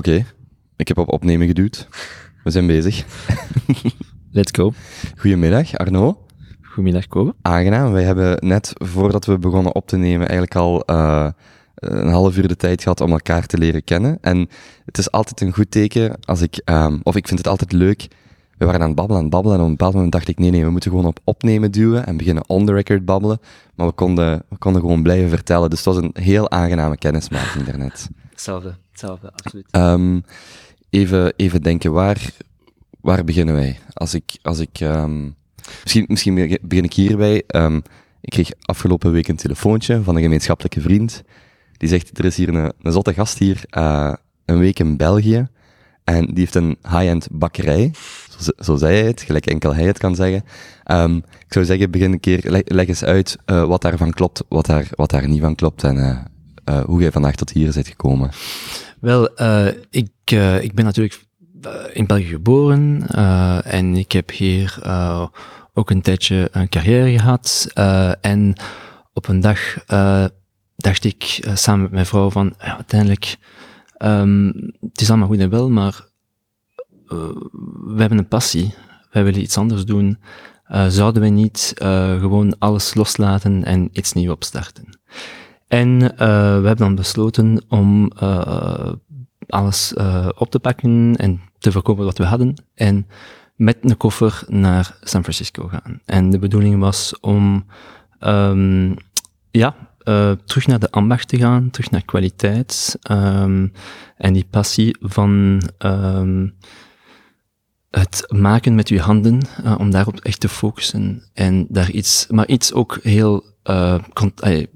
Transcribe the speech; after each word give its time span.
Oké, 0.00 0.24
ik 0.76 0.88
heb 0.88 0.98
op 0.98 1.12
opnemen 1.12 1.46
geduwd. 1.46 1.88
We 2.44 2.50
zijn 2.50 2.66
bezig. 2.66 3.04
Let's 4.32 4.50
go. 4.52 4.72
Goedemiddag, 5.16 5.76
Arno. 5.76 6.26
Goedemiddag, 6.62 7.06
Kobe. 7.06 7.34
Aangenaam. 7.42 7.92
Wij 7.92 8.02
hebben 8.02 8.48
net 8.48 8.72
voordat 8.74 9.24
we 9.24 9.38
begonnen 9.38 9.74
op 9.74 9.86
te 9.86 9.96
nemen 9.96 10.28
eigenlijk 10.28 10.54
al 10.54 10.82
uh, 10.90 11.28
een 11.74 12.08
half 12.08 12.36
uur 12.36 12.48
de 12.48 12.56
tijd 12.56 12.82
gehad 12.82 13.00
om 13.00 13.10
elkaar 13.10 13.46
te 13.46 13.58
leren 13.58 13.84
kennen. 13.84 14.18
En 14.20 14.48
het 14.84 14.98
is 14.98 15.10
altijd 15.10 15.40
een 15.40 15.54
goed 15.54 15.70
teken 15.70 16.18
als 16.20 16.40
ik, 16.40 16.62
um, 16.64 17.00
of 17.02 17.16
ik 17.16 17.26
vind 17.26 17.38
het 17.38 17.48
altijd 17.48 17.72
leuk. 17.72 18.08
We 18.58 18.64
waren 18.64 18.80
aan 18.80 18.86
het 18.86 18.96
babbelen, 18.96 19.16
aan 19.16 19.28
het 19.28 19.34
babbelen 19.34 19.56
en 19.56 19.62
op 19.62 19.70
een 19.70 19.76
bepaald 19.76 19.94
moment 19.94 20.12
dacht 20.12 20.28
ik, 20.28 20.38
nee, 20.38 20.50
nee, 20.50 20.64
we 20.64 20.70
moeten 20.70 20.90
gewoon 20.90 21.06
op 21.06 21.20
opnemen 21.24 21.70
duwen 21.70 22.06
en 22.06 22.16
beginnen 22.16 22.48
on 22.48 22.66
the 22.66 22.72
record 22.72 23.04
babbelen. 23.04 23.38
Maar 23.74 23.86
we 23.86 23.92
konden, 23.92 24.42
we 24.48 24.56
konden 24.58 24.80
gewoon 24.80 25.02
blijven 25.02 25.28
vertellen. 25.28 25.70
Dus 25.70 25.84
het 25.84 25.94
was 25.94 26.04
een 26.04 26.14
heel 26.22 26.50
aangename 26.50 26.96
kennismaking 26.96 27.64
daarnet. 27.64 28.08
Hetzelfde, 28.40 28.74
hetzelfde, 28.90 29.32
absoluut. 29.32 29.66
Um, 29.70 30.24
even, 30.90 31.32
even 31.36 31.62
denken, 31.62 31.92
waar, 31.92 32.30
waar 33.00 33.24
beginnen 33.24 33.54
wij? 33.54 33.78
Als 33.92 34.14
ik, 34.14 34.38
als 34.42 34.58
ik 34.58 34.80
um, 34.80 35.36
misschien, 35.82 36.04
misschien 36.08 36.58
begin 36.62 36.84
ik 36.84 36.92
hierbij. 36.92 37.42
Um, 37.46 37.82
ik 38.20 38.30
kreeg 38.30 38.50
afgelopen 38.60 39.12
week 39.12 39.28
een 39.28 39.36
telefoontje 39.36 40.02
van 40.02 40.16
een 40.16 40.22
gemeenschappelijke 40.22 40.80
vriend. 40.80 41.22
Die 41.76 41.88
zegt, 41.88 42.18
er 42.18 42.24
is 42.24 42.36
hier 42.36 42.48
een, 42.48 42.72
een 42.82 42.92
zotte 42.92 43.14
gast 43.14 43.38
hier, 43.38 43.64
uh, 43.70 44.12
een 44.44 44.58
week 44.58 44.78
in 44.78 44.96
België. 44.96 45.48
En 46.04 46.26
die 46.26 46.38
heeft 46.38 46.54
een 46.54 46.76
high-end 46.82 47.28
bakkerij. 47.30 47.92
Zo, 48.38 48.50
zo 48.58 48.76
zei 48.76 48.96
hij 48.96 49.06
het, 49.06 49.22
gelijk 49.22 49.46
enkel 49.46 49.74
hij 49.74 49.84
het 49.84 49.98
kan 49.98 50.14
zeggen. 50.14 50.44
Ik 51.46 51.52
zou 51.52 51.64
zeggen, 51.64 51.90
begin 51.90 52.12
een 52.12 52.20
keer, 52.20 52.62
leg, 52.64 52.88
eens 52.88 53.04
uit 53.04 53.36
uh, 53.46 53.64
wat 53.64 53.82
daarvan 53.82 54.10
klopt, 54.10 54.44
wat 54.48 54.66
daar, 54.66 54.88
wat 54.90 55.10
daar 55.10 55.28
niet 55.28 55.40
van 55.40 55.54
klopt 55.54 55.84
en 55.84 55.96
uh, 55.96 56.18
uh, 56.70 56.84
hoe 56.84 57.00
jij 57.00 57.12
vandaag 57.12 57.34
tot 57.34 57.50
hier 57.50 57.72
bent 57.72 57.88
gekomen. 57.88 58.30
Wel, 59.00 59.42
uh, 59.42 59.66
ik, 59.90 60.10
uh, 60.32 60.62
ik 60.62 60.74
ben 60.74 60.84
natuurlijk 60.84 61.24
in 61.92 62.06
België 62.06 62.26
geboren 62.26 63.06
en 63.64 63.96
ik 63.96 64.12
heb 64.12 64.30
hier 64.30 64.78
ook 65.74 65.90
een 65.90 66.02
tijdje 66.02 66.48
een 66.52 66.68
carrière 66.68 67.18
gehad. 67.18 67.66
en 68.20 68.54
op 69.12 69.28
een 69.28 69.40
dag 69.40 69.84
dacht 70.76 71.04
ik 71.04 71.48
samen 71.54 71.82
met 71.82 71.90
mijn 71.90 72.06
vrouw 72.06 72.30
van, 72.30 72.54
uiteindelijk, 72.58 73.36
um, 73.98 74.46
het 74.80 75.00
is 75.00 75.08
allemaal 75.08 75.28
goed 75.28 75.38
en 75.38 75.50
wel, 75.50 75.70
maar 75.70 76.08
we 77.84 77.96
hebben 77.96 78.18
een 78.18 78.28
passie. 78.28 78.74
Wij 79.10 79.24
willen 79.24 79.40
iets 79.40 79.58
anders 79.58 79.84
doen. 79.84 80.18
zouden 80.88 81.22
we 81.22 81.28
niet 81.28 81.72
gewoon 82.20 82.58
alles 82.58 82.94
loslaten 82.94 83.64
en 83.64 83.88
iets 83.92 84.12
nieuws 84.12 84.32
opstarten? 84.32 84.98
En 85.70 86.02
uh, 86.02 86.08
we 86.18 86.66
hebben 86.66 86.76
dan 86.76 86.94
besloten 86.94 87.64
om 87.68 88.10
uh, 88.22 88.92
alles 89.46 89.94
uh, 89.98 90.28
op 90.36 90.50
te 90.50 90.58
pakken 90.58 91.16
en 91.16 91.40
te 91.58 91.70
verkopen 91.70 92.04
wat 92.04 92.18
we 92.18 92.24
hadden. 92.24 92.54
En 92.74 93.06
met 93.56 93.78
een 93.80 93.96
koffer 93.96 94.42
naar 94.46 94.96
San 95.02 95.22
Francisco 95.22 95.68
gaan. 95.68 96.00
En 96.04 96.30
de 96.30 96.38
bedoeling 96.38 96.78
was 96.78 97.20
om 97.20 97.66
um, 98.20 98.96
ja, 99.50 99.74
terug 100.44 100.66
naar 100.66 100.78
de 100.78 100.90
ambacht 100.90 101.28
te 101.28 101.36
gaan, 101.36 101.70
terug 101.70 101.90
naar 101.90 102.04
kwaliteit. 102.04 102.98
Um, 103.10 103.72
en 104.16 104.32
die 104.32 104.46
passie 104.50 104.96
van 105.00 105.62
um, 105.78 106.54
het 107.90 108.24
maken 108.28 108.74
met 108.74 108.88
je 108.88 109.00
handen, 109.00 109.40
om 109.78 109.90
daarop 109.90 110.20
echt 110.20 110.40
te 110.40 110.48
focussen. 110.48 111.22
En 111.34 111.66
daar 111.68 111.90
iets, 111.90 112.26
maar 112.30 112.46
iets 112.46 112.72
ook 112.72 112.98
heel 113.02 113.49
uh, 113.64 113.94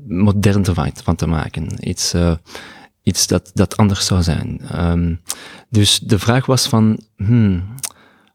modern 0.06 0.64
van 1.04 1.14
te 1.16 1.26
maken. 1.26 1.88
Iets, 1.88 2.14
uh, 2.14 2.34
iets 3.02 3.26
dat, 3.26 3.50
dat 3.54 3.76
anders 3.76 4.06
zou 4.06 4.22
zijn. 4.22 4.60
Um, 4.80 5.20
dus 5.68 5.98
de 5.98 6.18
vraag 6.18 6.46
was 6.46 6.68
van, 6.68 6.98
hmm, 7.16 7.64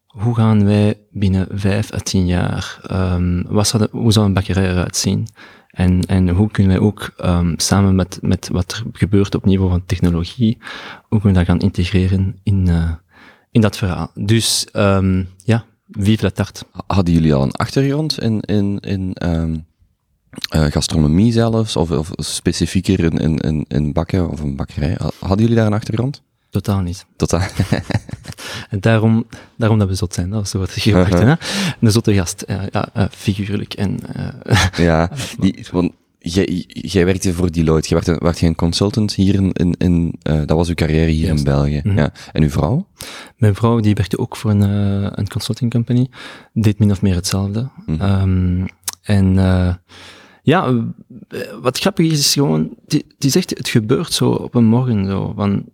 hoe 0.05 0.35
gaan 0.35 0.65
wij 0.65 0.99
binnen 1.11 1.47
vijf 1.51 1.93
à 1.93 1.97
tien 1.97 2.25
jaar, 2.25 2.79
um, 2.91 3.45
wat 3.47 3.67
zou 3.67 3.87
hoe 3.91 4.11
zou 4.11 4.25
een 4.25 4.33
bakkerij 4.33 4.69
eruit 4.69 4.97
zien? 4.97 5.27
En, 5.69 6.01
en 6.01 6.29
hoe 6.29 6.51
kunnen 6.51 6.77
wij 6.77 6.81
ook 6.85 7.13
um, 7.25 7.53
samen 7.57 7.95
met, 7.95 8.19
met 8.21 8.49
wat 8.51 8.71
er 8.71 8.83
gebeurt 8.93 9.35
op 9.35 9.45
niveau 9.45 9.69
van 9.69 9.85
technologie, 9.85 10.57
hoe 11.07 11.21
kunnen 11.21 11.39
we 11.39 11.45
dat 11.45 11.55
gaan 11.55 11.59
integreren 11.59 12.39
in, 12.43 12.69
in 13.51 13.61
dat 13.61 13.77
verhaal? 13.77 14.11
Dus 14.15 14.67
ja, 15.43 15.65
vive 15.91 16.31
la. 16.35 16.45
Hadden 16.87 17.13
jullie 17.13 17.33
al 17.33 17.43
een 17.43 17.51
achtergrond 17.51 18.21
in, 18.21 18.39
in, 18.39 18.79
in 18.79 19.15
uh, 20.55 20.63
gastronomie 20.63 21.31
zelfs, 21.31 21.75
of, 21.75 21.91
of 21.91 22.11
specifieker 22.15 22.99
in, 22.99 23.17
in, 23.17 23.37
in, 23.37 23.65
in 23.67 23.93
bakken 23.93 24.29
of 24.29 24.39
een 24.41 24.55
bakkerij? 24.55 24.97
Hadden 25.19 25.39
jullie 25.39 25.55
daar 25.55 25.65
een 25.65 25.73
achtergrond? 25.73 26.21
Totaal 26.49 26.79
niet. 26.79 27.05
Totaal. 27.15 27.47
en 28.69 28.79
daarom, 28.87 29.27
daarom 29.57 29.79
dat 29.79 29.87
we 29.87 29.95
zot 29.95 30.13
zijn, 30.13 30.29
dat 30.29 30.39
was 30.39 30.53
wat 30.53 30.71
gebracht. 30.71 31.13
Uh 31.13 31.19
-huh. 31.19 31.35
Een 31.81 31.91
zotte 31.91 32.13
gast, 32.13 32.43
uh, 32.47 32.61
ja, 32.71 32.89
uh, 32.97 33.03
figuurlijk. 33.11 33.73
En, 33.73 33.99
ja, 34.77 35.11
die, 35.39 35.65
want 35.71 35.91
jij, 36.19 36.65
jij 36.67 37.05
werkte 37.05 37.33
voor 37.33 37.51
Deloitte, 37.51 37.89
jij 37.89 38.01
werd, 38.05 38.21
werd 38.21 38.37
geen 38.37 38.55
consultant 38.55 39.13
hier 39.13 39.35
in, 39.35 39.51
in, 39.51 39.75
in 39.77 40.15
dat 40.21 40.57
was 40.57 40.67
uw 40.67 40.73
carrière 40.73 41.11
hier 41.11 41.25
Juist. 41.25 41.37
in 41.37 41.51
België. 41.51 41.79
-hmm. 41.83 41.97
ja. 41.97 42.11
En 42.31 42.43
uw 42.43 42.49
vrouw? 42.49 42.87
Mijn 43.37 43.55
vrouw, 43.55 43.79
die 43.79 43.95
werkte 43.95 44.17
ook 44.17 44.35
voor 44.35 44.51
een, 44.51 44.61
een 45.19 45.27
consulting 45.27 45.71
company, 45.71 46.07
deed 46.53 46.79
min 46.79 46.91
of 46.91 47.01
meer 47.01 47.15
hetzelfde. 47.15 47.69
-hmm. 47.85 48.01
um, 48.01 48.65
en 49.01 49.37
ja, 50.49 50.85
wat 51.61 51.79
grappig 51.79 52.11
is, 52.11 52.19
is 52.19 52.33
gewoon, 52.33 52.75
die, 52.87 53.05
zegt, 53.17 53.49
het 53.49 53.69
gebeurt 53.69 54.13
zo 54.13 54.31
op 54.31 54.55
een 54.55 54.65
morgen 54.65 55.05
zo, 55.05 55.33
van, 55.35 55.65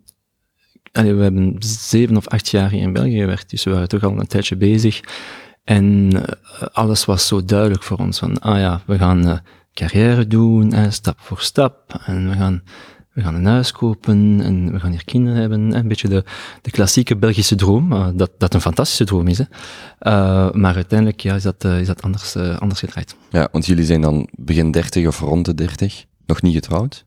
we 0.92 1.22
hebben 1.22 1.56
zeven 1.58 2.16
of 2.16 2.28
acht 2.28 2.48
jaar 2.48 2.72
in 2.72 2.92
België 2.92 3.18
gewerkt, 3.18 3.50
dus 3.50 3.64
we 3.64 3.70
waren 3.70 3.88
toch 3.88 4.02
al 4.02 4.18
een 4.18 4.26
tijdje 4.26 4.56
bezig. 4.56 5.00
En 5.64 6.10
uh, 6.14 6.22
alles 6.72 7.04
was 7.04 7.26
zo 7.26 7.44
duidelijk 7.44 7.82
voor 7.82 7.98
ons, 7.98 8.18
van, 8.18 8.40
ah 8.40 8.58
ja, 8.58 8.80
we 8.86 8.98
gaan 8.98 9.28
uh, 9.28 9.38
carrière 9.72 10.26
doen, 10.26 10.72
eh, 10.72 10.90
stap 10.90 11.20
voor 11.20 11.40
stap, 11.40 12.00
en 12.06 12.28
we 12.28 12.34
gaan, 12.36 12.62
we 13.16 13.22
gaan 13.22 13.34
een 13.34 13.46
huis 13.46 13.72
kopen, 13.72 14.40
en 14.42 14.72
we 14.72 14.80
gaan 14.80 14.90
hier 14.90 15.04
kinderen 15.04 15.40
hebben, 15.40 15.74
een 15.74 15.88
beetje 15.88 16.08
de, 16.08 16.24
de 16.62 16.70
klassieke 16.70 17.16
Belgische 17.16 17.54
droom, 17.54 17.92
uh, 17.92 18.08
dat, 18.14 18.30
dat 18.38 18.54
een 18.54 18.60
fantastische 18.60 19.04
droom 19.04 19.26
is, 19.28 19.38
hè. 19.38 19.44
Uh, 20.00 20.50
maar 20.52 20.74
uiteindelijk 20.74 21.20
ja, 21.20 21.34
is 21.34 21.42
dat, 21.42 21.64
uh, 21.64 21.80
is 21.80 21.86
dat 21.86 22.02
anders, 22.02 22.36
uh, 22.36 22.58
anders 22.58 22.80
gedraaid. 22.80 23.16
Ja, 23.30 23.48
want 23.52 23.66
jullie 23.66 23.84
zijn 23.84 24.00
dan 24.00 24.28
begin 24.32 24.70
30 24.70 25.06
of 25.06 25.20
rond 25.20 25.44
de 25.44 25.54
30, 25.54 26.04
nog 26.26 26.42
niet 26.42 26.54
getrouwd? 26.54 27.04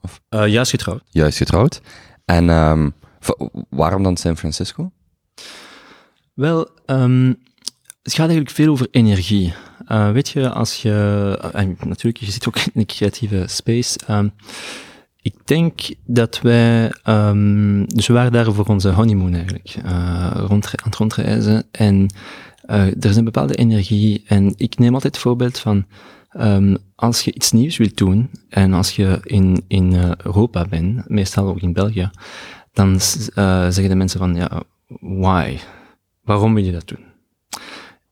Of? 0.00 0.20
juist 0.28 0.70
getrouwd. 0.70 1.02
Juist 1.10 1.36
getrouwd. 1.36 1.80
En 2.24 2.48
um, 2.48 2.94
waarom 3.68 4.02
dan 4.02 4.16
San 4.16 4.36
Francisco? 4.36 4.90
Wel, 6.32 6.68
um, 6.86 7.26
het 8.02 8.12
gaat 8.12 8.26
eigenlijk 8.26 8.50
veel 8.50 8.70
over 8.70 8.88
energie. 8.90 9.54
weet 10.12 10.28
je, 10.28 10.50
als 10.50 10.82
je, 10.82 11.50
en 11.52 11.76
natuurlijk, 11.80 12.24
je 12.24 12.30
zit 12.30 12.48
ook 12.48 12.56
in 12.56 12.70
een 12.74 12.86
creatieve 12.86 13.44
space, 13.46 13.98
um, 14.10 14.32
ik 15.24 15.34
denk 15.44 15.80
dat 16.06 16.40
wij, 16.40 16.92
um, 17.08 17.86
dus 17.86 18.06
we 18.06 18.12
waren 18.12 18.32
daar 18.32 18.52
voor 18.52 18.66
onze 18.66 18.90
honeymoon 18.90 19.34
eigenlijk, 19.34 19.76
uh, 19.84 20.30
rond, 20.34 20.66
aan 20.66 20.84
het 20.84 20.96
rondreizen. 20.96 21.64
En 21.70 22.06
uh, 22.70 22.86
er 22.86 23.04
is 23.04 23.16
een 23.16 23.24
bepaalde 23.24 23.54
energie. 23.54 24.22
En 24.26 24.54
ik 24.56 24.78
neem 24.78 24.94
altijd 24.94 25.14
het 25.14 25.22
voorbeeld 25.22 25.58
van, 25.58 25.84
um, 26.40 26.76
als 26.94 27.20
je 27.20 27.34
iets 27.34 27.52
nieuws 27.52 27.76
wilt 27.76 27.96
doen, 27.96 28.30
en 28.48 28.72
als 28.72 28.96
je 28.96 29.20
in, 29.22 29.64
in 29.66 29.94
Europa 30.22 30.64
bent, 30.64 31.08
meestal 31.08 31.48
ook 31.48 31.60
in 31.60 31.72
België, 31.72 32.10
dan 32.72 32.92
uh, 32.92 32.98
zeggen 33.62 33.88
de 33.88 33.94
mensen 33.94 34.18
van, 34.18 34.34
ja, 34.34 34.62
why? 35.00 35.56
Waarom 36.24 36.54
wil 36.54 36.64
je 36.64 36.72
dat 36.72 36.88
doen? 36.88 37.04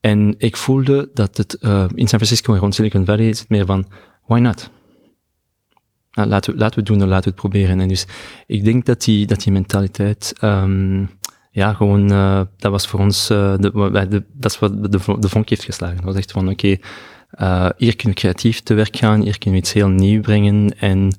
En 0.00 0.34
ik 0.38 0.56
voelde 0.56 1.10
dat 1.14 1.36
het 1.36 1.54
in 1.94 2.08
San 2.08 2.18
Francisco 2.18 2.54
en 2.54 2.60
rond 2.60 2.74
Silicon 2.74 3.04
Valley 3.04 3.28
is 3.28 3.38
het 3.38 3.48
meer 3.48 3.66
van, 3.66 3.86
why 4.26 4.38
not? 4.38 4.70
Nou, 6.12 6.28
laten, 6.28 6.52
we, 6.52 6.58
laten 6.58 6.74
we 6.74 6.80
het 6.80 6.90
doen 6.90 7.02
en 7.02 7.08
laten 7.08 7.24
we 7.24 7.30
het 7.30 7.40
proberen. 7.40 7.80
En 7.80 7.88
dus 7.88 8.06
ik 8.46 8.64
denk 8.64 8.86
dat 8.86 9.02
die, 9.04 9.26
dat 9.26 9.42
die 9.42 9.52
mentaliteit, 9.52 10.34
um, 10.40 11.10
ja, 11.50 11.72
gewoon, 11.72 12.12
uh, 12.12 12.40
dat 12.56 12.70
was 12.70 12.86
voor 12.86 13.00
ons, 13.00 13.30
uh, 13.30 13.54
de, 13.58 14.24
dat 14.32 14.50
is 14.50 14.58
wat 14.58 14.82
de, 14.82 15.18
de, 15.18 15.28
vonk 15.28 15.48
heeft 15.48 15.64
geslagen. 15.64 15.96
Dat 15.96 16.04
was 16.04 16.16
echt 16.16 16.32
van, 16.32 16.48
oké, 16.48 16.76
uh, 17.40 17.68
hier 17.76 17.96
kunnen 17.96 18.14
we 18.14 18.20
creatief 18.20 18.60
te 18.60 18.74
werk 18.74 18.96
gaan, 18.96 19.20
hier 19.20 19.38
kunnen 19.38 19.60
we 19.60 19.66
iets 19.66 19.72
heel 19.72 19.88
nieuw 19.88 20.20
brengen 20.20 20.78
en 20.78 21.12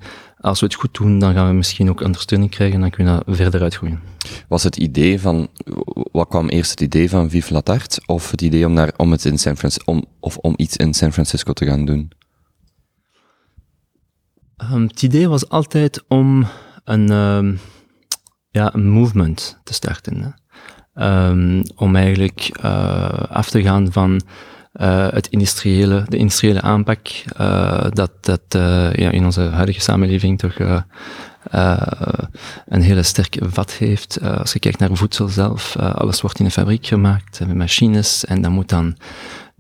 als 0.44 0.60
we 0.60 0.66
het 0.66 0.76
goed 0.76 0.94
doen, 0.94 1.20
dan 1.20 1.34
gaan 1.34 1.48
we 1.48 1.54
misschien 1.54 1.90
ook 1.90 2.02
ondersteuning 2.02 2.52
krijgen 2.52 2.76
en 2.76 2.82
dan 2.82 2.90
kunnen 2.90 3.22
we 3.26 3.36
verder 3.36 3.62
uitgroeien. 3.62 4.00
Was 4.48 4.64
het 4.64 4.78
idee 4.78 5.20
van, 5.20 5.48
wat 6.12 6.28
kwam 6.28 6.50
eerst 6.50 6.72
het 6.72 6.82
idee 6.82 7.10
van 7.10 7.30
Vive 7.30 7.54
la 7.54 7.62
Tarte, 7.62 8.02
of 8.06 8.32
het 8.32 8.42
idee 8.42 8.66
om, 8.66 8.74
naar, 8.74 8.94
om, 8.98 9.12
het 9.12 9.26
in 9.26 9.38
San 9.38 9.58
Francisco, 9.58 9.92
om, 9.92 10.06
of 10.20 10.38
om 10.38 10.54
iets 10.58 10.78
in 10.78 10.94
San 10.94 11.12
Francisco 11.12 11.54
te 11.54 11.66
gaan 11.66 11.86
doen? 11.86 12.12
Um, 14.72 14.84
het 14.84 15.04
idee 15.04 15.30
was 15.30 15.50
altijd 15.50 16.04
om 16.08 16.48
een, 16.84 17.12
um, 17.12 17.60
ja, 18.50 18.74
een 18.74 18.90
movement 18.90 19.60
te 19.64 19.74
starten. 19.74 20.36
Um, 20.96 21.62
om 21.76 21.96
eigenlijk 21.96 22.60
uh, 22.64 23.10
af 23.30 23.50
te 23.50 23.62
gaan 23.62 23.92
van 23.92 24.22
uh, 24.74 25.08
het 25.10 25.28
industriële, 25.28 26.06
de 26.08 26.18
industriële 26.18 26.62
aanpak, 26.62 27.08
uh, 27.40 27.86
dat, 27.90 28.12
dat 28.22 28.42
ja, 28.96 29.12
in 29.12 29.26
onze 29.26 29.42
huidige 29.42 29.82
samenleving 29.82 30.40
toch 30.40 30.58
een 32.66 32.82
hele 32.82 33.04
sterke 33.04 33.50
vat 33.50 33.72
heeft. 33.72 34.22
als 34.22 34.54
je 34.54 34.60
kijkt 34.60 34.80
naar 34.80 34.90
voedsel 34.94 35.28
zelf, 35.28 35.76
alles 35.78 36.22
wordt 36.22 36.40
in 36.40 36.46
een 36.46 36.52
fabriek 36.52 36.86
gemaakt 36.86 37.40
met 37.40 37.56
machines 37.56 38.26
en 38.26 38.42
dan 38.42 38.52
moet 38.52 38.70
dan 38.70 38.98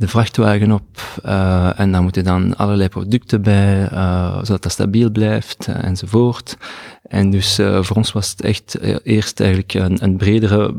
de 0.03 0.09
vrachtwagen 0.09 0.71
op 0.71 1.19
uh, 1.25 1.79
en 1.79 1.91
dan 1.91 2.03
moeten 2.03 2.23
dan 2.23 2.55
allerlei 2.57 2.89
producten 2.89 3.41
bij, 3.41 3.89
uh, 3.91 4.37
zodat 4.41 4.63
dat 4.63 4.71
stabiel 4.71 5.11
blijft 5.11 5.67
uh, 5.69 5.83
enzovoort. 5.83 6.57
En 7.03 7.29
dus 7.29 7.55
voor 7.55 7.95
ons 7.95 8.11
was 8.11 8.29
het 8.29 8.41
echt 8.41 8.79
eerst 9.03 9.39
eigenlijk 9.39 9.73
een, 9.73 10.03
een 10.03 10.17
bredere, 10.17 10.73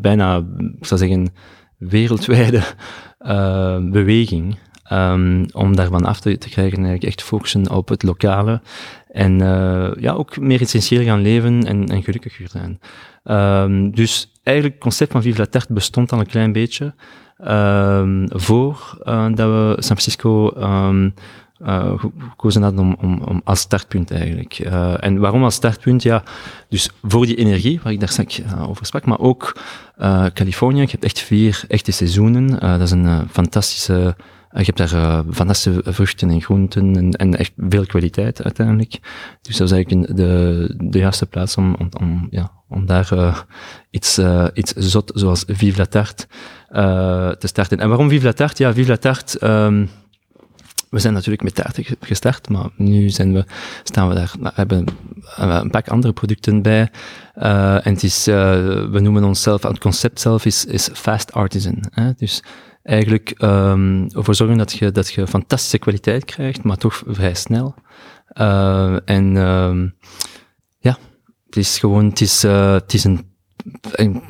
bijna, 0.00 0.36
ik 0.78 0.86
zou 0.86 1.00
zeggen, 1.00 1.28
wereldwijde 1.76 2.62
beweging. 3.90 4.58
Um, 4.92 5.46
om 5.52 5.76
daarvan 5.76 6.04
af 6.04 6.20
te, 6.20 6.38
te 6.38 6.48
krijgen, 6.48 6.76
eigenlijk 6.76 7.04
echt 7.04 7.22
focussen 7.22 7.70
op 7.70 7.88
het 7.88 8.02
lokale. 8.02 8.60
En 9.10 9.38
ja, 10.00 10.12
ook 10.12 10.38
meer 10.38 10.60
essentieel 10.60 11.04
gaan 11.04 11.22
leven 11.22 11.62
en, 11.66 11.86
en 11.86 12.02
gelukkiger 12.02 12.48
zijn. 12.48 12.80
Um, 13.64 13.94
dus 13.94 14.32
eigenlijk 14.42 14.76
het 14.76 14.84
concept 14.84 15.12
van 15.12 15.22
Vive 15.22 15.38
la 15.38 15.46
Tarte 15.46 15.72
bestond 15.72 16.12
al 16.12 16.20
een 16.20 16.26
klein 16.26 16.52
beetje. 16.52 16.94
Um, 17.46 18.26
voor 18.30 18.98
uh, 19.04 19.26
dat 19.34 19.48
we 19.48 19.74
San 19.78 19.96
Francisco 19.96 20.52
um, 20.56 21.14
uh, 21.62 21.92
gekozen 21.98 22.62
hadden 22.62 22.80
om, 22.80 22.96
om, 23.00 23.22
om, 23.22 23.40
als 23.44 23.60
startpunt 23.60 24.10
eigenlijk. 24.10 24.58
Uh, 24.58 25.04
en 25.04 25.18
waarom 25.18 25.44
als 25.44 25.54
startpunt? 25.54 26.02
Ja, 26.02 26.22
dus 26.68 26.90
voor 27.02 27.26
die 27.26 27.36
energie, 27.36 27.80
waar 27.82 27.92
ik 27.92 28.00
daar 28.00 28.08
straks 28.08 28.42
over 28.66 28.86
sprak, 28.86 29.04
maar 29.04 29.18
ook 29.18 29.56
Californië. 30.34 30.80
Je 30.80 30.90
hebt 30.90 31.04
echt 31.04 31.20
vier 31.20 31.64
echte 31.68 31.92
seizoenen. 31.92 32.60
dat 32.60 32.80
is 32.80 32.90
een 32.90 33.28
fantastische 33.30 34.16
je 34.52 34.72
hebt 34.72 34.90
daar 34.90 35.24
fantastische 35.32 35.92
vruchten 35.92 36.30
en 36.30 36.40
groenten 36.40 37.10
en, 37.12 37.36
echt 37.36 37.52
veel 37.56 37.86
kwaliteit 37.86 38.42
uiteindelijk. 38.42 38.98
Dus 39.42 39.56
dat 39.56 39.66
is 39.66 39.72
eigenlijk 39.72 40.16
de, 40.16 40.74
de 40.78 40.98
juiste 40.98 41.26
plaats 41.26 41.56
om, 41.56 41.76
om, 42.00 42.26
ja, 42.30 42.50
om 42.68 42.86
daar 42.86 43.08
uh, 43.12 43.38
iets, 43.90 44.18
uh, 44.18 44.46
iets 44.54 44.72
zot 44.72 45.12
zoals 45.14 45.44
Vive 45.46 45.78
la 45.78 45.86
Tarte 45.86 46.26
uh, 46.70 47.30
te 47.30 47.46
starten. 47.46 47.78
En 47.78 47.88
waarom 47.88 48.08
Vive 48.08 48.24
la 48.24 48.32
Tarte? 48.32 48.62
Ja, 48.62 48.72
Vive 48.72 48.88
la 48.88 48.96
Tarte, 48.96 49.46
um, 49.46 49.88
we 50.90 50.98
zijn 50.98 51.12
natuurlijk 51.12 51.42
met 51.42 51.54
taarten 51.54 51.84
gestart, 52.00 52.48
maar 52.48 52.68
nu 52.76 53.10
zijn 53.10 53.32
we, 53.32 53.44
staan 53.82 54.08
we 54.08 54.14
daar, 54.14 54.32
nou, 54.38 54.54
hebben 54.54 54.84
een 55.36 55.70
pak 55.70 55.88
andere 55.88 56.12
producten 56.12 56.62
bij. 56.62 56.90
Uh, 57.36 57.86
en 57.86 57.92
het 57.92 58.02
is, 58.02 58.24
we 58.24 58.98
noemen 59.00 59.24
onszelf, 59.24 59.62
het 59.62 59.78
concept 59.78 60.20
zelf 60.20 60.44
is, 60.44 60.64
is 60.64 60.88
fast 60.92 61.32
artisan. 61.32 61.84
Hè? 61.90 62.12
Dus 62.16 62.42
eigenlijk 62.88 63.34
um, 63.42 64.06
ervoor 64.10 64.34
zorgen 64.34 64.58
dat 64.58 64.72
je, 64.72 64.92
dat 64.92 65.12
je 65.12 65.26
fantastische 65.26 65.78
kwaliteit 65.78 66.24
krijgt, 66.24 66.62
maar 66.62 66.76
toch 66.76 67.02
vrij 67.06 67.34
snel. 67.34 67.74
en 69.04 69.36
um, 69.36 69.94
het 71.48 71.56
is 71.56 71.78
gewoon, 71.78 72.04
het 72.04 72.20
is, 72.20 72.44
uh, 72.44 72.72
het 72.72 72.94
is 72.94 73.04
een, 73.04 73.26
een, 73.92 74.22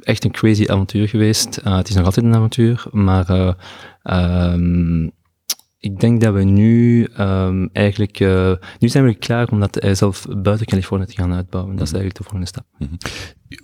echt 0.00 0.24
een 0.24 0.30
crazy 0.30 0.64
avontuur 0.66 1.08
geweest. 1.08 1.60
Uh, 1.64 1.76
het 1.76 1.88
is 1.88 1.94
nog 1.94 2.04
altijd 2.04 2.26
een 2.26 2.34
avontuur, 2.34 2.84
maar 2.90 3.30
uh, 3.30 4.52
um, 4.52 5.10
ik 5.78 6.00
denk 6.00 6.20
dat 6.20 6.34
we 6.34 6.42
nu 6.42 7.08
um, 7.18 7.68
eigenlijk, 7.72 8.18
nu 8.78 8.88
zijn 8.88 9.04
we 9.04 9.14
klaar 9.14 9.48
om 9.48 9.60
dat 9.60 9.86
zelf 9.92 10.26
buiten 10.38 10.66
Californië 10.66 11.04
te 11.04 11.14
gaan 11.14 11.32
uitbouwen. 11.32 11.76
Dat 11.76 11.86
is 11.86 11.92
eigenlijk 11.92 12.16
de 12.16 12.22
volgende 12.22 12.46
stap. 12.46 12.64
Mm 12.78 12.88
-hmm. 12.88 12.98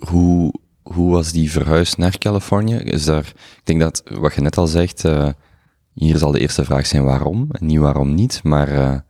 Hoe, 0.09 0.53
hoe 0.93 1.11
was 1.11 1.31
die 1.31 1.51
verhuis 1.51 1.95
naar 1.95 2.17
Californië? 2.17 2.75
Is 2.75 3.05
daar, 3.05 3.27
ik 3.35 3.61
denk 3.63 3.79
dat, 3.79 4.03
wat 4.19 4.33
je 4.33 4.41
net 4.41 4.57
al 4.57 4.67
zegt, 4.67 5.03
hier 5.93 6.17
zal 6.17 6.31
de 6.31 6.39
eerste 6.39 6.65
vraag 6.65 6.85
zijn 6.85 7.03
waarom, 7.03 7.47
en 7.51 7.65
niet 7.65 7.79
waarom 7.79 8.15
niet, 8.15 8.43
maar 8.43 9.05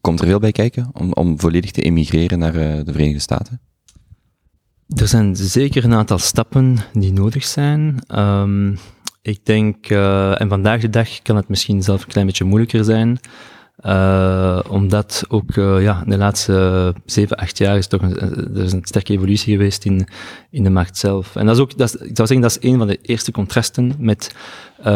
komt 0.00 0.20
er 0.20 0.26
veel 0.26 0.38
bij 0.38 0.52
kijken 0.52 0.90
om, 0.92 1.12
om 1.12 1.40
volledig 1.40 1.70
te 1.70 1.82
emigreren 1.82 2.38
naar 2.38 2.54
uh, 2.54 2.84
de 2.84 2.92
Verenigde 2.92 3.20
Staten? 3.20 3.60
Er 4.96 5.08
zijn 5.08 5.36
zeker 5.36 5.84
een 5.84 5.94
aantal 5.94 6.18
stappen 6.18 6.76
die 6.92 7.12
nodig 7.12 7.44
zijn. 7.44 8.02
Um, 8.18 8.78
ik 9.22 9.44
denk, 9.44 9.86
en 9.86 10.48
vandaag 10.48 10.80
de 10.80 10.90
dag 10.90 11.22
kan 11.22 11.36
het 11.36 11.48
misschien 11.48 11.82
zelf 11.82 12.02
een 12.02 12.08
klein 12.08 12.26
beetje 12.26 12.44
moeilijker 12.44 12.84
zijn. 12.84 13.18
Uh, 13.86 14.60
omdat 14.68 15.24
ook 15.28 15.56
uh, 15.56 15.82
ja, 15.82 16.04
de 16.06 16.16
laatste 16.16 16.94
zeven, 17.04 17.36
acht 17.36 17.58
jaar 17.58 17.76
is 17.76 17.86
toch 17.86 18.02
een, 18.02 18.18
er 18.54 18.62
is 18.62 18.72
een 18.72 18.84
sterke 18.84 19.12
evolutie 19.12 19.52
geweest 19.52 19.84
in, 19.84 20.08
in 20.50 20.64
de 20.64 20.70
markt 20.70 20.98
zelf. 20.98 21.36
En 21.36 21.46
dat 21.46 21.54
is 21.54 21.62
ook, 21.62 21.78
dat 21.78 21.88
is, 21.88 21.94
ik 21.94 22.16
zou 22.16 22.28
zeggen, 22.28 22.40
dat 22.40 22.50
is 22.50 22.70
een 22.70 22.78
van 22.78 22.86
de 22.86 22.98
eerste 23.02 23.30
contrasten 23.30 23.94
met, 23.98 24.34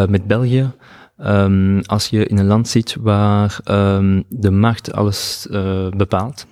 met 0.08 0.26
België. 0.26 0.70
Um, 1.18 1.80
als 1.80 2.08
je 2.08 2.26
in 2.26 2.38
een 2.38 2.46
land 2.46 2.68
zit 2.68 2.96
waar 3.00 3.58
um, 3.70 4.24
de 4.28 4.50
markt 4.50 4.92
alles 4.92 5.46
bepaalt, 5.96 6.46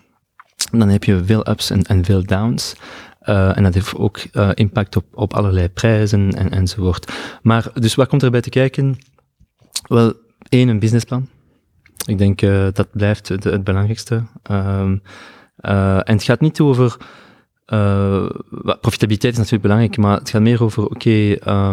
dan 0.70 0.88
heb 0.88 1.04
je 1.04 1.24
veel 1.24 1.48
ups 1.48 1.70
en, 1.70 1.82
en 1.82 2.04
veel 2.04 2.24
downs. 2.24 2.74
En 3.20 3.62
dat 3.62 3.74
heeft 3.74 3.96
ook 3.96 4.18
impact 4.54 4.96
op, 4.96 5.04
op 5.12 5.34
allerlei 5.34 5.68
prijzen 5.68 6.30
en, 6.32 6.50
enzovoort. 6.50 7.12
Maar, 7.42 7.70
dus 7.74 7.94
wat 7.94 8.08
komt 8.08 8.22
erbij 8.22 8.40
te 8.40 8.50
kijken? 8.50 8.98
Wel, 9.88 10.12
één, 10.48 10.68
een 10.68 10.78
businessplan. 10.78 11.28
Ik 12.04 12.18
denk 12.18 12.42
uh, 12.42 12.66
dat 12.72 12.88
blijft 12.92 13.28
het, 13.28 13.44
het 13.44 13.64
belangrijkste. 13.64 14.22
Um, 14.50 15.02
en 15.56 16.14
het 16.14 16.22
gaat 16.22 16.40
niet 16.40 16.60
over 16.60 16.96
uh, 17.66 18.26
profitabiliteit 18.80 19.32
is 19.32 19.38
natuurlijk 19.38 19.62
belangrijk, 19.62 19.96
maar 19.96 20.18
het 20.18 20.30
gaat 20.30 20.42
meer 20.42 20.62
over, 20.62 20.84
oké, 20.84 21.36
uh, 21.48 21.72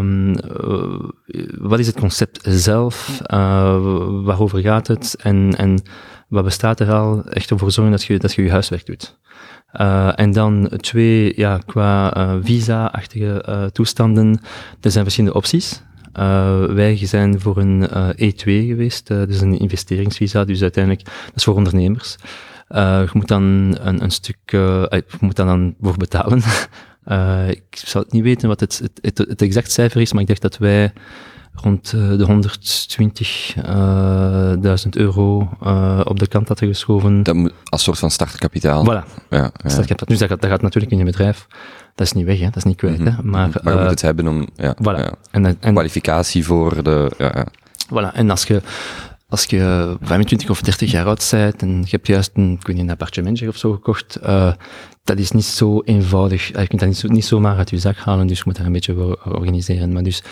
wat 1.58 1.80
is 1.80 1.88
het 1.88 2.00
concept 2.00 2.40
zelf? 2.44 3.22
Uh, 3.34 3.78
waarover 4.24 4.60
gaat 4.60 4.88
het? 4.88 5.16
En, 5.20 5.56
en 5.58 5.82
wat 6.28 6.44
bestaat 6.44 6.80
er 6.80 6.92
al? 6.92 7.24
Echt 7.24 7.50
ervoor 7.50 7.72
zorgen 7.72 7.92
dat 7.92 8.04
je 8.04 8.20
dat 8.20 8.34
je, 8.34 8.44
je 8.44 8.52
huiswerk 8.52 8.86
doet. 8.86 9.20
en 10.16 10.32
dan 10.32 10.70
twee, 10.78 11.34
ja, 11.36 11.60
qua 11.66 12.14
visa-achtige 12.44 13.70
toestanden, 13.74 14.40
er 14.82 14.92
zijn 14.92 15.04
verschillende 15.04 15.38
opties. 15.38 15.82
Wij 16.76 16.98
zijn 16.98 17.40
voor 17.40 17.58
een 17.58 17.88
E2 18.16 18.44
geweest, 18.44 19.08
dus 19.08 19.42
een 19.42 19.60
investeringsvisa, 19.60 20.46
dus 20.46 20.62
uiteindelijk, 20.62 21.06
dat 21.06 21.36
is 21.36 21.44
voor 21.44 21.56
ondernemers. 21.56 22.16
Je 22.70 23.10
moet 23.14 23.28
dan 23.28 23.44
een, 23.82 24.04
een 24.04 24.12
stuk, 24.12 24.38
je 24.46 25.04
moet 25.20 25.36
dan, 25.36 25.48
dan 25.48 25.76
voor 25.82 25.98
betalen. 25.98 26.42
ik 27.58 27.64
zou 27.72 28.04
het 28.04 28.14
niet 28.14 28.24
weten 28.24 28.48
wat 28.48 28.60
het, 28.60 28.82
het, 29.02 29.18
het, 29.18 29.42
exact 29.42 29.72
cijfer 29.72 30.02
is, 30.02 30.14
maar 30.14 30.22
ik 30.22 30.28
dacht 30.28 30.42
dat 30.42 30.58
wij 30.58 30.94
rond 31.62 31.92
de 31.92 32.50
120.000 34.84 34.90
euro 34.90 35.50
op 36.04 36.20
de 36.20 36.28
kant 36.28 36.48
hadden 36.48 36.68
geschoven. 36.68 37.24
Dat 37.24 37.36
moet, 37.36 37.54
als 37.64 37.84
soort 37.84 38.00
van 38.00 38.12
startkapitaal. 38.12 38.86
Voilà. 38.86 39.04
Ja, 39.30 39.38
ja. 39.38 39.52
Startkapitaal. 39.70 40.08
Dus 40.08 40.20
dat 40.20 40.30
gaat, 40.30 40.42
dat 40.42 40.50
gaat 40.50 40.62
natuurlijk 40.62 40.92
in 40.92 40.98
je 40.98 41.04
bedrijf. 41.04 41.48
Dat 41.96 42.08
is 42.08 42.14
niet 42.14 42.26
weg, 42.26 42.40
hè? 42.40 42.46
dat 42.46 42.56
is 42.56 42.64
niet 42.64 42.78
kwijt. 42.78 43.00
Mm 43.00 43.06
-hmm. 43.06 43.16
hè? 43.16 43.24
Maar, 43.24 43.50
maar 43.64 43.74
je 43.74 43.80
moet 43.80 43.90
het 43.90 44.02
hebben 44.02 44.28
om 44.28 44.48
ja, 44.56 44.76
voilà. 44.76 45.20
En, 45.32 45.46
en, 45.46 45.74
kwalificatie 45.74 46.46
voor 46.46 46.84
de. 46.84 47.12
Ja, 47.18 47.48
Voilà. 47.94 48.14
En 48.14 48.30
als 48.30 48.44
je 48.44 48.62
als 49.32 49.46
je 49.46 49.96
25 50.02 50.50
of 50.50 50.62
30 50.62 50.92
jaar 50.92 51.06
oud 51.06 51.28
bent 51.32 51.62
en 51.62 51.78
je 51.82 51.90
hebt 51.90 52.08
juist 52.08 52.32
een, 52.34 52.52
ik 52.52 52.68
weet 52.68 52.76
niet, 52.76 52.86
een 52.86 52.92
appartementje 52.92 53.48
of 53.48 53.58
zo 53.58 53.72
gekocht, 53.72 54.20
uh, 54.24 54.54
dat 55.04 55.20
is 55.20 55.32
niet 55.32 55.46
zo 55.46 55.82
eenvoudig. 55.82 56.48
Je 56.48 56.68
kunt 56.68 56.80
dat 56.80 56.90
niet, 56.90 56.98
zo, 56.98 57.08
niet 57.08 57.26
zomaar 57.26 57.58
uit 57.58 57.70
je 57.70 57.78
zak 57.78 57.98
halen, 57.98 58.28
dus 58.28 58.38
je 58.38 58.44
moet 58.46 58.56
daar 58.56 58.66
een 58.66 58.72
beetje 58.72 58.94
voor 58.94 59.20
organiseren. 59.24 59.94
Maar 59.94 60.04
dus, 60.04 60.24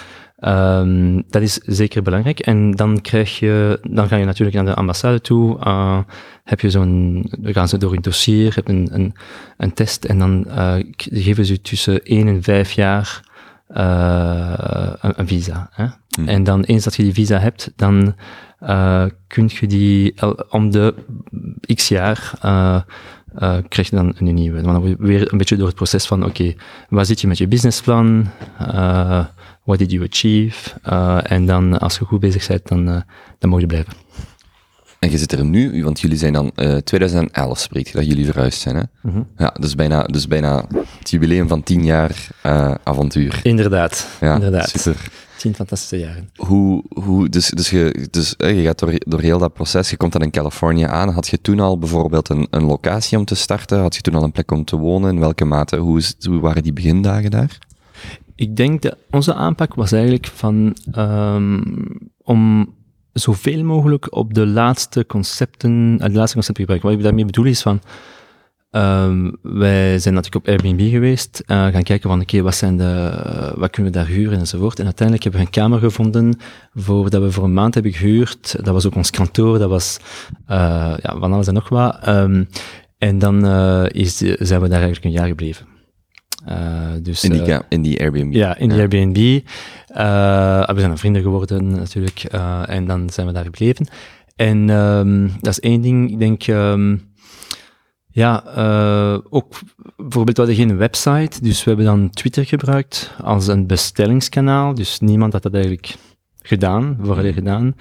um, 0.42 1.24
dat 1.30 1.42
is 1.42 1.54
zeker 1.54 2.02
belangrijk. 2.02 2.40
En 2.40 2.72
dan 2.72 3.02
krijg 3.02 3.40
je, 3.40 3.80
dan 3.90 4.08
ga 4.08 4.16
je 4.16 4.26
natuurlijk 4.26 4.58
naar 4.58 4.66
de 4.66 4.74
ambassade 4.74 5.22
toe, 5.22 5.58
uh, 5.58 6.00
heb 6.44 6.60
je 6.60 6.70
zo'n, 6.70 7.26
dan 7.40 7.54
gaan 7.54 7.68
ze 7.68 7.78
door 7.78 7.94
een 7.94 8.02
dossier, 8.02 8.56
heb 8.56 8.68
een, 8.68 8.90
een, 8.92 9.14
een 9.58 9.74
test 9.74 10.06
en 10.06 10.20
dan 10.20 10.46
uh, 10.48 10.76
geven 10.98 11.46
ze 11.46 11.62
tussen 11.62 12.04
1 12.04 12.28
en 12.28 12.44
5 12.44 12.72
jaar 12.72 13.22
uh, 13.76 14.94
een, 15.02 15.14
een, 15.16 15.28
visa. 15.28 15.70
Hè? 15.72 15.86
Hmm. 16.10 16.28
En 16.28 16.44
dan 16.44 16.64
eens 16.64 16.84
dat 16.84 16.96
je 16.96 17.04
die 17.04 17.14
visa 17.14 17.38
hebt, 17.38 17.72
dan 17.76 18.16
kun 19.28 19.50
je 19.60 19.68
die 19.68 20.14
om 20.50 20.72
de 20.72 20.96
x 21.76 21.88
jaar 21.88 22.32
uh, 23.36 23.58
krijg 23.68 23.90
je 23.90 23.96
dan 23.96 24.14
een 24.18 24.34
nieuwe. 24.34 24.62
Dan 24.62 24.96
weer 25.00 25.32
een 25.32 25.38
beetje 25.38 25.56
door 25.56 25.68
het 25.68 25.76
proces 25.76 26.06
van, 26.06 26.24
oké, 26.24 26.30
okay, 26.30 26.58
waar 26.90 27.06
zit 27.06 27.22
je 27.22 27.28
met 27.28 27.38
je 27.38 27.48
businessplan? 27.48 28.28
Uh, 28.62 29.26
what 29.70 29.80
did 29.80 29.92
you 29.92 30.08
achieve? 30.12 30.70
Uh, 30.90 31.32
en 31.32 31.46
dan, 31.46 31.80
als 31.80 31.98
je 31.98 32.06
goed 32.06 32.20
bezig 32.20 32.48
bent, 32.48 32.68
dan, 32.68 32.90
uh, 32.90 33.02
dan 33.40 33.50
mag 33.50 33.60
je 33.60 33.66
blijven. 33.66 33.94
En 35.00 35.12
je 35.12 35.18
zit 35.18 35.32
er 35.32 35.46
nu, 35.46 35.84
want 35.84 36.00
jullie 36.00 36.18
zijn 36.18 36.34
dan, 36.34 36.52
uh, 36.56 36.76
2011 36.76 37.60
spreekt 37.60 37.88
je 37.88 37.98
dat 37.98 38.06
jullie 38.06 38.26
verhuisd 38.26 38.62
zijn, 38.62 38.76
hè? 38.76 38.82
Mm 39.02 39.12
-hmm. 39.12 39.28
Ja, 39.38 39.56
dus 39.60 39.76
bijna, 39.76 40.04
dus 40.04 40.28
bijna 40.28 40.66
het 41.00 41.10
jubileum 41.10 41.48
van 41.48 41.64
10 41.64 41.84
jaar 41.84 42.28
uh, 42.46 42.74
avontuur. 42.84 43.40
Inderdaad, 43.44 44.08
ja, 44.20 44.34
inderdaad. 44.34 44.70
Super. 44.70 45.12
Tien 45.38 45.56
fantastische 45.56 45.98
jaren. 45.98 46.30
Hoe, 46.36 46.84
hoe, 46.90 47.30
dus, 47.30 47.50
dus, 47.50 47.70
je, 47.70 48.08
dus 48.12 48.34
je 48.38 48.64
gaat 48.64 48.80
door, 48.80 48.94
door 48.98 49.22
heel 49.22 49.38
dat 49.38 49.54
proces, 49.54 49.90
je 49.90 49.98
komt 49.98 50.12
dan 50.12 50.22
in 50.22 50.32
Californië 50.32 50.84
aan. 50.84 51.10
Had 51.10 51.28
je 51.28 51.42
toen 51.42 51.60
al 51.60 51.78
bijvoorbeeld 51.78 52.30
een, 52.30 52.48
een 52.50 52.64
locatie 52.64 53.18
om 53.18 53.26
te 53.26 53.36
starten? 53.36 53.80
Had 53.80 53.96
je 53.96 54.02
toen 54.02 54.16
al 54.16 54.24
een 54.24 54.32
plek 54.32 54.52
om 54.52 54.66
te 54.66 54.78
wonen? 54.78 55.14
In 55.14 55.20
welke 55.20 55.46
mate? 55.46 55.78
Hoe, 55.78 55.98
is, 55.98 56.16
hoe 56.28 56.40
waren 56.40 56.64
die 56.64 56.74
begindagen 56.74 57.32
daar? 57.32 57.58
Ik 58.40 58.56
denk 58.56 58.82
dat 58.82 58.96
onze 59.12 59.34
aanpak 59.34 59.74
was 59.74 59.92
eigenlijk 59.92 60.28
van 60.28 60.78
um, 60.98 61.74
om 62.24 62.74
zoveel 63.14 63.64
mogelijk 63.64 64.16
op 64.16 64.34
de 64.34 64.48
laatste 64.48 65.06
concepten, 65.06 65.98
de 65.98 66.12
laatste 66.12 66.34
concepten 66.34 66.64
gebruiken. 66.64 66.90
Wat 66.90 66.98
ik 66.98 67.04
daarmee 67.04 67.26
bedoel 67.26 67.46
is 67.46 67.62
van, 67.62 67.82
Ehm, 68.72 69.32
wij 69.42 70.00
zijn 70.00 70.14
natuurlijk 70.14 70.46
op 70.46 70.48
Airbnb 70.48 70.90
geweest, 70.90 71.44
uh, 71.48 71.58
gaan 71.58 71.84
kijken 71.84 72.10
van 72.10 72.22
oké, 72.22 72.42
wat 72.42 72.56
zijn 72.56 72.78
de, 72.78 73.12
wat 73.56 73.70
kunnen 73.70 73.92
we 73.92 73.98
daar 73.98 74.08
huren 74.08 74.40
enzovoort. 74.40 74.80
En 74.80 74.86
uiteindelijk 74.86 75.24
hebben 75.24 75.42
we 75.42 75.48
een 75.48 75.62
kamer 75.62 75.80
gevonden 75.80 76.40
voor, 76.74 77.10
dat 77.10 77.22
we 77.22 77.32
voor 77.32 77.44
een 77.44 77.54
maand 77.54 77.74
hebben 77.74 77.94
gehuurd. 77.94 78.56
Dat 78.66 78.74
was 78.74 78.86
ook 78.86 78.96
ons 78.96 79.10
kantoor, 79.10 79.60
dat 79.60 79.70
was 79.70 80.00
ja, 80.48 80.98
van 81.20 81.34
alles 81.34 81.48
en 81.48 81.54
nog 81.54 81.70
wat. 81.70 82.08
Um, 82.08 82.48
en 82.98 83.20
dan 83.20 83.46
is, 83.88 84.18
zijn 84.18 84.62
we 84.62 84.68
daar 84.68 84.82
eigenlijk 84.82 85.04
een 85.04 85.12
jaar 85.12 85.28
gebleven. 85.28 85.69
Uh, 86.50 86.58
dus, 87.02 87.24
in, 87.24 87.32
die, 87.32 87.48
uh, 87.48 87.60
in 87.70 87.82
die 87.82 88.00
Airbnb? 88.00 88.34
Ja, 88.34 88.58
in 88.58 88.70
die 88.70 88.80
Airbnb. 88.80 89.18
Uh, 89.18 90.68
we 90.68 90.80
zijn 90.80 90.98
vrienden 90.98 91.22
geworden 91.22 91.72
natuurlijk. 91.72 92.24
en 92.66 92.86
dan 92.86 93.10
zijn 93.10 93.28
we 93.28 93.34
daar 93.34 93.44
gebleven. 93.44 93.88
En 94.36 94.70
um, 94.70 95.32
dat 95.42 95.52
is 95.52 95.60
één 95.60 95.82
ding. 95.82 96.12
Ik 96.12 96.20
denk, 96.20 96.48
um, 96.48 97.02
ja, 98.08 98.44
ook 99.30 99.60
bijvoorbeeld 99.98 100.38
we 100.38 100.44
hadden 100.44 100.68
geen 100.68 100.78
website. 100.78 101.42
Dus 101.42 101.64
we 101.64 101.70
hebben 101.70 101.86
dan 101.86 102.10
Twitter 102.10 102.46
gebruikt 102.46 103.12
als 103.24 103.48
een 103.48 103.68
bestellingskanaal. 103.68 104.74
Dus 104.74 105.00
niemand 105.00 105.34
had 105.34 105.44
dat 105.44 105.54
eigenlijk 105.54 105.96
gedaan, 106.42 106.98
vooral 107.02 107.34
gedaan. 107.34 107.76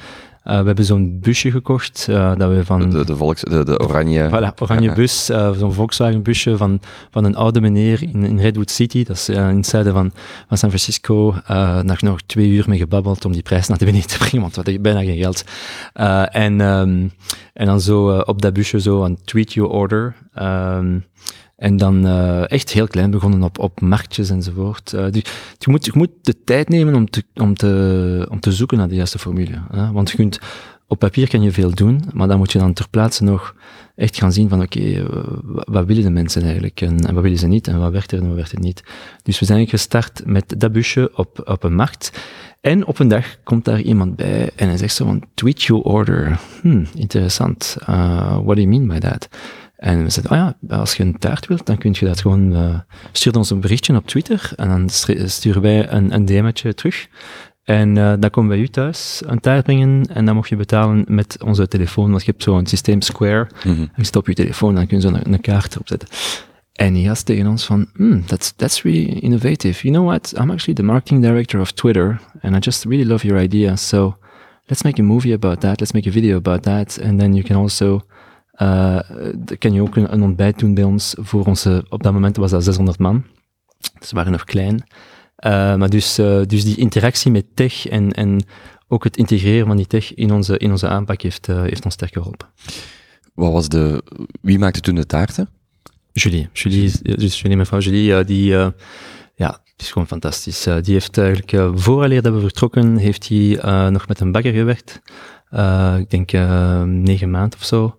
Uh, 0.49 0.59
we 0.61 0.67
hebben 0.67 0.85
zo'n 0.85 1.19
busje 1.21 1.51
gekocht, 1.51 2.07
uh, 2.11 2.37
dat 2.37 2.51
we 2.51 2.65
van... 2.65 2.91
De, 2.91 3.05
de, 3.05 3.17
volks, 3.17 3.43
de, 3.43 3.65
de 3.65 3.79
oranje... 3.81 4.29
Voilà, 4.29 4.55
oranje 4.59 4.93
bus, 5.01 5.31
uh, 5.31 5.51
zo'n 5.51 5.73
Volkswagen 5.73 6.23
busje 6.23 6.57
van, 6.57 6.81
van 7.11 7.25
een 7.25 7.37
oude 7.37 7.61
meneer 7.61 8.03
in, 8.03 8.25
in 8.25 8.41
Redwood 8.41 8.71
City, 8.71 9.05
dat 9.05 9.17
is 9.17 9.29
in 9.29 9.37
het 9.39 9.67
zuiden 9.67 9.93
van, 9.93 10.13
van 10.49 10.57
San 10.57 10.69
Francisco. 10.69 11.35
daar 11.47 11.99
nog 12.01 12.21
twee 12.27 12.49
uur 12.49 12.65
mee 12.69 12.79
gebabbeld 12.79 13.25
om 13.25 13.33
die 13.33 13.43
prijs 13.43 13.69
naar 13.69 13.79
beneden 13.79 14.07
te 14.07 14.19
brengen, 14.25 14.41
want 14.41 14.55
we 14.55 14.63
hadden 14.63 14.83
bijna 14.83 15.01
geen 15.01 15.19
geld. 15.19 15.45
en, 16.33 16.61
um, 16.61 17.13
en 17.53 17.67
dan 17.67 17.81
zo 17.81 18.19
op 18.19 18.43
dat 18.43 18.53
busje 18.53 18.81
zo 18.81 19.05
een 19.05 19.19
tweet 19.25 19.53
your 19.53 19.71
order. 19.71 20.15
Um, 20.41 21.05
en 21.59 21.77
dan 21.77 22.07
uh, 22.07 22.51
echt 22.51 22.71
heel 22.71 22.87
klein 22.87 23.11
begonnen 23.11 23.43
op, 23.43 23.59
op 23.59 23.81
marktjes 23.81 24.31
enzovoort. 24.31 24.93
Uh, 24.93 25.11
dus 25.11 25.23
je 25.59 25.71
moet, 25.71 25.85
je 25.85 25.93
moet 25.95 26.11
de 26.23 26.45
tijd 26.45 26.69
nemen 26.69 26.95
om 26.95 27.11
te, 27.11 27.25
om 27.35 27.55
te, 27.55 28.27
om 28.31 28.41
te 28.41 28.53
zoeken 28.53 28.79
naar 28.79 28.89
de 28.89 28.95
juiste 28.95 29.19
formule. 29.19 29.63
Hè? 29.71 29.93
Want 29.93 30.11
je 30.11 30.17
kunt, 30.17 30.39
op 30.87 30.99
papier 30.99 31.29
kan 31.29 31.43
je 31.43 31.53
veel 31.53 31.71
doen, 31.71 32.05
maar 32.13 32.29
dan 32.29 32.39
moet 32.39 32.53
je 32.53 32.59
dan 32.59 32.73
ter 32.73 32.89
plaatse 32.89 33.25
nog 33.25 33.55
echt 33.97 34.17
gaan 34.17 34.33
zien 34.33 34.49
van 34.49 34.63
oké, 34.63 34.81
uh, 34.81 35.05
wat 35.45 35.87
willen 35.87 36.03
de 36.03 36.11
mensen 36.11 36.43
eigenlijk 36.43 36.81
en, 36.81 37.15
wat 37.15 37.23
willen 37.23 37.39
ze 37.39 37.47
niet 37.47 37.69
en 37.69 37.79
wat 37.79 37.93
werkt 37.93 38.13
er 38.13 38.19
en 38.19 38.27
wat 38.27 38.37
werkt 38.37 38.53
er 38.53 38.61
niet. 38.61 38.83
Dus 39.23 39.39
we 39.39 39.47
zijn 39.47 39.67
gestart 39.67 40.23
met 40.25 40.55
dat 40.59 40.73
busje 40.73 41.11
op, 41.15 41.41
op 41.45 41.63
een 41.63 41.75
markt. 41.75 42.21
En 42.61 42.87
op 42.87 42.99
een 42.99 43.09
dag 43.09 43.43
komt 43.43 43.65
daar 43.65 43.81
iemand 43.81 44.17
bij 44.17 44.51
en 44.57 44.69
hij 44.69 44.77
zegt 44.77 44.95
zo 44.95 45.05
van 45.05 45.25
tweet 45.35 45.63
your 45.63 45.83
order. 45.83 46.41
Hmm, 46.61 46.87
interessant. 46.95 47.77
what 47.87 48.45
do 48.45 48.55
you 48.55 48.67
mean 48.67 48.87
by 48.87 48.99
that? 48.99 49.29
En 49.79 50.03
we 50.03 50.11
zeiden, 50.11 50.33
oh 50.33 50.55
ja, 50.69 50.77
als 50.77 50.95
je 50.95 51.03
een 51.03 51.19
taart 51.19 51.47
wilt, 51.47 51.67
dan 51.67 51.79
kun 51.79 51.95
je 51.99 52.07
dat 52.07 52.21
gewoon, 52.21 52.53
uh, 52.53 52.79
stuur 53.13 53.37
ons 53.37 53.51
een 53.51 53.61
berichtje 53.61 53.97
op 53.97 54.07
Twitter 54.07 54.53
en 54.57 54.69
dan 54.69 54.89
sturen 55.29 55.63
wij 55.63 55.91
een, 55.91 56.15
een 56.15 56.25
DM'tje 56.25 56.75
terug. 56.75 57.09
En 57.65 57.97
uh, 57.97 58.13
dan 58.19 58.31
komen 58.31 58.51
wij 58.51 58.59
u 58.59 58.69
thuis 58.69 59.23
een 59.27 59.41
taart 59.41 59.65
brengen 59.65 60.07
en 60.15 60.25
dan 60.25 60.35
mocht 60.35 60.49
je 60.49 60.57
betalen 60.57 61.05
met 61.09 61.43
onze 61.43 61.69
telefoon, 61.69 62.11
want 62.11 62.25
je 62.25 62.31
hebt 62.31 62.43
zo'n 62.43 62.67
systeem 62.67 63.01
Square. 63.01 63.51
Mm 63.65 63.73
-hmm. 63.73 63.83
En 63.83 63.91
je 63.97 64.05
zit 64.05 64.17
op 64.17 64.27
je 64.27 64.35
telefoon, 64.35 64.75
dan 64.75 64.87
kun 64.87 64.97
je 64.97 65.09
zo 65.09 65.15
een, 65.15 65.33
een 65.33 65.41
kaart 65.41 65.79
opzetten. 65.79 66.09
En 66.73 66.95
hij 66.95 67.05
had 67.05 67.25
tegen 67.25 67.47
ons 67.47 67.65
van, 67.65 67.87
hmm, 67.95 68.27
that's, 68.27 68.53
that's 68.57 68.83
really 68.83 69.07
innovative. 69.07 69.83
You 69.83 69.95
know 69.95 70.07
what? 70.07 70.33
I'm 70.37 70.51
actually 70.51 70.75
the 70.75 70.83
marketing 70.83 71.23
director 71.23 71.61
of 71.61 71.73
Twitter 71.73 72.21
and 72.41 72.55
I 72.57 72.59
just 72.59 72.85
really 72.85 73.05
love 73.05 73.27
your 73.27 73.43
idea. 73.43 73.77
So 73.77 74.17
let's 74.65 74.83
make 74.83 75.01
a 75.01 75.05
movie 75.05 75.33
about 75.33 75.61
that. 75.61 75.81
Let's 75.81 75.93
make 75.93 76.09
a 76.09 76.13
video 76.13 76.37
about 76.37 76.63
that. 76.63 76.99
And 77.03 77.19
then 77.19 77.35
you 77.35 77.45
can 77.45 77.57
also 77.57 78.07
uh, 78.63 78.99
kan 79.59 79.73
je 79.73 79.83
ook 79.83 79.97
een, 79.97 80.13
een, 80.13 80.23
ontbijt 80.23 80.59
doen 80.59 80.75
bij 80.75 80.85
ons 80.85 81.15
voor 81.19 81.45
onze, 81.45 81.85
op 81.89 82.03
dat 82.03 82.13
moment 82.13 82.37
was 82.37 82.51
dat 82.51 82.65
600 82.65 82.99
man. 82.99 83.25
Dus 83.99 84.11
we 84.11 84.17
waren 84.17 84.33
nog 84.33 84.45
klein. 84.45 84.75
Uh, 84.75 85.75
maar 85.75 85.91
dus, 85.91 86.19
uh, 86.19 86.43
dus 86.47 86.65
die 86.65 86.77
interactie 86.77 87.31
met 87.31 87.45
tech 87.55 87.89
en, 87.89 88.13
en 88.13 88.45
ook 88.89 89.05
het 89.05 89.17
integreren 89.17 89.67
van 89.67 89.77
die 89.77 89.87
tech 89.87 90.15
in 90.15 90.33
onze, 90.33 90.59
in 90.59 90.71
onze 90.71 90.89
aanpak 90.89 91.23
heeft, 91.23 91.47
heeft 91.47 91.85
ons 91.85 91.95
sterk 91.95 92.13
geholpen. 92.13 92.49
Wat 93.35 93.53
was 93.53 93.69
de, 93.69 94.03
wie 94.41 94.59
maakte 94.59 94.81
toen 94.81 94.95
de 94.95 95.07
taarten? 95.07 95.49
Julie. 96.13 96.49
Julie, 96.53 96.93
dus 97.03 97.41
Julie, 97.41 97.57
mevrouw 97.57 97.81
Julie, 97.81 98.25
die, 98.25 98.47
ja, 99.35 99.63
is 99.77 99.91
gewoon 99.91 100.07
fantastisch. 100.07 100.63
die 100.63 100.93
heeft 100.93 101.19
eigenlijk, 101.19 101.53
uh, 101.53 101.71
vooraleer 101.75 102.23
dat 102.23 102.35
we 102.35 102.41
vertrokken, 102.41 102.97
heeft 102.97 103.29
hij 103.29 103.61
nog 103.91 104.09
met 104.09 104.21
een 104.21 104.33
bagger 104.33 104.53
gewerkt. 104.53 105.01
ik 105.99 106.11
denk 106.11 106.33
negen 106.85 107.31
maanden 107.31 107.59
of 107.59 107.65
zo. 107.65 107.99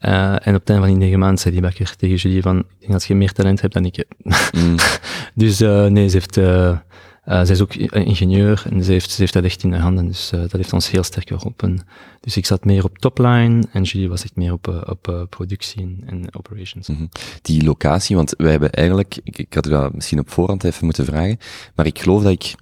Uh, 0.00 0.32
en 0.32 0.54
op 0.54 0.60
het 0.60 0.70
einde 0.70 0.86
van 0.86 0.86
die 0.86 0.96
negen 0.96 1.18
maanden 1.18 1.38
zei 1.38 1.54
die 1.54 1.62
bakker 1.62 1.96
tegen 1.96 2.16
Julie 2.16 2.42
van, 2.42 2.58
ik 2.58 2.64
denk 2.78 2.92
dat 2.92 3.04
je 3.04 3.14
meer 3.14 3.32
talent 3.32 3.60
hebt 3.60 3.74
dan 3.74 3.84
ik 3.84 4.04
Mm. 4.52 4.76
dus 5.34 5.60
uh, 5.60 5.86
nee, 5.86 6.08
ze 6.08 6.16
heeft, 6.16 6.36
uh, 6.36 6.78
zij 7.24 7.54
is 7.54 7.60
ook 7.60 7.74
ingenieur 7.74 8.64
en 8.70 8.84
ze 8.84 8.92
heeft, 8.92 9.10
ze 9.10 9.20
heeft 9.20 9.32
dat 9.32 9.44
echt 9.44 9.62
in 9.62 9.70
de 9.70 9.76
handen. 9.76 10.06
Dus 10.06 10.30
dat 10.30 10.52
heeft 10.52 10.72
ons 10.72 10.90
heel 10.90 11.02
sterk 11.02 11.28
geholpen. 11.28 11.78
Dus 12.20 12.36
ik 12.36 12.46
zat 12.46 12.64
meer 12.64 12.84
op 12.84 12.98
topline 12.98 13.64
en 13.72 13.82
Julie 13.82 14.08
was 14.08 14.22
echt 14.22 14.36
meer 14.36 14.52
op, 14.52 14.84
op 14.86 15.26
productie 15.30 15.82
en, 15.82 16.02
en 16.06 16.34
operations. 16.36 16.88
Mm 16.88 16.96
-hmm. 16.96 17.08
Die 17.42 17.64
locatie, 17.64 18.16
want 18.16 18.34
wij 18.36 18.50
hebben 18.50 18.72
eigenlijk, 18.72 19.18
ik, 19.24 19.38
ik 19.38 19.54
had 19.54 19.66
u 19.66 19.70
dat 19.70 19.94
misschien 19.94 20.18
op 20.18 20.30
voorhand 20.30 20.64
even 20.64 20.84
moeten 20.84 21.04
vragen, 21.04 21.38
maar 21.74 21.86
ik 21.86 21.98
geloof 21.98 22.22
dat 22.22 22.32
ik 22.32 22.54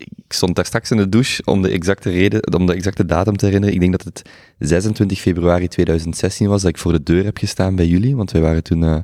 ik 0.00 0.32
stond 0.36 0.56
daar 0.56 0.64
straks 0.64 0.90
in 0.90 0.96
de 0.96 1.08
douche 1.08 1.42
om 1.44 1.62
de 1.62 1.68
exacte 1.68 2.10
reden, 2.10 2.54
om 2.54 2.66
de 2.66 2.74
exacte 2.74 3.06
datum 3.06 3.36
te 3.36 3.44
herinneren. 3.44 3.74
Ik 3.74 3.80
denk 3.80 3.92
dat 3.92 4.04
het 4.04 4.22
26 4.58 5.20
februari 5.20 5.68
2016 5.68 6.48
was 6.48 6.62
dat 6.62 6.70
ik 6.70 6.78
voor 6.78 6.92
de 6.92 7.02
deur 7.02 7.24
heb 7.24 7.36
gestaan 7.36 7.74
bij 7.76 7.86
jullie, 7.86 8.16
want 8.16 8.30
wij 8.30 8.40
waren 8.40 8.62
toen 8.62 8.82
uh, 8.82 8.96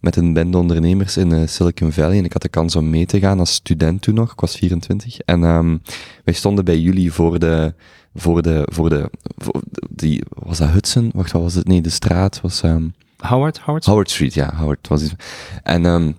met 0.00 0.16
een 0.16 0.32
bende 0.32 0.58
ondernemers 0.58 1.16
in 1.16 1.32
uh, 1.32 1.46
Silicon 1.46 1.92
Valley 1.92 2.18
en 2.18 2.24
ik 2.24 2.32
had 2.32 2.42
de 2.42 2.48
kans 2.48 2.76
om 2.76 2.90
mee 2.90 3.06
te 3.06 3.20
gaan 3.20 3.38
als 3.38 3.52
student 3.52 4.02
toen 4.02 4.14
nog, 4.14 4.32
ik 4.32 4.40
was 4.40 4.56
24. 4.56 5.18
En 5.18 5.42
um, 5.42 5.82
wij 6.24 6.34
stonden 6.34 6.64
bij 6.64 6.78
jullie 6.78 7.12
voor 7.12 7.38
de, 7.38 7.74
voor 8.14 8.42
de, 8.42 8.68
voor 8.72 8.88
de, 8.88 9.10
voor 9.36 9.62
die, 9.90 10.22
was 10.28 10.58
dat 10.58 10.68
Hudson? 10.68 11.10
Wacht, 11.14 11.32
wat 11.32 11.42
was 11.42 11.54
het? 11.54 11.66
Nee, 11.66 11.80
de 11.80 11.90
straat 11.90 12.40
was... 12.40 12.62
Um, 12.62 12.94
Howard? 13.16 13.58
Howard 13.58 13.82
Street? 13.82 13.84
Howard 13.84 14.10
Street, 14.10 14.34
ja, 14.34 14.54
Howard 14.54 14.88
was. 14.88 15.14
En 15.62 15.84
um, 15.84 16.16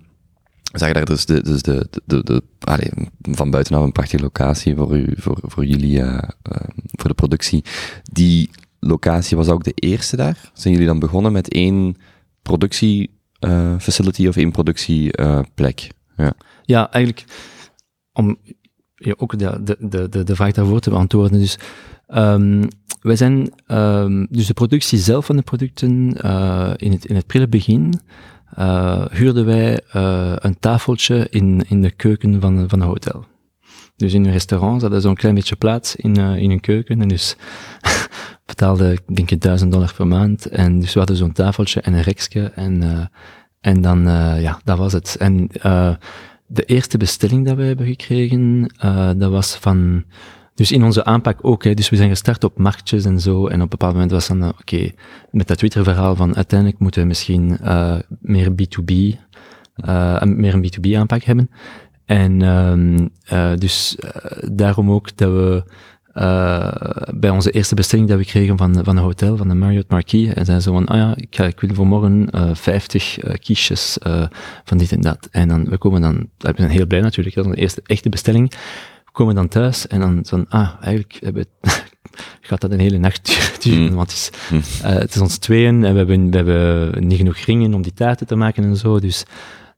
we 0.74 0.80
zagen 0.80 0.96
daar 0.96 1.06
dus 1.06 1.26
de, 1.26 1.44
dus 1.44 1.62
de, 1.62 1.88
de, 2.06 2.24
de, 2.24 2.42
van 3.22 3.52
buitenaf 3.52 3.84
een 3.84 3.92
prachtige 3.92 4.24
locatie 4.24 4.76
voor, 4.76 4.98
u, 4.98 5.14
voor, 5.18 5.38
voor 5.42 5.66
jullie, 5.66 6.00
uh, 6.00 6.06
uh, 6.06 6.22
voor 6.92 7.10
de 7.10 7.16
productie. 7.16 7.64
Die 8.04 8.50
locatie 8.80 9.38
was 9.38 9.48
ook 9.48 9.64
de 9.64 9.74
eerste 9.76 10.16
daar. 10.16 10.52
Zijn 10.54 10.74
jullie 10.74 10.90
dan 10.90 11.00
begonnen 11.00 11.32
met 11.32 11.50
één 11.50 11.96
productie 12.42 13.10
uh, 13.40 13.76
facility 13.80 14.28
of 14.28 14.36
één 14.36 14.52
productieplek? 14.52 15.90
ja. 16.18 16.34
ja, 16.64 16.92
eigenlijk 16.92 17.26
om 18.14 18.38
ja, 18.96 19.14
ook 19.18 19.38
de, 19.40 19.78
de, 19.80 20.10
de, 20.10 20.24
de 20.24 20.36
vraag 20.36 20.52
daarvoor 20.52 20.80
te 20.80 20.90
beantwoorden. 20.90 21.40
Dus 21.40 21.58
um, 22.08 22.68
wij 23.02 23.16
zijn 23.16 23.54
um, 23.68 24.28
dus 24.30 24.48
de 24.48 24.54
productie 24.54 25.00
zelf 25.00 25.26
van 25.26 25.36
de 25.36 25.42
producten 25.42 25.90
in 26.78 26.92
het, 26.92 27.06
in 27.06 27.16
het 27.16 27.28
prille 27.28 27.48
begin 27.48 27.94
uh, 28.60 29.06
huurden 29.12 29.46
wij 29.46 29.82
uh, 29.96 30.34
een 30.36 30.60
tafeltje 30.60 31.28
in, 31.30 31.66
in 31.68 31.82
de 31.82 31.92
keuken 31.92 32.42
van, 32.42 32.70
van 32.70 32.82
een 32.82 32.88
hotel. 32.88 33.26
Dus 33.96 34.14
in 34.14 34.26
een 34.26 34.32
restaurant 34.32 34.82
hadden 34.82 35.02
zo'n 35.02 35.16
klein 35.16 35.36
beetje 35.36 35.56
plaats 35.56 35.96
in, 35.96 36.20
uh, 36.20 36.36
in 36.36 36.52
een 36.52 36.60
keuken. 36.60 37.02
En 37.02 37.08
dus 37.08 37.36
betaalde 38.46 38.92
ik 38.92 39.16
denk 39.16 39.32
ik 39.32 39.42
duizend 39.42 39.72
dollar 39.72 39.94
per 39.98 40.08
maand. 40.08 40.46
En 40.46 40.80
dus 40.80 40.94
we 40.94 41.00
hadden 41.00 41.18
zo'n 41.18 41.32
tafeltje 41.32 41.82
en 41.82 41.94
een 41.94 42.02
rekje. 42.02 42.52
En, 42.56 43.10
en 43.60 43.82
dan, 43.82 44.02
ja, 44.40 44.60
dat 44.64 44.78
was 44.78 44.94
het. 44.94 45.16
En 45.20 45.48
de 46.48 46.64
eerste 46.66 46.98
bestelling 46.98 47.46
dat 47.46 47.56
we 47.56 47.64
hebben 47.64 47.86
gekregen, 47.86 48.74
dat 49.18 49.32
was 49.32 49.56
van 49.56 50.04
dus 50.56 50.72
in 50.72 50.84
onze 50.84 51.06
aanpak 51.06 51.40
ook. 51.42 51.64
Hè. 51.64 51.74
Dus 51.74 51.90
we 51.90 51.96
zijn 51.96 52.10
gestart 52.10 52.44
op 52.44 52.58
marktjes 52.58 53.06
en 53.06 53.20
zo. 53.20 53.48
En 53.48 53.56
op 53.56 53.62
een 53.62 53.70
bepaald 53.70 53.94
moment 53.94 54.12
was 54.12 54.28
dan, 54.28 54.44
uh, 54.44 54.50
oké, 54.60 54.92
met 55.32 55.48
dat 55.48 55.58
Twitter-verhaal 55.58 56.16
van 56.16 56.36
uiteindelijk 56.36 56.80
moeten 56.80 57.02
we 57.02 57.08
misschien 57.08 57.58
uh, 57.64 57.96
meer 58.22 58.52
B2B, 58.52 58.94
uh, 59.86 60.22
meer 60.22 60.54
een 60.54 60.66
B2B 60.66 60.96
aanpak 60.96 61.24
hebben. 61.24 61.50
En 62.06 62.42
uh, 63.34 63.52
dus 63.58 63.98
daarom 64.52 64.92
ook 64.92 65.18
dat 65.18 65.32
we 65.32 65.64
bij 67.16 67.30
onze 67.30 67.52
eerste 67.52 67.76
bestelling 67.76 68.08
dat 68.08 68.18
we 68.18 68.26
kregen 68.26 68.58
van, 68.58 68.84
van 68.84 68.98
een 68.98 69.04
hotel, 69.04 69.38
van 69.38 69.48
de 69.48 69.54
Marriott 69.54 69.90
Marquis, 69.90 70.34
en 70.34 70.46
zijn 70.46 70.62
zo 70.62 70.74
van, 70.74 70.86
ah 70.86 70.98
ja, 70.98 71.16
ik, 71.16 71.38
ik 71.38 71.60
wil 71.60 71.76
voor 71.76 71.88
morgen 71.88 72.30
50 72.54 73.18
kiesjes 73.40 73.98
van 74.64 74.78
dit 74.78 74.92
en 74.92 75.02
dat. 75.02 75.28
En 75.32 75.48
dan, 75.48 75.66
we 75.70 75.78
komen 75.78 76.02
dan, 76.02 76.30
we 76.38 76.54
zijn 76.56 76.70
heel 76.70 76.88
blij 76.88 77.02
natuurlijk, 77.02 77.36
dat 77.36 77.46
is 77.46 77.52
onze 77.52 77.62
eerste 77.62 77.82
echte 77.86 78.10
bestelling 78.10 78.54
komen 79.14 79.36
dan 79.36 79.48
thuis 79.48 79.88
en 79.88 80.00
dan 80.00 80.20
van, 80.24 80.46
ah, 80.50 80.70
eigenlijk 80.82 81.18
hebben 81.20 81.46
gaat 82.42 82.62
dat 82.62 82.72
een 82.72 82.80
hele 82.80 82.98
nacht 82.98 83.38
duren, 83.64 83.90
mm. 83.90 83.96
want 83.96 84.12
het 84.12 84.20
is, 84.20 84.52
uh, 84.82 84.90
het 84.90 85.16
is 85.16 85.22
ons 85.22 85.38
tweeën 85.38 85.84
en 85.84 85.92
we 85.92 85.98
hebben, 85.98 86.30
we 86.30 86.36
hebben 86.36 87.08
niet 87.08 87.18
genoeg 87.18 87.38
ringen 87.38 87.74
om 87.74 87.82
die 87.82 87.94
taarten 87.94 88.28
te 88.28 88.36
maken 88.36 88.64
en 88.64 88.78
zo, 88.78 89.00
dus 89.00 89.26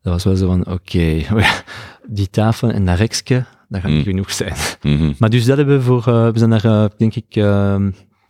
dat 0.01 0.13
was 0.13 0.23
wel 0.23 0.35
zo 0.35 0.47
van, 0.47 0.59
oké, 0.59 1.21
okay, 1.31 1.45
die 2.07 2.29
tafel 2.29 2.71
en 2.71 2.85
dat 2.85 2.97
rekje, 2.97 3.45
dat 3.69 3.81
gaat 3.81 3.91
niet 3.91 4.05
mm. 4.05 4.11
genoeg 4.11 4.31
zijn. 4.31 4.53
-hmm. 4.81 5.15
Maar 5.19 5.29
dus 5.29 5.45
dat 5.45 5.57
hebben 5.57 5.77
we 5.77 5.83
voor, 5.83 6.05
uh, 6.07 6.29
we 6.29 6.37
zijn 6.37 6.49
daar, 6.49 6.65
uh, 6.65 6.85
denk 6.97 7.15
ik, 7.15 7.35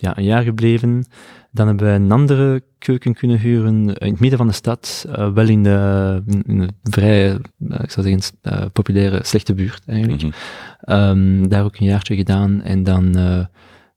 ja, 0.06 0.18
een 0.18 0.24
jaar 0.24 0.44
gebleven. 0.44 1.06
Dan 1.52 1.68
hebben 1.68 1.88
we 1.88 1.94
een 1.94 2.12
andere 2.12 2.64
keuken 2.78 3.14
kunnen 3.14 3.40
huren 3.40 3.90
in 3.90 4.10
het 4.10 4.20
midden 4.20 4.38
van 4.38 4.48
de 4.48 4.54
stad, 4.54 5.06
uh, 5.10 5.34
wel 5.34 5.48
in 5.48 5.64
de, 5.64 6.22
in 6.46 6.70
vrij, 6.84 7.30
uh, 7.30 7.80
ik 7.82 7.92
zou 7.92 8.08
zeggen, 8.08 8.38
uh, 8.44 8.66
populaire, 8.74 9.20
slechte 9.24 9.54
buurt 9.54 9.82
eigenlijk. 9.86 10.24
Mm 10.24 10.32
-hmm. 10.80 11.48
daar 11.48 11.64
ook 11.64 11.78
een 11.78 11.86
jaartje 11.86 12.16
gedaan 12.16 12.62
en 12.62 12.84
dan, 12.84 13.12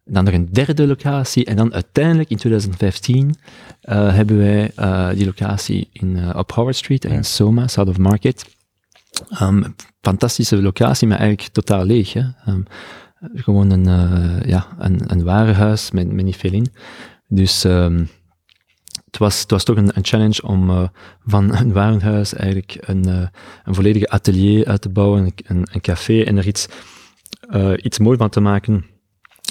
dan 0.04 0.24
nog 0.24 0.34
een 0.34 0.48
derde 0.52 0.86
locatie. 0.86 1.44
En 1.44 1.56
dan 1.56 1.74
uiteindelijk 1.74 2.30
in 2.30 2.36
2015 2.36 3.34
hebben 3.90 4.38
wij 4.38 4.72
die 5.14 5.24
locatie 5.24 5.88
in, 5.92 6.34
op 6.36 6.52
Howard 6.52 6.76
Street 6.76 7.04
in 7.04 7.24
Soma, 7.24 7.66
South 7.66 7.88
of 7.88 7.98
Market. 7.98 8.56
Um, 9.42 9.74
fantastische 10.00 10.62
locatie, 10.62 11.08
maar 11.08 11.18
eigenlijk 11.18 11.52
totaal 11.52 11.84
leeg. 11.84 12.12
Hè? 12.12 12.22
Um, 12.48 12.64
gewoon 13.34 13.70
een, 13.70 13.84
ja, 14.46 14.66
een, 14.78 15.00
een 15.06 15.25
warenhuis 15.25 15.90
met, 15.90 16.12
met 16.12 16.25
niet 16.25 16.37
veel 16.37 16.52
in. 16.52 16.66
Dus 17.28 17.64
um, 17.64 18.08
het, 19.04 19.18
was, 19.18 19.40
het 19.40 19.50
was 19.50 19.64
toch 19.64 19.76
een, 19.76 19.96
een 19.96 20.04
challenge 20.04 20.42
om 20.42 20.70
uh, 20.70 20.88
van 21.25 21.54
een 21.58 21.72
warenhuis 21.72 22.34
eigenlijk 22.34 22.76
een, 22.80 23.08
uh, 23.08 23.26
een 23.64 23.75
volledige 23.75 24.08
atelier 24.08 24.66
uit 24.66 24.80
te 24.80 24.88
bouwen, 24.88 25.32
een, 25.44 25.66
een 25.72 25.80
café 25.80 26.22
en 26.22 26.37
er 26.37 26.46
iets, 26.46 26.68
uh, 27.50 27.72
iets 27.76 27.98
mooi 27.98 28.16
van 28.16 28.28
te 28.28 28.40
maken. 28.40 28.84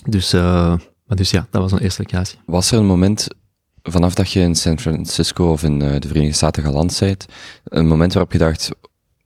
Dus, 0.05 0.31
maar 0.31 1.15
dus 1.15 1.31
ja, 1.31 1.47
dat 1.51 1.61
was 1.61 1.71
een 1.71 1.79
eerste 1.79 2.01
locatie. 2.01 2.39
Was 2.45 2.71
er 2.71 2.79
een 2.79 2.85
moment 2.85 3.27
vanaf 3.83 4.13
dat 4.13 4.31
je 4.31 4.39
in 4.39 4.55
San 4.55 4.79
Francisco 4.79 5.51
of 5.51 5.63
in 5.63 5.79
de 5.79 6.07
Verenigde 6.07 6.35
Staten 6.35 6.63
geland 6.63 6.97
bent, 6.99 7.25
een 7.63 7.87
moment 7.87 8.13
waarop 8.13 8.31
je 8.31 8.37
dacht, 8.37 8.69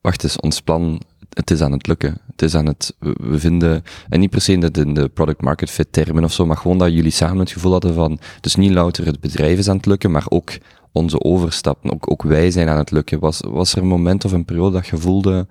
wacht 0.01 0.23
eens, 0.23 0.39
ons 0.39 0.61
plan 0.61 1.01
het 1.33 1.51
is 1.51 1.61
aan 1.61 1.71
het 1.71 1.87
lukken. 1.87 2.17
Het 2.31 2.41
is 2.41 2.55
aan 2.55 2.65
het, 2.65 2.95
we, 2.99 3.39
vinden, 3.39 3.83
en 4.09 4.19
niet 4.19 4.29
per 4.29 4.41
se 4.41 4.51
in 4.51 4.59
de, 4.59 4.71
in 4.71 4.93
de 4.93 5.09
product 5.09 5.41
market 5.41 5.69
fit 5.69 5.93
termen 5.93 6.23
of 6.23 6.33
zo, 6.33 6.45
maar 6.45 6.57
gewoon 6.57 6.77
dat 6.77 6.93
jullie 6.93 7.11
samen 7.11 7.39
het 7.39 7.51
gevoel 7.51 7.71
hadden 7.71 7.93
van, 7.93 8.19
dus 8.41 8.55
niet 8.55 8.71
louter 8.71 9.05
het 9.05 9.19
bedrijf 9.19 9.57
is 9.57 9.69
aan 9.69 9.77
het 9.77 9.85
lukken, 9.85 10.11
maar 10.11 10.25
ook 10.29 10.51
onze 10.91 11.21
overstappen, 11.21 11.93
ook, 11.93 12.11
ook 12.11 12.23
wij 12.23 12.51
zijn 12.51 12.69
aan 12.69 12.77
het 12.77 12.91
lukken. 12.91 13.19
Was, 13.19 13.39
was 13.47 13.73
er 13.73 13.81
een 13.81 13.87
moment 13.87 14.25
of 14.25 14.31
een 14.31 14.45
periode 14.45 14.71
dat 14.71 14.87
je 14.87 14.97
voelde, 14.97 15.47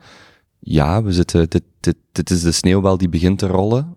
ja, 0.59 1.03
we 1.03 1.13
zitten, 1.13 1.51
dit, 1.51 1.63
dit, 1.81 1.97
dit 2.13 2.31
is 2.31 2.43
de 2.43 2.53
sneeuwbal 2.53 2.99
die 2.99 3.09
begint 3.09 3.39
te 3.39 3.47
rollen? 3.47 3.97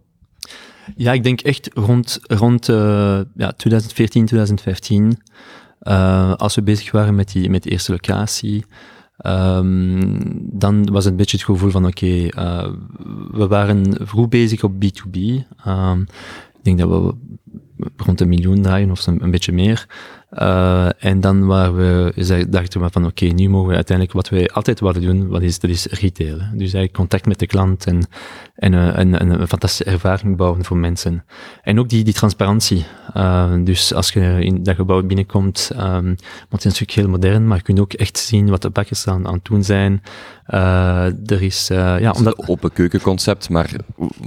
Ja, 0.96 1.14
ik 1.14 1.24
denk 1.24 1.42
echt 1.42 1.70
rond, 1.74 2.20
rond 2.22 2.70
uh, 2.70 3.20
ja, 3.36 3.52
2014, 3.52 4.26
2015, 4.26 5.18
uh, 5.82 6.34
als 6.34 6.56
we 6.56 6.62
bezig 6.62 6.92
waren 6.92 7.16
met 7.16 7.32
die, 7.32 7.50
met 7.50 7.64
de 7.64 7.70
eerste 7.70 7.92
locatie, 7.92 8.66
Um, 9.28 10.20
dan 10.52 10.92
was 10.92 11.04
het 11.04 11.12
een 11.14 11.18
beetje 11.18 11.38
het 11.38 11.46
gevoel 11.46 11.70
van 11.70 11.86
oké, 11.86 12.06
uh, 12.06 12.68
we 13.32 13.48
waren 13.48 14.08
vroeg 14.08 14.28
bezig 14.28 14.64
op 14.64 14.74
B2B. 14.74 15.18
Um, 15.18 15.46
ehm, 15.64 16.02
ik 16.54 16.64
denk 16.64 16.80
dat 16.80 16.90
we 16.90 17.14
rond 17.98 18.22
een 18.22 18.30
miljoen 18.30 18.62
draaien 18.62 18.92
of 18.92 19.08
een 19.08 19.32
beetje 19.32 19.52
meer. 19.52 19.88
Uh, 20.40 20.90
en 21.04 21.22
dan 21.22 21.46
waren 21.46 21.76
we, 21.76 22.46
dachten 22.50 22.82
we 22.82 22.90
van 22.92 23.06
oké, 23.06 23.24
okay, 23.24 23.36
nu 23.36 23.50
mogen 23.50 23.70
we 23.70 23.76
uiteindelijk 23.76 24.18
wat 24.18 24.30
wij 24.30 24.50
altijd 24.50 24.80
wilden 24.80 25.02
doen, 25.02 25.28
wat 25.28 25.42
is, 25.42 25.60
dat 25.60 25.70
is 25.70 25.86
retail. 25.86 26.38
Dus 26.38 26.60
eigenlijk 26.60 26.94
contact 26.94 27.26
met 27.26 27.40
de 27.40 27.48
klant 27.48 27.86
en, 27.86 28.08
en, 28.56 28.74
uh, 28.74 28.98
en, 28.98 29.20
en 29.20 29.30
een 29.30 29.48
fantastische 29.48 29.92
ervaring 29.92 30.38
bouwen 30.38 30.66
voor 30.66 30.78
mensen. 30.78 31.26
En 31.62 31.80
ook 31.80 31.90
die, 31.90 32.04
die 32.04 32.14
transparantie. 32.14 32.86
Uh, 33.18 33.54
dus 33.64 33.94
als 33.94 34.12
je 34.12 34.38
in 34.40 34.64
dat 34.64 34.76
gebouw 34.76 35.04
binnenkomt, 35.04 35.72
um, 35.74 35.80
want 36.50 36.64
het 36.64 36.66
is 36.66 36.80
natuurlijk 36.80 36.92
heel 36.92 37.10
modern, 37.10 37.48
maar 37.48 37.58
je 37.58 37.64
kunt 37.64 37.80
ook 37.80 37.94
echt 37.94 38.18
zien 38.18 38.50
wat 38.50 38.62
de 38.62 38.70
bakkers 38.70 39.08
aan, 39.08 39.28
aan 39.28 39.34
het 39.34 39.46
doen 39.46 39.64
zijn. 39.64 40.02
Uh, 40.50 41.06
er 41.06 41.42
is, 41.42 41.70
uh, 41.72 42.00
ja, 42.00 42.12
omdat... 42.12 42.38
Een 42.38 42.48
open 42.48 42.74
keukenconcept, 42.74 43.50
maar... 43.50 43.70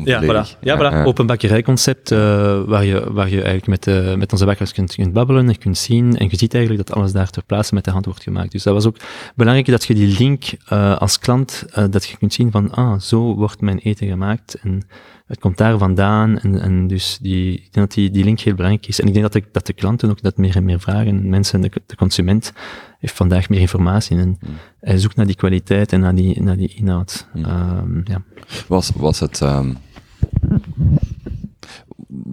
Ja, 0.05 0.23
voilà. 0.23 0.59
Ja, 0.61 0.79
voilà. 0.79 1.07
open 1.07 1.27
bakkerijconcept, 1.27 2.11
uh, 2.11 2.19
waar, 2.67 2.85
je, 2.85 3.13
waar 3.13 3.29
je 3.29 3.43
eigenlijk 3.43 3.67
met, 3.67 3.87
uh, 3.87 4.15
met 4.15 4.33
onze 4.33 4.45
bakkers 4.45 4.73
kunt, 4.73 4.95
kunt 4.95 5.13
babbelen 5.13 5.49
en 5.49 5.59
kunt 5.59 5.79
zien. 5.79 5.96
En 5.99 6.29
je 6.31 6.37
ziet 6.37 6.55
eigenlijk 6.55 6.87
dat 6.87 6.97
alles 6.97 7.13
daar 7.13 7.31
ter 7.31 7.45
plaatse 7.45 7.75
met 7.75 7.85
de 7.85 7.91
hand 7.91 8.05
wordt 8.05 8.23
gemaakt. 8.23 8.53
Dus 8.53 8.63
dat 8.63 8.75
was 8.75 8.87
ook 8.87 8.97
belangrijk 9.35 9.69
dat 9.69 9.85
je 9.85 9.95
die 9.95 10.19
link 10.19 10.45
uh, 10.73 10.97
als 10.97 11.19
klant, 11.19 11.65
dat 11.91 12.07
je 12.07 12.17
kunt 12.17 12.33
zien 12.33 12.51
van, 12.51 12.71
ah, 12.71 13.01
zo 13.01 13.35
wordt 13.35 13.61
mijn 13.61 13.79
eten 13.79 14.09
gemaakt. 14.09 14.55
En 14.63 14.83
het 15.27 15.39
komt 15.39 15.57
daar 15.59 15.79
vandaan. 15.79 16.39
En, 16.39 16.61
en 16.61 16.87
dus 16.87 17.19
die, 17.21 17.53
ik 17.53 17.73
denk 17.73 17.75
dat 17.75 17.93
die, 17.93 18.11
die 18.11 18.25
link 18.25 18.41
heel 18.41 18.55
belangrijk 18.55 18.87
is. 18.87 19.01
En 19.01 19.07
ik 19.07 19.13
denk 19.13 19.33
dat 19.33 19.43
de, 19.43 19.49
dat 19.53 19.67
de 19.67 19.73
klanten 19.73 20.11
ook 20.11 20.23
dat 20.23 20.37
meer 20.37 20.57
en 20.57 20.65
meer 20.65 20.81
vragen. 20.81 21.29
Mensen, 21.29 21.61
de, 21.61 21.71
de 21.87 21.97
consument 21.97 22.53
heeft 22.99 23.15
vandaag 23.15 23.49
meer 23.49 23.61
informatie 23.61 24.19
en 24.19 24.29
mm. 24.29 24.55
hij 24.81 24.99
zoekt 24.99 25.17
naar 25.17 25.27
die 25.27 25.37
kwaliteit 25.37 25.93
en 25.93 26.01
naar 26.01 26.15
die, 26.15 26.43
naar 26.43 26.57
die 26.57 26.75
inhoud. 26.75 27.27
Mm. 27.35 27.45
Um, 27.45 28.03
ja. 28.05 28.23
Was, 28.67 28.91
was 28.97 29.21
het, 29.21 29.41
um, 29.41 29.77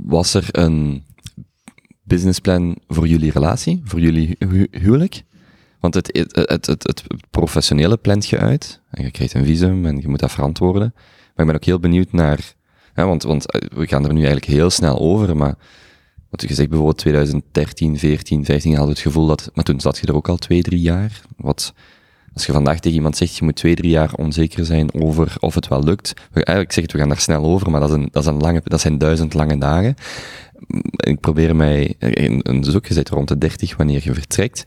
was 0.03 0.33
er 0.33 0.47
een 0.51 1.03
businessplan 2.13 2.75
voor 2.87 3.07
jullie 3.07 3.31
relatie, 3.31 3.81
voor 3.83 3.99
jullie 3.99 4.35
hu 4.39 4.67
huwelijk? 4.71 5.23
Want 5.79 5.93
het, 5.93 6.27
het, 6.31 6.65
het, 6.65 6.83
het, 6.83 7.03
professionele 7.29 7.97
plant 7.97 8.27
je 8.27 8.37
uit, 8.37 8.81
en 8.89 9.03
je 9.03 9.11
krijgt 9.11 9.33
een 9.33 9.45
visum 9.45 9.85
en 9.85 9.97
je 9.97 10.07
moet 10.07 10.19
dat 10.19 10.31
verantwoorden. 10.31 10.91
Maar 10.93 11.45
ik 11.45 11.45
ben 11.45 11.55
ook 11.55 11.63
heel 11.63 11.79
benieuwd 11.79 12.11
naar 12.11 12.53
ja, 12.95 13.05
want, 13.05 13.23
want 13.23 13.51
eh, 13.51 13.77
we 13.77 13.87
gaan 13.87 14.05
er 14.05 14.13
nu 14.13 14.19
eigenlijk 14.19 14.45
heel 14.45 14.69
snel 14.69 14.99
over, 14.99 15.37
maar 15.37 15.55
wat 16.29 16.41
je 16.41 16.53
zegt 16.53 16.69
bijvoorbeeld 16.69 16.97
2013, 16.97 17.97
14, 17.97 18.45
15 18.45 18.75
had 18.75 18.87
het 18.87 18.99
gevoel 18.99 19.27
dat, 19.27 19.51
maar 19.53 19.63
toen 19.63 19.79
zat 19.79 19.97
je 19.97 20.07
er 20.07 20.15
ook 20.15 20.29
al 20.29 20.37
twee, 20.37 20.61
drie 20.61 20.81
jaar. 20.81 21.21
Wat, 21.37 21.73
als 22.33 22.45
je 22.45 22.51
vandaag 22.51 22.79
tegen 22.79 22.97
iemand 22.97 23.17
zegt, 23.17 23.35
je 23.35 23.43
moet 23.43 23.55
twee, 23.55 23.75
drie 23.75 23.89
jaar 23.89 24.13
onzeker 24.13 24.65
zijn 24.65 24.93
over 24.93 25.35
of 25.39 25.55
het 25.55 25.67
wel 25.67 25.83
lukt. 25.83 26.13
Eigenlijk 26.33 26.71
zeg 26.71 26.83
het, 26.83 26.91
we 26.91 26.99
gaan 26.99 27.09
daar 27.09 27.19
snel 27.19 27.43
over, 27.43 27.71
maar 27.71 27.79
dat, 27.79 27.89
is 27.89 27.95
een, 27.95 28.07
dat, 28.11 28.23
is 28.23 28.29
een 28.29 28.37
lange, 28.37 28.61
dat 28.63 28.81
zijn 28.81 28.97
duizend 28.97 29.33
lange 29.33 29.57
dagen. 29.57 29.95
Ik 30.95 31.19
probeer 31.19 31.55
mij, 31.55 31.95
een 31.99 32.63
zoek, 32.63 32.85
je 32.85 32.93
zit 32.93 33.09
rond 33.09 33.27
de 33.27 33.37
30 33.37 33.77
wanneer 33.77 34.01
je 34.03 34.13
vertrekt, 34.13 34.65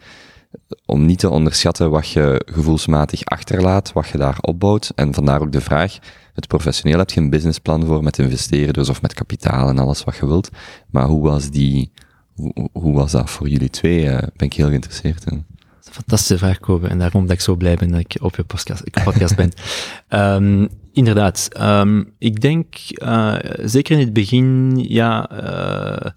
om 0.87 1.05
niet 1.05 1.18
te 1.18 1.31
onderschatten 1.31 1.90
wat 1.90 2.09
je 2.09 2.42
gevoelsmatig 2.52 3.24
achterlaat, 3.24 3.92
wat 3.92 4.09
je 4.09 4.18
daar 4.18 4.38
opbouwt. 4.40 4.92
En 4.94 5.14
vandaar 5.14 5.40
ook 5.40 5.52
de 5.52 5.61
vraag, 5.61 5.98
het 6.35 6.46
professioneel 6.46 6.98
heb 6.98 7.11
je 7.11 7.20
een 7.20 7.31
businessplan 7.31 7.87
voor 7.87 8.02
met 8.02 8.18
investeerders 8.18 8.88
of 8.88 9.02
met 9.02 9.14
kapitaal 9.14 9.68
en 9.68 9.79
alles 9.79 10.05
wat 10.05 10.16
je 10.16 10.26
wilt. 10.26 10.50
Maar 10.90 11.07
hoe 11.07 11.22
was 11.22 11.50
die, 11.50 11.90
hoe, 12.72 12.94
was 12.94 13.12
dat 13.12 13.31
voor 13.31 13.48
jullie 13.48 13.70
twee? 13.70 14.05
Uh, 14.05 14.11
ben 14.12 14.46
ik 14.46 14.52
heel 14.52 14.68
geïnteresseerd 14.68 15.31
in. 15.31 15.44
Fantastische 15.90 16.38
vraag, 16.38 16.61
Kobe. 16.61 16.88
En 16.88 16.99
daarom 16.99 17.22
dat 17.27 17.37
ik 17.37 17.40
zo 17.40 17.55
blij 17.55 17.77
ben 17.77 17.90
dat 17.90 18.01
ik 18.01 18.16
op 18.20 18.37
je 18.37 18.44
podcast, 18.44 19.03
podcast 19.05 19.37
ben. 19.37 19.53
Um, 20.20 20.68
inderdaad. 20.92 21.49
Um, 21.61 22.12
ik 22.18 22.40
denk, 22.40 22.77
uh, 23.03 23.35
zeker 23.62 23.94
in 23.94 24.05
het 24.05 24.12
begin, 24.12 24.77
ja, 24.88 25.31
uh, 25.33 26.11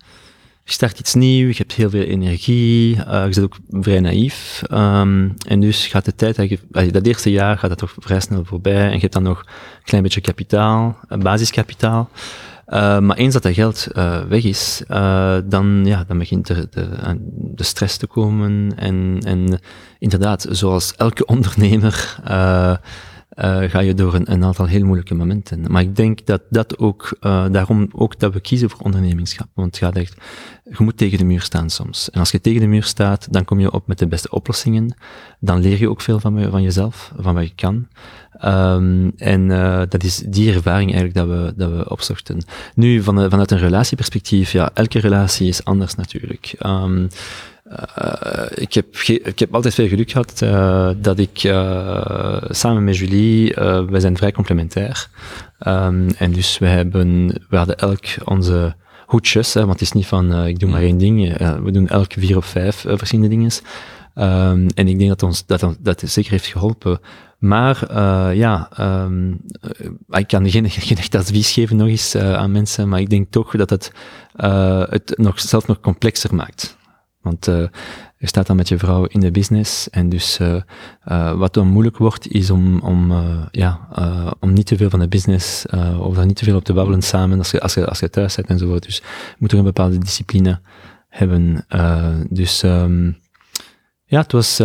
je 0.64 0.72
start 0.72 1.00
iets 1.00 1.14
nieuws, 1.14 1.58
je 1.58 1.64
hebt 1.64 1.76
heel 1.76 1.90
veel 1.90 2.04
energie, 2.04 2.96
uh, 2.96 3.04
je 3.04 3.30
bent 3.30 3.42
ook 3.42 3.58
vrij 3.70 4.00
naïef. 4.00 4.62
Um, 4.72 5.34
en 5.48 5.60
dus 5.60 5.88
gaat 5.88 6.06
de 6.06 6.16
tijd, 6.16 6.36
dat, 6.36 6.94
dat 6.94 7.06
eerste 7.06 7.32
jaar 7.32 7.58
gaat 7.58 7.70
dat 7.70 7.80
toch 7.80 7.96
vrij 7.98 8.20
snel 8.20 8.46
voorbij 8.46 8.86
en 8.86 8.94
je 8.94 9.00
hebt 9.00 9.14
dan 9.14 9.24
nog 9.24 9.40
een 9.40 9.84
klein 9.84 10.04
beetje 10.04 10.22
kapitaal, 10.22 11.00
basiskapitaal. 11.20 12.10
Uh, 12.70 13.00
maar 13.00 13.18
eens 13.18 13.34
dat 13.34 13.44
dat 13.44 13.54
geld 13.54 13.88
uh, 13.94 14.22
weg 14.22 14.44
is, 14.44 14.82
uh, 14.88 15.38
dan, 15.46 15.82
ja, 15.86 16.04
dan 16.08 16.18
begint 16.18 16.48
de, 16.48 16.68
de, 16.72 16.90
de 17.56 17.64
stress 17.64 17.98
te 17.98 18.08
komen. 18.08 18.72
En, 18.76 19.20
en 19.24 19.60
inderdaad, 20.00 20.48
zoals 20.50 20.94
elke 20.96 21.26
ondernemer, 21.36 22.20
uh, 23.36 23.64
ga 23.70 23.80
je 23.80 23.94
door 23.94 24.14
een, 24.14 24.32
een, 24.32 24.44
aantal 24.44 24.66
heel 24.66 24.86
moeilijke 24.86 25.16
momenten. 25.16 25.72
Maar 25.72 25.82
ik 25.82 25.96
denk 25.96 26.26
dat 26.26 26.42
dat 26.50 26.78
ook, 26.78 27.18
uh, 27.22 27.46
daarom 27.52 27.88
ook 27.92 28.20
dat 28.20 28.34
we 28.34 28.40
kiezen 28.40 28.70
voor 28.70 28.80
ondernemingschap. 28.80 29.48
Want 29.54 29.68
het 29.68 29.84
gaat 29.84 29.96
echt, 29.96 30.16
je 30.64 30.84
moet 30.84 30.98
tegen 30.98 31.18
de 31.18 31.24
muur 31.24 31.42
staan 31.42 31.70
soms. 31.70 32.10
En 32.10 32.20
als 32.20 32.32
je 32.32 32.42
tegen 32.42 32.62
de 32.62 32.68
muur 32.68 32.84
staat, 32.84 33.28
dan 33.34 33.46
kom 33.46 33.60
je 33.60 33.72
op 33.72 33.88
met 33.88 34.00
de 34.00 34.08
beste 34.08 34.30
oplossingen. 34.30 34.96
Dan 35.40 35.60
leer 35.60 35.80
je 35.80 35.90
ook 35.90 36.02
veel 36.02 36.20
van, 36.20 36.52
van 36.52 36.62
jezelf, 36.62 37.12
van 37.18 37.34
wat 37.34 37.48
je 37.48 37.56
kan. 37.56 37.88
Um, 38.46 39.12
en 39.18 39.50
uh, 39.50 39.82
dat 39.90 40.04
is 40.04 40.18
die 40.18 40.54
ervaring 40.54 40.94
eigenlijk 40.94 41.14
dat 41.14 41.28
we, 41.28 41.54
dat 41.56 41.72
we 41.72 41.90
opzochten. 41.90 42.42
Nu, 42.76 43.04
van, 43.04 43.30
vanuit 43.30 43.52
een 43.52 43.58
relatieperspectief, 43.58 44.52
ja, 44.52 44.72
elke 44.74 45.00
relatie 45.00 45.48
is 45.48 45.64
anders 45.64 45.96
natuurlijk. 45.96 46.56
Um, 46.66 47.08
uh, 47.70 48.46
ik, 48.50 48.74
heb 48.74 48.96
ik 48.98 49.40
heb 49.40 49.56
altijd 49.56 49.74
veel 49.74 49.88
geluk 49.88 50.12
gehad 50.12 50.42
uh, 50.44 50.90
dat 50.98 51.20
ik 51.20 51.44
uh, 51.44 52.42
samen 52.50 52.84
met 52.84 52.98
Julie, 52.98 53.54
wij 53.90 54.00
zijn 54.00 54.18
vrij 54.18 54.32
complementair. 54.32 55.08
Um, 55.68 56.10
en 56.10 56.32
dus 56.32 56.58
we 56.58 56.66
hebben, 56.66 57.28
we 57.50 57.58
hadden 57.58 57.78
elk 57.78 58.06
onze 58.26 58.76
hoedjes, 59.06 59.54
hè, 59.54 59.60
want 59.60 59.72
het 59.72 59.82
is 59.82 59.92
niet 59.92 60.06
van 60.06 60.46
ik 60.46 60.60
doe 60.60 60.70
maar 60.70 60.82
één 60.82 60.98
ding. 60.98 61.38
we 61.64 61.72
doen 61.72 61.88
elk 61.88 62.14
vier 62.14 62.38
of 62.38 62.46
vijf 62.46 62.86
verschillende 62.88 63.30
dingen. 63.30 63.52
Um, 64.16 64.68
en 64.76 64.88
ik 64.88 64.98
denk 64.98 65.10
dat 65.10 65.24
ons 65.24 65.46
dat, 65.46 65.78
dat 65.80 66.02
zeker 66.06 66.32
heeft 66.32 66.46
geholpen. 66.46 67.00
Maar 67.40 67.88
uh, 67.92 68.30
ja, 68.34 68.70
um, 68.80 69.42
ik 70.10 70.28
kan 70.28 70.50
geen, 70.50 70.70
geen 70.90 70.98
echt 70.98 71.16
advies 71.16 71.52
geven 71.52 71.76
nog 71.76 71.88
eens 71.88 72.16
uh, 72.16 72.34
aan 72.34 72.52
mensen, 72.52 72.90
maar 72.90 73.00
ik 73.00 73.10
denk 73.10 73.32
toch 73.32 73.56
dat 73.56 73.70
het 73.70 73.92
uh, 74.36 74.84
het 74.90 75.14
nog, 75.18 75.40
zelf 75.40 75.68
nog 75.68 75.80
complexer 75.80 76.36
maakt. 76.36 76.78
Want 77.22 77.48
uh, 77.48 77.68
je 78.18 78.28
staat 78.28 78.48
dan 78.48 78.56
met 78.56 78.68
je 78.68 78.78
vrouw 78.78 79.06
in 79.06 79.20
de 79.20 79.32
business 79.32 79.90
en 79.90 80.10
dus 80.10 80.40
uh, 80.40 80.62
uh, 81.08 81.34
wat 81.34 81.54
dan 81.54 81.68
moeilijk 81.68 81.98
wordt 81.98 82.32
is 82.32 82.50
om, 82.50 82.80
om, 82.80 83.14
ja, 83.52 83.88
om 84.40 84.54
niet 84.54 84.66
te 84.66 84.78
veel 84.78 84.90
van 84.90 85.00
de 85.00 85.08
business 85.08 85.66
of 86.00 86.16
daar 86.16 86.26
niet 86.26 86.36
te 86.36 86.44
veel 86.44 86.56
op 86.56 86.64
te 86.64 86.74
babbelen 86.74 87.02
samen 87.02 87.38
als 87.38 87.52
je, 87.52 87.62
als 87.62 87.74
je, 87.74 87.86
als 87.86 88.00
je 88.00 88.10
thuis 88.10 88.34
zit 88.34 88.48
enzovoort. 88.48 88.84
Dus 88.84 88.96
je 88.96 89.36
moet 89.38 89.52
er 89.52 89.58
een 89.58 89.64
bepaalde 89.64 89.98
discipline 89.98 90.60
hebben. 91.08 91.66
dus 92.30 92.64
um, 92.64 93.18
ja, 94.06 94.22
het 94.22 94.32
was, 94.32 94.58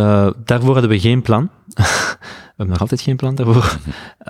daarvoor 0.43 0.73
hadden 0.73 0.89
we 0.89 0.99
geen 0.99 1.21
plan. 1.21 1.49
We 2.55 2.61
hebben 2.63 2.79
nog 2.79 2.89
altijd 2.89 3.07
geen 3.07 3.15
plan 3.15 3.35
daarvoor. 3.35 3.79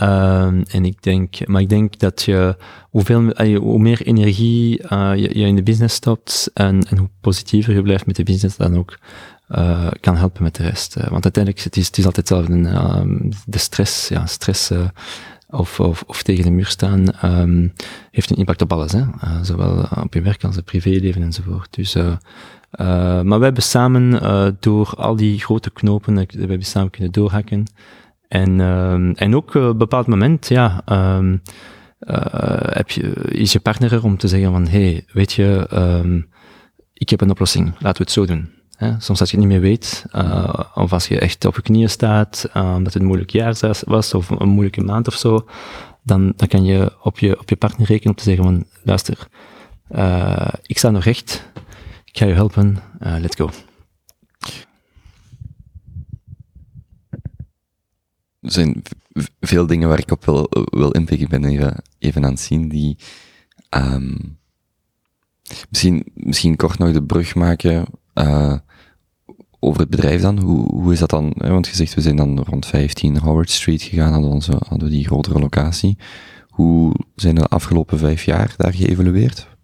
uh, 0.02 0.46
en 0.76 0.86
ik 0.86 1.04
denk, 1.04 1.48
maar 1.48 1.62
ik 1.62 1.70
denk 1.70 2.00
dat 2.00 2.22
je, 2.22 2.58
hoeveel, 2.90 3.34
hoe 3.58 3.80
meer 3.80 4.02
energie 4.02 4.82
uh, 4.82 5.12
je, 5.16 5.40
je, 5.40 5.46
in 5.46 5.56
de 5.56 5.64
business 5.64 5.96
stopt 5.96 6.52
en, 6.54 6.84
en 6.90 6.98
hoe 6.98 7.10
positiever 7.22 7.74
je 7.74 7.82
blijft 7.82 8.06
met 8.06 8.16
de 8.16 8.24
business, 8.24 8.58
dan 8.58 8.78
ook 8.78 8.98
uh, 9.50 9.88
kan 10.00 10.16
helpen 10.16 10.44
met 10.44 10.56
de 10.56 10.64
rest. 10.64 10.94
Want 10.94 11.24
uiteindelijk, 11.24 11.64
het 11.64 11.78
is, 11.78 11.86
het 11.86 11.98
is 11.98 12.06
altijd 12.06 12.30
hetzelfde. 12.30 12.54
Um, 13.00 13.30
de 13.46 13.58
stress, 13.58 14.08
ja, 14.08 14.26
stress 14.26 14.72
of, 15.50 15.80
of, 15.80 16.04
of, 16.08 16.24
tegen 16.24 16.44
de 16.44 16.52
muur 16.52 16.66
staan, 16.66 17.06
um, 17.24 17.74
heeft 18.12 18.30
een 18.30 18.38
impact 18.38 18.62
op 18.62 18.74
alles. 18.74 18.92
Hè? 18.92 19.04
zowel 19.42 19.88
op 20.04 20.14
je 20.14 20.22
werk 20.22 20.44
als 20.44 20.56
het 20.56 20.66
privéleven 20.66 21.22
enzovoort. 21.22 21.76
Dus, 21.76 21.96
uh, 21.96 22.14
maar 23.22 23.38
we 23.38 23.44
hebben 23.44 23.64
samen, 23.64 24.58
door 24.60 24.94
al 24.98 25.16
die 25.16 25.40
grote 25.40 25.72
knopen, 25.72 26.16
we 26.16 26.40
hebben 26.40 26.64
samen 26.64 26.90
kunnen 26.90 27.12
doorhakken. 27.12 27.66
En, 28.28 28.60
uh, 28.60 29.22
en 29.22 29.36
ook 29.36 29.48
op 29.48 29.56
een 29.56 29.78
bepaald 29.78 30.08
moment, 30.08 30.48
ja, 30.48 30.82
um, 31.18 31.42
heb 32.70 32.92
je, 32.92 33.14
is 33.30 33.52
je 33.52 33.60
partner 33.60 33.94
er 33.94 34.04
om 34.04 34.18
te 34.18 34.28
zeggen 34.28 34.52
van, 34.52 34.68
hey, 34.68 35.06
weet 35.14 35.34
je, 35.34 35.68
um, 35.74 36.28
ik 36.94 37.10
heb 37.10 37.22
een 37.22 37.30
oplossing, 37.30 37.66
laten 37.66 37.98
we 37.98 38.04
het 38.04 38.12
zo 38.12 38.26
doen. 38.26 38.50
Hè? 38.76 38.94
Soms 39.00 39.20
als 39.20 39.32
je 39.32 39.38
het 39.38 39.46
niet 39.46 39.54
meer 39.54 39.64
weet, 39.70 40.06
uh, 40.16 40.54
of 40.74 40.94
als 40.94 41.08
je 41.08 41.20
echt 41.20 41.46
op 41.46 41.56
je 41.56 41.62
knieën 41.62 41.90
staat, 41.90 42.50
uh, 42.54 42.74
omdat 42.76 42.94
het 42.94 43.02
een 43.02 43.08
moeilijk 43.08 43.30
jaar 43.30 43.58
was, 43.86 44.14
of 44.14 44.30
een 44.30 44.50
moeilijke 44.50 44.82
maand 44.82 45.08
of 45.08 45.14
zo, 45.14 45.48
dan, 46.04 46.34
dan 46.36 46.48
kan 46.48 46.64
je 46.64 46.92
op, 47.02 47.20
je 47.20 47.40
op 47.40 47.50
je 47.50 47.56
partner 47.56 47.88
rekenen 47.88 48.10
om 48.10 48.16
te 48.16 48.24
zeggen 48.24 48.44
van, 48.44 48.66
luister, 48.84 49.28
uh, 49.92 50.48
ik 50.62 50.78
sta 50.78 50.90
nog 50.90 51.04
recht, 51.04 51.52
ik 52.06 52.18
ga 52.18 52.26
je 52.26 52.34
helpen, 52.34 52.78
let's 53.00 53.36
go. 53.36 53.50
Er 58.46 58.52
zijn 58.52 58.82
veel 59.40 59.68
dingen 59.68 59.90
waar 59.90 60.00
ik 60.00 60.12
op 60.12 60.26
wil, 60.26 60.48
wil 60.64 60.92
inpikken. 60.92 61.26
Ik 61.26 61.42
ben 61.42 61.46
even, 61.46 61.82
even 62.00 62.26
aan 62.26 62.32
het 62.32 62.40
zien 62.40 62.70
die, 62.70 62.98
um, 63.70 64.38
misschien, 65.70 66.04
misschien 66.14 66.56
kort 66.56 66.78
nog 66.78 66.92
de 66.92 67.04
brug 67.04 67.36
maken, 67.36 67.86
uh, 68.14 68.54
over 69.60 69.80
het 69.80 69.90
bedrijf 69.90 70.22
dan. 70.22 70.40
Hoe, 70.40 70.72
hoe 70.72 70.94
is 70.94 71.00
dat 71.00 71.10
dan? 71.10 71.34
Want 71.38 71.68
je 71.68 71.76
zegt, 71.76 71.94
we 71.94 72.02
zijn 72.02 72.16
dan 72.16 72.40
rond 72.40 72.66
15 72.66 73.18
Howard 73.18 73.50
Street 73.50 73.82
gegaan, 73.82 74.12
hadden, 74.12 74.32
onze, 74.32 74.52
hadden 74.52 74.88
we 74.88 74.94
die 74.94 75.06
grotere 75.06 75.40
locatie. 75.40 75.98
Hoe 76.50 76.96
zijn 77.16 77.36
de 77.36 77.46
afgelopen 77.46 77.98
vijf 77.98 78.24
jaar 78.24 78.54
daar 78.58 78.74
geëvalueerd? 78.74 79.55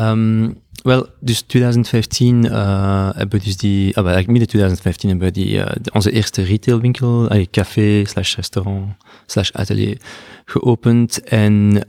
Um, 0.00 0.60
wel, 0.82 1.06
dus 1.20 1.40
2015 1.40 2.44
uh, 2.44 3.10
hebben 3.14 3.38
we 3.38 3.44
dus 3.44 3.56
die, 3.56 3.96
ah, 3.96 4.04
midden 4.04 4.48
2015 4.48 5.08
hebben 5.08 5.26
we 5.26 5.32
die, 5.32 5.56
uh, 5.56 5.66
onze 5.92 6.10
eerste 6.10 6.42
retailwinkel, 6.42 7.36
uh, 7.36 7.46
café 7.50 8.04
slash 8.04 8.36
restaurant 8.36 8.92
slash 9.26 9.50
atelier 9.52 10.00
geopend. 10.44 11.22
En 11.22 11.86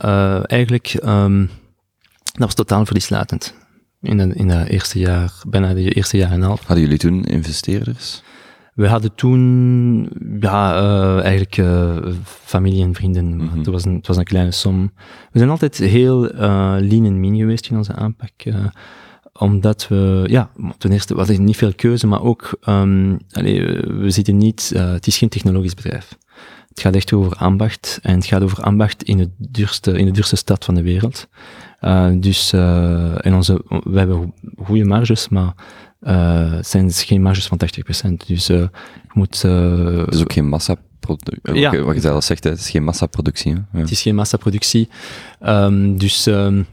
eigenlijk, 0.48 0.96
um, 1.06 1.50
dat 2.22 2.46
was 2.48 2.54
totaal 2.54 2.86
verlieslatend. 2.86 3.54
In, 4.02 4.18
de, 4.18 4.34
in 4.34 4.48
dat 4.48 4.68
eerste 4.68 5.00
jaar, 5.00 5.34
bijna 5.48 5.74
de 5.74 5.92
eerste 5.92 6.18
jaar 6.18 6.32
en 6.32 6.42
half. 6.42 6.60
Hadden 6.60 6.84
jullie 6.84 6.98
toen 7.00 7.24
investeerders? 7.24 8.22
We 8.80 8.88
hadden 8.88 9.16
toen, 9.16 10.10
ja, 10.40 10.82
uh, 10.82 11.20
eigenlijk 11.22 11.58
uh, 11.58 11.98
familie 12.24 12.84
en 12.84 12.96
vrienden. 12.96 13.26
Mm 13.26 13.40
-hmm. 13.40 13.58
het, 13.58 13.68
was 13.68 13.86
een, 13.86 13.96
het 13.96 14.08
was 14.08 14.18
een 14.18 14.24
kleine 14.24 14.52
som. 14.52 14.92
We 15.32 15.38
zijn 15.38 15.50
altijd 15.50 15.78
heel 15.78 16.34
uh, 16.34 16.40
lean 16.80 17.06
en 17.06 17.20
mean 17.20 17.38
geweest 17.38 17.70
in 17.70 17.78
onze 17.78 17.94
aanpak. 17.94 18.32
omdat 19.34 19.88
we, 19.88 20.24
ja, 20.28 20.50
ten 20.78 20.92
eerste, 20.92 21.14
we 21.14 21.20
hadden 21.20 21.44
niet 21.44 21.58
veel 21.58 21.74
keuze, 21.74 22.08
maar 22.08 22.22
ook, 22.22 22.58
um, 22.70 23.18
allee, 23.32 23.62
we 23.82 24.10
zitten 24.10 24.38
niet, 24.38 24.72
het 24.76 25.08
is 25.08 25.18
geen 25.18 25.30
technologisch 25.30 25.74
bedrijf. 25.74 26.18
Het 26.70 26.80
gaat 26.80 26.96
echt 26.96 27.14
over 27.14 27.36
ambacht. 27.36 28.00
En 28.02 28.16
het 28.16 28.26
gaat 28.26 28.42
over 28.42 28.64
ambacht 28.64 29.04
in, 29.04 29.20
het 29.20 29.30
duurste, 29.38 29.98
in 29.98 30.06
de 30.06 30.12
duurste 30.12 30.36
stad 30.36 30.66
van 30.66 30.76
de 30.76 30.84
wereld. 30.84 31.28
dus, 32.14 32.54
en 32.54 33.34
onze, 33.34 33.62
we 33.84 33.98
hebben 33.98 34.34
goede 34.58 34.86
marges, 34.86 35.30
maar 35.30 35.54
uh, 36.02 36.54
zijn 36.62 36.92
geen 36.92 37.22
marges 37.22 37.48
van 37.48 37.60
80%. 38.10 38.28
Dus 38.28 38.50
uh, 38.50 38.58
je 38.58 38.70
moet... 39.14 39.44
Uh, 39.46 39.98
het 40.06 40.14
is 40.14 40.22
ook 40.22 40.34
geen 40.34 40.50
massaproductie. 40.50 41.60
Ja. 41.60 41.82
Wat 41.84 41.96
je 41.96 42.02
zelf 42.02 42.24
zegt, 42.24 42.44
het 42.44 42.60
is 42.60 42.70
geen 42.70 42.84
massaproductie. 42.84 43.54
Ja. 43.54 43.80
Het 43.80 43.92
is 43.92 44.02
geen 44.02 44.16
massaproductie. 44.16 44.90
Um, 45.46 45.98
dus 45.98 46.26
um, 46.26 46.66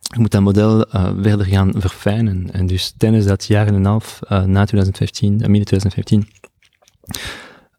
je 0.00 0.20
moet 0.20 0.30
dat 0.30 0.40
model 0.40 0.86
verder 1.20 1.46
gaan 1.46 1.72
verfijnen. 1.76 2.52
En 2.52 2.66
dus 2.66 2.94
tijdens 2.96 3.24
dat 3.24 3.44
jaar 3.44 3.66
en 3.66 3.74
een 3.74 3.84
half, 3.84 4.20
na 4.28 4.64
2015, 4.64 5.32
uh, 5.32 5.38
midden 5.38 5.64
2015, 5.64 6.28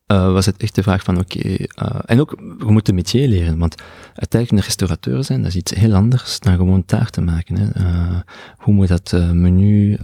uh, 0.08 0.32
was 0.32 0.46
het 0.46 0.58
echt 0.58 0.76
de 0.76 0.84
vraag 0.84 1.04
van 1.04 1.18
oké, 1.18 1.38
okay, 1.38 1.70
uh, 1.82 2.00
en 2.06 2.20
ook, 2.20 2.36
we 2.58 2.72
moeten 2.72 2.96
métier 2.96 3.28
leren, 3.28 3.58
want 3.58 3.76
uiteindelijk 4.06 4.52
een 4.52 4.68
restaurateur 4.68 5.24
zijn, 5.24 5.42
dat 5.42 5.50
is 5.50 5.56
iets 5.56 5.74
heel 5.74 5.94
anders 5.94 6.40
dan 6.40 6.56
gewoon 6.56 6.86
taart 6.86 7.12
te 7.12 7.22
maken. 7.22 7.58
Hè. 7.58 7.82
Uh, 7.82 8.20
hoe 8.58 8.74
moet 8.74 8.88
dat 8.88 9.12
menu 9.34 9.98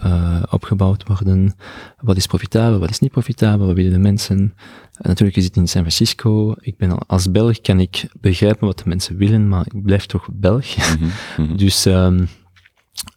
opgebouwd 0.50 1.08
worden? 1.08 1.56
Wat 2.00 2.18
is 2.18 2.28
profitabel, 2.28 2.80
wat 2.80 2.90
is 2.90 3.00
niet 3.00 3.12
profitabel, 3.12 3.66
wat 3.66 3.76
willen 3.76 3.92
de 3.92 3.98
mensen? 3.98 4.54
natuurlijk 5.02 5.38
is 5.38 5.46
het 5.46 5.56
in 5.56 5.68
San 5.68 5.82
Francisco. 5.82 6.56
Ik 6.60 6.78
ben 6.78 6.98
als 7.08 7.32
Belg 7.32 7.62
kan 7.62 7.80
ik 7.80 8.08
begrijpen 8.22 8.68
wat 8.68 8.78
de 8.78 8.84
mensen 8.88 9.18
willen, 9.18 9.48
maar 9.48 9.66
ik 9.66 9.84
blijf 9.84 10.06
toch 10.06 10.28
Belg. 10.34 10.76
Mm 10.78 11.10
-hmm. 11.36 11.58
dus 11.64 11.86
um, 11.86 12.28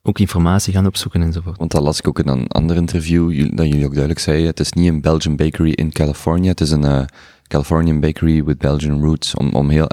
ook 0.03 0.19
informatie 0.19 0.73
gaan 0.73 0.87
opzoeken 0.87 1.23
enzovoort. 1.23 1.59
Want 1.59 1.71
dat 1.71 1.83
las 1.83 1.99
ik 1.99 2.09
ook 2.09 2.19
in 2.19 2.29
een 2.29 2.49
ander 2.49 2.77
interview, 2.77 3.57
dat 3.57 3.67
jullie 3.67 3.85
ook 3.85 3.91
duidelijk 3.91 4.21
zeiden, 4.21 4.47
het 4.47 4.61
is 4.61 4.73
niet 4.73 4.89
een 4.89 5.01
Belgian 5.01 5.37
bakery 5.37 5.71
in 5.71 5.93
California, 5.93 6.51
het 6.51 6.61
is 6.61 6.71
een 6.71 6.85
uh, 6.85 7.05
Californian 7.47 8.01
bakery 8.01 8.45
with 8.45 8.59
Belgian 8.59 9.01
roots, 9.01 9.35
om, 9.35 9.55
om, 9.55 9.69
heel, 9.69 9.87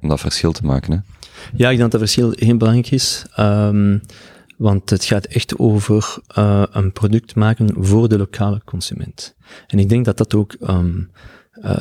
om 0.00 0.08
dat 0.08 0.20
verschil 0.20 0.52
te 0.52 0.64
maken. 0.64 0.92
Hè? 0.92 0.98
Ja, 1.56 1.70
ik 1.70 1.78
denk 1.78 1.78
dat 1.78 1.90
dat 1.90 2.00
verschil 2.00 2.32
heel 2.34 2.56
belangrijk 2.56 2.90
is, 2.90 3.24
um, 3.38 4.00
want 4.56 4.90
het 4.90 5.04
gaat 5.04 5.24
echt 5.24 5.58
over 5.58 6.18
uh, 6.38 6.62
een 6.70 6.92
product 6.92 7.34
maken 7.34 7.74
voor 7.78 8.08
de 8.08 8.18
lokale 8.18 8.60
consument. 8.64 9.34
En 9.66 9.78
ik 9.78 9.88
denk 9.88 10.04
dat 10.04 10.16
dat 10.16 10.34
ook, 10.34 10.56
um, 10.68 11.10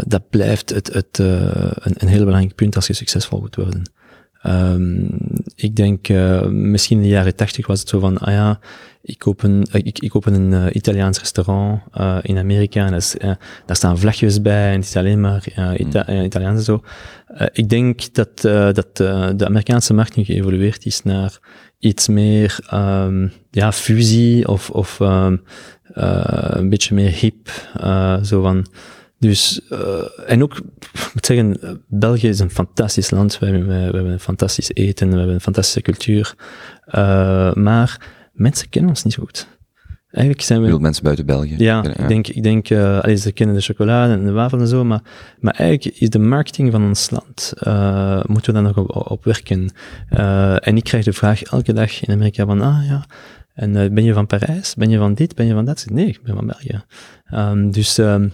dat 0.03 0.29
blijft 0.29 0.69
het, 0.69 0.93
het, 0.93 1.17
een, 1.17 1.93
een 1.97 2.07
heel 2.07 2.25
belangrijk 2.25 2.55
punt 2.55 2.75
als 2.75 2.87
je 2.87 2.93
succesvol 2.93 3.39
moet 3.39 3.55
worden. 3.55 3.91
Um, 4.43 5.09
ik 5.55 5.75
denk, 5.75 6.09
uh, 6.09 6.45
misschien 6.45 6.97
in 6.97 7.03
de 7.03 7.09
jaren 7.09 7.35
tachtig 7.35 7.67
was 7.67 7.79
het 7.79 7.89
zo 7.89 7.99
van, 7.99 8.17
ah 8.17 8.33
ja, 8.33 8.59
ik 9.01 9.27
open, 9.27 9.67
ik, 9.71 9.99
ik 9.99 10.15
open 10.15 10.33
een 10.33 10.51
uh, 10.51 10.75
Italiaans 10.75 11.19
restaurant 11.19 11.81
uh, 11.97 12.17
in 12.21 12.37
Amerika 12.37 12.85
en 12.85 12.93
is, 12.93 13.15
daar 13.65 13.75
staan 13.75 13.97
vlagjes 13.97 14.41
bij 14.41 14.69
en 14.69 14.75
het 14.75 14.85
is 14.85 14.95
alleen 14.95 15.21
maar 15.21 15.43
Ita 15.77 16.05
mm. 16.07 16.21
Italiaans 16.21 16.57
en 16.57 16.63
zo. 16.63 16.83
ik 17.51 17.69
denk 17.69 18.13
dat, 18.13 18.41
dat 18.75 18.97
de 19.37 19.45
Amerikaanse 19.45 19.93
markt 19.93 20.15
nu 20.15 20.23
geëvolueerd 20.23 20.85
is 20.85 21.03
naar 21.03 21.39
iets 21.79 22.07
meer 22.07 22.59
um, 22.73 23.31
ja, 23.51 23.71
fusie 23.71 24.47
of, 24.47 24.69
of 24.69 24.99
um, 24.99 25.43
een 25.93 26.69
beetje 26.69 26.95
meer 26.95 27.11
hip. 27.11 27.49
zo 28.23 28.41
van, 28.41 28.65
dus, 29.19 29.61
uh, 29.71 30.03
en 30.25 30.43
ook, 30.43 30.57
ik 30.81 31.11
moet 31.13 31.25
zeggen, 31.25 31.81
België 31.87 32.27
is 32.27 32.39
een 32.39 32.51
fantastisch 32.51 33.09
land. 33.09 33.39
We 33.39 33.45
hebben, 33.45 33.67
we 33.67 33.73
hebben 33.73 34.05
een 34.11 34.19
fantastisch 34.19 34.73
eten, 34.73 35.09
we 35.09 35.17
hebben 35.17 35.33
een 35.33 35.41
fantastische 35.41 35.81
cultuur. 35.81 36.35
Uh, 36.87 37.53
maar 37.53 38.07
mensen 38.33 38.69
kennen 38.69 38.89
ons 38.89 39.03
niet 39.03 39.13
zo 39.13 39.23
goed. 39.23 39.47
Eigenlijk 40.11 40.45
zijn 40.45 40.61
we... 40.61 40.67
Veel 40.67 40.79
mensen 40.79 41.03
buiten 41.03 41.25
België. 41.25 41.55
Ja, 41.57 41.83
ja. 41.83 41.97
ik 41.97 42.07
denk, 42.07 42.27
ik 42.27 42.43
denk 42.43 42.69
uh, 42.69 42.99
allee, 42.99 43.15
ze 43.15 43.31
kennen 43.31 43.55
de 43.55 43.61
chocolade 43.61 44.13
en 44.13 44.25
de 44.25 44.31
wafel 44.31 44.59
en 44.59 44.67
zo, 44.67 44.83
maar, 44.83 45.01
maar 45.39 45.53
eigenlijk 45.53 45.97
is 45.99 46.09
de 46.09 46.19
marketing 46.19 46.71
van 46.71 46.83
ons 46.83 47.09
land, 47.09 47.53
uh, 47.67 48.23
moeten 48.23 48.53
we 48.53 48.61
daar 48.61 48.73
nog 48.75 48.77
op, 48.77 49.11
op 49.11 49.23
werken. 49.23 49.73
Uh, 50.13 50.67
en 50.67 50.77
ik 50.77 50.83
krijg 50.83 51.05
de 51.05 51.13
vraag 51.13 51.41
elke 51.41 51.73
dag 51.73 52.01
in 52.01 52.13
Amerika 52.13 52.45
van, 52.45 52.61
ah 52.61 52.85
ja, 52.87 53.05
en 53.53 53.71
ben 53.73 54.03
je 54.03 54.13
van 54.13 54.27
Parijs? 54.27 54.75
Ben 54.75 54.89
je 54.89 54.97
van 54.97 55.13
dit? 55.13 55.35
Ben 55.35 55.45
je 55.45 55.53
van 55.53 55.65
dat? 55.65 55.85
Nee, 55.89 56.07
ik 56.07 56.23
ben 56.23 56.35
van 56.35 56.45
België. 56.45 56.83
Um, 57.33 57.71
dus... 57.71 57.97
Um, 57.97 58.31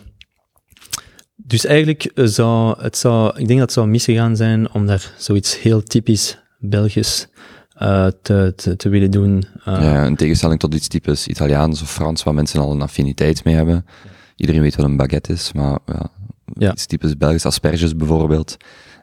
dus 1.48 1.66
eigenlijk 1.66 2.12
zou 2.16 2.82
het 2.82 2.98
zou, 2.98 3.30
ik 3.30 3.48
denk 3.48 3.50
dat 3.50 3.60
het 3.60 3.72
zou 3.72 3.88
misgegaan 3.88 4.36
zijn 4.36 4.72
om 4.72 4.86
daar 4.86 5.14
zoiets 5.18 5.62
heel 5.62 5.84
typisch 5.84 6.38
Belgisch 6.60 7.28
uh, 7.82 8.08
te, 8.22 8.54
te, 8.56 8.76
te, 8.76 8.90
willen 8.90 9.12
doen. 9.12 9.44
Uh, 9.68 9.82
ja, 9.82 10.06
in 10.06 10.16
tegenstelling 10.16 10.60
tot 10.60 10.74
iets 10.74 10.88
typisch 10.88 11.28
Italiaans 11.28 11.82
of 11.82 11.92
Frans, 11.92 12.24
waar 12.24 12.34
mensen 12.34 12.60
al 12.60 12.72
een 12.72 12.82
affiniteit 12.82 13.44
mee 13.44 13.56
hebben. 13.56 13.86
Iedereen 14.36 14.62
weet 14.62 14.76
wat 14.76 14.86
een 14.86 14.98
baguette 14.98 15.34
is, 15.34 15.54
maar 15.54 15.80
ja, 15.86 16.10
ja. 16.54 16.72
iets 16.72 16.86
typisch 16.86 17.18
Belgisch, 17.18 17.46
asperges 17.46 17.96
bijvoorbeeld. 17.96 18.58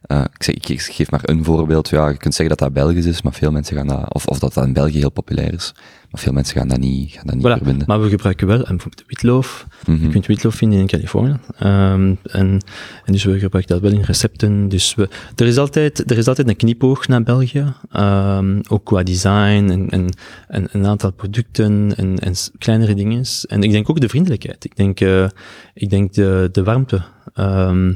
Uh, 0.07 0.25
ik, 0.35 0.43
zeg, 0.43 0.55
ik, 0.55 0.81
geef 0.81 1.11
maar 1.11 1.21
een 1.23 1.45
voorbeeld. 1.45 1.89
Ja, 1.89 2.09
je 2.09 2.17
kunt 2.17 2.35
zeggen 2.35 2.57
dat 2.57 2.69
dat 2.69 2.85
Belgisch 2.85 3.07
is, 3.07 3.23
maar 3.23 3.33
veel 3.33 3.51
mensen 3.51 3.77
gaan 3.77 3.87
dat, 3.87 4.15
of, 4.15 4.27
of 4.27 4.39
dat 4.39 4.55
dat 4.55 4.65
in 4.65 4.73
België 4.73 4.99
heel 4.99 5.11
populair 5.11 5.55
is. 5.55 5.75
Maar 6.13 6.21
veel 6.21 6.33
mensen 6.33 6.57
gaan 6.57 6.69
dat 6.69 6.79
niet, 6.79 7.11
gaan 7.13 7.27
dat 7.27 7.35
niet 7.35 7.45
Voilà, 7.47 7.57
verbinden. 7.57 7.87
Maar 7.87 8.01
we 8.03 8.09
gebruiken 8.09 8.47
wel, 8.47 8.59
en 8.59 8.77
bijvoorbeeld 8.77 9.05
witloof. 9.07 9.67
Mhm. 9.87 10.05
Je 10.05 10.09
kunt 10.09 10.27
witloof 10.27 10.55
vinden 10.55 10.79
in 10.79 10.87
Californië. 10.87 11.37
Ehm, 11.59 12.15
en, 12.23 12.61
en 13.05 13.13
dus 13.13 13.25
we 13.25 13.39
gebruiken 13.39 13.75
dat 13.75 13.91
wel 13.91 13.99
in 13.99 14.05
recepten. 14.05 14.69
Dus 14.69 14.95
we, 14.95 15.09
er, 15.37 15.47
is 15.47 15.57
altijd, 15.57 16.11
er 16.11 16.19
is 16.19 16.29
altijd 16.29 16.49
een 16.49 16.57
knipoog 16.57 17.09
naar 17.09 17.23
België. 17.23 17.73
Ehm, 17.93 18.61
ook 18.69 18.85
qua 18.85 19.03
design 19.03 19.69
en, 19.71 19.89
en, 19.89 20.17
en 20.49 20.69
een 20.73 20.87
aantal 20.87 21.13
producten 21.13 21.97
en, 21.97 22.19
en 22.19 22.35
kleinere 22.59 22.95
dingen. 22.95 23.25
En 23.47 23.63
ik 23.63 23.71
denk 23.71 23.91
ook 23.91 24.01
de 24.01 24.09
vriendelijkheid. 24.09 24.65
Ik 24.65 24.77
denk, 24.77 25.01
eh, 25.01 25.27
ik 25.75 25.91
denk 25.91 26.13
de, 26.13 26.49
de 26.53 26.63
warmte. 26.63 27.03
ehm, 27.35 27.93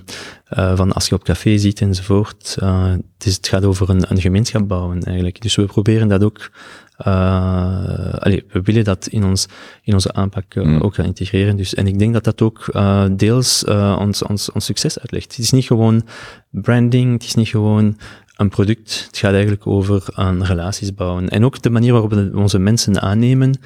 eh, 0.46 0.76
van 0.76 0.92
als 0.92 1.08
je 1.08 1.14
op 1.14 1.24
café 1.24 1.58
ziet 1.58 1.80
enzovoort. 1.80 2.56
Eh, 2.60 2.90
het, 2.90 3.26
is, 3.26 3.36
het 3.36 3.48
gaat 3.48 3.64
over 3.64 3.90
een, 3.90 4.04
een 4.08 4.20
gemeenschap 4.20 4.68
bouwen 4.68 5.02
eigenlijk. 5.02 5.40
Dus 5.40 5.54
we 5.56 5.64
proberen 5.64 6.08
dat 6.08 6.24
ook 6.24 6.50
allee, 6.96 8.44
we 8.48 8.60
willen 8.62 8.84
dat 8.84 9.06
in, 9.06 9.24
ons, 9.24 9.46
in 9.82 9.92
onze 9.92 10.12
aanpak 10.12 10.54
uh, 10.54 10.64
Mm. 10.64 10.80
ook 10.80 10.94
gaan 10.94 11.04
integreren. 11.04 11.56
Dus, 11.56 11.74
en 11.74 11.86
ik 11.86 11.98
denk 11.98 12.12
dat 12.12 12.24
dat 12.24 12.42
ook 12.42 12.68
uh, 12.70 13.04
deels 13.10 13.64
ons, 13.98 14.22
ons, 14.22 14.52
ons 14.52 14.64
succes 14.64 14.98
uitlegt. 14.98 15.30
Het 15.36 15.44
is 15.44 15.50
niet 15.50 15.66
gewoon 15.66 16.02
branding, 16.50 17.12
het 17.12 17.22
is 17.22 17.34
niet 17.34 17.48
gewoon 17.48 17.96
een 18.36 18.48
product. 18.48 19.04
Het 19.06 19.18
gaat 19.18 19.32
eigenlijk 19.32 19.66
over 19.66 20.04
aan 20.14 20.42
relaties 20.44 20.94
bouwen. 20.94 21.28
En 21.28 21.44
ook 21.44 21.62
de 21.62 21.70
manier 21.70 21.92
waarop 21.92 22.10
we 22.10 22.30
onze 22.34 22.58
mensen 22.58 23.02
aannemen, 23.02 23.58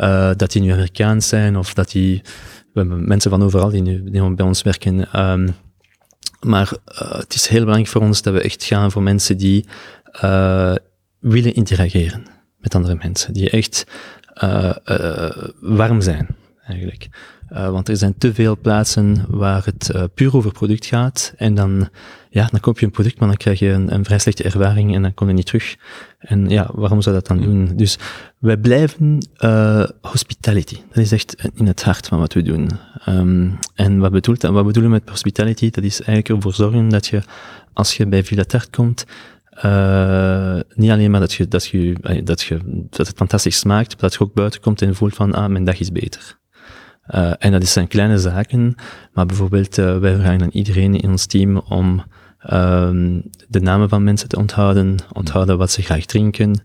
uh, 0.00 0.30
dat 0.36 0.52
die 0.52 0.62
nu 0.62 0.70
Amerikaans 0.70 1.28
zijn 1.28 1.56
of 1.56 1.74
dat 1.74 1.90
die, 1.90 2.22
we 2.72 2.80
hebben 2.80 3.08
mensen 3.08 3.30
van 3.30 3.42
overal 3.42 3.70
die 3.70 3.82
nu, 3.82 4.10
die 4.10 4.34
bij 4.34 4.46
ons 4.46 4.62
werken. 4.62 5.20
Um, 5.30 5.54
maar 6.40 6.72
uh, 6.92 7.18
het 7.18 7.34
is 7.34 7.46
heel 7.46 7.60
belangrijk 7.60 7.90
voor 7.90 8.02
ons 8.02 8.22
dat 8.22 8.34
we 8.34 8.40
echt 8.40 8.64
gaan 8.64 8.90
voor 8.90 9.02
mensen 9.02 9.36
die 9.36 9.66
uh, 10.24 10.74
willen 11.18 11.54
interageren 11.54 12.35
met 12.66 12.74
andere 12.74 12.98
mensen, 13.02 13.32
die 13.32 13.50
echt 13.50 13.86
uh, 14.42 14.74
uh, 14.84 15.30
warm 15.60 16.00
zijn, 16.00 16.26
eigenlijk. 16.66 17.08
Uh, 17.52 17.70
want 17.70 17.88
er 17.88 17.96
zijn 17.96 18.18
te 18.18 18.34
veel 18.34 18.58
plaatsen 18.58 19.24
waar 19.28 19.64
het 19.64 20.14
puur 20.14 20.36
over 20.36 20.52
product 20.52 20.86
gaat 20.86 21.32
en 21.36 21.54
dan, 21.54 21.88
ja, 22.30 22.48
dan 22.50 22.60
koop 22.60 22.78
je 22.78 22.86
een 22.86 22.92
product, 22.92 23.18
maar 23.18 23.28
dan 23.28 23.36
krijg 23.36 23.58
je 23.58 23.68
een, 23.68 23.94
een 23.94 24.04
vrij 24.04 24.18
slechte 24.18 24.42
ervaring 24.42 24.94
en 24.94 25.02
dan 25.02 25.14
kom 25.14 25.28
je 25.28 25.34
niet 25.34 25.46
terug. 25.46 25.76
En 26.18 26.48
ja, 26.48 26.70
waarom 26.72 27.02
zou 27.02 27.14
dat 27.14 27.26
dan 27.26 27.40
doen? 27.40 27.72
Dus 27.76 27.98
wij 28.38 28.56
blijven 28.56 29.28
hospitality. 30.00 30.76
Dat 30.88 30.98
is 30.98 31.12
echt 31.12 31.34
in 31.54 31.66
het 31.66 31.82
hart 31.82 32.06
van 32.06 32.18
wat 32.18 32.32
we 32.32 32.42
doen. 32.42 32.70
Um, 33.08 33.58
en 33.74 33.98
wat, 33.98 34.12
bedoelt, 34.12 34.42
wat 34.42 34.66
bedoelen 34.66 34.92
we 34.92 34.98
met 34.98 35.08
hospitality? 35.08 35.70
Dat 35.70 35.84
is 35.84 36.00
eigenlijk 36.00 36.28
ervoor 36.28 36.54
zorgen 36.54 36.88
dat 36.88 37.06
je, 37.06 37.22
als 37.72 37.96
je 37.96 38.06
bij 38.06 38.24
Villa 38.24 38.44
Tart 38.44 38.70
komt, 38.70 39.04
uh, 39.64 40.60
niet 40.74 40.90
alleen 40.90 41.10
maar 41.10 41.20
dat, 41.20 41.32
je, 41.32 41.48
dat, 41.48 41.66
je, 41.66 41.96
dat, 42.24 42.40
je, 42.42 42.58
dat 42.90 43.06
het 43.06 43.16
fantastisch 43.16 43.58
smaakt, 43.58 43.90
maar 43.90 44.10
dat 44.10 44.12
je 44.12 44.20
ook 44.20 44.34
buiten 44.34 44.60
komt 44.60 44.82
en 44.82 44.94
voelt 44.94 45.14
van, 45.14 45.32
ah, 45.32 45.50
mijn 45.50 45.64
dag 45.64 45.80
is 45.80 45.92
beter. 45.92 46.38
Uh, 47.14 47.32
en 47.38 47.52
dat 47.52 47.66
zijn 47.66 47.88
kleine 47.88 48.18
zaken, 48.18 48.74
maar 49.12 49.26
bijvoorbeeld, 49.26 49.78
uh, 49.78 49.98
wij 49.98 50.14
vragen 50.14 50.42
aan 50.42 50.50
iedereen 50.50 50.94
in 51.00 51.10
ons 51.10 51.26
team 51.26 51.58
om 51.58 52.04
um, 52.52 53.22
de 53.48 53.60
namen 53.60 53.88
van 53.88 54.04
mensen 54.04 54.28
te 54.28 54.36
onthouden, 54.36 54.96
onthouden 55.12 55.58
wat 55.58 55.70
ze 55.70 55.82
graag 55.82 56.04
drinken, 56.04 56.64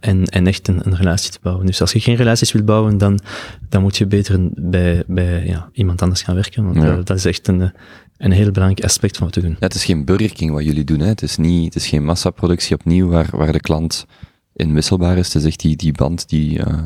en, 0.00 0.24
en 0.24 0.46
echt 0.46 0.68
een, 0.68 0.86
een 0.86 0.96
relatie 0.96 1.30
te 1.30 1.38
bouwen. 1.42 1.66
Dus 1.66 1.80
als 1.80 1.92
je 1.92 2.00
geen 2.00 2.16
relaties 2.16 2.52
wil 2.52 2.64
bouwen, 2.64 2.98
dan, 2.98 3.20
dan 3.68 3.82
moet 3.82 3.96
je 3.96 4.06
beter 4.06 4.38
bij, 4.54 5.04
bij 5.06 5.46
ja, 5.46 5.68
iemand 5.72 6.02
anders 6.02 6.22
gaan 6.22 6.34
werken, 6.34 6.64
want 6.64 6.76
ja. 6.76 6.96
dat 6.96 7.16
is 7.16 7.24
echt 7.24 7.48
een, 7.48 7.72
een 8.20 8.32
heel 8.32 8.50
belangrijk 8.50 8.84
aspect 8.84 9.16
van 9.16 9.26
wat 9.26 9.34
we 9.34 9.40
doen. 9.40 9.50
Ja, 9.50 9.56
het 9.66 9.74
is 9.74 9.84
geen 9.84 10.04
Burger 10.04 10.32
King 10.32 10.50
wat 10.50 10.64
jullie 10.64 10.84
doen, 10.84 11.00
hè. 11.00 11.06
Het 11.06 11.22
is 11.22 11.36
niet, 11.36 11.64
het 11.74 11.82
is 11.82 11.88
geen 11.88 12.04
massaproductie 12.04 12.76
opnieuw 12.76 13.08
waar, 13.08 13.28
waar 13.32 13.52
de 13.52 13.60
klant 13.60 14.06
inwisselbaar 14.52 15.18
is. 15.18 15.26
Het 15.32 15.42
is 15.42 15.48
echt 15.48 15.60
die, 15.60 15.76
die 15.76 15.92
band, 15.92 16.28
die, 16.28 16.58
uh, 16.58 16.84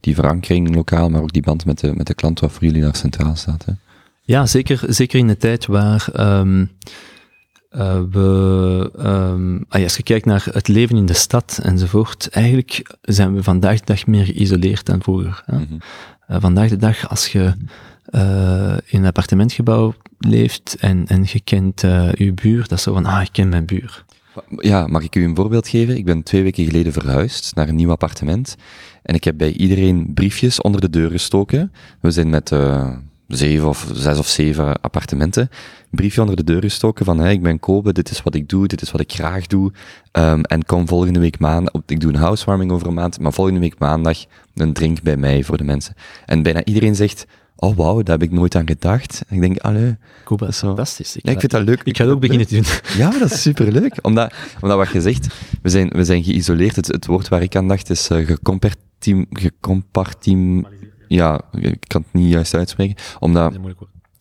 die 0.00 0.14
verankering 0.14 0.74
lokaal, 0.74 1.08
maar 1.08 1.22
ook 1.22 1.32
die 1.32 1.42
band 1.42 1.64
met 1.64 1.78
de, 1.78 1.94
met 1.94 2.06
de 2.06 2.14
klant 2.14 2.40
wat 2.40 2.52
voor 2.52 2.64
jullie 2.64 2.82
daar 2.82 2.96
centraal 2.96 3.36
staat, 3.36 3.64
hè. 3.64 3.72
Ja, 4.22 4.46
zeker, 4.46 4.80
zeker 4.88 5.18
in 5.18 5.26
de 5.26 5.36
tijd 5.36 5.66
waar 5.66 6.08
um, 6.16 6.70
uh, 7.70 8.00
we, 8.10 8.90
um, 8.98 9.64
als 9.68 9.96
je 9.96 10.02
kijkt 10.02 10.26
naar 10.26 10.46
het 10.52 10.68
leven 10.68 10.96
in 10.96 11.06
de 11.06 11.12
stad 11.12 11.60
enzovoort, 11.62 12.28
eigenlijk 12.28 12.96
zijn 13.02 13.34
we 13.34 13.42
vandaag 13.42 13.78
de 13.78 13.84
dag 13.84 14.06
meer 14.06 14.24
geïsoleerd 14.24 14.86
dan 14.86 15.02
vroeger. 15.02 15.42
Hè? 15.46 15.58
Mm-hmm. 15.58 15.80
Uh, 16.30 16.36
vandaag 16.40 16.68
de 16.68 16.76
dag, 16.76 17.08
als 17.08 17.26
je 17.26 17.52
uh, 18.10 18.76
in 18.86 18.98
een 18.98 19.06
appartementgebouw 19.06 19.94
leeft 20.18 20.76
en, 20.80 21.06
en 21.06 21.24
je 21.26 21.40
kent 21.40 21.82
uh, 21.82 22.12
je 22.12 22.32
buur, 22.32 22.60
dat 22.60 22.78
is 22.78 22.82
zo 22.82 22.92
van, 22.92 23.06
ah, 23.06 23.22
ik 23.22 23.32
ken 23.32 23.48
mijn 23.48 23.66
buur. 23.66 24.04
Ja, 24.56 24.86
mag 24.86 25.02
ik 25.02 25.16
u 25.16 25.24
een 25.24 25.36
voorbeeld 25.36 25.68
geven? 25.68 25.96
Ik 25.96 26.04
ben 26.04 26.22
twee 26.22 26.42
weken 26.42 26.64
geleden 26.64 26.92
verhuisd 26.92 27.54
naar 27.54 27.68
een 27.68 27.74
nieuw 27.74 27.90
appartement 27.90 28.56
en 29.02 29.14
ik 29.14 29.24
heb 29.24 29.38
bij 29.38 29.52
iedereen 29.52 30.14
briefjes 30.14 30.60
onder 30.60 30.80
de 30.80 30.90
deur 30.90 31.10
gestoken. 31.10 31.72
We 32.00 32.10
zijn 32.10 32.30
met 32.30 32.50
uh, 32.50 32.96
zeven 33.36 33.68
of 33.68 33.90
zes 33.92 34.18
of 34.18 34.26
zeven 34.26 34.80
appartementen. 34.80 35.50
Briefje 35.90 36.20
onder 36.20 36.36
de 36.36 36.44
deur 36.44 36.60
gestoken 36.60 37.04
van, 37.04 37.18
hey, 37.18 37.32
ik 37.32 37.42
ben 37.42 37.60
Kobe, 37.60 37.92
dit 37.92 38.10
is 38.10 38.22
wat 38.22 38.34
ik 38.34 38.48
doe, 38.48 38.66
dit 38.66 38.82
is 38.82 38.90
wat 38.90 39.00
ik 39.00 39.12
graag 39.12 39.46
doe. 39.46 39.72
Um, 40.12 40.42
en 40.42 40.64
kom 40.64 40.88
volgende 40.88 41.20
week 41.20 41.38
maandag, 41.38 41.82
ik 41.86 42.00
doe 42.00 42.12
een 42.12 42.18
housewarming 42.18 42.72
over 42.72 42.86
een 42.86 42.94
maand, 42.94 43.20
maar 43.20 43.32
volgende 43.32 43.60
week 43.60 43.78
maandag 43.78 44.24
een 44.54 44.72
drink 44.72 45.02
bij 45.02 45.16
mij 45.16 45.44
voor 45.44 45.56
de 45.56 45.64
mensen. 45.64 45.94
En 46.26 46.42
bijna 46.42 46.64
iedereen 46.64 46.94
zegt, 46.94 47.26
oh 47.60 47.76
wauw, 47.76 48.02
daar 48.02 48.18
heb 48.18 48.28
ik 48.28 48.34
nooit 48.34 48.54
aan 48.54 48.66
gedacht. 48.66 49.22
En 49.28 49.34
ik 49.34 49.40
denk, 49.40 49.58
allee. 49.58 49.96
Dat 50.36 50.48
is 50.48 50.58
fantastisch. 50.58 51.16
Ik, 51.16 51.24
ja, 51.24 51.32
ik 51.32 51.38
vind 51.38 51.52
dat 51.52 51.62
leuk. 51.62 51.82
Ik 51.82 51.96
ga 51.96 52.04
het 52.04 52.12
ook 52.12 52.20
beginnen 52.20 52.46
te 52.46 52.54
doen. 52.54 52.64
Ja, 52.98 53.08
maar 53.08 53.18
dat 53.18 53.30
is 53.30 53.42
superleuk. 53.42 53.96
omdat, 54.02 54.34
omdat 54.60 54.76
wat 54.78 54.88
je 54.90 55.00
zegt, 55.00 55.34
we 55.62 55.68
zijn, 55.68 55.88
we 55.88 56.04
zijn 56.04 56.24
geïsoleerd. 56.24 56.76
Het, 56.76 56.86
het 56.86 57.06
woord 57.06 57.28
waar 57.28 57.42
ik 57.42 57.56
aan 57.56 57.68
dacht 57.68 57.90
is 57.90 58.10
uh, 58.10 58.26
gecompartim, 58.26 59.26
gecompartim, 59.30 60.66
ja, 61.08 61.40
ik 61.52 61.84
kan 61.86 62.02
het 62.02 62.20
niet 62.20 62.32
juist 62.32 62.54
uitspreken. 62.54 62.96
Omdat, 63.18 63.58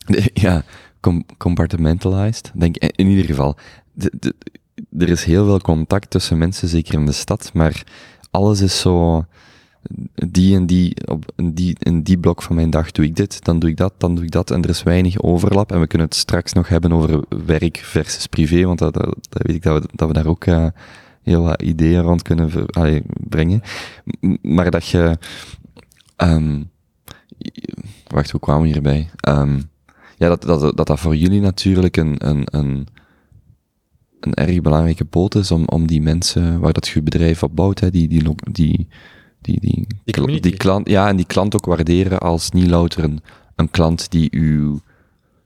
ja, 0.33 0.63
com, 0.99 1.25
compartmentalized, 1.37 2.51
denk 2.55 2.77
ik, 2.77 2.93
in 2.95 3.07
ieder 3.07 3.25
geval. 3.25 3.57
De, 3.93 4.11
de, 4.19 4.35
er 4.97 5.09
is 5.09 5.23
heel 5.23 5.45
veel 5.45 5.59
contact 5.59 6.09
tussen 6.09 6.37
mensen, 6.37 6.67
zeker 6.67 6.93
in 6.93 7.05
de 7.05 7.11
stad, 7.11 7.51
maar 7.53 7.83
alles 8.31 8.61
is 8.61 8.79
zo, 8.79 9.25
die 10.13 10.55
en 10.55 10.65
die, 10.65 11.07
op 11.07 11.25
die, 11.35 11.75
in 11.79 12.01
die 12.03 12.17
blok 12.17 12.41
van 12.41 12.55
mijn 12.55 12.69
dag 12.69 12.91
doe 12.91 13.05
ik 13.05 13.15
dit, 13.15 13.45
dan 13.45 13.59
doe 13.59 13.69
ik 13.69 13.77
dat, 13.77 13.93
dan 13.97 14.15
doe 14.15 14.23
ik 14.23 14.31
dat, 14.31 14.51
en 14.51 14.63
er 14.63 14.69
is 14.69 14.83
weinig 14.83 15.21
overlap, 15.21 15.71
en 15.71 15.79
we 15.79 15.87
kunnen 15.87 16.07
het 16.07 16.17
straks 16.17 16.53
nog 16.53 16.67
hebben 16.67 16.93
over 16.93 17.23
werk 17.45 17.77
versus 17.77 18.27
privé, 18.27 18.63
want 18.63 18.79
dat, 18.79 18.93
dat, 18.93 19.15
weet 19.29 19.55
ik 19.55 19.63
dat 19.63 19.81
we, 19.81 19.89
dat 19.93 20.07
we 20.07 20.13
daar 20.13 20.27
ook 20.27 20.45
uh, 20.45 20.67
heel 21.21 21.43
wat 21.43 21.61
ideeën 21.61 22.01
rond 22.01 22.21
kunnen 22.21 22.51
brengen. 23.29 23.61
Maar 24.41 24.71
dat 24.71 24.87
je, 24.87 25.17
um, 26.17 26.69
wacht, 28.07 28.31
hoe 28.31 28.39
kwamen 28.39 28.63
we 28.63 28.67
hierbij? 28.67 29.09
Um, 29.27 29.69
ja, 30.17 30.27
dat, 30.27 30.41
dat, 30.41 30.77
dat 30.77 30.87
dat 30.87 30.99
voor 30.99 31.15
jullie 31.15 31.41
natuurlijk 31.41 31.97
een, 31.97 32.15
een, 32.27 32.43
een, 32.45 32.87
een 34.19 34.33
erg 34.33 34.61
belangrijke 34.61 35.05
poot 35.05 35.35
is 35.35 35.51
om, 35.51 35.65
om 35.65 35.87
die 35.87 36.01
mensen 36.01 36.59
waar 36.59 36.73
dat 36.73 36.87
je 36.87 37.01
bedrijf 37.01 37.43
op 37.43 37.55
bouwt, 37.55 37.79
hè, 37.79 37.89
die, 37.91 38.07
die, 38.07 38.35
die, 38.51 38.87
die, 39.41 39.59
die, 39.59 40.39
die 40.41 40.57
klant, 40.57 40.89
ja, 40.89 41.07
en 41.07 41.15
die 41.15 41.25
klant 41.25 41.55
ook 41.55 41.65
waarderen 41.65 42.19
als 42.19 42.51
niet 42.51 42.69
louter 42.69 43.03
een, 43.03 43.21
een 43.55 43.69
klant 43.69 44.11
die 44.11 44.27
uw, 44.31 44.79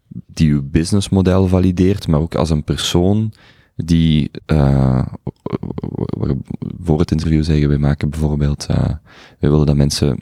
die 0.07 0.51
uw 0.51 0.69
businessmodel 0.69 1.47
valideert, 1.47 2.07
maar 2.07 2.19
ook 2.19 2.35
als 2.35 2.49
een 2.49 2.63
persoon 2.63 3.33
die, 3.75 4.31
uh, 4.47 5.05
voor 6.83 6.99
het 6.99 7.11
interview 7.11 7.43
zeggen, 7.43 7.67
wij 7.67 7.77
maken 7.77 8.09
bijvoorbeeld, 8.09 8.67
uh, 8.71 8.77
wij 9.39 9.49
willen 9.49 9.65
dat 9.65 9.75
mensen 9.75 10.21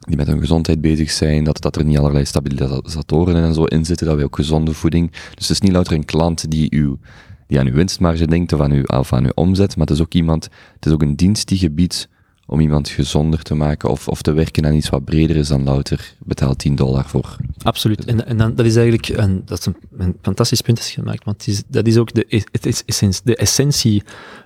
die 0.00 0.16
met 0.16 0.26
hun 0.26 0.40
gezondheid 0.40 0.80
bezig 0.80 1.10
zijn, 1.10 1.44
dat, 1.44 1.60
dat 1.60 1.76
er 1.76 1.84
niet 1.84 1.98
allerlei 1.98 2.24
stabilisatoren 2.24 3.36
en 3.36 3.54
zo 3.54 3.64
in 3.64 3.84
zitten, 3.84 4.06
dat 4.06 4.16
wij 4.16 4.24
ook 4.24 4.36
gezonde 4.36 4.72
voeding, 4.72 5.10
dus 5.10 5.48
het 5.48 5.50
is 5.50 5.60
niet 5.60 5.72
louter 5.72 5.92
een 5.92 6.04
klant 6.04 6.50
die 6.50 6.74
uw, 6.74 6.98
die 7.46 7.58
aan 7.58 7.66
uw 7.66 7.74
winstmarge 7.74 8.26
denkt 8.26 8.52
of 8.52 8.60
aan 8.60 8.72
uw, 8.72 8.84
of 8.84 9.12
aan 9.12 9.24
uw 9.24 9.32
omzet, 9.34 9.76
maar 9.76 9.86
het 9.86 9.96
is 9.96 10.02
ook 10.02 10.14
iemand, 10.14 10.48
het 10.74 10.86
is 10.86 10.92
ook 10.92 11.02
een 11.02 11.16
dienst 11.16 11.48
die 11.48 11.58
gebiedt 11.58 12.08
om 12.46 12.60
iemand 12.60 12.88
gezonder 12.88 13.42
te 13.42 13.54
maken 13.54 13.90
of, 13.90 14.08
of 14.08 14.22
te 14.22 14.32
werken 14.32 14.66
aan 14.66 14.74
iets 14.74 14.88
wat 14.88 15.04
breder 15.04 15.36
is 15.36 15.48
dan 15.48 15.64
louter 15.64 16.14
betaal 16.18 16.54
10 16.54 16.74
dollar 16.74 17.04
voor. 17.04 17.36
Absoluut. 17.62 18.04
En, 18.04 18.26
en 18.26 18.36
dan, 18.36 18.54
dat 18.54 18.66
is 18.66 18.76
eigenlijk 18.76 19.08
een, 19.08 19.42
dat 19.44 19.58
is 19.58 19.66
een, 19.66 19.76
een 19.98 20.16
fantastisch 20.22 20.60
punt 20.60 20.78
is 20.78 20.90
gemaakt, 20.90 21.24
want 21.24 21.46
is, 21.46 21.62
dat 21.68 21.86
is 21.86 21.96
ook 21.96 22.12
de, 22.12 22.44
het 22.50 22.66
is 22.86 23.20
de 23.24 23.36
essentie 23.36 24.02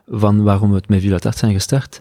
van 0.09 0.43
waarom 0.43 0.71
we 0.71 0.77
het 0.77 0.89
met 0.89 1.21
Tart 1.21 1.39
zijn 1.39 1.53
gestart. 1.53 2.01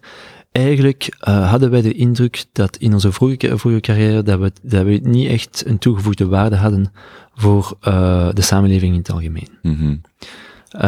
Eigenlijk 0.51 1.17
uh, 1.27 1.49
hadden 1.49 1.71
wij 1.71 1.81
de 1.81 1.93
indruk 1.93 2.45
dat 2.51 2.77
in 2.77 2.93
onze 2.93 3.11
vorige, 3.11 3.57
vorige 3.57 3.79
carrière 3.79 4.23
dat 4.23 4.39
we, 4.39 4.51
dat 4.61 4.85
we 4.85 4.99
niet 5.03 5.29
echt 5.29 5.63
een 5.65 5.77
toegevoegde 5.77 6.27
waarde 6.27 6.55
hadden 6.55 6.91
voor 7.33 7.77
uh, 7.87 8.29
de 8.33 8.41
samenleving 8.41 8.91
in 8.91 8.99
het 8.99 9.11
algemeen. 9.11 9.47
Mm 9.61 9.75
-hmm. 9.75 10.01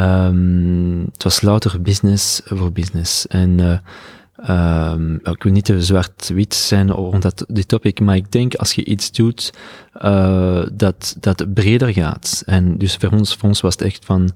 um, 0.04 1.06
het 1.12 1.24
was 1.24 1.42
louter 1.42 1.82
business 1.82 2.42
voor 2.46 2.72
business. 2.72 3.28
En 3.28 3.60
uh, 3.60 3.78
ehm, 4.38 5.14
ik 5.14 5.44
wil 5.44 5.52
niet 5.52 5.66
te 5.66 5.82
zwart-wit 5.82 6.54
zijn 6.54 6.92
rond 6.92 7.22
dat, 7.22 7.46
dit 7.48 7.68
topic, 7.68 8.00
maar 8.00 8.16
ik 8.16 8.32
denk 8.32 8.56
als 8.56 8.74
je 8.74 8.86
iets 8.86 9.12
doet 9.12 9.54
uh, 10.02 10.64
dat, 10.74 11.16
dat 11.20 11.54
breder 11.54 11.94
gaat. 11.94 12.44
En 12.46 12.78
dus 12.78 12.96
voor 12.96 13.12
ons, 13.12 13.36
voor 13.36 13.50
ons 13.50 13.62
was 13.62 13.74
het 13.74 13.82
echt 13.82 14.06
van 14.06 14.32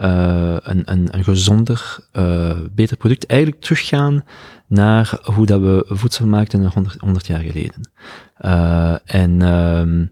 uh, 0.00 0.56
een, 0.62 0.82
een, 0.84 1.08
een 1.10 1.24
gezonder, 1.24 1.98
uh, 2.12 2.58
beter 2.74 2.96
product. 2.96 3.26
Eigenlijk 3.26 3.62
teruggaan 3.62 4.24
naar 4.66 5.18
hoe 5.22 5.46
dat 5.46 5.60
we 5.60 5.84
voedsel 5.88 6.26
maakten 6.26 6.66
100, 6.66 6.96
100 7.00 7.26
jaar 7.26 7.40
geleden. 7.40 7.90
en 9.04 9.42
ehm, 9.42 10.06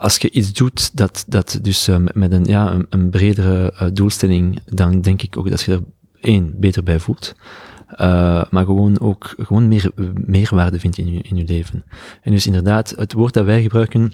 als 0.00 0.16
je 0.16 0.30
iets 0.30 0.52
doet 0.52 0.96
dat, 0.96 1.24
dat 1.28 1.58
dus 1.62 1.88
met 2.12 2.32
een, 2.32 2.44
ja, 2.44 2.72
een, 2.72 2.86
een 2.88 3.10
bredere 3.10 3.90
doelstelling, 3.92 4.60
dan 4.64 5.00
denk 5.00 5.22
ik 5.22 5.36
ook 5.36 5.50
dat 5.50 5.62
je 5.62 5.72
er 5.72 5.82
één, 6.20 6.54
beter 6.60 6.82
bij 6.82 6.98
voelt. 6.98 7.34
Uh, 8.00 8.42
maar 8.50 8.64
gewoon 8.64 9.00
ook 9.00 9.34
gewoon 9.38 9.68
meer 9.68 9.90
meerwaarde 10.26 10.78
vindt 10.78 10.98
in 10.98 11.12
je, 11.12 11.20
in 11.22 11.36
je 11.36 11.44
leven. 11.44 11.84
En 12.22 12.32
dus 12.32 12.46
inderdaad, 12.46 12.94
het 12.96 13.12
woord 13.12 13.34
dat 13.34 13.44
wij 13.44 13.62
gebruiken 13.62 14.12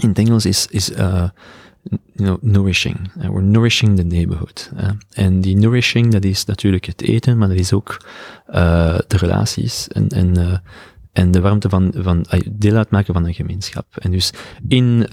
in 0.00 0.08
het 0.08 0.18
Engels 0.18 0.46
is, 0.46 0.66
is 0.66 0.86
you 0.86 1.30
know, 2.12 2.42
nourishing. 2.42 3.10
Uh, 3.18 3.28
we're 3.28 3.42
nourishing 3.42 3.96
the 3.96 4.02
neighborhood. 4.02 4.70
En 5.10 5.40
die 5.40 5.56
nourishing, 5.56 6.12
dat 6.12 6.24
is 6.24 6.44
natuurlijk 6.44 6.84
het 6.84 7.02
eten, 7.02 7.38
maar 7.38 7.48
dat 7.48 7.58
is 7.58 7.72
ook 7.72 8.06
de 9.06 9.16
relaties 9.16 9.88
en, 9.88 10.08
en, 10.08 10.62
en 11.12 11.30
de 11.30 11.40
warmte 11.40 11.68
van, 11.68 11.92
van 11.96 12.26
deel 12.50 12.76
uitmaken 12.76 13.14
van 13.14 13.24
een 13.24 13.34
gemeenschap. 13.34 13.86
En 13.98 14.10
dus 14.10 14.32
in, 14.68 15.06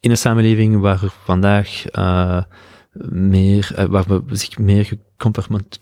in 0.00 0.10
een 0.10 0.16
samenleving 0.16 0.80
waar 0.80 1.00
vandaag 1.24 1.84
meer, 3.10 3.74
uh, 3.78 3.84
waar 3.84 4.04
we 4.06 4.36
zich 4.36 4.58
meer 4.58 4.88
compartiment, 5.16 5.74
ik 5.74 5.80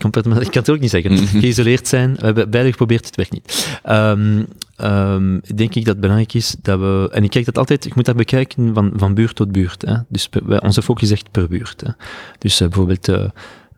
kan 0.51 0.63
het 0.63 0.71
ook 0.71 0.81
niet 0.81 0.91
zeggen, 0.91 1.17
geïsoleerd 1.43 1.89
zijn. 1.89 2.15
We 2.15 2.25
hebben 2.25 2.51
beide 2.51 2.71
geprobeerd, 2.71 3.07
het 3.07 3.17
werkt 3.17 3.33
niet. 3.33 3.79
Um, 3.89 4.47
um, 4.81 5.41
denk 5.55 5.75
ik 5.75 5.85
dat 5.85 5.93
het 5.93 6.01
belangrijk 6.01 6.35
is 6.35 6.57
dat 6.63 6.79
we, 6.79 7.09
en 7.13 7.25
ik 7.25 7.31
kijk 7.31 7.45
dat 7.45 7.59
altijd, 7.59 7.85
ik 7.85 7.95
moet 7.95 8.05
dat 8.05 8.17
bekijken 8.17 8.75
van, 8.75 8.93
van 8.97 9.15
buurt 9.15 9.35
tot 9.35 9.53
buurt. 9.53 9.83
Hè. 9.83 9.97
Dus 10.09 10.29
onze 10.61 10.83
focus 10.83 11.03
is 11.03 11.11
echt 11.11 11.31
per 11.31 11.49
buurt. 11.49 11.81
Hè. 11.81 11.91
Dus 12.39 12.61
uh, 12.61 12.69
bijvoorbeeld 12.69 13.09
uh, 13.09 13.25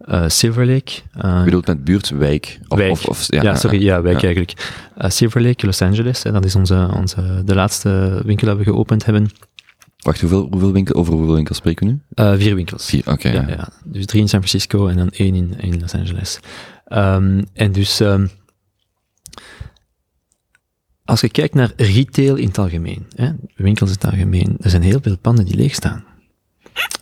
uh, 0.09 0.25
Silver 0.29 0.67
Lake. 0.67 0.93
Uh, 1.25 1.39
Je 1.39 1.45
bedoelt 1.45 1.67
met 1.67 1.85
buurt, 1.85 2.11
wijk? 2.11 2.59
Of, 2.69 2.79
wijk. 2.79 2.91
Of, 2.91 3.05
of, 3.07 3.27
ja, 3.29 3.43
ja, 3.43 3.55
sorry, 3.55 3.83
ja, 3.83 4.03
wijk 4.03 4.21
ja. 4.21 4.27
eigenlijk. 4.27 4.83
Uh, 4.99 5.11
Silver 5.11 5.43
Lake, 5.43 5.67
Los 5.67 5.83
Angeles, 5.83 6.23
hè, 6.23 6.33
dat 6.33 6.45
is 6.45 6.55
onze, 6.55 6.91
onze, 6.95 7.43
de 7.45 7.55
laatste 7.55 8.23
winkel 8.25 8.47
dat 8.47 8.57
we 8.57 8.65
geopend 8.65 9.05
hebben. 9.05 9.31
Wacht, 10.03 10.21
hoeveel, 10.21 10.47
hoeveel 10.51 10.73
winkel, 10.73 10.95
over 10.95 11.13
hoeveel 11.13 11.35
winkels 11.35 11.59
spreken 11.59 11.87
we 11.87 11.93
nu? 11.93 12.01
Uh, 12.15 12.37
vier 12.37 12.55
winkels. 12.55 12.87
Vier, 12.87 13.01
oké. 13.01 13.11
Okay, 13.11 13.33
ja, 13.33 13.49
ja. 13.49 13.69
Dus 13.85 14.07
drie 14.07 14.21
in 14.21 14.29
San 14.29 14.41
Francisco 14.41 14.89
en 14.89 14.97
dan 14.97 15.09
één 15.11 15.35
in, 15.35 15.61
in 15.61 15.81
Los 15.81 15.95
Angeles. 15.95 16.41
Um, 16.89 17.45
en 17.53 17.73
dus, 17.73 18.01
um, 18.01 18.31
als 21.05 21.21
je 21.21 21.29
kijkt 21.29 21.55
naar 21.55 21.73
retail 21.77 22.37
in 22.37 22.47
het 22.47 22.59
algemeen, 22.59 23.07
hè, 23.17 23.31
winkels 23.55 23.91
in 23.91 23.97
het 24.01 24.13
algemeen, 24.13 24.57
er 24.61 24.71
zijn 24.71 24.83
heel 24.83 25.01
veel 25.03 25.19
panden 25.19 25.45
die 25.45 25.57
leeg 25.57 25.75
staan. 25.75 26.05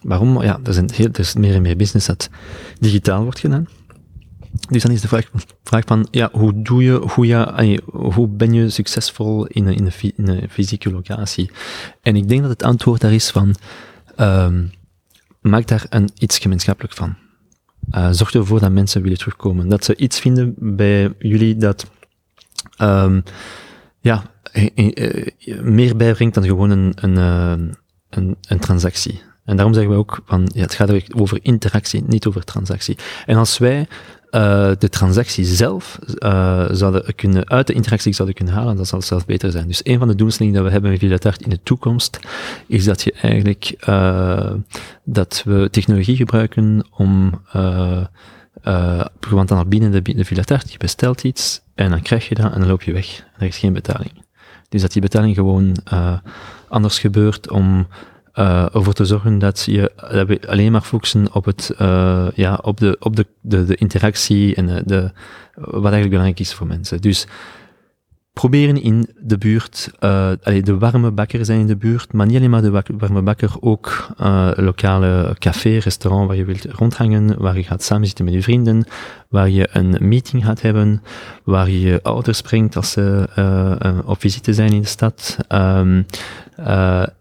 Waarom? 0.02 0.42
Ja, 0.42 0.60
er, 0.64 0.72
zijn 0.72 0.90
heel, 0.94 1.08
er 1.12 1.18
is 1.18 1.34
meer 1.34 1.54
en 1.54 1.62
meer 1.62 1.76
business 1.76 2.06
dat 2.06 2.30
digitaal 2.78 3.22
wordt 3.22 3.38
gedaan. 3.38 3.68
Dus 4.68 4.82
dan 4.82 4.92
is 4.92 5.00
de 5.00 5.08
vraag, 5.08 5.30
vraag 5.64 5.84
van, 5.86 6.08
ja, 6.10 6.28
hoe 6.32 6.62
doe 6.62 6.82
je, 6.82 6.92
hoe, 6.92 7.26
ja, 7.26 7.64
hoe 7.84 8.28
ben 8.28 8.52
je 8.52 8.70
succesvol 8.70 9.46
in 9.46 9.66
een, 9.66 9.90
in 10.16 10.28
een, 10.28 10.48
fysieke 10.50 10.90
locatie? 10.90 11.50
En 12.02 12.16
ik 12.16 12.28
denk 12.28 12.40
dat 12.40 12.50
het 12.50 12.62
antwoord 12.62 13.00
daar 13.00 13.12
is 13.12 13.30
van, 13.30 13.54
um, 14.16 14.70
maak 15.40 15.66
daar 15.66 15.86
een, 15.88 16.08
iets 16.18 16.38
gemeenschappelijk 16.38 16.94
van. 16.94 17.16
Uh, 17.90 18.08
zorg 18.10 18.34
ervoor 18.34 18.60
dat 18.60 18.72
mensen 18.72 19.02
willen 19.02 19.18
terugkomen. 19.18 19.68
Dat 19.68 19.84
ze 19.84 19.96
iets 19.96 20.20
vinden 20.20 20.54
bij 20.58 21.14
jullie 21.18 21.56
dat, 21.56 21.90
um, 22.82 23.22
ja, 24.00 24.22
uh, 24.52 25.62
meer 25.62 25.96
bijbrengt 25.96 26.34
dan 26.34 26.44
gewoon 26.44 26.70
een, 26.70 26.92
een, 26.94 27.16
uh, 27.16 27.68
een, 28.10 28.36
een 28.40 28.58
transactie. 28.58 29.22
En 29.44 29.56
daarom 29.56 29.74
zeggen 29.74 29.92
we 29.92 29.98
ook 29.98 30.20
van, 30.24 30.50
ja, 30.54 30.60
het 30.60 30.74
gaat 30.74 31.14
over 31.14 31.38
interactie, 31.42 32.04
niet 32.06 32.26
over 32.26 32.44
transactie. 32.44 32.98
En 33.26 33.36
als 33.36 33.58
wij 33.58 33.88
uh, 34.30 34.70
de 34.78 34.88
transactie 34.88 35.44
zelf 35.44 35.98
uh, 36.18 36.64
zouden 36.70 37.14
kunnen, 37.14 37.48
uit 37.48 37.66
de 37.66 37.72
interactie 37.72 38.12
zouden 38.12 38.36
kunnen 38.36 38.54
halen, 38.54 38.76
dat 38.76 38.88
zal 38.88 39.02
zelf 39.02 39.26
beter 39.26 39.50
zijn. 39.50 39.66
Dus 39.66 39.80
een 39.82 39.98
van 39.98 40.08
de 40.08 40.14
doelstellingen 40.14 40.56
dat 40.56 40.66
we 40.66 40.72
hebben 40.72 40.90
met 40.90 41.00
Vilatart 41.00 41.42
in 41.42 41.50
de 41.50 41.60
toekomst, 41.62 42.18
is 42.66 42.84
dat 42.84 43.02
je 43.02 43.12
eigenlijk, 43.12 43.74
uh, 43.88 44.52
dat 45.04 45.42
we 45.44 45.68
technologie 45.70 46.16
gebruiken 46.16 46.86
om, 46.96 47.40
want 49.30 49.48
dan 49.48 49.68
binnen 49.68 49.90
de, 49.90 50.02
de 50.02 50.24
je 50.66 50.78
bestelt 50.78 51.24
iets, 51.24 51.60
en 51.74 51.90
dan 51.90 52.02
krijg 52.02 52.28
je 52.28 52.34
dat, 52.34 52.52
en 52.52 52.58
dan 52.60 52.68
loop 52.68 52.82
je 52.82 52.92
weg. 52.92 53.24
Er 53.38 53.46
is 53.46 53.58
geen 53.58 53.72
betaling. 53.72 54.24
Dus 54.68 54.80
dat 54.80 54.92
die 54.92 55.02
betaling 55.02 55.34
gewoon 55.34 55.76
anders 56.68 56.98
gebeurt 56.98 57.50
om 57.50 57.86
uh, 58.40 58.74
ervoor 58.74 58.92
te 58.92 59.04
zorgen 59.04 59.38
dat, 59.38 59.62
je, 59.64 59.92
dat 59.96 60.26
we 60.26 60.40
alleen 60.48 60.72
maar 60.72 60.80
focussen 60.80 61.28
op, 61.32 61.44
het, 61.44 61.74
uh, 61.78 62.26
ja, 62.34 62.58
op, 62.62 62.78
de, 62.78 62.96
op 63.00 63.16
de, 63.16 63.26
de, 63.40 63.64
de 63.64 63.74
interactie 63.74 64.54
en 64.54 64.66
de, 64.66 64.82
de, 64.86 65.10
wat 65.54 65.92
eigenlijk 65.92 66.10
belangrijk 66.10 66.40
is 66.40 66.54
voor 66.54 66.66
mensen. 66.66 67.00
Dus 67.00 67.26
proberen 68.32 68.82
in 68.82 69.08
de 69.22 69.38
buurt, 69.38 69.90
uh, 70.00 70.30
de 70.40 70.78
warme 70.78 71.10
bakker 71.10 71.44
zijn 71.44 71.60
in 71.60 71.66
de 71.66 71.76
buurt, 71.76 72.12
maar 72.12 72.26
niet 72.26 72.36
alleen 72.36 72.50
maar 72.50 72.62
de 72.62 72.82
warme 72.98 73.22
bakker, 73.22 73.52
ook 73.60 74.06
uh, 74.20 74.50
lokale 74.54 75.36
café, 75.38 75.78
restaurant 75.78 76.26
waar 76.26 76.36
je 76.36 76.44
wilt 76.44 76.64
rondhangen, 76.64 77.40
waar 77.40 77.56
je 77.56 77.62
gaat 77.62 77.82
samenzitten 77.82 78.24
met 78.24 78.34
je 78.34 78.42
vrienden, 78.42 78.84
waar 79.28 79.50
je 79.50 79.68
een 79.72 79.96
meeting 80.00 80.44
gaat 80.44 80.60
hebben, 80.60 81.02
waar 81.44 81.70
je 81.70 82.00
ouders 82.02 82.40
brengt 82.40 82.76
als 82.76 82.90
ze 82.90 83.28
uh, 83.38 83.98
op 84.04 84.20
visite 84.20 84.54
zijn 84.54 84.72
in 84.72 84.80
de 84.80 84.86
stad. 84.86 85.36
Um, 85.48 86.06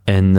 en 0.04 0.34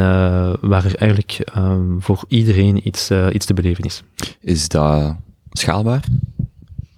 waar 0.60 0.84
er 0.84 0.96
eigenlijk 0.96 1.50
um, 1.56 2.02
voor 2.02 2.24
iedereen 2.28 2.86
iets, 2.86 3.10
iets 3.32 3.46
te 3.46 3.54
beleven 3.54 3.84
is. 3.84 4.02
Is 4.40 4.68
dat 4.68 5.16
schaalbaar? 5.50 6.04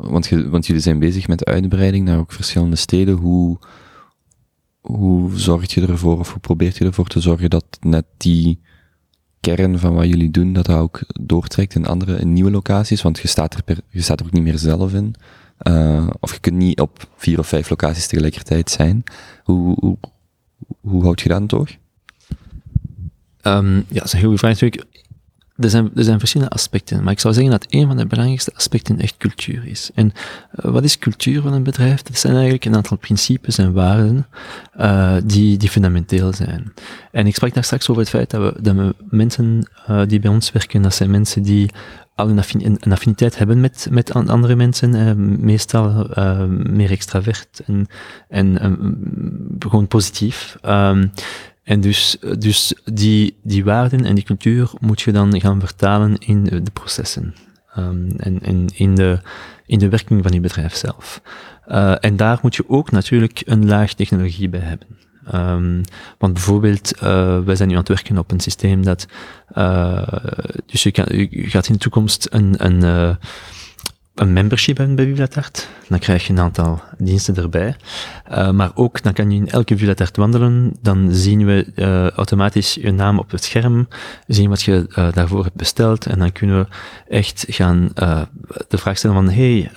Want, 0.03 0.29
want 0.29 0.67
jullie 0.67 0.83
zijn 0.83 0.99
bezig 0.99 1.29
met 1.29 1.45
uitbreiding 1.45 2.05
naar 2.05 2.19
ook 2.19 2.33
verschillende 2.33 2.77
steden. 2.77 3.15
Hoe, 3.15 3.59
hoe 4.81 5.39
zorg 5.39 5.75
je 5.75 5.87
ervoor, 5.87 6.19
of 6.19 6.31
hoe 6.33 6.41
probeert 6.41 6.77
je 6.77 6.85
ervoor 6.85 7.07
te 7.07 7.21
zorgen 7.21 7.51
dat 7.51 7.65
net 7.81 8.05
die 8.17 8.61
kern 9.41 9.79
van 9.79 9.95
wat 9.95 10.07
jullie 10.07 10.31
doen, 10.31 10.53
dat 10.53 10.67
dat 10.67 10.79
ook 10.79 11.01
doortrekt 11.21 11.75
in 11.75 11.87
andere, 11.87 12.19
in 12.19 12.33
nieuwe 12.33 12.51
locaties? 12.51 13.03
Want 13.03 13.19
je 13.19 13.29
staat 13.29 13.55
er, 13.55 13.63
per, 13.63 13.81
je 13.89 14.03
staat 14.03 14.21
er 14.21 14.27
ook 14.27 14.33
niet 14.33 14.43
meer 14.43 14.59
zelf 14.59 14.95
in. 14.95 15.15
Uh, 15.63 16.07
of 16.21 16.33
je 16.33 16.41
kunt 16.41 16.57
niet 16.57 16.81
op 16.81 17.09
vier 17.17 17.39
of 17.39 17.47
vijf 17.47 17.71
locaties 17.71 18.07
tegelijkertijd 18.07 18.71
zijn. 18.71 19.05
Hoe, 19.45 19.77
hoe, 19.81 19.99
hoe 20.81 21.03
houd 21.03 21.21
je 21.21 21.29
dat 21.29 21.49
toch? 21.49 21.69
Um, 23.43 23.75
ja, 23.75 23.83
dat 23.89 24.05
is 24.05 24.13
een 24.13 24.19
heel 24.19 24.29
goede 24.29 24.39
vraag 24.39 24.61
natuurlijk 24.61 24.85
er 25.57 25.71
zijn, 25.71 25.91
er 25.95 26.05
zijn 26.05 26.19
verschillende 26.19 26.55
aspecten, 26.55 27.03
maar 27.03 27.13
ik 27.13 27.21
zou 27.21 27.35
zeggen 27.35 27.53
dat 27.53 27.67
een 27.69 27.87
van 27.87 27.97
de 27.97 28.07
belangrijkste 28.07 28.55
aspecten 28.55 28.99
echt 28.99 29.17
cultuur 29.17 29.67
is. 29.67 29.91
En 29.95 30.07
uh, 30.07 30.73
wat 30.73 30.85
is 30.85 30.99
cultuur 30.99 31.43
van 31.43 31.53
een 31.53 31.63
bedrijf? 31.63 32.03
Dat 32.03 32.19
zijn 32.19 32.33
eigenlijk 32.33 32.65
een 32.65 32.75
aantal 32.75 32.97
principes 32.97 33.59
en 33.59 33.73
waarden 33.73 34.27
uh, 34.81 35.15
die, 35.25 35.57
die 35.57 35.69
fundamenteel 35.69 36.33
zijn. 36.33 36.73
En 37.11 37.27
ik 37.27 37.35
sprak 37.35 37.55
daar 37.55 37.65
straks 37.65 37.89
over 37.89 38.03
het 38.03 38.11
feit 38.11 38.31
dat 38.31 38.41
we, 38.41 38.63
dat 38.63 38.75
we 38.75 38.95
mensen 39.11 39.69
uh, 39.91 40.03
die 40.07 40.21
bij 40.21 40.31
ons 40.31 40.53
werken, 40.53 40.83
dat 40.83 40.95
zijn 40.95 41.11
mensen 41.11 41.43
die 41.43 41.71
al 42.15 42.29
een, 42.29 42.93
affiniteit 42.93 43.39
hebben 43.39 43.61
met, 43.61 43.89
met 43.91 44.15
andere 44.15 44.57
mensen, 44.57 45.41
meestal 45.45 46.07
meer 46.49 46.91
extravert 46.91 47.61
en, 47.67 47.87
en 48.29 48.59
gewoon 49.59 49.89
positief. 49.89 50.57
Um, 50.67 51.13
en 51.65 51.81
dus, 51.81 52.17
dus 52.39 52.75
die, 52.85 53.37
die 53.43 53.65
waarden 53.65 54.05
en 54.05 54.15
die 54.15 54.25
cultuur 54.25 54.71
moet 54.81 55.01
je 55.01 55.13
dan 55.13 55.41
gaan 55.41 55.61
vertalen 55.61 56.19
in 56.19 56.45
de 56.45 56.71
processen. 56.73 57.35
Um, 57.79 58.11
en, 58.17 58.43
en 58.43 58.67
in, 58.75 58.95
de, 58.95 59.19
in 59.67 59.79
de 59.79 59.89
werking 59.89 60.23
van 60.23 60.33
je 60.33 60.41
bedrijf 60.41 60.75
zelf. 60.75 61.23
Uh, 61.69 61.95
en 62.01 62.17
daar 62.17 62.39
moet 62.43 62.57
je 62.57 62.69
ook 62.69 62.91
natuurlijk 62.91 63.43
een 63.45 63.67
laag 63.67 63.93
technologie 63.93 64.49
bij 64.49 64.61
hebben. 64.61 64.87
Um, 65.35 65.83
want 66.19 66.33
bijvoorbeeld, 66.33 66.97
uh, 67.03 67.39
wij 67.39 67.57
zijn 67.57 67.69
nu 67.69 67.75
aan 67.75 67.81
het 67.81 67.89
werken 67.89 68.19
op 68.19 68.31
een 68.31 68.41
systeem 68.41 68.85
dat, 68.85 69.07
uh, 69.55 70.03
dus 70.67 70.83
je, 70.83 71.27
je 71.31 71.51
gaat 71.51 71.67
in 71.67 71.73
de 71.73 71.79
toekomst 71.79 72.27
een, 72.31 72.55
een 72.57 73.17
een 74.15 74.33
membership 74.33 74.77
hebben 74.77 74.97
bij 74.97 75.07
Vivlatart. 75.07 75.69
Dan 75.89 75.99
krijg 75.99 76.27
je 76.27 76.33
een 76.33 76.41
aantal 76.41 76.83
diensten 76.99 77.37
erbij. 77.37 77.77
Uh, 78.31 78.51
maar 78.51 78.71
ook, 78.75 79.03
dan 79.03 79.13
kan 79.13 79.31
je 79.31 79.37
in 79.37 79.49
elke 79.49 79.77
Vivlatart 79.77 80.17
wandelen. 80.17 80.73
Dan 80.81 81.15
zien 81.15 81.47
we 81.47 81.73
uh, 81.77 82.09
automatisch 82.09 82.75
je 82.75 82.91
naam 82.91 83.19
op 83.19 83.31
het 83.31 83.45
scherm. 83.45 83.89
Zien 84.27 84.49
wat 84.49 84.63
je 84.63 84.87
uh, 84.89 85.13
daarvoor 85.13 85.43
hebt 85.43 85.57
besteld. 85.57 86.07
En 86.07 86.19
dan 86.19 86.33
kunnen 86.33 86.59
we 86.59 86.67
echt 87.09 87.45
gaan 87.49 87.91
de 88.69 88.79
vraag 88.79 88.97
stellen 88.97 89.17
van, 89.17 89.31
hey, 89.31 89.71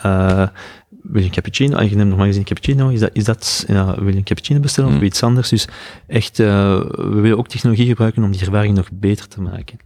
wil 1.01 1.21
je 1.21 1.27
een 1.27 1.31
cappuccino? 1.31 1.77
En 1.77 1.89
je 1.89 1.95
neemt 1.95 2.09
normaal 2.09 2.25
gezien 2.25 2.41
een 2.41 2.47
cappuccino. 2.47 2.89
Is 2.89 2.99
dat, 2.99 3.09
is 3.13 3.23
dat 3.23 3.65
ja, 3.67 3.95
wil 3.95 4.07
je 4.07 4.15
een 4.15 4.23
cappuccino 4.23 4.59
bestellen 4.59 4.89
of 4.89 4.95
mm. 4.95 5.03
iets 5.03 5.23
anders? 5.23 5.49
Dus 5.49 5.67
echt, 6.07 6.37
we 6.37 7.19
willen 7.21 7.37
ook 7.37 7.47
technologie 7.47 7.87
gebruiken 7.87 8.23
om 8.23 8.31
die 8.31 8.41
ervaring 8.41 8.75
nog 8.75 8.89
beter 8.91 9.27
te 9.27 9.41
maken. 9.41 9.79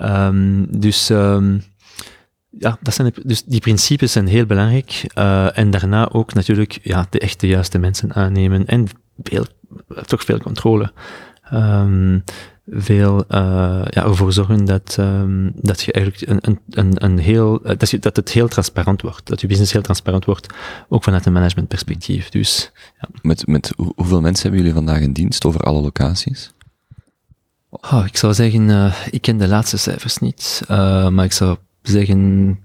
Um, 0.00 0.66
dus... 0.80 1.08
Um, 1.08 1.62
ja, 2.50 2.78
dat 2.82 2.94
zijn 2.94 3.12
de- 3.14 3.22
dus 3.24 3.44
die 3.44 3.60
principes 3.60 4.12
zijn 4.12 4.26
heel 4.26 4.46
belangrijk. 4.46 5.04
eh, 5.14 5.58
en 5.58 5.70
daarna 5.70 6.10
ook 6.10 6.34
natuurlijk 6.34 6.78
ja, 6.82 7.06
de 7.10 7.18
echte 7.18 7.46
juiste 7.46 7.78
mensen 7.78 8.14
aannemen 8.14 8.66
en 8.66 8.86
veel, 9.22 9.46
toch 10.06 10.24
veel 10.24 10.38
controle. 10.38 10.92
Ehm, 11.50 12.18
veel 12.70 13.24
eh, 13.28 13.38
ja, 13.90 14.04
ervoor 14.04 14.32
zorgen 14.32 14.64
dat, 14.64 14.96
ehm, 14.98 15.50
dat 15.54 15.80
je 15.82 15.92
eigenlijk 15.92 16.44
een, 16.46 16.58
een, 16.70 17.04
een, 17.04 17.18
heel, 17.18 17.64
eh, 17.64 17.76
dat, 17.78 17.90
je, 17.90 17.98
dat 17.98 18.16
het 18.16 18.30
heel 18.30 18.48
transparant 18.48 19.02
wordt. 19.02 19.26
Dat 19.26 19.40
je 19.40 19.46
business 19.46 19.72
heel 19.72 19.82
transparant 19.82 20.24
wordt, 20.24 20.54
ook 20.88 21.04
vanuit 21.04 21.26
een 21.26 21.32
managementperspectief. 21.32 22.28
Dus 22.28 22.70
Met, 23.22 23.46
met 23.46 23.72
hoe- 23.76 23.92
hoeveel 23.96 24.20
mensen 24.20 24.42
hebben 24.42 24.60
jullie 24.60 24.74
vandaag 24.76 25.00
in 25.00 25.12
dienst 25.12 25.44
over 25.44 25.60
alle 25.60 25.80
locaties? 25.80 26.52
oh, 27.70 28.02
ik 28.06 28.16
zou 28.16 28.34
zeggen, 28.34 28.92
ik 29.10 29.22
ken 29.22 29.36
de 29.38 29.48
laatste 29.48 29.76
cijfers 29.76 30.18
niet, 30.18 30.62
maar 31.10 31.24
ik 31.24 31.32
zou 31.32 31.56
zeggen 31.88 32.58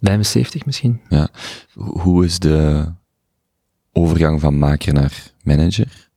75 0.00 0.66
misschien. 0.66 1.00
Ja. 1.08 1.28
Hoe 1.74 2.24
is 2.24 2.38
de 2.38 2.84
overgang 3.92 4.40
van 4.40 4.58
maker 4.58 4.92
naar 4.92 5.32
manager? 5.42 6.08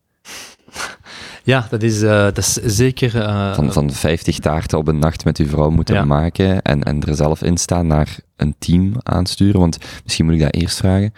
Ja, 1.43 1.67
dat 1.69 1.84
is, 1.84 2.01
eh, 2.01 2.09
dat 2.23 2.38
is 2.38 2.53
zeker. 2.53 3.15
eh, 3.21 3.53
Van, 3.53 3.73
van 3.73 3.91
50 3.91 4.39
taarten 4.39 4.77
op 4.77 4.88
een 4.88 4.99
nacht 4.99 5.25
met 5.25 5.38
uw 5.38 5.47
vrouw 5.47 5.69
moeten 5.69 5.95
Ja. 5.95 6.05
maken 6.05 6.61
en, 6.61 6.84
en 6.84 7.01
er 7.03 7.15
zelf 7.15 7.41
in 7.43 7.57
staan 7.57 7.88
naar 7.88 8.19
een 8.36 8.55
team 8.59 8.93
aansturen. 9.03 9.59
Want 9.59 9.77
misschien 10.03 10.25
moet 10.25 10.34
ik 10.34 10.39
dat 10.41 10.53
eerst 10.53 10.77
vragen. 10.77 11.13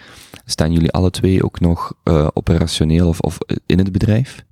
Staan 0.45 0.71
jullie 0.73 0.91
alle 0.91 1.09
twee 1.11 1.43
ook 1.43 1.59
nog 1.59 1.93
eh, 2.03 2.27
operationeel 2.33 3.07
of, 3.07 3.19
of 3.19 3.37
in 3.65 3.77
het 3.77 3.91
bedrijf? 3.91 4.45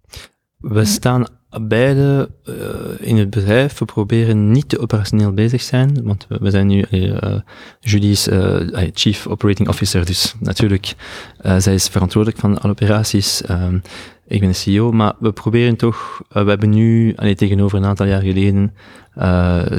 We 0.58 0.86
staan 0.86 1.26
beide 1.62 2.30
eh, 2.46 2.54
in 3.00 3.18
het 3.18 3.30
bedrijf. 3.30 3.80
We 3.80 3.86
proberen 3.86 4.52
niet 4.52 4.70
te 4.70 4.80
operationeel 4.80 5.34
bezig 5.34 5.62
zijn, 5.62 6.04
want 6.04 6.26
we, 6.30 6.50
zijn 6.50 6.68
nu, 6.68 6.86
Julie 7.80 8.12
is 8.12 8.28
eh, 8.28 8.90
Chief 8.94 9.28
Operating 9.28 9.68
Officer, 9.68 10.06
dus 10.06 10.36
natuurlijk, 10.40 10.94
zij 11.58 11.74
is 11.74 11.88
verantwoordelijk 11.88 12.42
van 12.42 12.62
alle 12.62 12.72
operaties. 12.72 13.42
Ehm, 13.42 13.80
ik 14.28 14.40
ben 14.40 14.50
de 14.50 14.56
CEO, 14.56 14.92
maar 14.92 15.14
we 15.20 15.32
proberen 15.32 15.76
toch, 15.76 16.22
we 16.30 16.50
hebben 16.50 16.70
nu, 16.70 17.14
allee, 17.16 17.36
tegenover 17.36 17.78
een 17.78 17.86
aantal 17.86 18.06
jaar 18.06 18.22
geleden, 18.22 18.74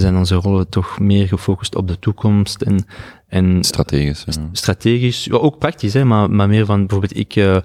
zijn 0.00 0.16
onze 0.16 0.34
rollen 0.34 0.68
toch 0.68 0.98
meer 0.98 1.28
gefocust 1.28 1.74
op 1.74 1.88
de 1.88 1.98
toekomst 1.98 2.62
en, 2.62 2.84
en 3.30 3.64
Strategisch. 3.64 4.24
ja. 4.26 4.32
strategisch, 4.52 5.24
ja, 5.24 5.34
ook 5.36 5.58
praktisch, 5.58 5.92
hè, 5.94 6.04
maar, 6.04 6.30
maar 6.30 6.48
meer 6.48 6.66
van 6.66 6.78
bijvoorbeeld 6.86 7.16
ik, 7.16 7.36
eh, 7.36 7.56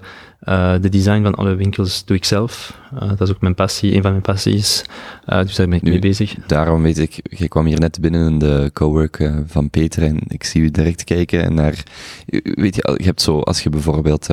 de 0.80 0.88
design 0.88 1.22
van 1.22 1.34
alle 1.34 1.54
winkels 1.54 2.04
doe 2.04 2.16
ik 2.16 2.24
zelf. 2.24 2.80
Eh, 2.94 3.08
dat 3.08 3.20
is 3.20 3.30
ook 3.30 3.40
mijn 3.40 3.54
passie, 3.54 3.94
een 3.94 4.02
van 4.02 4.10
mijn 4.10 4.22
passies. 4.22 4.84
Dus 5.26 5.54
daar 5.56 5.68
ben 5.68 5.76
ik 5.76 5.82
Nu- 5.82 5.90
mee 5.90 5.98
bezig. 5.98 6.34
Daarom 6.46 6.82
weet 6.82 6.98
ik, 6.98 7.20
je 7.22 7.48
kwam 7.48 7.66
hier 7.66 7.80
net 7.80 8.00
binnen 8.00 8.30
in 8.30 8.38
de 8.38 8.70
cowork 8.72 9.32
van 9.46 9.70
Peter 9.70 10.02
en 10.02 10.18
ik 10.28 10.44
zie 10.44 10.62
u 10.62 10.70
direct 10.70 11.04
kijken 11.04 11.42
en 11.42 11.54
naar, 11.54 11.82
weet 12.42 12.74
je, 12.74 12.94
je 12.96 13.04
hebt 13.04 13.22
zo, 13.22 13.40
als 13.40 13.62
je 13.62 13.70
bijvoorbeeld 13.70 14.28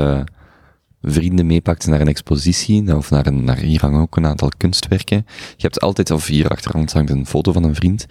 vrienden 1.02 1.46
meepakt 1.46 1.88
naar 1.88 2.02
een 2.02 2.08
expositie, 2.08 2.96
of 2.96 3.10
naar 3.10 3.26
een, 3.28 3.44
naar 3.44 3.58
hier 3.58 3.82
hangen 3.82 4.02
ook 4.02 4.18
een 4.18 4.26
aantal 4.26 4.52
kunstwerken, 4.58 5.26
je 5.28 5.62
hebt 5.64 5.82
altijd, 5.82 6.12
of 6.12 6.28
hier 6.28 6.48
achter 6.48 6.76
ons 6.76 6.94
hangt 6.94 7.10
een 7.10 7.26
foto 7.26 7.52
van 7.52 7.64
een 7.64 7.76
vriend, 7.76 8.06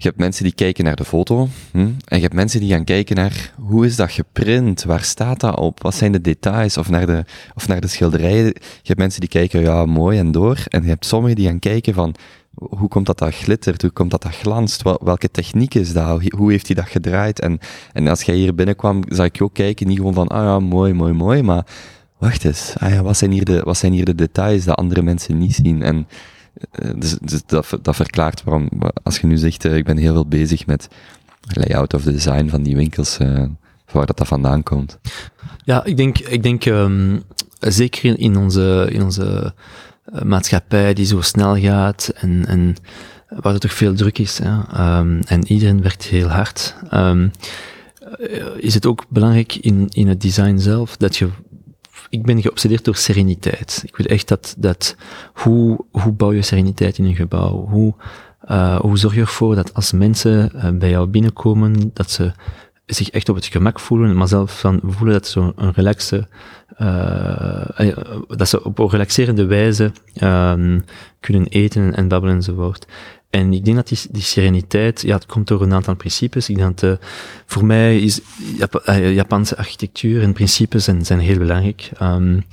je 0.00 0.06
hebt 0.06 0.18
mensen 0.18 0.44
die 0.44 0.52
kijken 0.52 0.84
naar 0.84 0.96
de 0.96 1.04
foto, 1.04 1.48
hm? 1.70 1.78
en 1.78 2.16
je 2.16 2.20
hebt 2.22 2.34
mensen 2.34 2.60
die 2.60 2.70
gaan 2.70 2.84
kijken 2.84 3.16
naar, 3.16 3.52
hoe 3.60 3.86
is 3.86 3.96
dat 3.96 4.10
geprint, 4.10 4.84
waar 4.84 5.02
staat 5.02 5.40
dat 5.40 5.56
op, 5.58 5.82
wat 5.82 5.94
zijn 5.94 6.12
de 6.12 6.20
details, 6.20 6.76
of 6.76 6.88
naar 6.90 7.06
de, 7.06 7.24
of 7.54 7.68
naar 7.68 7.80
de 7.80 7.86
schilderijen. 7.86 8.44
Je 8.46 8.52
hebt 8.82 8.98
mensen 8.98 9.20
die 9.20 9.28
kijken, 9.28 9.60
ja, 9.60 9.86
mooi 9.86 10.18
en 10.18 10.32
door, 10.32 10.64
en 10.68 10.82
je 10.82 10.88
hebt 10.88 11.06
sommigen 11.06 11.36
die 11.36 11.46
gaan 11.46 11.58
kijken 11.58 11.94
van, 11.94 12.14
hoe 12.54 12.88
komt 12.88 13.06
dat 13.06 13.18
dat 13.18 13.34
glittert? 13.34 13.82
Hoe 13.82 13.90
komt 13.90 14.10
dat 14.10 14.22
dat 14.22 14.34
glanst? 14.34 14.82
Wel- 14.82 15.00
Welke 15.04 15.30
techniek 15.30 15.74
is 15.74 15.92
dat? 15.92 16.22
Hoe- 16.36 16.50
heeft 16.50 16.66
hij 16.66 16.76
dat 16.76 16.88
gedraaid? 16.88 17.40
En, 17.40 17.58
en 17.92 18.08
als 18.08 18.22
jij 18.22 18.34
hier 18.34 18.54
binnenkwam, 18.54 19.02
zag 19.08 19.26
ik 19.26 19.42
ook 19.42 19.54
kijken, 19.54 19.86
niet 19.86 19.96
gewoon 19.96 20.14
van, 20.14 20.28
ah 20.28 20.42
ja, 20.42 20.58
mooi, 20.60 20.92
mooi, 20.92 21.12
mooi, 21.12 21.42
maar 21.42 21.66
wacht 22.18 22.44
eens, 22.44 22.74
ah 22.78 22.90
ja, 22.90 23.02
wat, 23.02 23.16
zijn 23.16 23.30
hier 23.30 23.44
de, 23.44 23.60
wat 23.60 23.76
zijn 23.76 23.92
hier 23.92 24.04
de 24.04 24.14
details 24.14 24.64
dat 24.64 24.76
andere 24.76 25.02
mensen 25.02 25.38
niet 25.38 25.54
zien? 25.54 25.82
En 25.82 26.06
dus, 26.96 27.16
dus 27.20 27.42
dat, 27.46 27.78
dat 27.82 27.96
verklaart 27.96 28.44
waarom, 28.44 28.68
als 29.02 29.18
je 29.18 29.26
nu 29.26 29.36
zegt, 29.36 29.64
eh, 29.64 29.76
ik 29.76 29.84
ben 29.84 29.96
heel 29.96 30.12
veel 30.12 30.26
bezig 30.26 30.66
met 30.66 30.88
layout 31.52 31.94
of 31.94 32.02
design 32.02 32.48
van 32.48 32.62
die 32.62 32.76
winkels, 32.76 33.18
eh, 33.18 33.44
waar 33.92 34.06
dat, 34.06 34.16
dat 34.16 34.26
vandaan 34.26 34.62
komt. 34.62 34.98
Ja, 35.64 35.84
ik 35.84 35.96
denk, 35.96 36.18
ik 36.18 36.42
denk 36.42 36.64
ehm, 36.64 37.18
zeker 37.60 38.18
in, 38.18 38.36
onze, 38.36 38.88
in 38.90 39.02
onze 39.02 39.54
eh, 40.04 40.22
maatschappij 40.22 40.94
die 40.94 41.06
zo 41.06 41.20
snel 41.20 41.56
gaat 41.56 42.12
en, 42.14 42.46
en 42.46 42.76
waar 43.28 43.54
er 43.54 43.60
toch 43.60 43.72
veel 43.72 43.94
druk 43.94 44.18
is, 44.18 44.40
ehm, 44.40 45.20
en 45.26 45.46
iedereen 45.46 45.82
werkt 45.82 46.04
heel 46.04 46.28
hard, 46.28 46.74
ehm, 46.90 47.28
eh, 48.18 48.46
is 48.56 48.74
het 48.74 48.86
ook 48.86 49.04
belangrijk 49.08 49.54
in, 49.54 49.86
in 49.88 50.08
het 50.08 50.20
design 50.20 50.58
zelf 50.58 50.96
dat 50.96 51.16
je 51.16 51.28
ik 52.08 52.22
ben 52.22 52.42
geobsedeerd 52.42 52.84
door 52.84 52.96
sereniteit. 52.96 53.82
Ik 53.86 53.96
wil 53.96 54.06
echt 54.06 54.28
dat, 54.28 54.54
dat 54.58 54.96
hoe, 55.32 55.84
hoe 55.90 56.12
bouw 56.12 56.32
je 56.32 56.42
sereniteit 56.42 56.98
in 56.98 57.04
een 57.04 57.14
gebouw? 57.14 57.66
Hoe, 57.66 57.94
uh, 58.50 58.80
hoe 58.80 58.98
zorg 58.98 59.14
je 59.14 59.20
ervoor 59.20 59.54
dat 59.54 59.74
als 59.74 59.92
mensen 59.92 60.50
uh, 60.54 60.68
bij 60.70 60.90
jou 60.90 61.06
binnenkomen, 61.06 61.90
dat 61.92 62.10
ze 62.10 62.32
zich 62.86 63.10
echt 63.10 63.28
op 63.28 63.34
het 63.34 63.46
gemak 63.46 63.80
voelen, 63.80 64.16
maar 64.16 64.28
zelf 64.28 64.60
van 64.60 64.80
voelen 64.84 65.12
dat 65.12 65.26
ze 65.26 65.52
een 65.56 65.72
relaxe, 65.72 66.28
uh, 66.78 67.96
dat 68.28 68.48
ze 68.48 68.64
op 68.64 68.78
een 68.78 68.88
relaxerende 68.88 69.46
wijze 69.46 69.92
um, 70.22 70.84
kunnen 71.20 71.48
eten 71.48 71.94
en 71.94 72.08
babbelen 72.08 72.34
enzovoort. 72.36 72.86
En 73.30 73.52
ik 73.52 73.64
denk 73.64 73.76
dat 73.76 73.88
die, 73.88 73.98
die 74.10 74.22
sereniteit, 74.22 75.00
ja, 75.00 75.14
het 75.14 75.26
komt 75.26 75.46
door 75.46 75.62
een 75.62 75.72
aantal 75.72 75.94
principes. 75.94 76.48
Ik 76.48 76.56
denk 76.56 76.78
dat, 76.78 76.90
uh, 77.00 77.06
voor 77.46 77.64
mij 77.64 77.98
is 77.98 78.20
Jap 78.56 78.82
uh, 78.86 79.14
Japanse 79.14 79.56
architectuur 79.56 80.22
en 80.22 80.32
principes 80.32 80.84
zijn, 80.84 81.06
zijn 81.06 81.18
heel 81.18 81.38
belangrijk. 81.38 81.90
Um, 82.02 82.44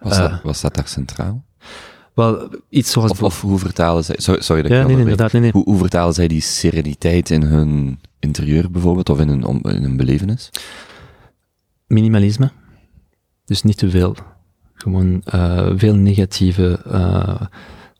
was, 0.00 0.16
dat, 0.16 0.42
was 0.42 0.60
dat 0.60 0.74
daar 0.74 0.88
centraal? 0.88 1.44
Wel, 2.14 2.48
iets 2.68 2.90
zoals... 2.90 3.10
Of, 3.10 3.22
of 3.22 3.40
hoe 3.40 3.58
vertalen 3.58 4.04
zij... 4.04 4.14
Sorry, 4.18 4.42
sorry 4.42 4.62
dat 4.62 4.70
ja, 4.70 4.80
ik 4.80 4.86
nee, 4.86 4.94
nee, 4.94 5.04
inderdaad, 5.04 5.32
nee, 5.32 5.42
nee. 5.42 5.50
Hoe, 5.50 5.64
hoe 5.64 5.78
vertalen 5.78 6.14
zij 6.14 6.28
die 6.28 6.40
sereniteit 6.40 7.30
in 7.30 7.42
hun 7.42 8.00
interieur 8.18 8.70
bijvoorbeeld, 8.70 9.08
of 9.08 9.20
in 9.20 9.28
hun, 9.28 9.44
om, 9.44 9.60
in 9.62 9.82
hun 9.82 9.96
belevenis? 9.96 10.50
Minimalisme. 11.86 12.50
Dus 13.44 13.62
niet 13.62 13.76
te 13.78 13.90
veel. 13.90 14.16
Gewoon 14.74 15.22
uh, 15.34 15.70
veel 15.76 15.94
negatieve... 15.94 16.80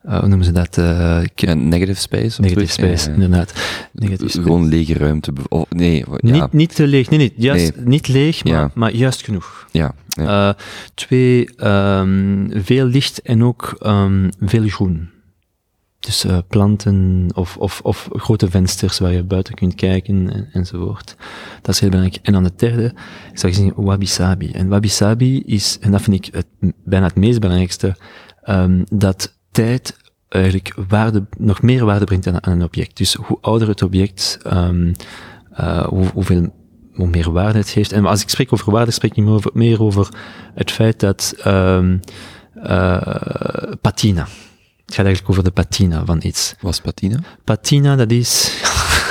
Uh, 0.05 0.13
uh, 0.13 0.19
hoe 0.19 0.27
noemen 0.27 0.45
ze 0.45 0.51
dat? 0.51 0.77
Uh, 0.77 1.53
negative 1.53 1.99
space? 1.99 2.41
Negative 2.41 2.71
space, 2.71 3.09
ja, 3.09 3.13
inderdaad. 3.13 3.53
Negative 3.91 4.29
space. 4.29 4.41
Gewoon 4.41 4.67
lege 4.67 4.93
ruimte. 4.93 5.33
Of, 5.49 5.65
nee, 5.69 6.05
ja. 6.17 6.31
niet, 6.31 6.53
niet 6.53 6.75
te 6.75 6.87
leeg. 6.87 7.09
Nee, 7.09 7.19
nee, 7.19 7.33
juist 7.35 7.75
nee. 7.75 7.85
niet 7.85 8.07
leeg, 8.07 8.43
maar, 8.43 8.53
ja. 8.53 8.71
maar 8.73 8.93
juist 8.93 9.23
genoeg. 9.23 9.67
Ja. 9.71 9.95
Uh, 10.19 10.49
twee, 10.93 11.65
um, 11.67 12.49
veel 12.53 12.85
licht 12.85 13.21
en 13.21 13.43
ook 13.43 13.75
um, 13.85 14.29
veel 14.39 14.67
groen. 14.67 15.09
Dus 15.99 16.25
planten 16.47 17.27
of, 17.33 17.57
of, 17.57 17.79
of 17.83 18.09
grote 18.11 18.49
vensters 18.49 18.99
waar 18.99 19.11
je 19.11 19.23
buiten 19.23 19.53
kunt 19.53 19.75
kijken 19.75 20.29
en, 20.33 20.49
enzovoort. 20.51 21.15
Dat 21.61 21.73
is 21.73 21.79
heel 21.79 21.89
belangrijk. 21.89 22.25
En 22.25 22.33
dan 22.33 22.43
het 22.43 22.59
derde, 22.59 22.85
ik 23.31 23.39
zou 23.39 23.53
zeggen 23.53 23.83
wabi-sabi. 23.83 24.51
En 24.51 24.67
wabi-sabi 24.67 25.41
is, 25.45 25.77
en 25.81 25.91
dat 25.91 26.01
vind 26.01 26.27
ik 26.27 26.33
het, 26.33 26.73
bijna 26.83 27.05
het 27.05 27.15
meest 27.15 27.39
belangrijkste, 27.39 27.95
um, 28.45 28.83
dat 28.91 29.41
tijd 29.53 29.97
eigenlijk 30.29 30.73
waarde, 30.87 31.25
nog 31.37 31.61
meer 31.61 31.85
waarde 31.85 32.05
brengt 32.05 32.27
aan, 32.27 32.43
aan 32.43 32.53
een 32.53 32.63
object. 32.63 32.97
Dus 32.97 33.13
hoe 33.13 33.37
ouder 33.41 33.67
het 33.67 33.81
object, 33.81 34.37
um, 34.45 34.91
uh, 35.59 35.85
hoe, 35.85 36.05
hoeveel 36.13 36.51
hoe 36.93 37.07
meer 37.07 37.31
waarde 37.31 37.57
het 37.57 37.69
heeft. 37.69 37.91
En 37.91 38.05
als 38.05 38.21
ik 38.21 38.29
spreek 38.29 38.53
over 38.53 38.71
waarde, 38.71 38.91
spreek 38.91 39.11
ik 39.11 39.23
meer 39.23 39.33
over, 39.33 39.51
meer 39.53 39.81
over 39.81 40.09
het 40.53 40.71
feit 40.71 40.99
dat 40.99 41.33
um, 41.47 41.99
uh, 42.55 43.01
patina. 43.81 44.27
Het 44.85 44.95
gaat 44.95 45.05
eigenlijk 45.05 45.29
over 45.29 45.43
de 45.43 45.51
patina 45.51 46.05
van 46.05 46.19
iets. 46.23 46.55
Wat 46.61 46.73
is 46.73 46.79
patina? 46.79 47.19
Patina, 47.43 47.95
dat 47.95 48.11
is... 48.11 48.61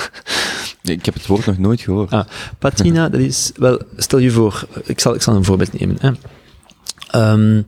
ik 0.82 1.04
heb 1.04 1.14
het 1.14 1.26
woord 1.26 1.46
nog 1.46 1.58
nooit 1.58 1.80
gehoord. 1.80 2.10
Ah, 2.10 2.24
patina, 2.58 3.08
dat 3.08 3.20
is... 3.20 3.52
Wel, 3.54 3.82
stel 3.96 4.18
je 4.18 4.30
voor... 4.30 4.66
Ik 4.84 5.00
zal, 5.00 5.14
ik 5.14 5.22
zal 5.22 5.34
een 5.34 5.44
voorbeeld 5.44 5.80
nemen. 5.80 5.96
Hè. 6.00 6.10
Um, 7.32 7.66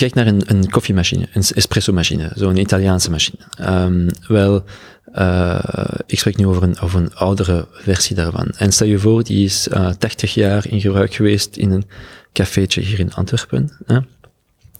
kijk 0.00 0.14
naar 0.14 0.26
een, 0.26 0.70
koffiemachine, 0.70 1.28
een 1.32 1.42
espresso-machine, 1.54 2.30
zo'n 2.34 2.56
Italiaanse 2.56 3.10
machine. 3.10 3.38
Um, 3.60 4.08
wel, 4.28 4.64
uh, 5.14 5.84
ik 6.06 6.18
spreek 6.18 6.36
nu 6.36 6.46
over 6.46 6.62
een, 6.62 6.78
over 6.78 7.00
een 7.00 7.14
oudere 7.14 7.68
versie 7.72 8.16
daarvan. 8.16 8.48
En 8.48 8.72
stel 8.72 8.86
je 8.86 8.98
voor, 8.98 9.24
die 9.24 9.44
is 9.44 9.68
uh, 9.68 9.88
80 9.88 10.34
jaar 10.34 10.68
in 10.68 10.80
gebruik 10.80 11.14
geweest 11.14 11.56
in 11.56 11.70
een 11.70 11.84
cafeetje 12.32 12.80
hier 12.80 12.98
in 12.98 13.12
Antwerpen. 13.12 13.76
Hè? 13.86 13.94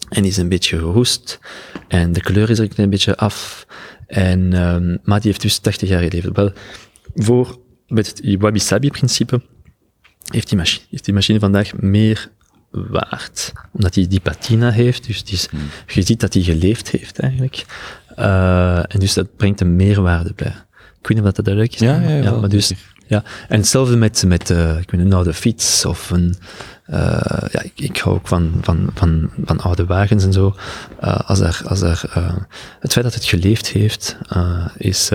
En 0.09 0.23
die 0.23 0.31
is 0.31 0.37
een 0.37 0.49
beetje 0.49 0.79
geroest. 0.79 1.39
En 1.89 2.13
de 2.13 2.21
kleur 2.21 2.51
is 2.51 2.59
er 2.59 2.69
een 2.77 2.91
beetje 2.91 3.17
af. 3.17 3.67
En, 4.07 4.53
um, 4.53 4.99
maar 5.03 5.21
die 5.21 5.31
heeft 5.31 5.43
dus 5.43 5.59
80 5.59 5.89
jaar 5.89 6.03
geleefd. 6.03 6.29
Wel, 6.33 6.53
voor 7.15 7.59
met 7.87 8.07
het 8.07 8.37
wabi-sabi-principe 8.39 9.43
heeft 10.25 10.49
die, 10.49 10.59
machine, 10.59 10.85
heeft 10.91 11.05
die 11.05 11.15
machine 11.15 11.39
vandaag 11.39 11.73
meer 11.81 12.31
waard. 12.71 13.53
Omdat 13.73 13.95
hij 13.95 14.07
die 14.09 14.21
patina 14.21 14.71
heeft, 14.71 15.07
dus 15.07 15.25
die 15.25 15.35
is, 15.35 15.47
hmm. 15.47 15.61
je 15.87 16.03
ziet 16.03 16.21
dat 16.21 16.35
hij 16.35 16.43
geleefd 16.43 16.89
heeft 16.89 17.19
eigenlijk. 17.19 17.65
Uh, 18.19 18.79
en 18.79 18.99
dus 18.99 19.15
dat 19.15 19.37
brengt 19.37 19.61
een 19.61 19.77
meerwaarde 19.77 20.33
bij. 20.37 20.55
Ik 21.01 21.09
weet 21.09 21.17
niet 21.17 21.27
of 21.27 21.33
dat 21.33 21.45
duidelijk 21.45 21.75
is. 21.75 21.81
Ja, 21.81 22.01
ja, 22.01 22.09
ja, 22.09 22.33
maar 22.33 22.49
dus, 22.49 22.73
ja. 23.07 23.23
En 23.49 23.57
hetzelfde 23.57 23.97
met, 23.97 24.25
met 24.27 24.51
uh, 24.51 24.79
ik 24.79 24.91
weet 24.91 25.01
een 25.01 25.13
oude 25.13 25.35
fiets 25.35 25.85
of 25.85 26.11
een, 26.11 26.35
uh, 26.91 26.97
ja, 27.51 27.63
ik, 27.63 27.73
ik, 27.75 27.99
hou 27.99 28.17
ook 28.17 28.29
van, 28.29 28.59
van, 28.63 28.91
van, 28.95 29.31
van 29.45 29.61
oude 29.61 29.87
wagens 29.87 30.25
en 30.25 30.33
zo. 30.33 30.57
Als 31.01 31.41
er, 31.41 31.63
als 31.65 31.81
er, 31.81 32.03
het 32.81 32.93
feit 32.93 33.05
dat 33.05 33.15
het 33.15 33.25
geleefd 33.25 33.69
heeft, 33.69 34.17
is, 34.77 35.11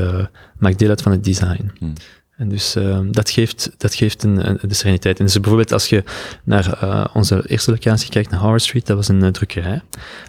maakt 0.57 0.79
deel 0.79 0.89
uit 0.89 1.01
van 1.01 1.11
het 1.11 1.23
design. 1.23 1.71
Hmm. 1.79 1.93
En 2.37 2.49
dus 2.49 2.75
uh, 2.75 2.99
dat 3.11 3.29
geeft, 3.29 3.71
dat 3.77 3.95
geeft 3.95 4.23
een, 4.23 4.49
een, 4.49 4.59
de 4.61 4.73
sereniteit. 4.73 5.19
En 5.19 5.25
dus 5.25 5.39
bijvoorbeeld 5.39 5.71
als 5.71 5.89
je 5.89 6.03
naar 6.43 6.83
uh, 6.83 7.05
onze 7.13 7.43
eerste 7.47 7.71
locatie 7.71 8.09
kijkt, 8.09 8.29
naar 8.29 8.39
Howard 8.39 8.61
Street, 8.61 8.85
dat 8.85 8.95
was 8.95 9.07
een 9.07 9.23
uh, 9.23 9.29
drukkerij. 9.29 9.81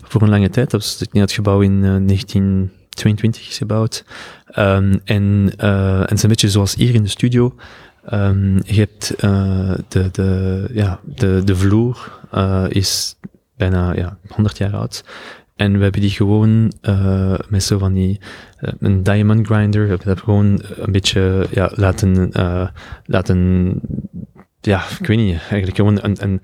Voor 0.02 0.22
een 0.22 0.28
lange 0.28 0.50
tijd, 0.50 0.70
dat 0.70 0.80
was 0.80 1.06
het 1.12 1.32
gebouw 1.32 1.60
in 1.60 1.80
1922 1.80 3.48
is 3.48 3.58
gebouwd. 3.58 4.04
Um, 4.58 5.00
en, 5.04 5.52
en 5.56 6.00
het 6.00 6.12
is 6.12 6.22
een 6.22 6.28
beetje 6.28 6.50
zoals 6.50 6.74
hier 6.74 6.94
in 6.94 7.02
de 7.02 7.08
studio. 7.08 7.54
Um, 8.12 8.60
je 8.64 8.74
hebt 8.74 9.14
de, 9.88 10.08
de, 10.12 10.68
ja, 10.72 11.00
de, 11.04 11.42
de 11.44 11.56
vloer 11.56 12.20
is 12.68 13.16
bijna 13.56 13.94
ja, 13.94 14.18
100 14.28 14.58
jaar 14.58 14.74
oud. 14.74 15.04
En 15.56 15.76
we 15.76 15.82
hebben 15.82 16.00
die 16.00 16.10
gewoon 16.10 16.72
uh, 16.82 17.38
met 17.48 17.62
zo 17.62 17.78
van 17.78 17.92
die 17.92 18.20
uh, 18.60 18.72
een 18.78 19.02
diamond 19.02 19.46
grinder, 19.46 19.82
we 19.82 19.88
hebben 19.88 20.06
dat 20.06 20.20
gewoon 20.20 20.62
een 20.74 20.92
beetje 20.92 21.46
ja, 21.50 21.70
laten, 21.74 22.30
uh, 22.32 22.68
laten, 23.04 23.80
ja, 24.60 24.84
ik 25.00 25.06
weet 25.06 25.18
niet, 25.18 25.38
eigenlijk 25.38 25.76
gewoon 25.76 25.98
een, 26.02 26.22
een, 26.22 26.40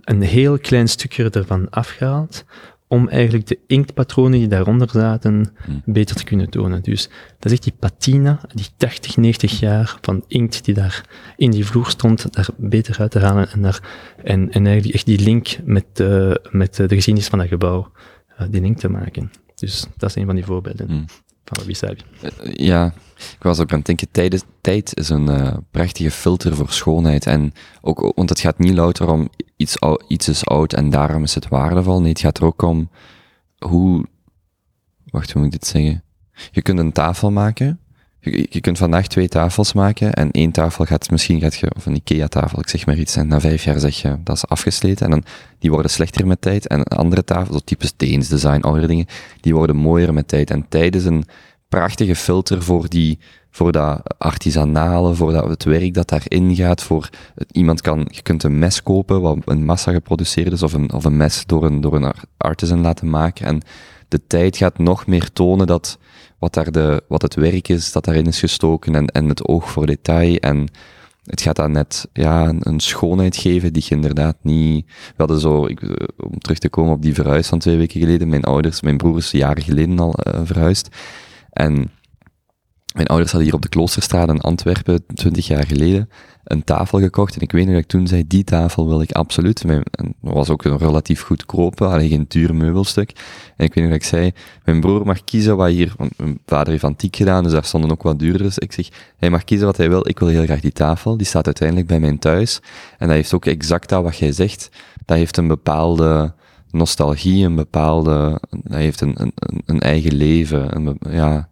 een 0.00 0.22
heel 0.22 0.58
klein 0.58 0.88
stukje 0.88 1.30
ervan 1.30 1.70
afgehaald, 1.70 2.44
om 2.88 3.08
eigenlijk 3.08 3.46
de 3.46 3.58
inktpatronen 3.66 4.38
die 4.38 4.48
daaronder 4.48 4.90
zaten 4.90 5.54
hmm. 5.64 5.82
beter 5.84 6.16
te 6.16 6.24
kunnen 6.24 6.50
tonen. 6.50 6.82
Dus 6.82 7.08
dat 7.38 7.44
is 7.44 7.52
echt 7.52 7.62
die 7.62 7.74
patina, 7.78 8.40
die 8.54 8.66
80, 8.76 9.16
90 9.16 9.60
jaar 9.60 9.96
van 10.00 10.24
inkt 10.28 10.64
die 10.64 10.74
daar 10.74 11.04
in 11.36 11.50
die 11.50 11.66
vloer 11.66 11.88
stond, 11.88 12.34
daar 12.34 12.48
beter 12.56 12.98
uit 12.98 13.10
te 13.10 13.18
halen 13.18 13.50
en, 13.50 13.62
daar, 13.62 13.80
en, 14.24 14.50
en 14.50 14.66
eigenlijk 14.66 14.94
echt 14.94 15.06
die 15.06 15.20
link 15.20 15.56
met, 15.64 15.84
met 16.50 16.74
de 16.74 16.94
geschiedenis 16.94 17.28
van 17.28 17.38
dat 17.38 17.48
gebouw 17.48 17.80
eh, 17.80 18.10
die 18.50 18.60
link 18.60 18.78
te 18.78 18.88
maken. 18.88 19.30
Dus 19.54 19.86
dat 19.96 20.08
is 20.08 20.16
een 20.16 20.26
van 20.26 20.34
die 20.34 20.44
voorbeelden 20.44 20.86
mm. 20.90 21.04
van 21.44 21.64
Wabi. 21.64 21.76
Uh, 22.22 22.54
ja, 22.54 22.94
ik 23.16 23.42
was 23.42 23.60
ook 23.60 23.70
aan 23.70 23.78
het 23.78 23.86
denken, 23.86 24.10
tijd 24.10 24.34
is, 24.34 24.42
tijd 24.60 24.96
is 24.96 25.08
een 25.08 25.26
uh, 25.26 25.56
prachtige 25.70 26.10
filter 26.10 26.56
voor 26.56 26.70
schoonheid. 26.70 27.26
En 27.26 27.52
ook, 27.80 28.12
want 28.14 28.28
het 28.28 28.40
gaat 28.40 28.58
niet 28.58 28.74
louter 28.74 29.08
om 29.08 29.28
iets, 29.56 29.76
iets 30.08 30.28
is 30.28 30.46
oud 30.46 30.72
en 30.72 30.90
daarom 30.90 31.22
is 31.22 31.34
het 31.34 31.48
waardevol. 31.48 32.00
Nee, 32.00 32.08
het 32.10 32.20
gaat 32.20 32.38
er 32.38 32.44
ook 32.44 32.62
om 32.62 32.90
hoe, 33.58 34.06
wacht, 35.04 35.32
hoe 35.32 35.42
moet 35.42 35.54
ik 35.54 35.60
dit 35.60 35.68
zeggen? 35.68 36.02
Je 36.50 36.62
kunt 36.62 36.78
een 36.78 36.92
tafel 36.92 37.30
maken 37.30 37.80
je, 38.30 38.60
kunt 38.60 38.78
vandaag 38.78 39.06
twee 39.06 39.28
tafels 39.28 39.72
maken 39.72 40.12
en 40.12 40.30
één 40.30 40.50
tafel 40.50 40.84
gaat, 40.84 41.10
misschien 41.10 41.40
gaat 41.40 41.54
je, 41.54 41.74
of 41.76 41.86
een 41.86 41.94
IKEA-tafel, 41.94 42.58
ik 42.58 42.68
zeg 42.68 42.86
maar 42.86 42.98
iets, 42.98 43.16
en 43.16 43.26
na 43.26 43.40
vijf 43.40 43.64
jaar 43.64 43.78
zeg 43.78 44.02
je, 44.02 44.16
dat 44.24 44.36
is 44.36 44.46
afgesleten 44.46 45.04
en 45.04 45.10
dan, 45.10 45.24
die 45.58 45.70
worden 45.70 45.90
slechter 45.90 46.26
met 46.26 46.40
tijd. 46.40 46.66
En 46.66 46.82
andere 46.82 47.24
tafels, 47.24 47.60
type 47.64 47.90
Deens 47.96 48.28
design, 48.28 48.60
andere 48.60 48.86
dingen, 48.86 49.06
die 49.40 49.54
worden 49.54 49.76
mooier 49.76 50.14
met 50.14 50.28
tijd. 50.28 50.50
En 50.50 50.66
tijd 50.68 50.94
is 50.94 51.04
een 51.04 51.24
prachtige 51.68 52.16
filter 52.16 52.62
voor 52.62 52.88
die, 52.88 53.18
voor 53.50 53.72
dat 53.72 54.14
artisanale, 54.18 55.14
voor 55.14 55.32
dat, 55.32 55.48
het 55.48 55.64
werk 55.64 55.94
dat 55.94 56.08
daarin 56.08 56.54
gaat, 56.54 56.82
voor, 56.82 57.08
iemand 57.50 57.80
kan, 57.80 58.08
je 58.10 58.22
kunt 58.22 58.42
een 58.42 58.58
mes 58.58 58.82
kopen, 58.82 59.20
wat 59.20 59.38
een 59.44 59.64
massa 59.64 59.92
geproduceerd 59.92 60.52
is, 60.52 60.62
of 60.62 60.72
een, 60.72 60.92
of 60.92 61.04
een 61.04 61.16
mes 61.16 61.42
door 61.46 61.64
een, 61.64 61.80
door 61.80 61.94
een 61.94 62.12
artisan 62.36 62.80
laten 62.80 63.10
maken. 63.10 63.46
En 63.46 63.60
de 64.08 64.20
tijd 64.26 64.56
gaat 64.56 64.78
nog 64.78 65.06
meer 65.06 65.32
tonen 65.32 65.66
dat, 65.66 65.98
wat, 66.42 66.54
daar 66.54 66.72
de, 66.72 67.02
wat 67.08 67.22
het 67.22 67.34
werk 67.34 67.68
is 67.68 67.92
dat 67.92 68.04
daarin 68.04 68.26
is 68.26 68.40
gestoken 68.40 68.94
en, 68.94 69.06
en 69.06 69.28
het 69.28 69.48
oog 69.48 69.70
voor 69.70 69.86
detail. 69.86 70.36
En 70.36 70.68
het 71.24 71.40
gaat 71.40 71.56
dan 71.56 71.72
net 71.72 72.08
ja, 72.12 72.54
een, 72.58 72.80
schoonheid 72.80 73.36
geven 73.36 73.72
die 73.72 73.84
je 73.88 73.94
inderdaad 73.94 74.36
niet... 74.40 74.86
We 74.86 75.14
hadden 75.16 75.40
zo, 75.40 75.66
ik, 75.66 75.82
eh, 75.82 76.06
om 76.16 76.38
terug 76.38 76.58
te 76.58 76.68
komen 76.68 76.94
op 76.94 77.02
die 77.02 77.14
verhuis 77.14 77.48
van 77.48 77.58
twee 77.58 77.76
weken 77.76 78.00
geleden, 78.00 78.28
mijn 78.28 78.44
ouders, 78.44 78.80
mijn 78.80 78.96
broer 78.96 79.16
is 79.16 79.30
jaren 79.30 79.62
geleden 79.62 79.98
al 79.98 80.14
uh, 80.26 80.40
verhuisd. 80.44 80.88
En 81.50 81.90
mijn 82.94 83.06
ouders 83.06 83.30
hadden 83.30 83.48
hier 83.48 83.58
op 83.58 83.62
de 83.62 83.68
Kloosterstraat 83.68 84.28
in 84.28 84.40
Antwerpen, 84.40 85.04
twintig 85.14 85.46
jaar 85.46 85.66
geleden, 85.66 86.08
een 86.52 86.64
tafel 86.64 86.98
gekocht. 86.98 87.34
En 87.34 87.40
ik 87.40 87.52
weet 87.52 87.64
nog 87.64 87.72
dat 87.74 87.82
ik 87.82 87.88
toen 87.88 88.06
zei, 88.06 88.26
die 88.26 88.44
tafel 88.44 88.88
wil 88.88 89.00
ik 89.00 89.12
absoluut. 89.12 89.64
En 89.64 89.84
dat 89.96 90.34
was 90.34 90.50
ook 90.50 90.64
een 90.64 90.78
relatief 90.78 91.22
goedkope, 91.22 91.84
alleen 91.84 92.08
geen 92.08 92.24
duur 92.28 92.54
meubelstuk. 92.54 93.10
En 93.56 93.64
ik 93.64 93.74
weet 93.74 93.84
nog 93.84 93.92
dat 93.92 94.02
ik 94.02 94.08
zei, 94.08 94.32
mijn 94.64 94.80
broer 94.80 95.06
mag 95.06 95.24
kiezen 95.24 95.56
wat 95.56 95.68
hier, 95.68 95.92
want 95.96 96.18
mijn 96.18 96.38
vader 96.46 96.72
heeft 96.72 96.84
antiek 96.84 97.16
gedaan, 97.16 97.42
dus 97.42 97.52
daar 97.52 97.64
stonden 97.64 97.90
ook 97.90 98.02
wat 98.02 98.18
duurders. 98.18 98.58
Ik 98.58 98.72
zeg, 98.72 98.88
hij 99.16 99.30
mag 99.30 99.44
kiezen 99.44 99.66
wat 99.66 99.76
hij 99.76 99.88
wil, 99.88 100.08
ik 100.08 100.18
wil 100.18 100.28
heel 100.28 100.44
graag 100.44 100.60
die 100.60 100.72
tafel. 100.72 101.16
Die 101.16 101.26
staat 101.26 101.46
uiteindelijk 101.46 101.88
bij 101.88 102.00
mijn 102.00 102.18
thuis. 102.18 102.60
En 102.98 103.06
dat 103.06 103.16
heeft 103.16 103.34
ook 103.34 103.46
exact 103.46 103.88
dat 103.88 104.02
wat 104.02 104.16
jij 104.16 104.32
zegt. 104.32 104.70
Dat 105.04 105.16
heeft 105.16 105.36
een 105.36 105.48
bepaalde 105.48 106.34
nostalgie, 106.70 107.44
een 107.44 107.54
bepaalde, 107.54 108.40
dat 108.50 108.78
heeft 108.78 109.00
een, 109.00 109.14
een, 109.18 109.32
een 109.66 109.80
eigen 109.80 110.14
leven. 110.14 110.98
Ja, 111.10 111.48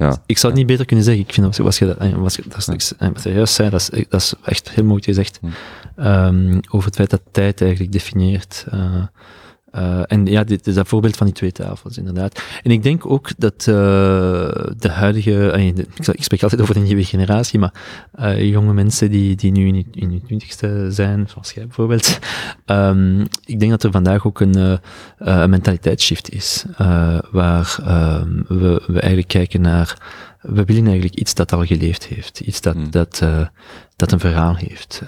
ja. 0.00 0.22
Ik 0.26 0.38
zou 0.38 0.52
het 0.52 0.62
niet 0.62 0.70
beter 0.70 0.86
kunnen 0.86 1.04
zeggen. 1.04 1.24
Ik 1.24 1.32
vind, 1.32 1.56
was 1.56 1.78
je 1.78 1.86
dat, 1.86 1.96
eh, 1.96 2.12
was, 2.12 2.36
dat 2.36 2.68
is, 2.76 2.92
eh, 2.98 3.08
wat 3.08 3.22
je 3.22 3.32
juist 3.32 3.54
zei, 3.54 3.70
dat 3.70 3.80
is, 3.80 4.04
dat 4.08 4.20
is 4.20 4.34
echt 4.44 4.70
heel 4.70 4.84
mooi 4.84 5.02
gezegd. 5.02 5.40
Um, 5.96 6.60
over 6.70 6.86
het 6.86 6.96
feit 6.96 7.10
dat 7.10 7.20
tijd 7.30 7.60
eigenlijk 7.60 7.92
definieert. 7.92 8.66
Uh, 8.74 9.02
uh, 9.74 10.02
en 10.06 10.26
ja, 10.26 10.44
dit 10.44 10.66
is 10.66 10.74
dat 10.74 10.88
voorbeeld 10.88 11.16
van 11.16 11.26
die 11.26 11.34
twee 11.34 11.52
tafels, 11.52 11.98
inderdaad. 11.98 12.42
En 12.62 12.70
ik 12.70 12.82
denk 12.82 13.06
ook 13.06 13.30
dat 13.38 13.66
uh, 13.68 13.74
de 14.78 14.88
huidige, 14.88 15.54
uh, 15.56 15.66
ik, 16.12 16.22
spreek 16.22 16.42
altijd 16.42 16.60
over 16.60 16.74
de 16.74 16.80
nieuwe 16.80 17.04
generatie, 17.04 17.58
maar 17.58 17.72
jonge 18.42 18.72
mensen 18.72 19.10
die, 19.10 19.36
die 19.36 19.52
nu 19.52 19.66
in, 19.66 19.86
in 19.92 20.10
hun 20.10 20.22
twintigste 20.26 20.86
zijn, 20.90 21.28
zoals 21.28 21.52
jij 21.52 21.66
bijvoorbeeld, 21.66 22.18
um, 22.66 23.20
ik 23.44 23.60
denk 23.60 23.70
dat 23.70 23.82
er 23.82 23.90
vandaag 23.90 24.26
ook 24.26 24.40
een, 24.40 24.78
een 25.18 25.50
mentaliteitsshift 25.50 26.30
is, 26.30 26.64
waar 27.30 27.76
um, 27.88 28.44
we, 28.48 28.82
we 28.86 29.00
eigenlijk 29.00 29.28
kijken 29.28 29.60
naar, 29.60 29.98
we 30.40 30.64
willen 30.64 30.84
eigenlijk 30.84 31.14
iets 31.14 31.34
dat 31.34 31.52
al 31.52 31.64
geleefd 31.64 32.06
heeft, 32.06 32.40
iets 32.40 32.60
dat, 32.60 32.74
hmm. 32.74 32.90
dat, 32.90 33.22
dat 34.00 34.12
een 34.12 34.20
verhaal 34.20 34.56
heeft, 34.56 35.02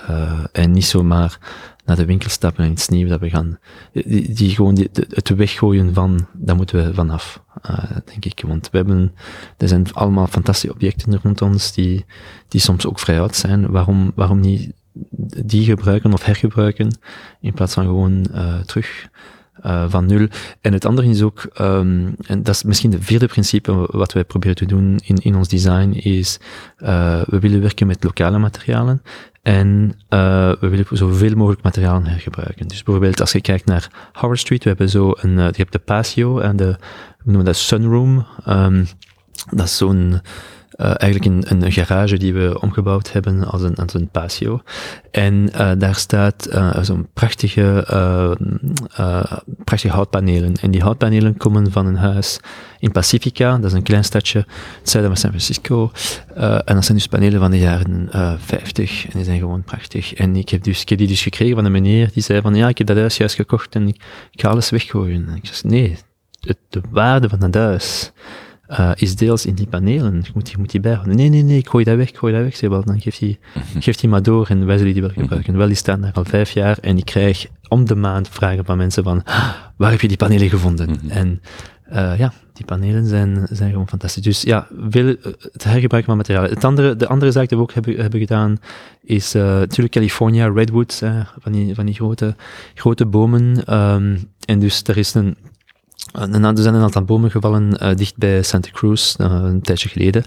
en 0.53 0.71
niet 0.71 0.85
zomaar 0.85 1.39
naar 1.85 1.97
de 1.97 2.05
winkel 2.05 2.31
stappen 2.31 2.65
en 2.65 2.71
iets 2.71 2.89
nieuws 2.89 3.09
dat 3.09 3.21
we 3.21 3.31
gaan, 3.31 3.59
die, 3.93 4.33
die 4.33 4.51
gewoon 4.51 4.75
die, 4.75 4.91
het 5.09 5.29
weggooien 5.29 5.95
van, 5.95 6.27
daar 6.33 6.57
moeten 6.57 6.87
we 6.87 6.95
vanaf, 6.95 7.43
uh, 7.71 7.91
denk 8.05 8.25
ik. 8.25 8.43
Want 8.47 8.71
we 8.71 8.77
hebben, 8.77 9.15
er 9.57 9.69
zijn 9.69 9.93
allemaal 9.93 10.27
fantastische 10.27 10.75
objecten 10.75 11.21
rond 11.23 11.43
ons 11.43 11.73
die, 11.73 12.05
die 12.49 12.61
soms 12.61 12.87
ook 12.87 12.99
vrij 12.99 13.21
oud 13.21 13.37
zijn. 13.37 13.71
Waarom, 13.71 14.13
waarom 14.15 14.41
niet 14.41 14.73
die 15.45 15.65
gebruiken 15.65 16.13
of 16.13 16.25
hergebruiken 16.25 16.99
in 17.41 17.53
plaats 17.53 17.75
van 17.75 17.85
gewoon 17.85 18.27
uh, 18.35 18.61
terug 18.61 19.09
uh, 19.67 19.85
van 19.89 20.07
nul. 20.07 20.27
En 20.61 20.73
het 20.73 20.85
andere 20.85 21.09
is 21.09 21.23
ook, 21.23 21.51
um, 21.61 22.15
en 22.27 22.43
dat 22.43 22.55
is 22.55 22.63
misschien 22.63 22.91
de 22.91 23.03
vierde 23.03 23.27
principe 23.27 23.87
wat 23.91 24.13
wij 24.13 24.25
proberen 24.25 24.57
te 24.57 24.67
doen 24.67 25.01
in, 25.05 25.17
in 25.17 25.37
ons 25.37 25.49
design, 25.49 25.91
is 25.91 26.39
uh, 26.79 27.21
we 27.27 27.39
willen 27.39 27.61
werken 27.61 27.87
met 27.87 28.05
lokale 28.05 28.39
materialen 28.39 29.03
en 29.43 29.93
uh, 30.09 30.53
we 30.61 30.69
willen 30.69 30.87
zoveel 30.91 31.37
mogelijk 31.37 31.63
materialen 31.63 32.07
hergebruiken. 32.07 32.69
Dus 32.69 32.83
bijvoorbeeld 32.83 33.21
als 33.21 33.33
je 33.33 33.41
kijkt 33.41 33.65
naar 33.65 33.91
Howard 34.13 34.41
Street, 34.41 34.63
we 34.63 34.69
hebben 34.69 34.89
zo 34.89 35.13
een, 35.17 35.37
je 35.37 35.53
hebt 35.53 35.73
de 35.73 35.79
patio 35.79 36.39
en 36.39 36.57
de, 36.57 36.77
we 37.19 37.25
noemen 37.25 37.45
dat 37.45 37.57
sunroom. 37.57 38.27
Um, 38.49 38.87
dat 39.51 39.67
is 39.67 39.77
zo'n 39.77 40.21
uh, 40.77 40.87
eigenlijk 40.97 41.25
een, 41.25 41.63
een 41.63 41.73
garage 41.73 42.17
die 42.17 42.35
we 42.35 42.61
omgebouwd 42.61 43.13
hebben 43.13 43.45
als 43.45 43.63
een, 43.63 43.75
als 43.75 43.95
een 43.95 44.09
patio. 44.09 44.63
En 45.11 45.35
uh, 45.35 45.71
daar 45.79 45.95
staat 45.95 46.49
uh, 46.51 46.83
zo'n 46.83 47.09
prachtige, 47.13 47.87
prachtige 49.65 49.95
houtpanelen. 49.95 50.55
En 50.57 50.71
die 50.71 50.83
houtpanelen 50.83 51.37
komen 51.37 51.73
van 51.73 51.87
een 51.87 51.97
huis 51.97 52.41
in 52.79 52.93
Pacifica, 52.93 53.57
dat 53.57 53.65
is 53.65 53.73
een 53.73 53.83
klein 53.83 54.05
stadje, 54.05 54.39
het 54.79 54.91
zuiden 54.91 55.13
van 55.13 55.21
San 55.21 55.31
Francisco. 55.31 55.91
en 56.65 56.75
dat 56.75 56.85
zijn 56.85 56.99
dus 56.99 57.07
panelen 57.07 57.41
van 57.41 57.51
de 57.51 57.59
jaren 57.59 58.09
50 58.39 59.05
en 59.05 59.11
die 59.13 59.25
zijn 59.25 59.39
gewoon 59.39 59.63
prachtig. 59.63 60.15
En 60.15 60.37
ik 60.37 60.49
heb, 60.49 60.63
dus, 60.63 60.85
ik 60.85 60.99
die 60.99 61.07
dus 61.07 61.23
gekregen 61.23 61.55
van 61.55 61.65
een 61.65 61.73
meneer 61.73 62.11
die 62.13 62.23
zei 62.23 62.41
van 62.41 62.55
ja, 62.55 62.69
ik 62.69 62.79
heb 62.79 62.87
dat 62.87 62.97
huis 62.97 63.17
juist 63.17 63.35
gekocht 63.35 63.75
en 63.75 63.89
ik, 63.89 64.03
ga 64.33 64.49
alles 64.49 64.71
weggooien. 64.71 65.29
En 65.29 65.37
ik 65.37 65.47
zei 65.47 65.75
nee, 65.75 65.97
de, 66.41 66.57
de 66.69 66.81
waarde 66.91 67.29
van 67.29 67.39
dat 67.39 67.55
huis 67.55 68.13
uh, 68.73 68.91
is 68.95 69.17
deels 69.17 69.47
in 69.47 69.55
die 69.55 69.67
panelen. 69.67 70.21
Je 70.23 70.31
moet, 70.35 70.51
je 70.51 70.59
moet 70.59 70.71
die 70.71 70.81
bijhouden. 70.81 71.17
Nee, 71.17 71.29
nee, 71.29 71.43
nee, 71.43 71.59
ik 71.59 71.69
gooi 71.69 71.85
dat 71.85 71.97
weg, 71.97 72.09
ik 72.09 72.17
gooi 72.17 72.33
dat 72.33 72.43
weg. 72.43 72.57
Zeg 72.57 72.71
wel, 72.71 72.85
dan 72.85 73.01
geeft 73.01 73.21
hij, 73.21 73.39
mhm. 73.55 73.81
geeft 73.81 74.01
hij 74.01 74.11
maar 74.11 74.23
door 74.23 74.47
en 74.49 74.67
wij 74.67 74.79
zullen 74.79 74.93
die 74.93 75.03
wel 75.03 75.11
gebruiken. 75.11 75.57
Wel, 75.57 75.67
die 75.67 75.77
staan 75.77 76.01
daar 76.01 76.13
al 76.13 76.25
vijf 76.25 76.51
jaar 76.51 76.79
en 76.79 76.97
ik 76.97 77.05
krijg 77.05 77.47
om 77.69 77.87
de 77.87 77.95
maand 77.95 78.29
vragen 78.29 78.65
van 78.65 78.77
mensen 78.77 79.05
van, 79.05 79.25
ah, 79.25 79.49
waar 79.77 79.91
heb 79.91 80.01
je 80.01 80.09
die 80.09 80.17
panelen 80.17 80.49
gevonden? 80.49 80.91
Mhm. 80.91 81.11
En 81.11 81.41
uh, 81.93 82.19
ja, 82.19 82.33
die 82.53 82.65
panelen 82.65 83.07
zijn, 83.07 83.47
zijn 83.51 83.71
gewoon 83.71 83.89
fantastisch. 83.89 84.23
Dus 84.23 84.43
ja, 84.43 84.67
veel, 84.89 85.07
uh, 85.07 85.17
het 85.53 85.65
hergebruiken 85.65 86.05
van 86.05 86.17
materialen. 86.17 86.51
Het 86.51 86.65
andere, 86.65 86.97
de 86.97 87.09
andere 87.09 87.33
zaak 87.33 87.49
die 87.49 87.59
we 87.59 87.65
ook 87.65 87.73
hebben, 87.73 87.97
hebben 87.97 88.21
gedaan, 88.21 88.59
is 89.03 89.35
uh, 89.35 89.43
natuurlijk 89.43 89.95
California 89.95 90.49
redwoods, 90.49 91.03
van, 91.39 91.53
die, 91.53 91.75
van 91.75 91.87
die 91.87 91.95
grote, 91.95 92.37
grote 92.75 93.07
bomen. 93.07 93.75
Um, 93.75 94.31
en 94.45 94.59
dus 94.59 94.83
er 94.83 94.97
is 94.97 95.15
een 95.15 95.37
er 96.13 96.63
zijn 96.63 96.75
een 96.75 96.83
aantal 96.83 97.05
bomen 97.05 97.31
gevallen 97.31 97.77
uh, 97.83 97.95
dicht 97.95 98.17
bij 98.17 98.43
Santa 98.43 98.71
Cruz, 98.73 99.15
uh, 99.19 99.27
een 99.27 99.61
tijdje 99.61 99.89
geleden. 99.89 100.25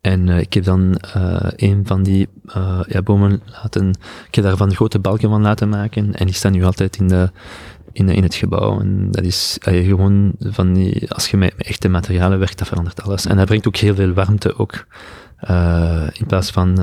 En 0.00 0.28
ik 0.28 0.52
heb 0.52 0.64
dan 0.64 0.94
een 1.56 1.86
van 1.86 2.02
die 2.02 2.28
bomen 3.04 3.42
laten, 3.46 3.88
ik 4.28 4.34
heb 4.34 4.44
daarvan 4.44 4.74
grote 4.74 4.98
balken 4.98 5.28
van 5.28 5.42
laten 5.42 5.68
maken 5.68 6.14
en 6.14 6.26
die 6.26 6.34
staan 6.34 6.52
nu 6.52 6.64
altijd 6.64 6.96
in, 6.96 7.08
de, 7.08 7.30
in, 7.92 8.08
in 8.08 8.22
het 8.22 8.34
gebouw. 8.34 8.80
En 8.80 9.10
dat 9.10 9.24
is 9.24 9.56
gewoon 9.60 10.32
van 10.38 10.72
die, 10.72 11.12
als 11.12 11.28
je 11.30 11.36
met, 11.36 11.56
met, 11.56 11.66
echte 11.66 11.88
materialen 11.88 12.38
werkt, 12.38 12.58
dat 12.58 12.68
verandert 12.68 13.02
alles. 13.02 13.26
En 13.26 13.36
dat 13.36 13.46
brengt 13.46 13.66
ook 13.66 13.76
heel 13.76 13.94
veel 13.94 14.12
warmte 14.12 14.58
ook, 14.58 14.86
in 16.12 16.26
plaats 16.26 16.50
van 16.50 16.78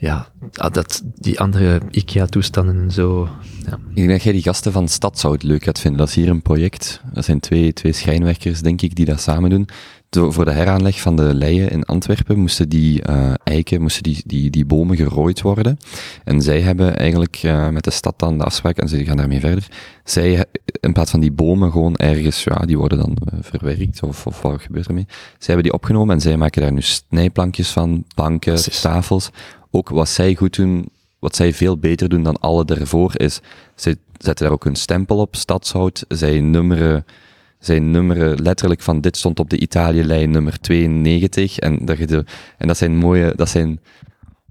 ja, 0.00 0.28
ah, 0.54 0.72
dat, 0.72 1.02
die 1.14 1.40
andere 1.40 1.80
IKEA-toestanden 1.90 2.80
en 2.80 2.90
zo. 2.90 3.28
Ja. 3.66 3.78
Ik 3.88 3.94
denk 3.94 4.08
dat 4.08 4.22
jij 4.22 4.32
die 4.32 4.42
gasten 4.42 4.72
van 4.72 4.88
Stadshout 4.88 5.42
leuk 5.42 5.64
gaat 5.64 5.80
vinden. 5.80 6.00
Dat 6.00 6.08
is 6.08 6.14
hier 6.14 6.28
een 6.28 6.42
project. 6.42 7.00
Dat 7.12 7.24
zijn 7.24 7.40
twee, 7.40 7.72
twee 7.72 7.92
schijnwerkers, 7.92 8.60
denk 8.60 8.82
ik, 8.82 8.94
die 8.94 9.04
dat 9.04 9.20
samen 9.20 9.50
doen. 9.50 9.68
Voor 10.10 10.44
de 10.44 10.52
heraanleg 10.52 11.00
van 11.00 11.16
de 11.16 11.34
leien 11.34 11.70
in 11.70 11.84
Antwerpen 11.84 12.38
moesten 12.38 12.68
die 12.68 13.08
uh, 13.08 13.34
eiken, 13.44 13.80
moesten 13.80 14.02
die, 14.02 14.22
die, 14.26 14.50
die 14.50 14.64
bomen 14.64 14.96
gerooid 14.96 15.40
worden. 15.40 15.78
En 16.24 16.42
zij 16.42 16.60
hebben 16.60 16.96
eigenlijk 16.96 17.42
uh, 17.42 17.68
met 17.68 17.84
de 17.84 17.90
stad 17.90 18.18
dan 18.18 18.38
de 18.38 18.44
afspraak, 18.44 18.76
en 18.76 18.88
ze 18.88 19.04
gaan 19.04 19.16
daarmee 19.16 19.40
verder, 19.40 19.68
zij, 20.04 20.44
in 20.80 20.92
plaats 20.92 21.10
van 21.10 21.20
die 21.20 21.32
bomen 21.32 21.72
gewoon 21.72 21.96
ergens, 21.96 22.44
ja, 22.44 22.54
die 22.54 22.78
worden 22.78 22.98
dan 22.98 23.16
uh, 23.32 23.38
verwerkt, 23.42 24.02
of, 24.02 24.26
of 24.26 24.42
wat 24.42 24.62
gebeurt 24.62 24.86
ermee? 24.86 25.06
Zij 25.08 25.54
hebben 25.54 25.62
die 25.62 25.72
opgenomen 25.72 26.14
en 26.14 26.20
zij 26.20 26.36
maken 26.36 26.62
daar 26.62 26.72
nu 26.72 26.82
snijplankjes 26.82 27.70
van, 27.70 28.04
banken, 28.14 28.80
tafels, 28.80 29.30
ook 29.70 29.88
wat 29.88 30.08
zij 30.08 30.34
goed 30.34 30.56
doen, 30.56 30.88
wat 31.18 31.36
zij 31.36 31.52
veel 31.52 31.78
beter 31.78 32.08
doen 32.08 32.22
dan 32.22 32.40
alle 32.40 32.64
ervoor, 32.64 33.12
is, 33.16 33.40
zij 33.74 33.96
zetten 34.18 34.44
daar 34.44 34.54
ook 34.54 34.64
hun 34.64 34.76
stempel 34.76 35.18
op, 35.18 35.36
stadshout, 35.36 36.04
zij 36.08 36.40
nummeren, 36.40 37.04
zij 37.58 37.78
nummeren 37.78 38.42
letterlijk 38.42 38.80
van 38.80 39.00
dit 39.00 39.16
stond 39.16 39.40
op 39.40 39.50
de 39.50 39.58
Italië-lijn 39.58 40.30
nummer 40.30 40.60
92, 40.60 41.58
en 41.58 41.84
dat, 41.84 41.98
en 42.58 42.66
dat 42.66 42.76
zijn 42.76 42.96
mooie, 42.96 43.32
dat 43.36 43.48
zijn, 43.48 43.80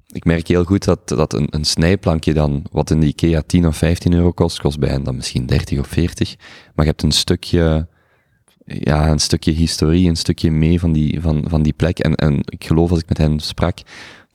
ik 0.08 0.26
merk 0.26 0.48
heel 0.48 0.64
goed 0.64 0.84
dat, 0.84 1.08
dat 1.08 1.34
een, 1.34 1.48
een 1.50 1.66
snijplankje 1.66 2.34
dan, 2.34 2.66
wat 2.72 2.90
in 2.90 3.00
de 3.00 3.08
IKEA 3.08 3.42
10 3.46 3.68
of 3.68 3.78
15 3.78 4.14
euro 4.14 4.32
kost, 4.32 4.60
kost 4.60 4.80
bij 4.80 4.90
hen 4.90 5.04
dan 5.04 5.16
misschien 5.16 5.46
30 5.46 5.80
of 5.80 5.88
40, 5.88 6.36
maar 6.76 6.86
je 6.86 6.92
hebt 6.92 7.04
een 7.04 7.12
stukje, 7.12 7.88
ja, 8.66 9.10
een 9.10 9.20
stukje 9.20 9.52
historie, 9.52 10.10
een 10.10 10.16
stukje 10.16 10.52
mee 10.52 10.80
van 10.80 10.94
die, 10.94 11.22
van, 11.22 11.46
van 11.48 11.64
die 11.64 11.74
plek. 11.74 12.00
En, 12.00 12.16
en 12.16 12.40
ik 12.46 12.64
geloof 12.66 12.90
als 12.90 13.00
ik 13.00 13.10
met 13.10 13.18
hen 13.18 13.40
sprak, 13.40 13.78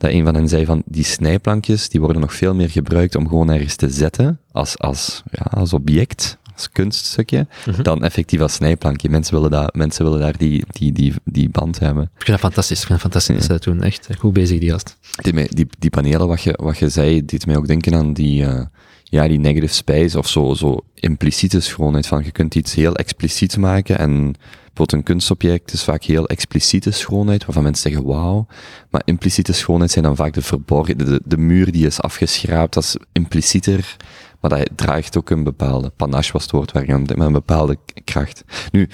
dat 0.03 0.11
een 0.11 0.23
van 0.23 0.35
hen 0.35 0.47
zei 0.47 0.65
van 0.65 0.83
die 0.85 1.03
snijplankjes, 1.03 1.89
die 1.89 1.99
worden 1.99 2.21
nog 2.21 2.33
veel 2.33 2.55
meer 2.55 2.69
gebruikt 2.69 3.15
om 3.15 3.27
gewoon 3.27 3.49
ergens 3.49 3.75
te 3.75 3.89
zetten, 3.89 4.39
als, 4.51 4.77
als, 4.77 5.23
ja, 5.31 5.41
als 5.41 5.73
object, 5.73 6.37
als 6.53 6.69
kunststukje, 6.69 7.47
mm 7.65 7.83
dan 7.83 8.03
effectief 8.03 8.39
als 8.39 8.53
snijplankje. 8.53 9.09
Mensen 9.09 9.33
willen, 9.33 9.51
dat, 9.51 9.75
mensen 9.75 10.03
willen 10.05 10.19
daar 10.19 10.37
die, 10.37 10.63
die, 10.67 10.91
die, 10.91 11.13
die 11.23 11.49
band 11.49 11.79
hebben. 11.79 12.03
Ik 12.03 12.09
vind 12.25 12.27
dat 12.27 12.39
fantastisch, 12.39 12.81
ik 12.81 12.87
vind 12.87 13.01
dat 13.01 13.11
fantastisch 13.11 13.47
ja. 13.47 13.57
doen, 13.57 13.83
echt. 13.83 14.07
Goed 14.19 14.33
bezig 14.33 14.59
die 14.59 14.69
gast. 14.69 14.97
Die, 15.15 15.33
die, 15.33 15.67
die 15.79 15.89
panelen, 15.89 16.27
wat 16.27 16.41
je, 16.41 16.59
wat 16.61 16.77
je 16.77 16.89
zei, 16.89 17.25
deed 17.25 17.45
mij 17.45 17.57
ook 17.57 17.67
denken 17.67 17.95
aan 17.95 18.13
die, 18.13 18.43
uh, 18.43 18.61
ja, 19.03 19.27
die 19.27 19.39
negative 19.39 19.73
space, 19.73 20.17
of 20.17 20.27
zo, 20.27 20.53
zo 20.53 20.79
impliciete 20.93 21.59
schoonheid, 21.59 22.07
van 22.07 22.23
je 22.23 22.31
kunt 22.31 22.55
iets 22.55 22.75
heel 22.75 22.95
expliciet 22.95 23.57
maken 23.57 23.97
en 23.97 24.35
Bijvoorbeeld 24.73 25.07
een 25.07 25.13
kunstobject 25.13 25.73
is 25.73 25.83
vaak 25.83 26.03
heel 26.03 26.27
expliciete 26.27 26.91
schoonheid, 26.91 27.45
waarvan 27.45 27.63
mensen 27.63 27.91
zeggen 27.91 28.09
wauw. 28.09 28.47
Maar 28.89 29.01
impliciete 29.05 29.53
schoonheid 29.53 29.91
zijn 29.91 30.03
dan 30.03 30.15
vaak 30.15 30.33
de 30.33 30.41
verborgen, 30.41 30.97
de, 30.97 31.21
de 31.25 31.37
muur 31.37 31.71
die 31.71 31.85
is 31.85 32.01
afgeschraapt, 32.01 32.73
dat 32.73 32.83
is 32.83 32.97
implicieter. 33.11 33.95
Maar 34.39 34.49
dat 34.49 34.69
draagt 34.75 35.17
ook 35.17 35.29
een 35.29 35.43
bepaalde, 35.43 35.89
panache 35.89 36.31
was 36.31 36.41
het 36.41 36.51
woord 36.51 36.71
waar 36.71 36.85
je 36.85 36.97
met 36.97 37.19
een 37.19 37.31
bepaalde 37.31 37.77
kracht. 38.03 38.43
Nu, 38.71 38.89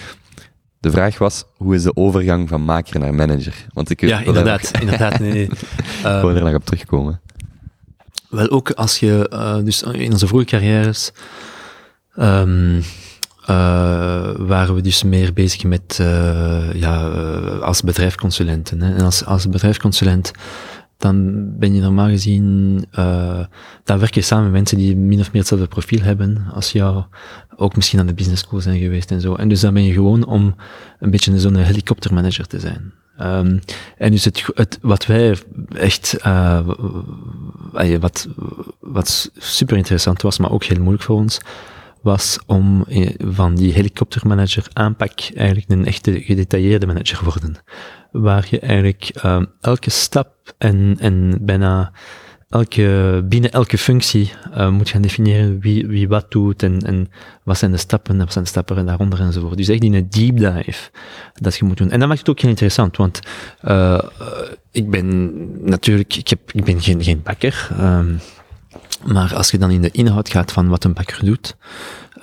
de 0.80 0.92
vraag 0.92 1.18
was, 1.18 1.44
hoe 1.56 1.76
is 1.76 1.84
de 1.84 1.96
overgang 1.96 2.50
van 2.50 2.66
maker 2.66 3.00
naar 3.00 3.14
manager? 3.14 3.66
Want 3.74 3.90
ik 3.90 4.02
ja, 4.02 4.20
inderdaad, 4.20 4.72
inderdaad, 4.80 5.20
nee, 5.20 5.32
nee. 5.32 5.44
ik 6.16 6.22
wil 6.22 6.36
er 6.36 6.44
nog 6.44 6.54
op 6.54 6.66
terugkomen. 6.66 7.22
Wel, 8.30 8.50
ook 8.50 8.72
als 8.72 9.00
je, 9.00 9.30
uh, 9.34 9.64
dus 9.64 9.84
in 9.84 10.12
onze 10.12 10.28
vroege 10.28 10.46
carrières, 10.46 11.12
um, 12.18 12.84
uh, 13.50 13.56
waren 14.38 14.76
we 14.76 14.82
dus 14.82 15.04
meer 15.04 15.34
bezig 15.34 15.64
met, 15.64 15.98
uh, 16.02 16.74
ja, 16.74 17.10
uh, 17.10 17.60
als 17.60 17.82
bedrijfsconsulenten. 17.82 18.82
Hè. 18.82 18.96
En 18.96 19.06
als, 19.06 19.26
als 19.26 19.50
bedrijfsconsulent, 19.50 20.32
dan 20.98 21.48
ben 21.58 21.76
je 21.76 21.82
normaal 21.82 22.08
gezien, 22.10 22.86
dan 23.84 24.00
werk 24.00 24.14
je 24.14 24.22
samen 24.22 24.44
met 24.44 24.54
mensen 24.54 24.78
die 24.78 24.96
min 24.96 25.20
of 25.20 25.32
meer 25.32 25.42
hetzelfde 25.42 25.68
profiel 25.68 26.02
hebben 26.02 26.46
als 26.54 26.72
jou, 26.72 27.04
ook 27.56 27.76
misschien 27.76 28.00
aan 28.00 28.08
de 28.08 28.14
business 28.14 28.42
school 28.42 28.62
zijn 28.62 28.80
geweest 28.80 29.12
en 29.12 29.22
zo. 29.22 29.36
En 29.36 29.50
dus 29.50 29.60
dan 29.60 29.74
ben 29.74 29.84
je 29.84 29.94
gewoon 29.94 30.26
om 30.26 30.56
een 31.00 31.12
beetje 31.12 31.40
zo'n 31.40 31.56
helikoptermanager 31.56 32.48
te 32.48 32.60
zijn. 32.60 32.94
Um, 33.22 33.60
en 33.98 34.12
dus 34.12 34.26
het, 34.26 34.44
het, 34.54 34.80
wat 34.82 35.06
wij 35.06 35.38
echt, 35.76 36.18
wat, 38.00 38.28
wat 38.80 39.32
super 39.38 39.78
interessant 39.78 40.22
was, 40.22 40.38
maar 40.38 40.52
ook 40.52 40.64
heel 40.64 40.80
moeilijk 40.80 41.04
voor 41.04 41.16
ons, 41.16 41.40
was 42.02 42.40
om 42.46 42.84
eh, 42.88 43.10
van 43.18 43.56
die 43.56 43.74
helikoptermanager 43.74 44.68
aanpak 44.74 45.20
eigenlijk 45.36 45.70
een 45.70 45.86
echte 45.86 46.22
gedetailleerde 46.22 46.88
manager 46.88 47.24
worden. 47.24 47.56
Waar 48.12 48.48
je 48.50 48.60
eigenlijk 48.60 49.12
uh, 49.26 49.42
elke 49.62 49.90
stap 49.90 50.34
en, 50.58 50.96
en 51.00 51.38
bijna 51.42 51.92
elke, 52.50 53.22
binnen 53.26 53.52
elke 53.52 53.78
functie 53.78 54.32
uh, 54.58 54.70
moet 54.70 54.90
gaan 54.90 55.02
definiëren 55.02 55.60
wie, 55.60 55.88
wie 55.88 56.08
wat 56.08 56.32
doet 56.32 56.64
en, 56.64 56.82
en 56.82 57.10
wat 57.44 57.58
zijn 57.58 57.72
de 57.72 57.78
stappen, 57.78 58.18
wat 58.18 58.32
zijn 58.32 58.44
de 58.44 58.50
stappen 58.50 58.86
daaronder 58.86 59.20
enzovoort. 59.20 59.58
Dus 59.58 59.68
echt 59.68 59.84
in 59.84 59.94
een 59.94 60.10
deep 60.10 60.38
dive 60.38 60.90
dat 61.34 61.56
je 61.56 61.66
moet 61.66 61.78
doen. 61.78 61.92
En 61.92 62.00
dat 62.00 62.08
maakt 62.08 62.20
het 62.20 62.30
ook 62.30 62.40
heel 62.40 62.50
interessant, 62.50 62.98
want 62.98 63.20
ik 64.72 64.90
ben 64.90 65.40
natuurlijk, 65.70 66.16
ik, 66.16 66.28
heb, 66.28 66.40
ik 66.52 66.64
ben 66.64 66.82
geen, 66.82 67.04
geen 67.04 67.22
bakker. 67.24 67.70
Um, 67.80 68.20
maar 69.06 69.36
als 69.36 69.52
je 69.52 69.58
dan 69.58 69.72
in 69.72 69.82
de 69.82 69.92
inhoud 69.92 70.30
gaat 70.30 70.52
van 70.52 70.68
wat 70.68 70.84
een 70.84 70.94
bakker 70.94 71.26
doet, 71.26 71.56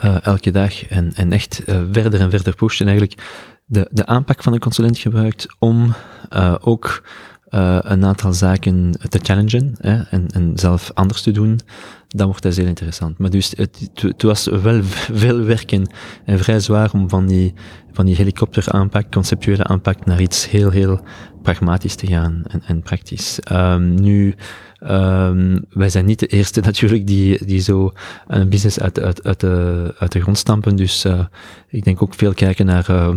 uh, 0.05 0.27
elke 0.27 0.51
dag, 0.51 0.87
en, 0.87 1.12
en 1.14 1.33
echt 1.33 1.62
uh, 1.66 1.81
verder 1.93 2.20
en 2.20 2.31
verder 2.31 2.55
pusht, 2.55 2.81
en 2.81 2.89
eigenlijk 2.89 3.22
de, 3.64 3.89
de 3.91 4.07
aanpak 4.07 4.43
van 4.43 4.53
een 4.53 4.59
consulent 4.59 4.99
gebruikt 4.99 5.47
om 5.59 5.95
uh, 6.33 6.55
ook 6.61 7.03
een 7.49 8.05
aantal 8.05 8.32
zaken 8.32 8.92
te 9.09 9.18
challengen 9.22 9.74
hè, 9.78 10.03
en, 10.03 10.26
en 10.28 10.53
zelf 10.55 10.90
anders 10.94 11.22
te 11.22 11.30
doen, 11.30 11.61
dan 12.09 12.26
wordt 12.26 12.42
dat 12.42 12.57
heel 12.57 12.66
interessant. 12.66 13.18
Maar 13.18 13.30
dus 13.30 13.53
het, 13.57 13.90
het 13.94 14.22
was 14.22 14.47
wel 14.47 14.82
veel 15.22 15.40
werken 15.40 15.90
en 16.24 16.38
vrij 16.38 16.61
zwaar 16.61 16.90
om 16.92 17.09
van 17.09 17.26
die, 17.26 17.55
van 17.92 18.07
die 18.07 18.16
helikopteraanpak, 18.16 19.12
conceptuele 19.12 19.64
aanpak, 19.64 20.05
naar 20.05 20.20
iets 20.20 20.51
heel, 20.51 20.70
heel 20.70 21.01
pragmatisch 21.42 21.94
te 21.94 22.07
gaan 22.07 22.42
en, 22.47 22.62
en 22.66 22.82
praktisch. 22.82 23.38
Um, 23.53 23.94
nu, 24.01 24.34
Um, 24.80 25.64
wij 25.70 25.88
zijn 25.88 26.05
niet 26.05 26.18
de 26.18 26.26
eerste 26.26 26.61
natuurlijk 26.70 27.07
die, 27.07 27.44
die 27.44 27.61
zo 27.61 27.92
een 28.26 28.49
business 28.49 28.80
uit, 28.80 29.01
uit, 29.01 29.24
uit, 29.24 29.40
de, 29.40 29.94
uit 29.99 30.12
de 30.12 30.20
grond 30.20 30.38
stampen. 30.38 30.76
Dus 30.76 31.05
uh, 31.05 31.24
ik 31.68 31.84
denk 31.84 32.03
ook 32.03 32.14
veel 32.14 32.34
kijken 32.34 32.66
naar, 32.66 32.86
uh, 32.90 33.14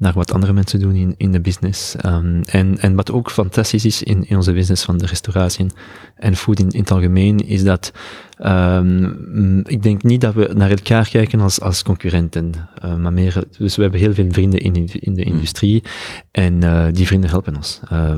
naar 0.00 0.12
wat 0.12 0.32
andere 0.32 0.52
mensen 0.52 0.80
doen 0.80 0.94
in, 0.94 1.14
in 1.16 1.32
de 1.32 1.40
business. 1.40 1.94
Um, 2.04 2.42
en, 2.42 2.78
en 2.78 2.94
wat 2.94 3.10
ook 3.10 3.30
fantastisch 3.30 3.84
is 3.84 4.02
in, 4.02 4.28
in 4.28 4.36
onze 4.36 4.52
business 4.52 4.84
van 4.84 4.98
de 4.98 5.06
restauratie 5.06 5.66
en 6.16 6.36
food 6.36 6.58
in, 6.58 6.70
in 6.70 6.80
het 6.80 6.90
algemeen, 6.90 7.38
is 7.38 7.64
dat 7.64 7.92
um, 8.44 9.62
ik 9.66 9.82
denk 9.82 10.02
niet 10.02 10.20
dat 10.20 10.34
we 10.34 10.50
naar 10.54 10.70
elkaar 10.70 11.08
kijken 11.08 11.40
als, 11.40 11.60
als 11.60 11.82
concurrenten, 11.82 12.52
uh, 12.84 12.94
maar 12.94 13.12
meer, 13.12 13.44
dus 13.58 13.76
we 13.76 13.82
hebben 13.82 14.00
heel 14.00 14.14
veel 14.14 14.26
vrienden 14.30 14.60
in, 14.60 14.74
in 14.74 15.14
de 15.14 15.22
hmm. 15.22 15.32
industrie 15.32 15.82
en 16.30 16.64
uh, 16.64 16.86
die 16.92 17.06
vrienden 17.06 17.30
helpen 17.30 17.56
ons. 17.56 17.80
Uh, 17.92 18.16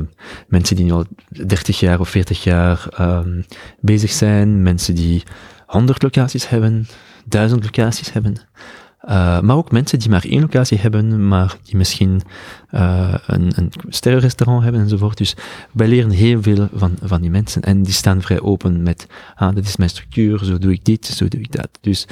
mensen 0.48 0.76
die 0.76 0.92
al 0.92 1.04
30 1.46 1.80
jaar 1.80 2.00
of 2.00 2.08
40 2.08 2.44
jaar 2.44 2.86
um, 3.00 3.44
bezig 3.80 4.10
zijn, 4.10 4.62
mensen 4.62 4.94
die 4.94 5.22
100 5.66 6.02
locaties 6.02 6.48
hebben, 6.48 6.86
1000 7.24 7.64
locaties 7.64 8.12
hebben. 8.12 8.36
Uh, 9.08 9.40
maar 9.40 9.56
ook 9.56 9.72
mensen 9.72 9.98
die 9.98 10.10
maar 10.10 10.24
één 10.24 10.40
locatie 10.40 10.78
hebben, 10.78 11.28
maar 11.28 11.56
die 11.62 11.76
misschien 11.76 12.22
uh, 12.70 13.14
een, 13.26 13.52
een 13.56 13.72
sterrenrestaurant 13.88 14.62
hebben 14.62 14.80
enzovoort. 14.80 15.18
Dus 15.18 15.36
wij 15.72 15.88
leren 15.88 16.10
heel 16.10 16.42
veel 16.42 16.68
van, 16.74 16.96
van 17.02 17.20
die 17.20 17.30
mensen 17.30 17.62
en 17.62 17.82
die 17.82 17.92
staan 17.92 18.22
vrij 18.22 18.40
open 18.40 18.82
met, 18.82 19.06
ah, 19.34 19.54
dit 19.54 19.66
is 19.66 19.76
mijn 19.76 19.90
structuur, 19.90 20.44
zo 20.44 20.58
doe 20.58 20.72
ik 20.72 20.84
dit, 20.84 21.06
zo 21.06 21.28
doe 21.28 21.40
ik 21.40 21.52
dat. 21.52 21.68
Dus 21.80 22.06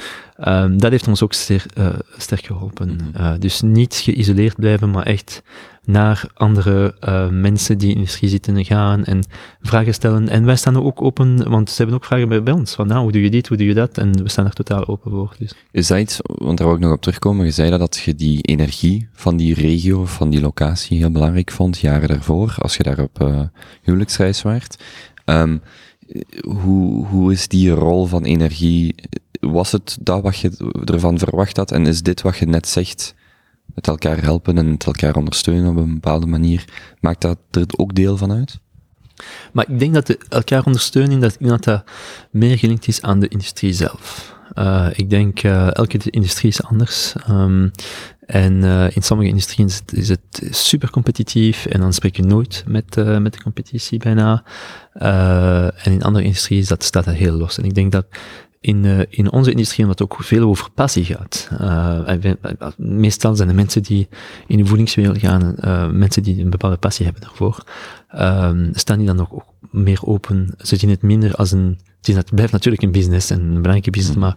um, 0.47 0.79
dat 0.79 0.91
heeft 0.91 1.07
ons 1.07 1.23
ook 1.23 1.33
zeer 1.33 1.65
uh, 1.77 1.87
sterk 2.17 2.45
geholpen. 2.45 2.89
Mm 2.89 3.39
dus 3.39 3.61
niet 3.61 3.95
geïsoleerd 3.95 4.55
blijven, 4.55 4.91
maar 4.91 5.05
echt 5.05 5.41
naar 5.85 6.29
andere 6.33 6.95
uh, 7.07 7.29
mensen 7.29 7.77
die 7.77 7.87
in 7.87 7.93
de 7.93 7.99
industrie 7.99 8.29
zitten 8.29 8.65
gaan 8.65 9.03
en 9.03 9.23
vragen 9.61 9.93
stellen. 9.93 10.29
En 10.29 10.45
wij 10.45 10.55
staan 10.55 10.83
ook 10.83 11.01
open, 11.01 11.49
want 11.49 11.69
ze 11.69 11.75
hebben 11.77 11.95
ook 11.95 12.05
vragen 12.05 12.43
bij, 12.43 12.53
ons. 12.53 12.75
Van 12.75 12.87
nou, 12.87 13.01
hoe 13.01 13.11
doe 13.11 13.21
je 13.21 13.29
dit, 13.29 13.47
hoe 13.47 13.57
doe 13.57 13.67
je 13.67 13.73
dat? 13.73 13.97
En 13.97 14.23
we 14.23 14.29
staan 14.29 14.45
er 14.45 14.53
totaal 14.53 14.87
open 14.87 15.11
voor. 15.11 15.35
Dus. 15.39 15.53
Is 15.71 15.87
dat 15.87 15.99
iets, 15.99 16.19
want 16.21 16.57
daar 16.57 16.67
wil 16.67 16.75
ik 16.75 16.81
nog 16.81 16.93
op 16.93 17.01
terugkomen, 17.01 17.45
je 17.45 17.51
zei 17.51 17.69
dat, 17.69 17.79
dat 17.79 17.97
je 17.97 18.15
die 18.15 18.41
energie 18.41 19.07
van 19.13 19.37
die 19.37 19.53
regio, 19.53 20.05
van 20.05 20.29
die 20.29 20.41
locatie 20.41 20.97
heel 20.97 21.11
belangrijk 21.11 21.51
vond, 21.51 21.79
jaren 21.79 22.07
daarvoor, 22.07 22.55
als 22.57 22.77
je 22.77 22.83
daar 22.83 22.99
op 22.99 23.21
uh, 23.21 23.41
huwelijksreis 23.81 24.41
waart. 24.41 24.83
Um, 25.25 25.61
hoe, 26.41 27.05
hoe 27.05 27.31
is 27.31 27.47
die 27.47 27.69
rol 27.69 28.05
van 28.05 28.23
energie, 28.23 28.95
was 29.39 29.71
het 29.71 29.97
dat 30.01 30.21
wat 30.21 30.37
je 30.37 30.73
ervan 30.85 31.19
verwacht 31.19 31.57
had 31.57 31.71
en 31.71 31.85
is 31.85 32.01
dit 32.01 32.21
wat 32.21 32.37
je 32.37 32.45
net 32.45 32.67
zegt 32.67 33.15
het 33.75 33.87
elkaar 33.87 34.21
helpen 34.21 34.57
en 34.57 34.67
het 34.67 34.85
elkaar 34.85 35.15
ondersteunen 35.15 35.69
op 35.69 35.77
een 35.77 35.93
bepaalde 35.93 36.25
manier, 36.25 36.65
maakt 36.99 37.21
dat 37.21 37.37
er 37.51 37.65
ook 37.77 37.95
deel 37.95 38.17
van 38.17 38.31
uit? 38.31 38.59
Maar 39.53 39.69
ik 39.69 39.79
denk 39.79 39.93
dat 39.93 40.07
de 40.07 40.19
elkaar 40.29 40.65
ondersteuning, 40.65 41.21
dat, 41.21 41.37
dat 41.39 41.83
meer 42.31 42.57
gelinkt 42.57 42.87
is 42.87 43.01
aan 43.01 43.19
de 43.19 43.27
industrie 43.27 43.73
zelf. 43.73 44.35
Uh, 44.55 44.87
ik 44.91 45.09
denk, 45.09 45.43
uh, 45.43 45.75
elke 45.75 45.99
industrie 46.09 46.49
is 46.49 46.63
anders. 46.63 47.13
Um, 47.29 47.71
en 48.25 48.53
uh, 48.53 48.95
in 48.95 49.01
sommige 49.01 49.29
industrieën 49.29 49.69
is 49.89 50.09
het, 50.09 50.47
super 50.49 50.89
competitief 50.89 51.65
en 51.65 51.79
dan 51.79 51.93
spreek 51.93 52.15
je 52.15 52.23
nooit 52.23 52.63
met, 52.67 52.95
met 52.95 53.33
de 53.33 53.41
competitie 53.43 53.99
bijna. 53.99 54.43
en 54.93 55.91
in 55.91 56.03
andere 56.03 56.25
industrieën 56.25 56.65
staat 56.65 56.91
dat 56.91 57.05
heel 57.05 57.33
los. 57.33 57.57
En 57.57 57.63
ik 57.63 57.73
denk 57.73 57.91
dat 57.91 58.05
in, 58.61 58.83
uh, 58.83 58.99
in 59.09 59.31
onze 59.31 59.51
industrie, 59.51 59.85
wat 59.85 60.01
ook 60.01 60.17
veel 60.19 60.47
over 60.49 60.71
passie 60.71 61.05
gaat. 61.05 61.49
Uh, 61.61 62.33
meestal 62.77 63.35
zijn 63.35 63.47
de 63.47 63.53
mensen 63.53 63.83
die 63.83 64.07
in 64.47 64.57
de 64.57 64.65
voedingswereld 64.65 65.17
gaan, 65.17 65.55
uh, 65.59 65.89
mensen 65.89 66.23
die 66.23 66.43
een 66.43 66.49
bepaalde 66.49 66.77
passie 66.77 67.05
hebben 67.05 67.23
daarvoor, 67.23 67.63
staan 68.73 68.97
die 68.97 69.07
dan 69.07 69.19
ook, 69.19 69.33
ook 69.33 69.45
meer 69.71 69.99
open. 70.03 70.53
Ze 70.57 70.75
zien 70.75 70.89
het 70.89 71.01
minder 71.01 71.35
als 71.35 71.51
een, 71.51 71.79
het 72.01 72.35
blijft 72.35 72.51
natuurlijk 72.51 72.83
een 72.83 72.91
business, 72.91 73.29
en 73.29 73.39
een 73.39 73.47
belangrijke 73.47 73.89
business, 73.89 74.15
mm. 74.15 74.21
maar 74.21 74.35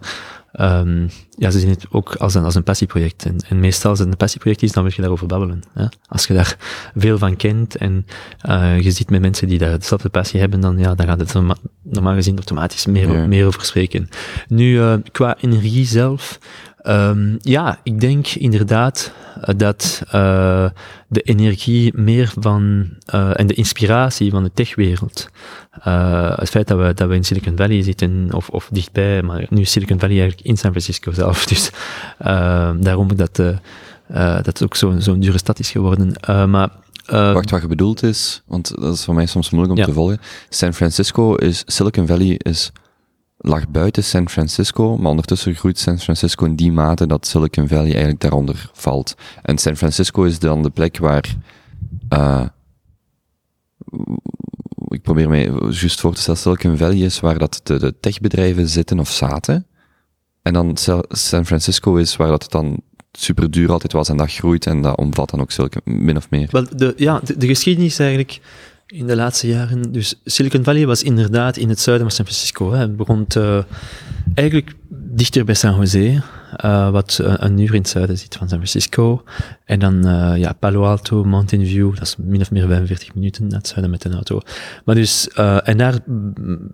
Um, 0.59 1.09
ja, 1.37 1.49
ze 1.51 1.59
zien 1.59 1.69
het 1.69 1.85
ook 1.89 2.15
als 2.15 2.33
een, 2.33 2.43
als 2.43 2.55
een 2.55 2.63
passieproject. 2.63 3.25
En, 3.25 3.37
en 3.49 3.59
meestal 3.59 3.89
als 3.89 3.99
het 3.99 4.07
een 4.07 4.17
passieproject 4.17 4.63
is, 4.63 4.71
dan 4.71 4.83
wil 4.83 4.91
je 4.95 5.01
daarover 5.01 5.27
babbelen. 5.27 5.63
Hè? 5.73 5.85
Als 6.07 6.27
je 6.27 6.33
daar 6.33 6.57
veel 6.95 7.17
van 7.17 7.35
kent 7.35 7.75
en 7.75 8.05
uh, 8.49 8.79
je 8.79 8.91
ziet 8.91 9.09
met 9.09 9.21
mensen 9.21 9.47
die 9.47 9.57
daar 9.57 9.79
dezelfde 9.79 10.09
passie 10.09 10.39
hebben, 10.39 10.59
dan, 10.59 10.77
ja, 10.77 10.95
dan 10.95 11.05
gaat 11.05 11.19
het 11.19 11.33
normaal 11.81 12.13
gezien 12.13 12.35
automatisch 12.35 12.85
meer, 12.85 13.27
meer 13.27 13.45
over 13.45 13.65
spreken. 13.65 14.09
Nu, 14.47 14.79
uh, 14.79 14.93
qua 15.11 15.37
energie 15.41 15.85
zelf, 15.85 16.39
um, 16.87 17.37
ja, 17.41 17.79
ik 17.83 17.99
denk 17.99 18.27
inderdaad 18.27 19.11
dat 19.55 20.01
uh, 20.05 20.69
de 21.07 21.21
energie 21.21 21.91
meer 21.97 22.33
van, 22.39 22.89
uh, 23.15 23.39
en 23.39 23.47
de 23.47 23.53
inspiratie 23.53 24.31
van 24.31 24.43
de 24.43 24.51
techwereld, 24.53 25.29
uh, 25.87 26.37
het 26.37 26.49
feit 26.49 26.67
dat 26.67 26.77
we, 26.77 26.93
dat 26.93 27.07
we 27.07 27.15
in 27.15 27.23
Silicon 27.23 27.57
Valley 27.57 27.83
zitten, 27.83 28.27
of, 28.31 28.49
of 28.49 28.67
dichtbij, 28.71 29.21
maar 29.21 29.45
nu 29.49 29.65
Silicon 29.65 29.99
Valley 29.99 30.19
eigenlijk 30.19 30.47
in 30.47 30.57
San 30.57 30.71
Francisco 30.71 31.11
zelf, 31.11 31.45
dus 31.51 31.69
daarom 32.79 33.15
dat, 33.15 33.35
dat 33.35 34.45
het 34.45 34.63
ook 34.63 34.75
zo'n 34.75 35.01
zo'n 35.01 35.19
dure 35.19 35.37
stad 35.37 35.59
is 35.59 35.71
geworden. 35.71 36.13
maar 36.49 36.69
uh, 37.13 37.33
Wacht, 37.33 37.49
wat 37.49 37.61
je 37.61 37.67
bedoelt 37.67 38.03
is, 38.03 38.41
want 38.45 38.81
dat 38.81 38.93
is 38.93 39.03
voor 39.03 39.13
mij 39.13 39.25
soms 39.25 39.49
moeilijk 39.49 39.73
om 39.73 39.79
ja. 39.79 39.85
te 39.85 39.93
volgen. 39.93 40.19
San 40.49 40.73
Francisco 40.73 41.35
is, 41.35 41.63
Silicon 41.65 42.07
Valley 42.07 42.35
is 42.37 42.71
lag 43.37 43.69
buiten 43.69 44.03
San 44.03 44.29
Francisco, 44.29 44.97
maar 44.97 45.09
ondertussen 45.09 45.55
groeit 45.55 45.79
San 45.79 45.99
Francisco 45.99 46.45
in 46.45 46.55
die 46.55 46.71
mate 46.71 47.07
dat 47.07 47.27
Silicon 47.27 47.67
Valley 47.67 47.91
eigenlijk 47.91 48.19
daaronder 48.19 48.69
valt. 48.73 49.15
En 49.41 49.57
San 49.57 49.75
Francisco 49.75 50.23
is 50.23 50.39
dan 50.39 50.63
de 50.63 50.69
plek 50.69 50.97
waar, 50.97 51.35
uh, 52.09 52.45
ik 54.87 55.01
probeer 55.01 55.29
mij 55.29 55.51
juist 55.69 55.99
voor 55.99 56.13
te 56.13 56.21
stellen, 56.21 56.39
Silicon 56.39 56.77
Valley 56.77 56.97
is 56.97 57.19
waar 57.19 57.37
dat 57.37 57.61
de, 57.63 57.93
techbedrijven 57.99 58.69
zitten 58.69 58.99
of 58.99 59.11
zaten. 59.11 59.67
En 60.41 60.53
dan 60.53 60.77
San 61.09 61.45
Francisco 61.45 61.95
is 61.95 62.15
waar 62.15 62.27
dat 62.27 62.43
het 62.43 62.51
dan 62.51 62.81
super 63.11 63.51
duur 63.51 63.71
altijd 63.71 63.93
was 63.93 64.09
en 64.09 64.17
dat 64.17 64.31
groeit 64.31 64.65
en 64.65 64.81
dat 64.81 64.97
omvat 64.97 65.29
dan 65.29 65.41
ook 65.41 65.51
Silicon, 65.51 65.81
min 65.83 66.17
of 66.17 66.29
meer. 66.29 66.47
Wel, 66.51 66.65
de, 66.75 66.93
ja, 66.97 67.19
de, 67.23 67.37
de 67.37 67.47
geschiedenis 67.47 67.91
is 67.91 67.99
eigenlijk 67.99 68.41
in 68.87 69.07
de 69.07 69.15
laatste 69.15 69.47
jaren. 69.47 69.91
Dus 69.91 70.21
Silicon 70.23 70.63
Valley 70.63 70.85
was 70.85 71.03
inderdaad 71.03 71.57
in 71.57 71.69
het 71.69 71.79
zuiden 71.79 72.07
van 72.07 72.15
San 72.15 72.25
Francisco. 72.25 72.71
Het 72.71 72.95
begon 72.95 73.27
eigenlijk 74.33 74.75
dichter 74.89 75.45
bij 75.45 75.55
San 75.55 75.75
Jose, 75.75 76.21
uh, 76.65 76.89
wat 76.89 77.19
uh, 77.21 77.33
een 77.37 77.57
uur 77.57 77.73
in 77.73 77.81
het 77.81 77.89
zuiden 77.89 78.17
zit 78.17 78.35
van 78.35 78.47
San 78.47 78.57
Francisco. 78.57 79.23
En 79.65 79.79
dan 79.79 80.07
uh, 80.07 80.37
ja, 80.37 80.53
Palo 80.53 80.83
Alto, 80.83 81.23
Mountain 81.23 81.67
View, 81.67 81.93
dat 81.93 82.01
is 82.01 82.15
min 82.17 82.41
of 82.41 82.51
meer 82.51 82.67
45 82.67 83.15
minuten 83.15 83.47
naar 83.47 83.57
het 83.57 83.67
zuiden 83.67 83.91
met 83.91 84.03
een 84.03 84.13
auto. 84.13 84.39
Maar 84.85 84.95
dus, 84.95 85.27
en 85.63 85.77
daar, 85.77 85.99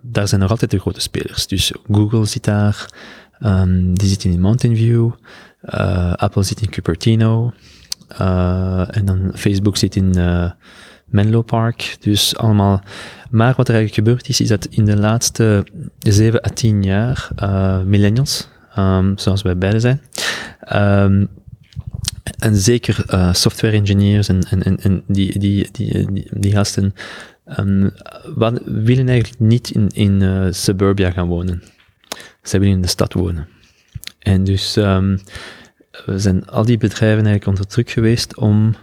daar 0.02 0.28
zijn 0.28 0.40
nog 0.40 0.50
altijd 0.50 0.70
de 0.70 0.78
grote 0.78 1.00
spelers. 1.00 1.46
Dus 1.46 1.72
Google 1.90 2.24
zit 2.24 2.44
daar, 2.44 2.92
um, 3.40 3.98
die 3.98 4.08
zit 4.08 4.24
in 4.24 4.40
Mountain 4.40 4.76
View, 4.76 5.10
Apple 6.16 6.42
zit 6.42 6.60
in 6.60 6.70
Cupertino, 6.70 7.52
en 8.88 9.02
dan 9.04 9.32
Facebook 9.34 9.76
zit 9.76 9.96
in 9.96 10.14
Menlo 11.12 11.42
Park. 11.42 11.96
Dus 12.00 12.36
allemaal. 12.36 12.82
Maar 13.30 13.54
wat 13.56 13.68
er 13.68 13.74
eigenlijk 13.74 14.08
gebeurd 14.08 14.28
is, 14.28 14.40
is 14.40 14.48
dat 14.48 14.64
in 14.64 14.84
de 14.84 14.96
laatste 14.96 15.66
7 15.98 16.44
à 16.44 16.48
10 16.48 16.82
jaar 16.82 17.28
uh, 17.42 17.82
millennials, 17.82 18.48
um, 18.78 19.18
zoals 19.18 19.42
wij 19.42 19.58
beide 19.58 19.80
zijn, 19.80 20.00
um, 20.72 21.28
en 22.38 22.56
zeker 22.56 23.04
uh, 23.10 23.32
software 23.32 23.76
engineers 23.76 24.28
en, 24.28 24.42
en, 24.42 24.80
en, 24.80 25.02
die, 25.06 25.38
die, 25.38 25.68
die, 25.72 26.28
die, 26.30 26.52
gasten, 26.52 26.94
wat, 28.34 28.60
willen 28.64 29.08
eigenlijk 29.08 29.40
niet 29.40 29.70
in, 29.70 29.88
in 29.88 30.20
uh, 30.20 30.46
suburbia 30.50 31.10
gaan 31.10 31.28
wonen. 31.28 31.62
Ze 32.42 32.58
willen 32.58 32.74
in 32.74 32.82
de 32.82 32.88
stad 32.88 33.12
wonen. 33.12 33.48
En 34.18 34.44
dus 34.44 34.72
zijn 36.06 36.46
al 36.46 36.64
die 36.64 36.78
bedrijven 36.78 37.26
eigenlijk 37.26 37.46
onder 37.46 37.66
druk 37.66 37.90
geweest 37.90 38.36
om 38.36 38.74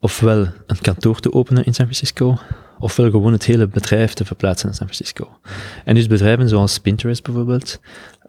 ofwel 0.00 0.46
een 0.66 0.80
kantoor 0.80 1.20
te 1.20 1.32
openen 1.32 1.64
in 1.64 1.74
San 1.74 1.84
Francisco, 1.84 2.38
ofwel 2.78 3.10
gewoon 3.10 3.32
het 3.32 3.44
hele 3.44 3.66
bedrijf 3.66 4.12
te 4.12 4.24
verplaatsen 4.24 4.68
in 4.68 4.74
San 4.74 4.86
Francisco. 4.86 5.38
En 5.84 5.94
dus 5.94 6.06
bedrijven 6.06 6.48
zoals 6.48 6.78
Pinterest 6.78 7.22
bijvoorbeeld, 7.22 7.80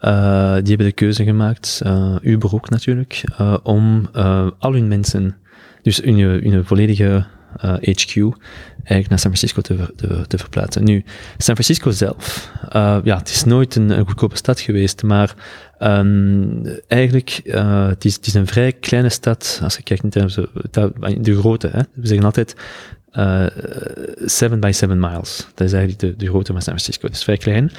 uh, 0.02 0.54
die 0.54 0.68
hebben 0.68 0.86
de 0.86 0.92
keuze 0.92 1.24
gemaakt, 1.24 1.82
uh, 1.86 2.16
Uber 2.22 2.54
ook 2.54 2.70
natuurlijk, 2.70 3.24
uh, 3.42 3.58
om 3.64 4.10
al 4.60 4.74
hun 4.74 4.88
mensen, 4.88 5.36
dus 5.82 5.98
hun, 5.98 6.20
hun 6.20 6.66
volledige 6.66 7.26
HQ, 7.58 8.16
eigenlijk 8.16 9.10
naar 9.10 9.20
San 9.20 9.36
Francisco 9.36 9.62
te, 9.62 9.94
te, 9.96 10.28
te, 10.28 10.38
verplaatsen. 10.38 10.84
Nu, 10.84 11.04
San 11.38 11.56
Francisco 11.56 11.92
zelf, 11.92 12.52
ja, 13.04 13.18
het 13.18 13.30
is 13.30 13.44
nooit 13.44 13.76
een, 13.76 14.06
goedkope 14.06 14.38
stad 14.38 14.60
geweest, 14.60 15.04
maar 15.04 15.36
Um, 15.82 16.62
eigenlijk, 16.88 17.42
uh, 17.44 17.88
het, 17.88 18.06
is, 18.06 18.16
het 18.16 18.26
is 18.26 18.34
een 18.34 18.48
vrij 18.48 18.72
kleine 18.72 19.10
stad, 19.10 19.60
als 19.64 19.76
je 19.76 19.84
kijkt 19.84 20.04
in 20.04 20.10
termen 20.10 20.32
van 20.72 20.94
de 21.22 21.38
grootte. 21.38 21.68
Hè. 21.68 21.82
We 21.94 22.08
zeggen 22.08 22.26
altijd 22.26 22.56
uh, 23.14 23.46
7 24.26 24.60
by 24.60 24.72
7 24.72 25.00
miles. 25.00 25.48
Dat 25.56 25.68
is 25.68 25.74
eigenlijk 25.74 26.00
de, 26.00 26.16
de 26.16 26.30
grootte 26.30 26.52
van 26.52 26.62
San 26.62 26.74
Francisco. 26.74 27.08
Het 27.08 27.16
is 27.16 27.24
vrij 27.24 27.38
klein. 27.38 27.72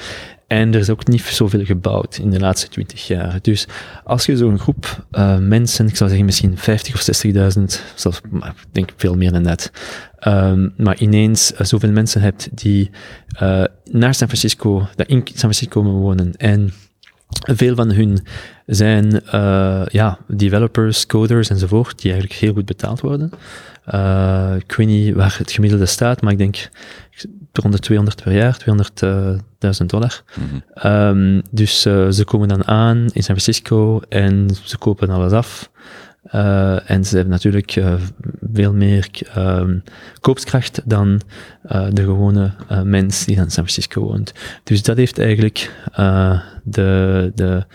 En 0.47 0.73
er 0.73 0.79
is 0.79 0.89
ook 0.89 1.07
niet 1.07 1.21
zoveel 1.21 1.65
gebouwd 1.65 2.17
in 2.17 2.29
de 2.29 2.39
laatste 2.39 2.67
20 2.67 3.07
jaar. 3.07 3.39
Dus 3.41 3.67
als 4.03 4.25
je 4.25 4.37
zo'n 4.37 4.59
groep 4.59 5.05
uh, 5.11 5.37
mensen, 5.37 5.87
ik 5.87 5.95
zou 5.95 6.09
zeggen 6.09 6.25
misschien 6.27 6.57
50 6.57 6.93
of 6.93 7.23
60.000, 7.25 7.63
zelfs, 7.95 8.21
ik 8.33 8.53
denk 8.71 8.89
veel 8.95 9.15
meer 9.15 9.31
dan 9.31 9.43
dat, 9.43 9.71
um, 10.27 10.73
maar 10.77 10.97
ineens 10.97 11.47
zoveel 11.47 11.91
mensen 11.91 12.21
hebt 12.21 12.49
die 12.57 12.89
naar 13.91 14.13
San 14.13 14.27
Francisco, 14.27 14.87
dat 14.95 15.07
in 15.07 15.21
San 15.25 15.37
Francisco 15.37 15.83
wonen 15.83 16.35
en 16.35 16.73
veel 17.39 17.75
van 17.75 17.91
hun 17.91 18.19
zijn 18.65 19.21
uh, 19.33 19.85
ja, 19.85 20.17
developers, 20.27 21.05
coders 21.05 21.49
enzovoort, 21.49 22.01
die 22.01 22.11
eigenlijk 22.11 22.41
heel 22.41 22.53
goed 22.53 22.65
betaald 22.65 23.01
worden. 23.01 23.31
Uh, 23.93 24.53
ik 24.57 24.71
weet 24.71 24.87
niet 24.87 25.15
waar 25.15 25.35
het 25.37 25.51
gemiddelde 25.51 25.85
staat, 25.85 26.21
maar 26.21 26.31
ik 26.31 26.37
denk 26.37 26.69
rond 27.51 27.73
de 27.73 27.79
200 27.79 28.23
per 28.23 28.33
jaar, 28.33 28.57
200.000 29.81 29.85
dollar. 29.85 30.23
Mm 30.35 30.63
um, 30.85 31.41
dus 31.51 31.85
uh, 31.85 32.09
ze 32.09 32.23
komen 32.23 32.47
dan 32.47 32.67
aan 32.67 32.97
in 32.97 33.23
San 33.23 33.39
Francisco 33.39 34.01
en 34.09 34.49
ze 34.63 34.77
kopen 34.77 35.09
alles 35.09 35.31
af. 35.31 35.71
Uh, 36.25 36.89
en 36.89 37.05
ze 37.05 37.15
hebben 37.15 37.33
natuurlijk 37.33 37.75
uh, 37.75 37.93
veel 38.53 38.73
meer 38.73 39.09
um, 39.37 39.83
koopskracht 40.19 40.81
dan 40.85 41.21
uh, 41.65 41.87
de 41.91 42.03
gewone 42.03 42.51
mens 42.83 43.25
die 43.25 43.35
in 43.35 43.41
San 43.41 43.51
Francisco 43.51 44.03
woont. 44.03 44.33
Dus 44.63 44.83
dat 44.83 44.97
heeft 44.97 45.19
eigenlijk 45.19 45.71
de, 46.63 47.31
de, 47.35 47.65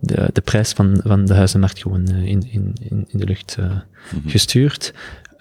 de, 0.00 0.30
de 0.32 0.40
prijs 0.40 0.72
van, 0.72 1.00
van 1.04 1.24
de 1.24 1.34
huizenmarkt 1.34 1.78
gewoon 1.78 2.08
in, 2.08 2.48
in, 2.50 2.72
in 2.88 3.06
de 3.18 3.24
lucht 3.24 3.56
mm 3.58 3.66
-hmm. 4.10 4.30
gestuurd. 4.30 4.94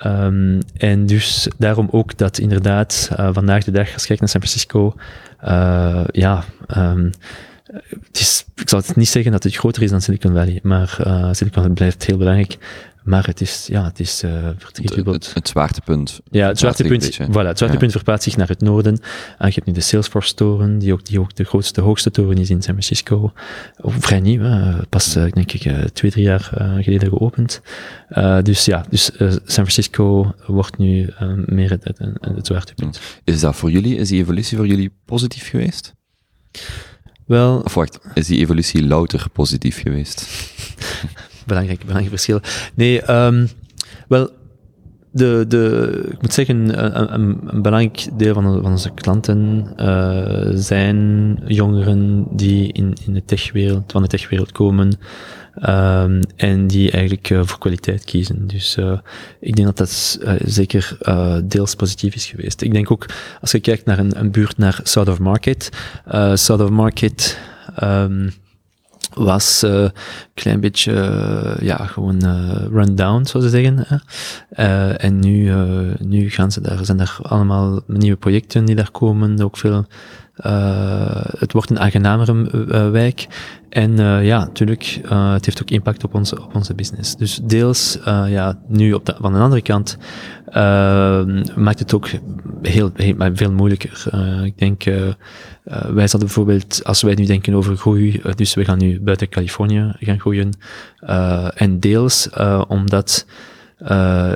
Um, 0.06 0.60
en 0.78 1.06
dus 1.06 1.48
daarom 1.58 1.88
ook 1.92 2.18
dat 2.18 2.38
inderdaad 2.38 3.10
vandaag 3.32 3.64
de 3.64 3.72
dag, 3.72 3.94
als 3.94 4.02
je 4.02 4.08
kijkt 4.08 4.22
naar 4.22 4.30
San 4.30 4.42
Francisco, 4.42 4.96
ja, 6.12 6.44
um, 6.78 7.12
het 7.74 8.20
is, 8.20 8.46
ik 8.56 8.70
zal 8.70 8.80
het 8.80 8.96
niet 8.96 9.10
zeggen 9.10 9.32
dat 9.32 9.44
het 9.44 9.56
groter 9.56 9.84
is 9.84 9.90
dan 9.90 10.02
Silicon 10.02 10.34
Valley, 10.34 10.60
maar 10.64 10.98
uh, 11.08 11.30
Silicon 11.32 11.62
Valley 11.62 11.76
blijft 11.76 12.06
heel 12.06 12.18
belangrijk. 12.18 12.58
Maar 13.04 13.26
het 13.26 13.42
is, 13.42 13.68
ja, 13.68 13.84
het 13.84 14.00
is 14.00 14.24
uh, 14.24 14.32
het, 14.32 14.78
het, 14.78 15.34
het, 15.34 15.48
zwaartepunt. 15.48 16.20
Ja, 16.30 16.48
het 16.48 16.60
zwaartepunt, 16.60 17.14
voilà, 17.14 17.48
het 17.48 17.58
zwaartepunt 17.58 17.92
ja. 17.92 17.98
verplaatst 17.98 18.24
zich 18.24 18.38
naar 18.38 18.48
het 18.48 18.62
noorden. 18.62 19.00
En 19.38 19.48
je 19.48 19.54
hebt 19.54 19.66
nu 19.66 19.74
de 19.74 19.82
Salesforce-toren, 19.82 20.80
die 20.80 20.94
ook, 20.94 21.06
die 21.06 21.20
ook 21.20 21.36
de 21.36 21.44
grootste, 21.44 21.82
hoogste 21.82 22.12
toren 22.12 22.38
is 22.38 22.50
in 22.50 22.62
San 22.62 22.74
Francisco. 22.74 23.32
Vrij 23.78 24.20
nieuw, 24.20 24.42
hè? 24.42 24.86
pas, 24.86 25.14
denk 25.14 25.52
ik, 25.52 25.92
twee, 25.94 26.12
drie 26.12 26.24
jaar 26.24 26.52
geleden 26.80 27.10
geopend. 27.10 27.62
dus 28.44 28.66
ja, 28.66 28.86
dus 28.90 29.12
San 29.18 29.40
Francisco 29.68 30.34
wordt 30.46 30.78
nu 30.78 31.14
meer 31.46 31.70
het, 31.70 31.84
het, 31.84 32.00
het 32.20 32.46
zwaartepunt. 32.46 33.00
Is 33.24 33.40
dat 33.40 33.56
voor 33.56 33.72
jullie, 33.72 33.96
is 33.96 34.10
die 34.10 34.22
evolutie 34.22 34.58
voor 34.58 34.68
jullie 34.68 34.92
positief 35.06 35.50
geweest? 35.50 35.94
Wel... 37.28 37.62
Of 37.64 37.74
wacht, 37.74 38.00
is 38.14 38.28
die 38.28 38.40
evolutie 38.40 38.88
louter 38.88 39.26
positief 39.34 39.82
geweest? 39.82 40.28
belangrijk, 41.46 41.80
belangrijk 41.80 42.10
verschil. 42.10 42.40
Nee, 42.76 43.12
um, 43.12 43.48
wel, 44.08 44.30
de, 45.12 45.46
de, 45.48 46.10
ik 46.12 46.22
moet 46.22 46.34
zeggen, 46.34 46.86
een, 46.86 47.14
een, 47.14 47.40
een 47.46 47.62
belangrijk 47.62 48.08
deel 48.18 48.34
van, 48.34 48.44
van 48.44 48.72
onze 48.72 48.92
klanten 48.94 49.68
uh, 49.78 50.50
zijn 50.54 51.40
jongeren 51.46 52.26
die 52.32 52.72
in, 52.72 52.94
in 53.06 53.14
de 53.14 53.26
techwereld, 53.26 53.92
van 53.92 54.02
de 54.02 54.08
techwereld 54.08 54.52
komen 54.52 54.92
um, 55.62 56.22
en 56.36 56.68
die 56.68 56.92
eigenlijk 56.92 57.30
uh, 57.30 57.42
voor 57.44 57.60
kwaliteit 57.60 58.04
kiezen. 58.04 58.48
Dus 58.48 58.78
uh, 58.78 59.00
ik 59.40 59.56
denk 59.56 59.68
dat 59.68 59.78
dat 59.78 60.20
zeker 60.46 60.98
deels 61.44 61.76
positief 61.76 62.16
is 62.16 62.26
geweest. 62.26 62.62
Ik 62.62 62.74
denk 62.74 62.92
ook, 62.92 63.06
als 63.42 63.52
je 63.52 63.60
kijkt 63.60 63.86
naar 63.86 64.00
een, 64.00 64.20
een 64.20 64.32
buurt 64.32 64.58
naar 64.58 64.80
South 64.84 65.10
of 65.10 65.20
Market, 65.20 65.70
South 66.34 66.62
of 66.62 66.70
Market 66.70 67.40
um, 67.84 68.34
was 69.14 69.62
een 69.62 69.92
klein 70.34 70.60
beetje, 70.60 70.94
ja, 71.60 71.86
gewoon 71.86 72.26
uh, 72.26 72.66
run 72.72 72.96
down, 72.96 73.26
zou 73.26 73.44
ze 73.44 73.50
zeggen. 73.50 74.02
Uh, 74.58 75.04
en 75.04 75.20
nu, 75.20 75.54
nu 76.00 76.30
gaan 76.30 76.52
ze 76.52 76.62
daar, 76.62 76.86
zijn 76.86 77.00
er 77.00 77.18
allemaal 77.22 77.82
nieuwe 77.88 78.18
projecten 78.18 78.66
die 78.66 78.76
daar 78.76 78.92
komen, 78.92 79.42
ook 79.42 79.58
veel, 79.58 79.86
het 81.40 81.54
wordt 81.54 81.70
een 81.70 81.80
aangenamere 81.80 82.90
wijk. 82.90 83.28
En 83.70 83.98
ja, 84.24 84.40
natuurlijk, 84.40 85.02
het 85.10 85.46
heeft 85.46 85.62
ook 85.62 85.70
impact 85.70 86.04
op 86.04 86.14
onze, 86.14 86.44
op 86.44 86.56
onze 86.56 86.76
business. 86.76 87.16
Dus 87.16 87.40
deels, 87.44 87.98
ja, 88.06 88.60
nu 88.68 88.94
op 88.94 89.06
de, 89.06 89.16
van 89.20 89.34
de 89.34 89.40
andere 89.40 89.62
kant, 89.62 89.98
maakt 91.56 91.80
het 91.80 91.94
ook 91.94 92.10
heel, 92.62 92.92
heel 92.94 93.16
veel 93.34 93.52
moeilijker. 93.52 94.06
ik 94.44 94.58
denk, 94.58 94.84
wij 95.64 96.08
zouden 96.08 96.20
bijvoorbeeld, 96.20 96.84
als 96.84 97.02
wij 97.02 97.14
nu 97.14 97.26
denken 97.26 97.54
over 97.54 97.78
groei, 97.78 98.22
dus 98.36 98.54
we 98.54 98.66
gaan 98.66 98.78
nu 98.78 99.02
buiten 99.02 99.30
Californië 99.30 99.94
gaan 100.00 100.20
groeien, 100.20 100.54
en 101.56 101.80
deels 101.80 102.30
omdat, 102.68 103.26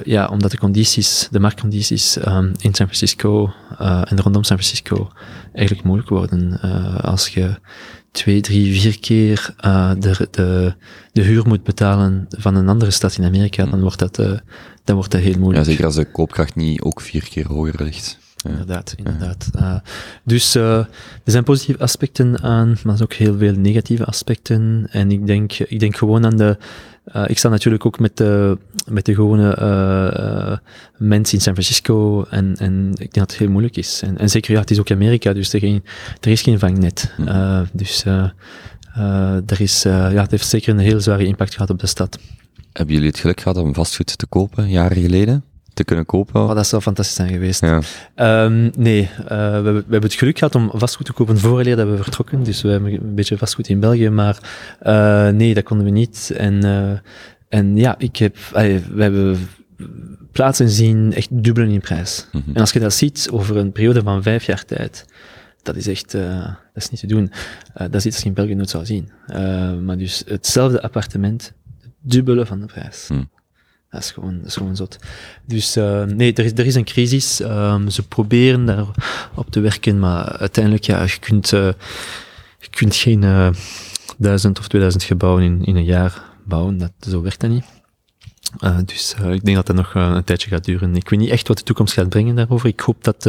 ja, 0.04 0.28
omdat 0.32 0.52
de 0.52 0.58
condities, 0.58 1.28
de 1.32 1.40
marktcondities 1.40 2.18
in 2.18 2.74
San 2.74 2.74
Francisco 2.74 3.54
en 3.80 4.22
rondom 4.22 4.44
San 4.44 4.58
Francisco 4.58 5.12
eigenlijk 5.54 5.88
moeilijk 5.88 6.10
worden. 6.10 6.60
als 7.02 7.28
je 7.28 7.60
twee, 8.12 8.42
drie, 8.42 8.80
vier 8.80 9.00
keer 9.00 9.54
de, 10.00 10.28
de, 10.32 10.74
de 11.12 11.22
huur 11.22 11.48
moet 11.48 11.64
betalen 11.64 12.26
van 12.30 12.56
een 12.56 12.70
andere 12.70 12.92
stad 12.92 13.18
in 13.18 13.26
Amerika, 13.26 13.66
dan 13.66 13.82
wordt 13.82 14.00
dat, 14.00 14.16
dan 14.84 14.96
wordt 14.96 15.12
dat 15.12 15.22
heel 15.22 15.40
moeilijk. 15.40 15.66
Ja, 15.66 15.72
zeker 15.72 15.86
als 15.86 15.96
de 15.96 16.12
koopkracht 16.12 16.56
niet 16.56 16.82
ook 16.82 17.02
vier 17.02 17.24
keer 17.30 17.48
hoger 17.48 17.84
ligt. 17.84 18.20
Inderdaad, 18.48 18.94
inderdaad. 18.98 19.50
Dus 20.24 20.56
er 20.56 20.88
zijn 21.26 21.44
positieve 21.44 21.82
aspecten 21.84 22.42
aan, 22.42 22.78
maar 22.84 22.96
er 22.96 23.04
ook 23.04 23.14
heel 23.14 23.38
veel 23.38 23.54
negatieve 23.54 24.06
aspecten. 24.06 24.88
En 24.92 25.12
ik 25.12 25.26
denk, 25.26 25.54
ik 25.54 25.80
denk 25.80 25.96
gewoon 25.96 26.26
aan 26.26 26.38
de. 26.38 26.58
Uh, 27.16 27.24
ik 27.28 27.38
sta 27.38 27.50
natuurlijk 27.50 27.86
ook 27.86 28.00
met 28.00 28.18
de, 28.18 28.58
met 28.88 29.06
de 29.06 29.14
gewone 29.14 30.60
mensen 30.98 31.38
in 31.38 31.44
San 31.44 31.54
Francisco. 31.54 32.24
En, 32.24 32.56
en 32.58 32.90
ik 32.92 32.98
denk 32.98 33.14
dat 33.14 33.32
het 33.32 33.40
heel 33.40 33.50
moeilijk 33.50 33.78
is. 33.78 34.02
En, 34.04 34.18
en 34.18 34.30
zeker, 34.30 34.54
ja, 34.54 34.60
het 34.60 34.72
is 34.72 34.80
ook 34.80 34.92
Amerika, 34.92 35.34
dus 35.34 35.54
er, 35.54 35.60
geen, 35.60 35.84
er 36.20 36.32
is 36.32 36.42
geen 36.42 36.60
vangnet. 36.60 37.14
dus 37.74 38.06
er 38.06 39.62
is, 39.62 39.84
ja, 39.84 40.22
het 40.22 40.32
heeft 40.32 40.48
zeker 40.48 40.74
een 40.74 40.80
heel 40.80 41.02
zware 41.02 41.26
impact 41.26 41.54
gehad 41.54 41.70
op 41.70 41.80
de 41.80 41.88
stad. 41.88 42.20
Hebben 42.74 42.96
jullie 42.96 43.10
het 43.10 43.20
geluk 43.20 43.42
gehad 43.42 43.58
om 43.58 43.74
vastgoed 43.74 44.18
te 44.18 44.28
kopen, 44.28 44.70
jaren 44.70 45.02
geleden? 45.02 45.44
Te 45.74 45.84
kunnen 45.84 46.06
kopen. 46.06 46.42
Oh, 46.42 46.56
dat 46.56 46.68
zou 46.68 46.82
fantastisch 46.82 47.16
zijn 47.16 47.30
geweest. 47.30 47.62
Ja. 47.62 47.82
Um, 48.46 48.72
nee, 48.78 49.02
uh, 49.02 49.28
we, 49.28 49.36
hebben, 49.36 49.74
we 49.74 49.82
hebben 49.82 50.02
het 50.02 50.14
geluk 50.14 50.38
gehad 50.38 50.56
om 50.56 50.72
vastgoed 50.74 51.06
te 51.06 51.14
kopen 51.14 51.38
voordat 51.38 51.88
we 51.88 51.98
vertrokken. 51.98 52.44
Dus 52.44 52.62
we 52.62 52.70
hebben 52.70 52.94
een 52.94 53.16
beetje 53.16 53.38
vastgoed 53.38 53.70
in 53.70 53.80
België, 53.80 54.10
maar 54.10 54.38
uh, 54.84 55.30
nee, 55.30 55.54
dat 55.54 55.64
konden 55.64 55.86
we 55.86 55.92
niet. 55.92 56.34
En, 56.38 56.66
uh, 56.66 56.92
en 57.50 57.78
ja, 57.78 57.96
ik 57.98 58.18
heb, 58.18 58.38
we 58.94 59.02
hebben 59.02 59.48
plaatsen 60.32 60.70
zien 60.70 61.14
echt 61.14 61.44
dubbelen 61.44 61.70
in 61.70 61.80
prijs. 61.80 62.28
Mm 62.32 62.42
-hmm. 62.46 62.54
En 62.56 62.62
als 62.62 62.72
je 62.72 62.80
dat 62.80 62.94
ziet 62.94 63.28
over 63.32 63.58
een 63.58 63.72
periode 63.72 64.02
van 64.02 64.24
vijf 64.24 64.44
jaar 64.44 64.66
tijd, 64.66 65.06
dat 65.64 65.76
is 65.76 65.88
echt, 65.88 66.12
dat 66.12 66.58
is 66.74 66.90
niet 66.90 67.00
te 67.00 67.08
doen. 67.08 67.32
Dat 67.74 67.96
is 67.96 68.06
iets 68.06 68.16
dat 68.16 68.24
je 68.24 68.30
in 68.30 68.34
België 68.34 68.56
nooit 68.56 68.70
zou 68.70 68.86
zien. 68.86 69.12
Maar 69.86 69.98
dus 69.98 70.24
hetzelfde 70.26 70.82
appartement, 70.82 71.54
dubbele 72.02 72.46
van 72.46 72.60
de 72.60 72.66
prijs. 72.66 73.08
Mm. 73.12 73.30
Dat 73.92 74.02
is 74.02 74.12
gewoon, 74.12 74.38
dat 74.38 74.48
is 74.48 74.56
gewoon 74.56 74.76
zot. 74.76 74.98
Dus 75.46 75.78
uh, 75.78 76.04
nee, 76.04 76.34
er 76.34 76.46
is, 76.46 76.52
er 76.52 76.66
is 76.66 76.76
een 76.76 76.84
crisis. 76.84 77.40
Um, 77.40 77.90
ze 77.90 78.08
proberen 78.08 78.66
daarop 78.66 79.50
te 79.50 79.60
werken, 79.60 80.00
maar 80.00 80.38
uiteindelijk, 80.38 80.84
ja, 80.84 81.04
je 81.04 81.20
kunt, 81.20 81.52
uh, 81.52 81.68
je 82.60 82.70
kunt 82.70 82.96
geen 82.96 83.22
uh, 83.22 83.50
duizend 84.18 84.60
of 84.60 84.68
2000 84.68 85.04
gebouwen 85.04 85.44
in, 85.44 85.64
in 85.64 85.76
een 85.76 85.84
jaar 85.84 86.22
bouwen. 86.46 86.78
Dat, 86.78 86.92
zo 87.00 87.22
werkt 87.22 87.40
dat 87.40 87.50
niet. 87.50 87.66
Dus 88.86 89.16
ik 89.32 89.44
denk 89.46 89.58
dat 89.58 89.66
dat 89.66 89.76
nog 89.76 89.94
een 89.94 90.24
tijdje 90.24 90.50
gaat 90.50 90.64
duren. 90.66 90.96
Ik 90.96 91.10
weet 91.10 91.20
niet 91.20 91.30
echt 91.30 91.48
wat 91.48 91.58
de 91.58 91.64
toekomst 91.64 91.94
gaat 91.94 92.10
brengen 92.10 92.36
daarover. 92.36 92.70
Ik 92.70 92.80
hoop 92.80 93.04
dat, 93.04 93.24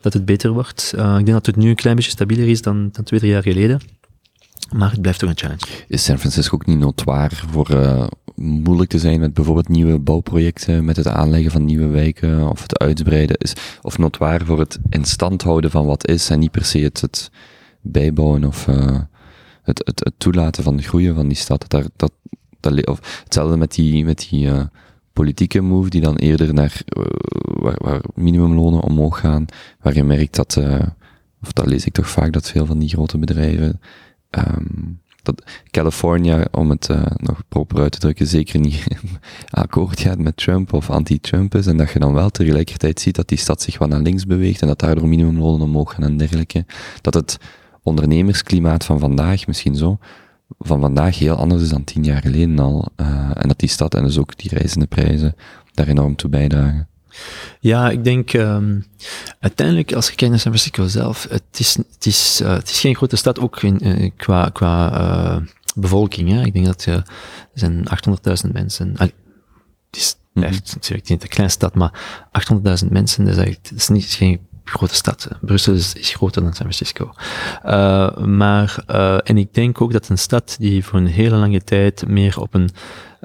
dat 0.00 0.12
het 0.12 0.24
beter 0.24 0.50
wordt. 0.50 0.92
Ik 0.96 1.00
denk 1.00 1.26
dat 1.26 1.46
het 1.46 1.56
nu 1.56 1.68
een 1.68 1.74
klein 1.74 1.96
beetje 1.96 2.10
stabieler 2.10 2.48
is 2.48 2.62
dan, 2.62 2.88
dan 2.92 3.04
twee, 3.04 3.20
drie 3.20 3.32
jaar 3.32 3.42
geleden. 3.42 3.80
Maar 4.74 4.90
het 4.90 5.00
blijft 5.00 5.18
toch 5.18 5.28
een 5.30 5.36
challenge. 5.36 5.66
Is 5.88 6.04
San 6.04 6.18
Francisco 6.18 6.54
ook 6.54 6.66
niet 6.66 6.78
notoir 6.78 7.42
voor 7.50 7.68
moeilijk 8.36 8.90
te 8.90 8.98
zijn 8.98 9.20
met 9.20 9.34
bijvoorbeeld 9.34 9.68
nieuwe 9.68 9.98
bouwprojecten, 9.98 10.84
met 10.84 10.96
het 10.96 11.06
aanleggen 11.06 11.50
van 11.50 11.64
nieuwe 11.64 11.86
wijken 11.86 12.50
of 12.50 12.62
het 12.62 12.78
uitbreiden? 12.78 13.36
Is, 13.36 13.52
of 13.82 13.98
notoir 13.98 14.44
voor 14.44 14.58
het 14.58 14.78
in 14.88 15.04
stand 15.04 15.42
houden 15.42 15.70
van 15.70 15.86
wat 15.86 16.08
is 16.08 16.30
en 16.30 16.38
niet 16.38 16.50
per 16.50 16.64
se 16.64 16.78
het, 16.78 17.00
het 17.00 17.30
bijbouwen 17.80 18.44
of 18.44 18.66
uh, 18.66 19.00
het, 19.62 19.82
het, 19.84 20.04
het 20.04 20.14
toelaten 20.16 20.62
van 20.62 20.76
het 20.76 20.84
groeien 20.84 21.14
van 21.14 21.28
die 21.28 21.36
stad? 21.36 21.64
Dat, 21.68 21.90
dat, 21.96 22.12
dat, 22.60 22.86
of 22.86 23.20
hetzelfde 23.24 23.56
met 23.56 23.74
die, 23.74 24.04
met 24.04 24.26
die 24.30 24.46
uh, 24.46 24.62
politieke 25.12 25.60
move 25.60 25.90
die 25.90 26.00
dan 26.00 26.16
eerder 26.16 26.54
naar 26.54 26.82
waar, 27.42 27.78
waar 27.78 28.02
minimumlonen 28.14 28.82
omhoog 28.82 29.20
gaan, 29.20 29.46
waar 29.80 29.94
je 29.94 30.04
merkt 30.04 30.34
dat, 30.34 30.56
of 31.42 31.52
dat 31.52 31.66
lees 31.66 31.86
ik 31.86 31.92
toch 31.92 32.08
vaak, 32.08 32.32
dat 32.32 32.50
veel 32.50 32.66
van 32.66 32.78
die 32.78 32.88
grote 32.88 33.18
bedrijven 33.18 33.80
um, 34.30 35.00
dat 35.26 35.42
California, 35.70 36.46
om 36.50 36.70
het 36.70 36.88
uh, 36.88 37.02
nog 37.16 37.42
proper 37.48 37.80
uit 37.80 37.92
te 37.92 37.98
drukken, 37.98 38.26
zeker 38.26 38.60
niet 38.60 38.86
akkoord 39.50 40.00
gaat 40.00 40.18
met 40.18 40.36
Trump 40.36 40.72
of 40.72 40.90
anti-Trump 40.90 41.54
is. 41.54 41.66
En 41.66 41.76
dat 41.76 41.90
je 41.90 41.98
dan 41.98 42.12
wel 42.12 42.30
tegelijkertijd 42.30 43.00
ziet 43.00 43.14
dat 43.14 43.28
die 43.28 43.38
stad 43.38 43.62
zich 43.62 43.78
wat 43.78 43.88
naar 43.88 44.00
links 44.00 44.26
beweegt 44.26 44.60
en 44.60 44.68
dat 44.68 44.78
daardoor 44.78 45.08
minimumlonen 45.08 45.66
omhoog 45.66 45.94
gaan 45.94 46.04
en 46.04 46.16
dergelijke. 46.16 46.64
Dat 47.00 47.14
het 47.14 47.38
ondernemersklimaat 47.82 48.84
van 48.84 48.98
vandaag 48.98 49.46
misschien 49.46 49.76
zo, 49.76 49.98
van 50.58 50.80
vandaag 50.80 51.18
heel 51.18 51.36
anders 51.36 51.62
is 51.62 51.68
dan 51.68 51.84
tien 51.84 52.04
jaar 52.04 52.20
geleden 52.20 52.58
al. 52.58 52.88
Uh, 52.96 53.30
en 53.34 53.48
dat 53.48 53.58
die 53.58 53.68
stad 53.68 53.94
en 53.94 54.02
dus 54.02 54.18
ook 54.18 54.38
die 54.38 54.50
reizende 54.54 54.86
prijzen 54.86 55.34
daar 55.74 55.88
enorm 55.88 56.16
toe 56.16 56.30
bijdragen. 56.30 56.88
Ja, 57.60 57.90
ik 57.90 58.04
denk 58.04 58.32
um, 58.32 58.86
uiteindelijk, 59.40 59.92
als 59.92 60.08
je 60.08 60.14
kijkt 60.14 60.32
naar 60.32 60.40
San 60.40 60.52
Francisco 60.52 60.86
zelf, 60.86 61.26
het 61.30 61.58
is, 61.58 61.74
het 61.74 62.06
is, 62.06 62.40
uh, 62.42 62.52
het 62.52 62.70
is 62.70 62.80
geen 62.80 62.96
grote 62.96 63.16
stad, 63.16 63.38
ook 63.38 63.62
in, 63.62 63.86
uh, 63.86 64.10
qua, 64.16 64.48
qua 64.52 65.00
uh, 65.00 65.36
bevolking. 65.74 66.30
Hè. 66.30 66.44
Ik 66.44 66.52
denk 66.52 66.66
dat 66.66 66.84
er 66.84 67.02
zijn 67.54 67.84
800.000 68.44 68.52
mensen. 68.52 68.96
Allee, 68.96 69.14
het 69.90 69.96
is, 69.96 70.16
natuurlijk 70.74 71.08
niet 71.08 71.22
een 71.22 71.28
kleine 71.28 71.52
stad, 71.52 71.74
maar 71.74 72.26
800.000 72.52 72.88
mensen, 72.90 73.24
dat 73.24 73.32
is, 73.32 73.38
eigenlijk, 73.38 73.62
dat 73.62 73.78
is 73.78 73.88
niet 73.88 74.04
geen 74.04 74.40
grote 74.64 74.94
stad. 74.94 75.28
Brussel 75.40 75.74
is, 75.74 75.94
is 75.94 76.14
groter 76.14 76.42
dan 76.42 76.54
San 76.54 76.72
Francisco. 76.72 77.12
Uh, 77.64 78.16
maar, 78.16 78.84
uh, 78.90 79.18
en 79.24 79.38
ik 79.38 79.54
denk 79.54 79.80
ook 79.80 79.92
dat 79.92 80.08
een 80.08 80.18
stad 80.18 80.56
die 80.58 80.84
voor 80.84 80.98
een 80.98 81.06
hele 81.06 81.36
lange 81.36 81.64
tijd 81.64 82.08
meer 82.08 82.40
op 82.40 82.54
een 82.54 82.70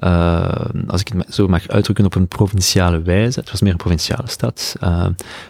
uh, 0.04 0.66
als 0.88 1.02
ik 1.02 1.08
het 1.08 1.34
zo 1.34 1.48
mag 1.48 1.68
uitdrukken, 1.68 2.06
op 2.06 2.16
een 2.16 2.28
provinciale 2.28 3.02
wijze. 3.02 3.40
Het 3.40 3.52
was 3.52 3.62
meer 3.62 3.72
een 3.72 3.78
provinciale 3.78 4.30
stad. 4.30 4.76
Uh, 4.84 5.08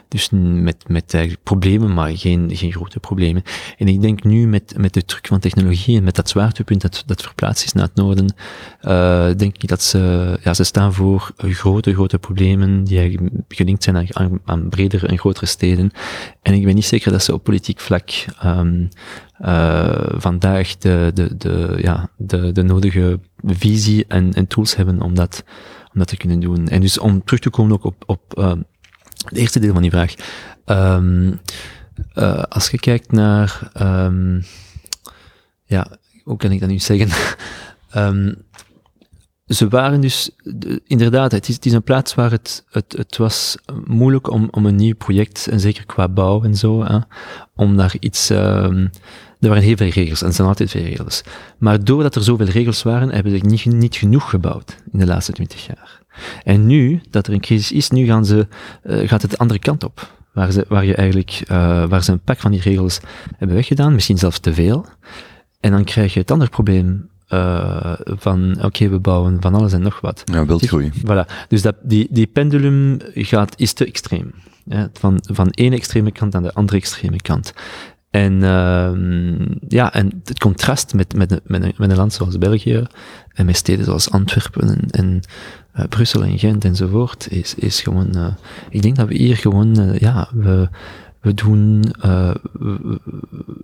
dus 0.08 0.30
met, 0.32 0.84
met 0.88 1.38
problemen, 1.43 1.93
maar 1.93 2.18
geen, 2.18 2.49
geen 2.54 2.72
grote 2.72 2.99
problemen. 2.99 3.43
En 3.78 3.88
ik 3.88 4.02
denk 4.02 4.24
nu 4.24 4.47
met, 4.47 4.74
met 4.78 4.93
de 4.93 5.06
truc 5.06 5.28
van 5.28 5.39
technologie 5.39 5.97
en 5.97 6.04
met 6.04 6.16
dat 6.16 6.30
zwaartepunt 6.30 6.82
dat, 6.82 7.04
dat 7.06 7.22
verplaatst 7.22 7.66
is 7.66 7.74
naar 7.74 7.84
het 7.84 7.95
noorden, 7.95 8.34
uh, 8.82 9.30
denk 9.38 9.58
ik 9.58 9.68
dat 9.68 9.82
ze, 9.82 10.38
ja, 10.43 10.54
ze 10.54 10.64
staan 10.64 10.93
voor 10.93 11.32
grote, 11.38 11.93
grote 11.93 12.20
problemen 12.20 12.84
die 12.84 13.20
gelinkt 13.47 13.84
zijn 13.84 14.08
aan, 14.45 14.70
bredere 14.70 15.08
en 15.08 15.20
grotere 15.20 15.45
steden. 15.45 15.91
En 16.41 16.54
ik 16.54 16.66
ben 16.66 16.76
niet 16.76 16.86
zeker 16.86 17.12
dat 17.12 17.24
ze 17.24 17.34
op 17.34 17.43
politiek 17.43 17.80
vlak 17.80 18.10
um, 18.45 18.89
uh, 19.42 20.06
vandaag 20.16 20.78
de, 20.78 21.12
de, 21.14 21.38
de, 21.38 21.78
ja, 21.82 22.10
de, 22.18 22.52
de 22.52 22.64
nodige 22.64 23.20
visie 23.46 24.06
en, 24.08 24.34
en 24.34 24.48
tools 24.48 24.76
hebben 24.76 25.02
om 25.02 25.16
dat, 25.16 25.44
om 25.94 26.00
dat 26.00 26.08
te 26.08 26.18
kunnen 26.18 26.39
doen. 26.39 26.68
En 26.68 26.82
dus 26.82 26.98
om 26.98 27.24
terug 27.24 27.39
te 27.39 27.50
komen 27.50 27.74
ook 27.74 27.84
op, 27.84 28.04
op 28.06 28.38
uh, 28.38 28.54
het 29.26 29.38
eerste 29.38 29.60
deel 29.60 29.74
van 29.74 29.82
die 29.82 29.92
vraag. 29.92 30.14
Um, 30.66 31.39
uh, 32.16 32.44
als 32.44 32.70
je 32.70 32.80
kijkt 32.80 33.12
naar, 33.12 33.72
um, 33.82 34.44
ja, 35.66 35.88
hoe 36.24 36.38
kan 36.38 36.52
ik 36.52 36.60
dat 36.60 36.70
nu 36.70 36.80
zeggen? 36.80 37.10
um, 37.96 38.36
ze 39.56 39.68
waren 39.68 40.02
dus, 40.02 40.32
de, 40.44 40.82
inderdaad, 40.86 41.32
het 41.32 41.48
is, 41.48 41.56
het 41.56 41.66
is 41.66 41.74
een 41.74 41.84
plaats 41.84 42.16
waar 42.16 42.32
het, 42.32 42.66
het, 42.70 42.94
het 42.98 43.18
was 43.18 43.58
moeilijk 43.86 44.30
om, 44.30 44.48
om 44.52 44.66
een 44.66 44.76
nieuw 44.76 44.96
project, 44.96 45.48
en 45.48 45.60
zeker 45.60 45.86
qua 45.86 46.08
bouw 46.08 46.44
en 46.44 46.56
zo, 46.56 46.84
hè, 46.84 46.98
om 47.56 47.78
daar 47.78 47.96
iets, 48.00 48.30
er 49.42 49.50
waren 49.50 49.64
heel 49.64 49.76
veel 49.76 49.89
regels 49.89 50.22
en 50.22 50.28
er 50.28 50.34
zijn 50.34 50.48
altijd 50.48 50.72
veel 50.72 50.84
regels. 50.84 51.22
Maar 51.58 51.84
doordat 51.84 52.16
er 52.16 52.24
zoveel 52.24 52.46
regels 52.46 52.84
waren, 52.84 53.10
hebben 53.10 53.32
ze 53.32 53.46
niet, 53.46 53.66
niet 53.66 53.96
genoeg 53.96 54.30
gebouwd 54.30 54.78
in 54.92 55.00
de 55.00 55.06
laatste 55.06 55.32
twintig 55.32 55.66
jaar. 55.66 56.02
En 56.44 56.66
nu, 56.66 57.02
dat 57.10 57.28
er 57.28 57.34
een 57.34 57.39
crisis 57.39 57.72
is, 57.72 57.89
nu 57.89 58.06
gaan 58.06 58.26
ze, 58.26 58.48
uh, 58.84 59.08
gaat 59.08 59.22
het 59.22 59.32
de 59.32 59.38
andere 59.38 59.60
kant 59.60 59.84
op. 59.84 60.12
Waar, 60.34 60.52
ze, 60.52 60.66
waar 60.68 60.86
je 60.86 60.96
eigenlijk, 60.96 61.42
uh, 61.52 61.86
waar 61.86 62.04
ze 62.04 62.12
een 62.12 62.20
pak 62.20 62.39
van 62.39 62.52
die 62.52 62.62
regels 62.62 63.00
hebben 63.38 63.56
weggedaan, 63.56 63.94
misschien 63.94 64.18
zelfs 64.18 64.39
te 64.39 64.54
veel. 64.54 64.86
En 65.60 65.72
dan 65.72 65.84
krijg 65.84 66.14
je 66.14 66.20
het 66.20 66.32
andere 66.32 66.50
probleem 66.50 67.10
uh, 67.30 67.94
van, 68.06 68.54
oké, 68.56 68.66
okay, 68.66 68.89
we 68.89 69.00
bouwen 69.00 69.38
van 69.39 69.54
alles 69.54 69.74
en 69.74 69.82
nog 69.82 70.00
wat. 70.00 70.24
Ja, 70.26 70.46
wildgroei. 70.46 70.92
Voilà. 70.98 71.48
Dus 71.48 71.62
dat, 71.62 71.76
die, 71.84 72.08
die 72.10 72.28
pendulum 72.28 72.98
gaat, 73.14 73.54
is 73.58 73.74
te 73.74 73.86
extreem. 73.86 74.34
Ja, 74.66 74.89
van, 74.94 75.20
van 75.22 75.50
ene 75.50 75.76
extreme 75.76 76.12
kant 76.12 76.36
aan 76.36 76.44
de 76.44 76.54
andere 76.54 76.78
extreme 76.78 77.22
kant. 77.22 77.54
En, 78.12 78.34
uh, 78.34 78.91
ja, 79.68 79.93
en 79.93 80.22
het 80.24 80.39
contrast 80.39 80.93
met, 80.93 81.16
met, 81.16 81.39
met, 81.43 81.78
met 81.78 81.89
een 81.89 81.95
land 81.95 82.14
zoals 82.14 82.38
België 82.38 82.84
en 83.34 83.45
met 83.45 83.55
steden 83.55 83.86
zoals 83.86 84.12
Antwerpen 84.12 84.70
en, 84.70 84.89
en 84.89 85.22
uh, 85.76 85.86
Brussel 85.89 86.24
en 86.24 86.39
Gent 86.39 86.66
enzovoort, 86.66 87.28
is, 87.30 87.55
is 87.55 87.82
gewoon, 87.82 88.12
uh, 88.16 88.28
ik 88.70 88.82
denk 88.82 88.95
dat 88.95 89.07
we 89.07 89.14
hier 89.14 89.38
gewoon, 89.38 89.80
uh, 89.80 89.99
ja, 89.99 90.30
we, 90.34 90.70
we 91.22 91.34
doen, 91.34 91.84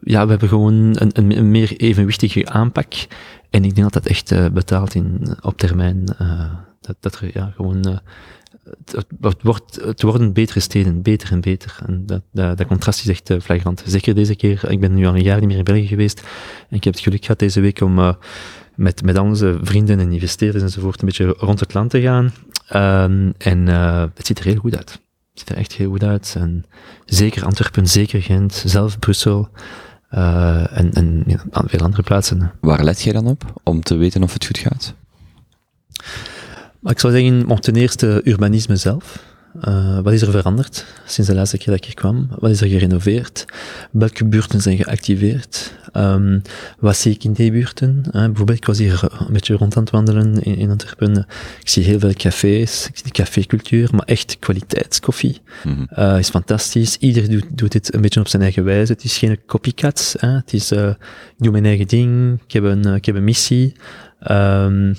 ja, 0.03 0.23
we 0.23 0.29
hebben 0.29 0.47
gewoon 0.47 0.73
een, 0.73 1.09
een, 1.13 1.37
een, 1.37 1.51
meer 1.51 1.77
evenwichtige 1.77 2.49
aanpak. 2.49 2.93
En 3.49 3.63
ik 3.63 3.75
denk 3.75 3.91
dat 3.91 4.03
dat 4.03 4.11
echt 4.11 4.53
betaalt 4.53 4.95
in, 4.95 5.37
op 5.41 5.57
termijn, 5.57 6.05
dat, 6.81 6.95
dat 6.99 7.15
er 7.19 7.29
ja, 7.33 7.51
gewoon 7.55 7.99
het, 8.85 9.41
wordt, 9.41 9.75
het 9.81 10.01
worden 10.01 10.33
betere 10.33 10.59
steden, 10.59 11.01
beter 11.01 11.31
en 11.31 11.41
beter. 11.41 11.77
En 11.85 12.05
dat, 12.05 12.21
dat, 12.31 12.65
contrast 12.65 12.99
is 12.99 13.07
echt 13.07 13.29
uh, 13.29 13.39
flagrant. 13.39 13.83
Zeker 13.85 14.15
deze 14.15 14.35
keer, 14.35 14.71
ik 14.71 14.79
ben 14.79 14.93
nu 14.93 15.05
al 15.05 15.15
een 15.15 15.23
jaar 15.23 15.39
niet 15.39 15.47
meer 15.47 15.57
in 15.57 15.63
België 15.63 15.87
geweest. 15.87 16.19
En 16.69 16.75
ik 16.75 16.83
heb 16.83 16.93
het 16.93 17.03
geluk 17.03 17.21
gehad 17.21 17.39
deze 17.39 17.59
week 17.61 17.81
om 17.81 17.99
uh, 17.99 18.13
met, 18.75 19.03
met 19.03 19.17
onze 19.17 19.57
vrienden 19.61 19.99
en 19.99 20.11
investeerders 20.11 20.63
enzovoort 20.63 21.01
een 21.01 21.07
beetje 21.07 21.35
rond 21.37 21.59
het 21.59 21.73
land 21.73 21.89
te 21.89 22.01
gaan. 22.01 22.33
Um, 22.73 23.33
en 23.37 23.67
uh, 23.67 24.03
het 24.13 24.27
ziet 24.27 24.39
er 24.39 24.45
heel 24.45 24.55
goed 24.55 24.77
uit. 24.77 24.91
Het 24.91 24.99
ziet 25.39 25.49
er 25.49 25.57
echt 25.57 25.73
heel 25.73 25.89
goed 25.89 26.03
uit. 26.03 26.35
En 26.37 26.65
zeker 27.05 27.45
Antwerpen, 27.45 27.87
zeker 27.87 28.21
Gent, 28.21 28.63
zelf 28.65 28.99
Brussel. 28.99 29.49
en 30.09 30.91
en 30.93 31.23
ja, 31.25 31.43
veel 31.51 31.79
andere 31.79 32.03
plaatsen. 32.03 32.51
Waar 32.61 32.83
let 32.83 33.01
jij 33.01 33.13
dan 33.13 33.27
op, 33.27 33.61
om 33.63 33.81
te 33.81 33.95
weten 33.95 34.23
of 34.23 34.33
het 34.33 34.45
goed 34.45 34.57
gaat? 34.57 34.95
Maar 36.87 36.95
ik 36.95 37.01
zou 37.01 37.13
zeggen, 37.13 37.61
ten 37.61 37.75
eerste 37.75 38.21
urbanisme 38.23 38.75
zelf. 38.75 39.23
Uh, 39.67 39.99
wat 39.99 40.13
is 40.13 40.21
er 40.21 40.31
veranderd 40.31 40.85
sinds 41.05 41.29
de 41.29 41.35
laatste 41.35 41.57
keer 41.57 41.67
dat 41.67 41.75
ik 41.75 41.85
hier 41.85 41.93
kwam? 41.93 42.27
Wat 42.39 42.51
is 42.51 42.61
er 42.61 42.67
gerenoveerd? 42.67 43.45
Welke 43.91 44.25
buurten 44.25 44.61
zijn 44.61 44.77
geactiveerd? 44.77 45.73
Um, 45.93 46.41
wat 46.79 46.97
zie 46.97 47.13
ik 47.13 47.23
in 47.23 47.33
die 47.33 47.51
buurten? 47.51 48.03
Uh, 48.05 48.11
bijvoorbeeld, 48.11 48.57
ik 48.57 48.65
was 48.65 48.77
hier 48.77 49.09
een 49.27 49.33
beetje 49.33 49.55
rond 49.55 49.75
aan 49.75 49.83
het 49.83 49.91
wandelen 49.91 50.41
in, 50.41 50.57
in 50.57 50.69
Antwerpen. 50.69 51.27
Ik 51.59 51.69
zie 51.69 51.83
heel 51.83 51.99
veel 51.99 52.13
cafés, 52.13 52.87
ik 52.87 52.97
zie 52.97 53.11
cafécultuur, 53.11 53.89
maar 53.91 54.05
echt 54.05 54.37
kwaliteitskoffie. 54.39 55.41
Mm 55.63 55.73
-hmm. 55.73 56.05
uh, 56.05 56.19
is 56.19 56.29
fantastisch. 56.29 56.97
Ieder 56.97 57.29
doet, 57.29 57.45
doet 57.57 57.71
dit 57.71 57.93
een 57.93 58.01
beetje 58.01 58.19
op 58.19 58.27
zijn 58.27 58.41
eigen 58.41 58.63
wijze. 58.63 58.91
Het 58.91 59.03
is 59.03 59.17
geen 59.17 59.39
copycat. 59.45 60.15
Het 60.19 60.53
is, 60.53 60.71
ik 60.71 60.97
doe 61.37 61.51
mijn 61.51 61.65
eigen 61.65 61.87
ding, 61.87 62.41
ik 62.45 62.51
heb 62.51 62.63
een, 62.63 62.85
ik 62.85 63.05
heb 63.05 63.15
een 63.15 63.23
missie. 63.23 63.75
Um, 64.31 64.95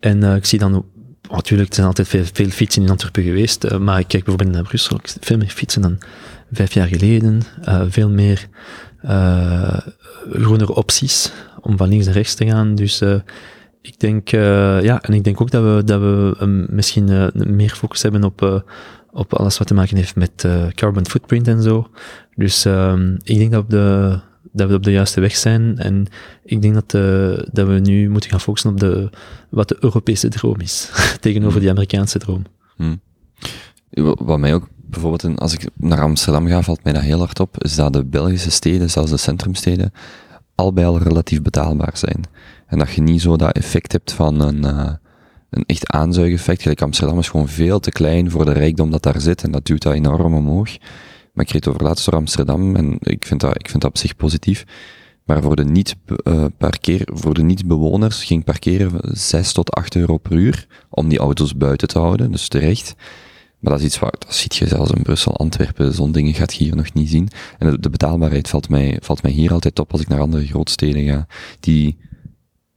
en 0.00 0.22
ik 0.22 0.44
zie 0.44 0.58
dan 0.58 0.84
natuurlijk, 1.30 1.68
er 1.68 1.74
zijn 1.74 1.86
altijd 1.86 2.08
veel, 2.08 2.24
veel 2.32 2.48
fietsen 2.48 2.82
in 2.82 2.90
Antwerpen 2.90 3.22
geweest, 3.22 3.64
uh, 3.64 3.78
maar 3.78 3.98
ik 3.98 4.08
kijk 4.08 4.24
bijvoorbeeld 4.24 4.56
naar 4.56 4.68
Brussel, 4.68 4.98
veel 5.20 5.36
meer 5.36 5.48
fietsen 5.48 5.82
dan 5.82 5.98
vijf 6.52 6.72
jaar 6.72 6.86
geleden, 6.86 7.42
uh, 7.68 7.82
veel 7.88 8.10
meer 8.10 8.48
uh, 9.04 9.78
groenere 10.32 10.74
opties 10.74 11.32
om 11.60 11.76
van 11.76 11.88
links 11.88 12.04
naar 12.04 12.14
rechts 12.14 12.34
te 12.34 12.46
gaan. 12.46 12.74
Dus 12.74 13.02
ik 13.82 14.00
denk, 14.00 14.28
ja, 14.28 15.02
en 15.02 15.12
ik 15.12 15.24
denk 15.24 15.40
ook 15.40 15.50
dat 15.50 15.62
we, 15.62 15.82
dat 15.84 16.00
we 16.00 16.66
misschien 16.70 17.30
meer 17.34 17.70
focus 17.70 18.02
hebben 18.02 18.24
op, 18.24 18.64
op 19.10 19.34
alles 19.34 19.58
wat 19.58 19.66
te 19.66 19.74
maken 19.74 19.96
heeft 19.96 20.16
met 20.16 20.46
carbon 20.74 21.06
footprint 21.06 21.48
en 21.48 21.62
zo. 21.62 21.90
Dus 22.34 22.64
ehm, 22.64 23.14
ik 23.22 23.38
denk 23.38 23.52
dat 23.52 23.70
de 23.70 24.18
dat 24.54 24.68
we 24.68 24.74
op 24.74 24.82
de 24.82 24.90
juiste 24.90 25.20
weg 25.20 25.36
zijn. 25.36 25.78
En 25.78 26.06
ik 26.44 26.62
denk 26.62 26.74
dat, 26.74 26.94
uh, 26.94 27.38
dat 27.52 27.66
we 27.66 27.78
nu 27.82 28.10
moeten 28.10 28.30
gaan 28.30 28.40
focussen 28.40 28.70
op 28.70 28.80
de, 28.80 29.10
wat 29.48 29.68
de 29.68 29.76
Europese 29.80 30.28
droom 30.28 30.60
is, 30.60 30.90
tegenover 31.20 31.60
die 31.60 31.70
Amerikaanse 31.70 32.18
droom. 32.18 32.42
Hmm. 32.76 33.00
Wat 34.18 34.38
mij 34.38 34.54
ook 34.54 34.68
bijvoorbeeld, 34.74 35.38
als 35.38 35.52
ik 35.52 35.68
naar 35.76 36.00
Amsterdam 36.00 36.46
ga, 36.46 36.62
valt 36.62 36.84
mij 36.84 36.92
dat 36.92 37.02
heel 37.02 37.18
hard 37.18 37.40
op, 37.40 37.62
is 37.64 37.74
dat 37.74 37.92
de 37.92 38.04
Belgische 38.04 38.50
steden, 38.50 38.90
zelfs 38.90 39.10
de 39.10 39.16
centrumsteden, 39.16 39.92
al 40.54 40.72
bij 40.72 40.86
al 40.86 40.98
relatief 40.98 41.42
betaalbaar 41.42 41.96
zijn. 41.96 42.20
En 42.66 42.78
dat 42.78 42.92
je 42.92 43.02
niet 43.02 43.20
zo 43.20 43.36
dat 43.36 43.52
effect 43.52 43.92
hebt 43.92 44.12
van 44.12 44.40
een, 44.40 44.64
uh, 44.64 44.92
een 45.50 45.64
echt 45.66 45.90
aanzuigeffect. 45.90 46.62
Gelijk 46.62 46.82
Amsterdam 46.82 47.18
is 47.18 47.28
gewoon 47.28 47.48
veel 47.48 47.80
te 47.80 47.90
klein 47.90 48.30
voor 48.30 48.44
de 48.44 48.52
rijkdom 48.52 48.90
dat 48.90 49.02
daar 49.02 49.20
zit 49.20 49.42
en 49.42 49.50
dat 49.50 49.66
duwt 49.66 49.82
dat 49.82 49.92
enorm 49.92 50.34
omhoog. 50.34 50.70
Maar 51.34 51.44
ik 51.44 51.50
reed 51.50 51.68
over 51.68 51.82
laatst 51.82 52.04
door 52.04 52.14
Amsterdam 52.14 52.76
en 52.76 52.96
ik 53.00 53.26
vind 53.26 53.40
dat, 53.40 53.54
ik 53.54 53.68
vind 53.68 53.82
dat 53.82 53.90
op 53.90 53.98
zich 53.98 54.16
positief. 54.16 54.64
Maar 55.24 55.42
voor 55.42 55.56
de 55.56 55.64
niet, 55.64 55.96
uh, 56.24 56.44
parkeer, 56.58 57.08
voor 57.12 57.34
de 57.34 57.42
niet-bewoners 57.42 58.24
ging 58.24 58.44
parkeren 58.44 59.16
6 59.16 59.52
tot 59.52 59.70
8 59.70 59.96
euro 59.96 60.16
per 60.16 60.32
uur 60.32 60.66
om 60.90 61.08
die 61.08 61.18
auto's 61.18 61.56
buiten 61.56 61.88
te 61.88 61.98
houden, 61.98 62.32
dus 62.32 62.48
terecht. 62.48 62.94
Maar 63.58 63.72
dat 63.72 63.80
is 63.80 63.86
iets 63.86 63.98
wat, 63.98 64.16
dat 64.18 64.34
ziet 64.34 64.56
je 64.56 64.66
zelfs 64.66 64.90
in 64.90 65.02
Brussel, 65.02 65.36
Antwerpen, 65.36 65.94
zo'n 65.94 66.12
dingen 66.12 66.34
gaat 66.34 66.54
je 66.54 66.64
hier 66.64 66.76
nog 66.76 66.92
niet 66.92 67.08
zien. 67.08 67.28
En 67.58 67.70
de, 67.70 67.80
de, 67.80 67.90
betaalbaarheid 67.90 68.48
valt 68.48 68.68
mij, 68.68 68.98
valt 69.00 69.22
mij 69.22 69.32
hier 69.32 69.52
altijd 69.52 69.78
op 69.78 69.92
als 69.92 70.00
ik 70.00 70.08
naar 70.08 70.20
andere 70.20 70.46
grootsteden 70.46 71.04
ga. 71.04 71.26
Die 71.60 71.96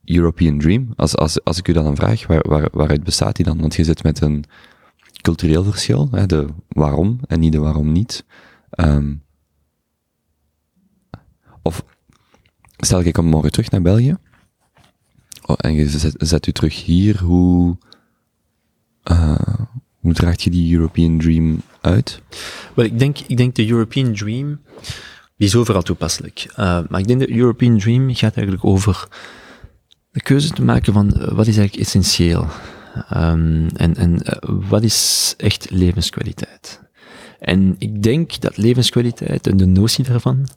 European 0.06 0.60
Dream, 0.60 0.94
als, 0.96 1.16
als, 1.16 1.44
als 1.44 1.58
ik 1.58 1.68
u 1.68 1.74
dan 1.74 1.96
vraag, 1.96 2.28
waar, 2.28 2.48
waar, 2.48 2.68
waaruit 2.72 3.04
bestaat 3.04 3.36
die 3.36 3.46
dan? 3.46 3.60
Want 3.60 3.76
je 3.76 3.84
zit 3.84 4.04
met 4.04 4.22
een 4.22 4.44
cultureel 5.22 5.64
verschil, 5.64 6.08
hè, 6.12 6.26
de 6.26 6.48
waarom 6.68 7.20
en 7.28 7.40
niet 7.40 7.52
de 7.52 7.60
waarom 7.60 7.92
niet. 7.92 8.26
Um, 8.76 9.24
of 11.62 11.84
stel 12.78 13.02
ik 13.02 13.14
kom 13.14 13.26
morgen 13.26 13.52
terug 13.52 13.70
naar 13.70 13.82
België 13.82 14.18
oh, 15.48 15.56
en 15.58 15.74
je 15.74 16.14
zet, 16.18 16.48
u 16.48 16.52
terug 16.52 16.84
hier, 16.84 17.20
hoe, 17.20 17.78
uh, 19.12 19.40
hoe 20.00 20.14
draagt 20.14 20.42
je 20.42 20.50
die 20.50 20.76
European 20.76 21.18
Dream 21.18 21.62
uit? 21.82 22.22
Wel, 22.74 22.86
ik 22.86 23.00
denk, 23.00 23.20
ik 23.20 23.38
denk 23.38 23.56
de 23.56 23.70
European 23.70 24.14
Dream, 24.14 24.60
is 25.38 25.56
overal 25.56 25.82
toepasselijk. 25.82 26.46
Uh, 26.50 26.56
maar 26.90 27.00
ik 27.00 27.08
denk 27.08 27.20
de 27.20 27.36
European 27.36 27.78
Dream 27.78 28.16
gaat 28.16 28.36
eigenlijk 28.36 28.66
over 28.66 29.08
de 30.12 30.22
keuze 30.22 30.50
te 30.50 30.64
maken 30.64 30.94
van 30.94 31.06
uh, 31.08 31.28
wat 31.28 31.48
is 31.48 31.58
eigenlijk 31.58 31.88
essentieel. 31.88 32.48
Um, 33.16 33.68
en 33.68 33.96
en 33.96 34.22
wat 34.44 34.84
is 34.84 35.34
echt 35.38 35.70
levenskwaliteit? 35.70 36.86
En 37.40 37.76
ik 37.78 38.04
denk 38.04 38.40
dat 38.40 38.58
levenskwaliteit 38.58 39.48
en 39.48 39.58
de 39.58 39.66
notie 39.66 40.04
daarvan 40.04 40.48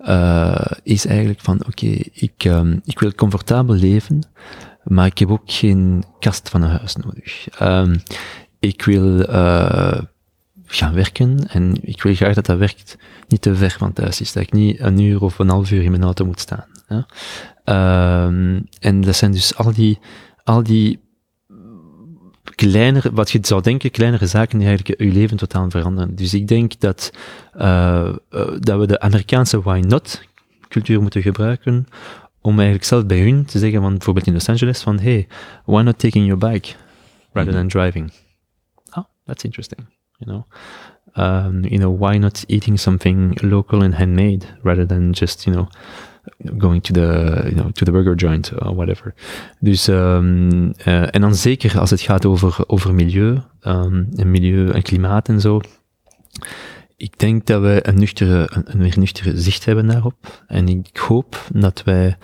uh, 0.00 0.64
is 0.82 1.06
eigenlijk 1.06 1.40
van, 1.40 1.66
oké, 1.66 1.86
ik, 2.12 2.44
um, 2.44 2.80
ik 2.84 2.98
wil 2.98 3.14
comfortabel 3.14 3.74
leven, 3.74 4.22
maar 4.82 5.06
ik 5.06 5.18
heb 5.18 5.30
ook 5.30 5.42
geen 5.44 6.04
kast 6.18 6.48
van 6.48 6.62
een 6.62 6.70
huis 6.70 6.96
nodig. 6.96 7.60
Um, 7.60 8.02
ik 8.58 8.84
wil 8.84 9.20
uh, 9.20 10.00
gaan 10.66 10.94
werken 10.94 11.48
en 11.48 11.74
ik 11.80 12.02
wil 12.02 12.14
graag 12.14 12.34
dat 12.34 12.46
dat 12.46 12.58
werkt 12.58 12.98
niet 13.28 13.42
te 13.42 13.56
ver 13.56 13.76
van 13.78 13.92
thuis 13.92 14.20
is, 14.20 14.32
dat 14.32 14.42
ik 14.42 14.52
niet 14.52 14.80
een 14.80 14.98
uur 14.98 15.22
of 15.22 15.38
een 15.38 15.48
half 15.48 15.70
uur 15.70 15.82
in 15.82 15.90
mijn 15.90 16.02
auto 16.02 16.24
moet 16.24 16.40
staan. 16.40 16.66
En 18.78 19.00
dat 19.00 19.16
zijn 19.16 19.32
dus 19.32 19.56
al 19.56 19.72
die, 19.72 19.98
al 20.44 20.62
die 20.62 21.03
kleinere, 22.54 23.12
wat 23.12 23.30
je 23.30 23.38
zou 23.42 23.62
denken, 23.62 23.90
kleinere 23.90 24.26
zaken 24.26 24.58
die 24.58 24.66
eigenlijk 24.68 25.00
je 25.00 25.12
leven 25.12 25.36
totaal 25.36 25.70
veranderen. 25.70 26.14
Dus 26.14 26.34
ik 26.34 26.48
denk 26.48 26.80
dat, 26.80 27.12
uh, 27.56 28.08
uh, 28.30 28.46
dat 28.58 28.78
we 28.78 28.86
de 28.86 29.00
Amerikaanse 29.00 29.62
why 29.62 29.82
not 29.86 30.22
cultuur 30.68 31.02
moeten 31.02 31.22
gebruiken 31.22 31.86
om 32.40 32.54
eigenlijk 32.54 32.84
zelf 32.84 33.06
bij 33.06 33.20
hun 33.20 33.44
te 33.44 33.58
zeggen, 33.58 33.80
van 33.80 33.90
bijvoorbeeld 33.90 34.26
in 34.26 34.32
Los 34.32 34.48
Angeles, 34.48 34.82
van 34.82 34.98
hey, 34.98 35.28
why 35.64 35.82
not 35.82 35.98
taking 35.98 36.26
your 36.26 36.50
bike 36.50 36.74
rather 37.32 37.52
than 37.52 37.68
driving? 37.68 38.12
Oh, 38.96 39.04
that's 39.24 39.44
interesting, 39.44 39.86
you 40.18 40.30
know. 40.30 40.46
Um, 41.16 41.64
you 41.64 41.78
know, 41.78 42.00
why 42.00 42.16
not 42.16 42.44
eating 42.46 42.78
something 42.78 43.38
local 43.42 43.82
and 43.82 43.94
handmade 43.94 44.46
rather 44.62 44.86
than 44.86 45.12
just, 45.12 45.44
you 45.44 45.56
know, 45.56 45.68
going 46.58 46.82
to 46.82 46.92
the, 46.92 47.40
you 47.44 47.54
know, 47.54 47.70
to 47.72 47.84
the 47.84 47.90
burger 47.90 48.14
joint 48.16 48.52
or 48.62 48.74
whatever. 48.74 49.14
Dus, 49.60 49.88
um, 49.88 50.72
uh, 50.86 51.14
en 51.14 51.20
dan 51.20 51.34
zeker 51.34 51.78
als 51.78 51.90
het 51.90 52.00
gaat 52.00 52.26
over, 52.26 52.64
over 52.66 52.94
milieu, 52.94 53.38
um, 53.62 54.08
en 54.16 54.30
milieu 54.30 54.70
en 54.70 54.82
klimaat 54.82 55.28
en 55.28 55.40
zo. 55.40 55.60
Ik 56.96 57.18
denk 57.18 57.46
dat 57.46 57.62
we 57.62 57.80
een, 57.82 57.98
nuchtere, 57.98 58.50
een, 58.52 58.80
een 58.80 59.00
nuchtere 59.00 59.38
zicht 59.38 59.64
hebben 59.64 59.86
daarop. 59.86 60.42
En 60.46 60.68
ik 60.68 60.96
hoop 60.96 61.46
dat 61.52 61.82
wij 61.84 62.16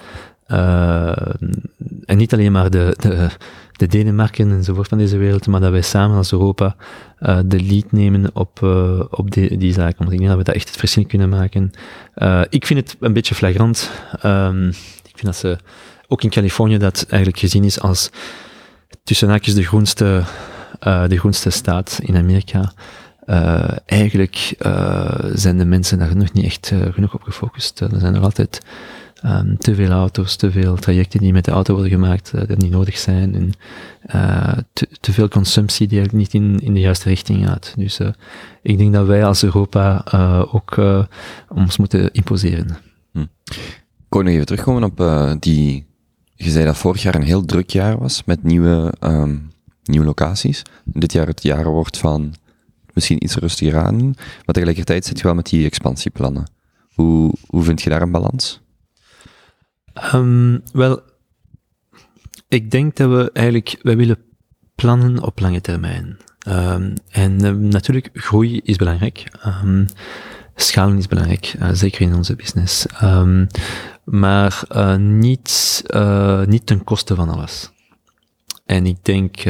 en 2.05 2.17
niet 2.17 2.33
alleen 2.33 2.53
maar 2.53 2.71
de, 2.71 2.97
de, 2.99 3.29
de 3.73 3.87
Denemarken 3.87 4.51
enzovoort 4.51 4.89
van 4.89 4.99
deze 4.99 5.17
wereld, 5.17 5.47
maar 5.47 5.61
dat 5.61 5.71
wij 5.71 5.83
samen 5.83 6.17
als 6.17 6.33
Europa 6.33 6.77
de 7.45 7.63
lead 7.63 7.93
nemen 7.93 8.31
op, 8.33 8.63
op 9.11 9.31
die, 9.31 9.57
die 9.57 9.73
zaken. 9.73 9.99
Want 9.99 10.13
ik 10.13 10.19
denk 10.19 10.29
dat 10.29 10.39
we 10.39 10.45
dat 10.45 10.55
echt 10.55 10.69
het 10.69 10.79
verschil 10.79 11.05
kunnen 11.05 11.29
maken. 11.29 11.71
ik 12.49 12.67
vind 12.67 12.81
het 12.81 12.97
een 13.01 13.13
beetje 13.13 13.35
flagrant. 13.35 13.91
Ehm, 14.21 14.69
ik 14.69 15.15
vind 15.15 15.25
dat 15.25 15.37
ze, 15.37 15.59
ook 16.09 16.23
in 16.23 16.31
Californië, 16.31 16.79
dat 16.79 17.07
eigenlijk 17.09 17.41
gezien 17.41 17.65
is 17.65 17.81
als 17.81 18.11
tussen 19.05 19.29
haakjes 19.29 19.55
de 19.55 19.65
groenste, 19.65 20.23
de 20.81 21.19
groenste 21.19 21.51
staat 21.51 21.99
in 22.03 22.17
Amerika. 22.17 22.73
Eigenlijk 23.87 24.55
zijn 25.33 25.59
de 25.59 25.65
mensen 25.65 25.99
daar 25.99 26.17
nog 26.17 26.33
niet 26.33 26.45
echt 26.45 26.73
genoeg 26.91 27.15
op 27.15 27.23
gefocust. 27.23 27.81
er 27.81 28.01
zijn 28.01 28.15
er 28.15 28.23
altijd 28.23 28.61
um, 29.25 29.59
te 29.59 29.75
veel 29.75 29.91
auto's, 29.91 30.37
te 30.37 30.51
veel 30.51 30.77
trajecten 30.77 31.21
die 31.21 31.33
met 31.33 31.45
de 31.45 31.51
auto 31.51 31.73
worden 31.73 31.93
gemaakt, 31.93 32.33
die 32.47 32.57
niet 32.57 32.71
nodig 32.71 32.99
zijn. 32.99 33.35
En 33.35 33.53
te, 34.73 34.89
te, 35.01 35.13
veel 35.13 35.29
consumptie 35.29 35.89
die 35.89 35.99
eigenlijk 35.99 36.33
niet 36.33 36.63
in, 36.63 36.75
de 36.75 36.81
juiste 36.81 37.09
richting 37.09 37.47
gaat. 37.47 37.75
Dus 37.77 38.01
ik 38.63 38.79
denk 38.79 38.93
dat 38.93 39.07
wij 39.07 39.25
als 39.25 39.45
Europa 39.45 40.05
ook 40.53 40.81
ons 41.49 41.77
moeten 41.77 42.13
imposeren. 42.13 42.77
Hm. 43.13 43.21
Ik 44.09 44.23
nog 44.23 44.27
even 44.27 44.47
terugkomen 44.47 44.85
op 44.85 45.41
die... 45.41 45.89
Je 46.35 46.51
zei 46.51 46.65
dat 46.65 46.77
vorig 46.77 47.03
jaar 47.03 47.15
een 47.15 47.23
heel 47.23 47.45
druk 47.45 47.71
jaar 47.71 47.99
was 47.99 48.25
met 48.25 48.43
nieuwe, 48.43 48.95
um, 49.01 49.51
nieuwe 49.85 50.07
locaties. 50.07 50.63
Dit 50.85 51.13
jaar 51.13 51.27
het 51.27 51.43
jaar 51.43 51.65
wordt 51.65 51.99
van 51.99 52.35
misschien 52.95 53.25
iets 53.25 53.37
rustiger 53.37 53.79
aan. 53.79 53.97
Maar 54.45 54.55
tegelijkertijd 54.55 55.05
zit 55.05 55.19
je 55.19 55.25
wel 55.25 55.35
met 55.35 55.47
die 55.47 55.67
expansieplannen. 55.67 56.51
Hoe, 56.95 57.33
hoe 57.47 57.63
vind 57.63 57.83
je 57.83 57.91
daar 57.91 58.03
een 58.03 58.11
balans? 58.11 58.61
Um, 60.15 60.63
wel, 60.73 61.01
ik 62.49 62.71
denk 62.71 62.97
dat 62.97 63.11
we 63.11 63.31
eigenlijk, 63.33 63.79
wij 63.83 63.97
willen 63.97 64.19
plannen 64.75 65.23
op 65.23 65.41
lange 65.41 65.61
termijn. 65.61 66.19
Um, 66.49 66.95
en 67.09 67.45
uh, 67.45 67.51
natuurlijk, 67.51 68.09
groei 68.13 68.61
is 68.65 68.77
belangrijk. 68.77 69.25
Um, 69.47 69.87
schalen 70.55 70.99
is 70.99 71.07
belangrijk, 71.07 71.55
uh, 71.61 71.69
zeker 71.73 72.01
in 72.01 72.15
onze 72.15 72.37
business. 72.37 72.87
maar 74.05 74.63
uh, 74.73 74.97
niet, 74.97 75.83
niet 76.45 76.67
ten 76.67 76.85
koste 76.85 77.15
van 77.15 77.29
alles. 77.29 77.71
En 78.67 78.87
ik 78.87 78.97
denk, 79.03 79.43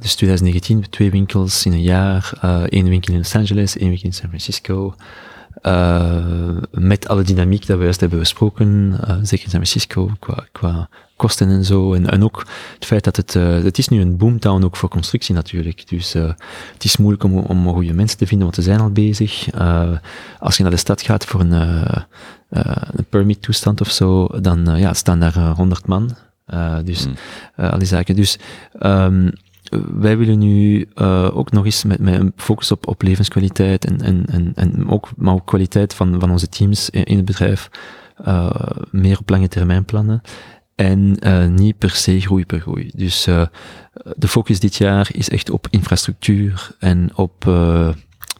dus 0.00 0.14
2019, 0.14 0.90
twee 0.90 1.10
winkels 1.10 1.66
in 1.66 1.72
een 1.72 1.82
jaar, 1.82 2.32
één 2.68 2.88
winkel 2.88 3.12
in 3.12 3.18
Los 3.18 3.34
Angeles, 3.34 3.76
één 3.76 3.88
winkel 3.88 4.06
in 4.06 4.14
San 4.14 4.28
Francisco. 4.28 4.94
Uh, 5.66 6.56
met 6.70 7.08
alle 7.08 7.22
dynamiek 7.22 7.66
dat 7.66 7.76
we 7.76 7.82
juist 7.82 8.00
hebben 8.00 8.18
besproken, 8.18 8.98
zeker 9.22 9.44
in 9.44 9.50
San 9.50 9.50
Francisco, 9.50 10.10
qua, 10.18 10.46
qua 10.52 10.88
kosten 11.16 11.48
en 11.48 11.64
zo. 11.64 11.94
En, 11.94 12.10
en 12.10 12.24
ook 12.24 12.46
het 12.74 12.84
feit 12.84 13.04
dat 13.04 13.16
het, 13.16 13.32
het 13.34 13.78
is 13.78 13.88
nu 13.88 14.00
een 14.00 14.16
boomtown 14.16 14.64
ook 14.64 14.76
voor 14.76 14.88
constructie 14.88 15.34
natuurlijk. 15.34 15.88
Dus 15.88 16.12
het 16.12 16.84
is 16.84 16.96
moeilijk 16.96 17.24
om, 17.24 17.38
om 17.38 17.68
goede 17.68 17.92
mensen 17.92 18.18
te 18.18 18.26
vinden, 18.26 18.46
want 18.46 18.58
ze 18.58 18.70
zijn 18.70 18.80
al 18.80 18.90
bezig. 18.90 19.48
als 20.38 20.56
je 20.56 20.62
naar 20.62 20.72
de 20.72 20.76
stad 20.76 21.02
gaat 21.02 21.24
voor 21.24 21.40
een, 21.40 21.52
een 22.50 23.06
permit 23.08 23.42
toestand 23.42 23.80
of 23.80 23.90
zo, 23.90 24.26
dan 24.26 24.76
ja, 24.76 24.94
staan 24.94 25.20
daar 25.20 25.38
honderd 25.38 25.86
man. 25.86 26.16
Dus 26.84 27.06
mm. 27.06 27.14
uh, 27.56 27.72
al 27.72 27.78
die 27.78 27.86
zaken. 27.86 28.16
Dus 28.16 28.38
um, 28.80 29.32
wij 29.94 30.18
willen 30.18 30.38
nu 30.38 30.88
uh, 30.94 31.36
ook 31.36 31.52
nog 31.52 31.64
eens 31.64 31.84
met, 31.84 31.98
met 31.98 32.14
een 32.14 32.32
focus 32.36 32.70
op, 32.70 33.02
levenskwaliteit 33.02 33.84
en, 33.84 34.00
en, 34.26 34.52
en, 34.54 34.88
ook, 34.88 35.10
maar 35.16 35.34
ook 35.34 35.46
kwaliteit 35.46 35.94
van, 35.94 36.20
van 36.20 36.30
onze 36.30 36.48
teams 36.48 36.90
in 36.90 37.16
het 37.16 37.24
bedrijf 37.24 37.70
meer 38.90 39.18
op 39.18 39.30
lange 39.30 39.48
termijn 39.48 39.84
plannen. 39.84 40.20
En 40.74 41.18
niet 41.54 41.78
per 41.78 41.90
se 41.90 42.20
groei 42.20 42.46
per 42.46 42.60
groei. 42.60 42.90
Dus 42.94 43.24
de 44.16 44.28
focus 44.28 44.60
dit 44.60 44.76
jaar 44.76 45.08
is 45.12 45.28
echt 45.28 45.50
op 45.50 45.66
infrastructuur 45.70 46.76
en 46.78 47.10
op 47.14 47.44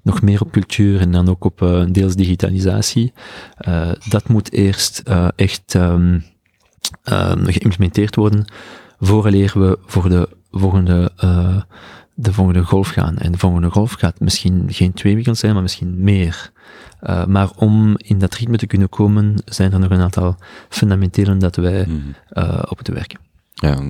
nog 0.03 0.23
meer 0.23 0.41
op 0.41 0.53
cultuur 0.53 1.01
en 1.01 1.11
dan 1.11 1.29
ook 1.29 1.45
op 1.45 1.87
deels 1.91 2.15
digitalisatie. 2.15 3.13
dat 4.09 4.29
moet 4.29 4.53
eerst 4.53 5.03
echt 5.37 5.75
um, 5.75 6.25
geïmplementeerd 7.45 8.15
worden, 8.15 8.45
vooraleer 8.99 9.53
we 9.55 9.79
voor 9.87 10.09
de 10.09 10.29
volgende, 10.59 11.13
uh, 11.25 11.61
de 12.15 12.33
volgende 12.33 12.65
golf 12.65 12.89
gaan. 12.89 13.19
En 13.19 13.33
de 13.33 13.39
volgende 13.39 13.71
golf 13.71 13.93
gaat 13.93 14.21
misschien 14.21 14.65
geen 14.67 14.93
twee 14.93 15.15
winkels 15.15 15.39
zijn, 15.39 15.53
maar 15.53 15.63
misschien 15.63 16.03
meer. 16.03 16.53
Uh, 17.03 17.27
maar 17.27 17.51
om 17.57 17.95
in 17.97 18.19
dat 18.19 18.35
ritme 18.35 18.57
te 18.57 18.67
kunnen 18.67 18.89
komen, 18.89 19.35
zijn 19.45 19.73
er 19.73 19.79
nog 19.79 19.91
een 19.91 20.01
aantal 20.01 20.37
fundamentelen 20.69 21.39
dat 21.39 21.57
wij 21.57 21.87
uh, 22.33 22.59
op 22.63 22.75
moeten 22.75 22.95
werken. 22.95 23.19
Ja, 23.55 23.81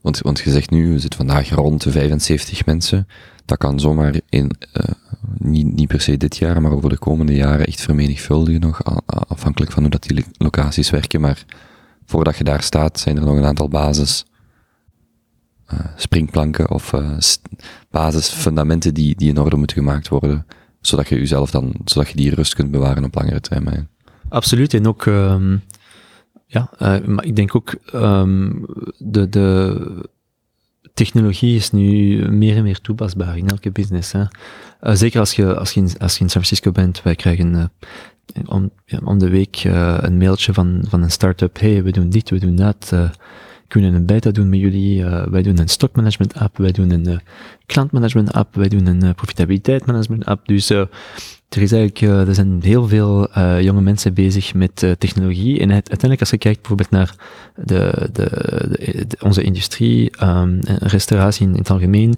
want, 0.00 0.18
want 0.18 0.40
je 0.40 0.50
zegt 0.50 0.70
nu, 0.70 0.92
we 0.92 0.98
zitten 0.98 1.18
vandaag 1.18 1.50
rond 1.50 1.82
de 1.82 1.90
75 1.90 2.66
mensen. 2.66 3.08
Dat 3.44 3.58
kan 3.58 3.80
zomaar 3.80 4.20
in, 4.28 4.50
niet, 5.38 5.74
niet 5.74 5.88
per 5.88 6.00
se 6.00 6.16
dit 6.16 6.36
jaar, 6.36 6.62
maar 6.62 6.72
over 6.72 6.88
de 6.88 6.98
komende 6.98 7.34
jaren 7.34 7.66
echt 7.66 7.80
vermenigvuldigen 7.80 8.60
nog, 8.60 8.82
afhankelijk 9.28 9.72
van 9.72 9.82
hoe 9.82 9.90
dat 9.90 10.02
die 10.02 10.24
locaties 10.38 10.90
werken. 10.90 11.20
Maar 11.20 11.44
voordat 12.06 12.36
je 12.36 12.44
daar 12.44 12.62
staat, 12.62 13.00
zijn 13.00 13.16
er 13.16 13.24
nog 13.24 13.36
een 13.36 13.44
aantal 13.44 13.68
basis 13.68 14.24
springplanken 15.96 16.70
of 16.70 16.92
uh, 16.92 17.18
basisfundamenten 17.90 18.94
die, 18.94 19.16
die 19.16 19.28
in 19.28 19.38
orde 19.38 19.56
moeten 19.56 19.76
gemaakt 19.76 20.08
worden, 20.08 20.46
zodat 20.80 21.08
je 21.08 21.14
jezelf 21.14 21.50
dan, 21.50 21.74
zodat 21.84 22.08
je 22.08 22.16
die 22.16 22.34
rust 22.34 22.54
kunt 22.54 22.70
bewaren 22.70 23.04
op 23.04 23.14
langere 23.14 23.40
termijn. 23.40 23.88
Absoluut, 24.28 24.74
en 24.74 24.86
ook, 24.86 25.04
um, 25.04 25.62
ja, 26.46 26.70
uh, 26.78 27.06
maar 27.06 27.24
ik 27.24 27.36
denk 27.36 27.56
ook, 27.56 27.74
um, 27.94 28.66
de, 28.98 29.28
de 29.28 30.10
technologie 30.94 31.56
is 31.56 31.70
nu 31.70 32.16
meer 32.30 32.56
en 32.56 32.62
meer 32.62 32.80
toepasbaar 32.80 33.36
in 33.36 33.48
elke 33.48 33.70
business. 33.70 34.12
Hè. 34.12 34.24
zeker 34.96 35.20
als 35.20 35.32
je, 35.34 35.56
als, 35.56 35.72
je 35.72 35.80
in, 35.80 35.88
als 35.98 36.14
je 36.14 36.20
in 36.20 36.30
San 36.30 36.42
Francisco 36.42 36.72
bent, 36.72 37.02
wij 37.02 37.14
krijgen 37.14 37.72
om, 38.46 38.70
ja, 38.84 39.00
om 39.04 39.18
de 39.18 39.28
week 39.28 39.64
een 39.64 40.18
mailtje 40.18 40.52
van, 40.52 40.84
van 40.88 41.02
een 41.02 41.10
start-up, 41.10 41.60
hey, 41.60 41.82
we 41.82 41.90
doen 41.90 42.10
dit, 42.10 42.30
we 42.30 42.38
doen 42.38 42.56
dat, 42.56 42.92
kunnen 43.72 43.94
een 43.94 44.06
beta 44.06 44.30
doen 44.30 44.48
met 44.48 44.58
jullie. 44.58 44.98
Uh, 44.98 45.26
wij 45.26 45.42
doen 45.42 45.58
een 45.58 45.68
stockmanagement 45.68 46.34
app, 46.34 46.56
wij 46.56 46.72
doen 46.72 46.90
een 46.90 47.08
uh, 47.08 47.16
klantmanagement 47.66 48.32
app, 48.32 48.54
wij 48.54 48.68
doen 48.68 48.86
een 48.86 49.04
uh, 49.04 49.10
profitabiliteit 49.10 49.86
management 49.86 50.24
app. 50.24 50.46
Dus 50.46 50.70
er 50.70 50.88
is 51.48 51.72
eigenlijk, 51.72 52.00
er 52.28 52.34
zijn 52.34 52.58
heel 52.62 52.88
veel 52.88 53.38
jonge 53.60 53.80
mensen 53.80 54.14
bezig 54.14 54.54
met 54.54 54.74
technologie. 54.98 55.60
En 55.60 55.70
het, 55.70 55.88
uiteindelijk, 55.88 56.20
als 56.20 56.30
je 56.30 56.38
kijkt 56.38 56.58
bijvoorbeeld 56.58 56.90
naar 56.90 57.14
de, 57.64 58.08
de, 58.12 59.06
de, 59.06 59.16
onze 59.20 59.42
industrie, 59.42 60.24
um, 60.24 60.58
restauratie 60.78 61.46
in, 61.46 61.54
het 61.54 61.70
algemeen, 61.70 62.14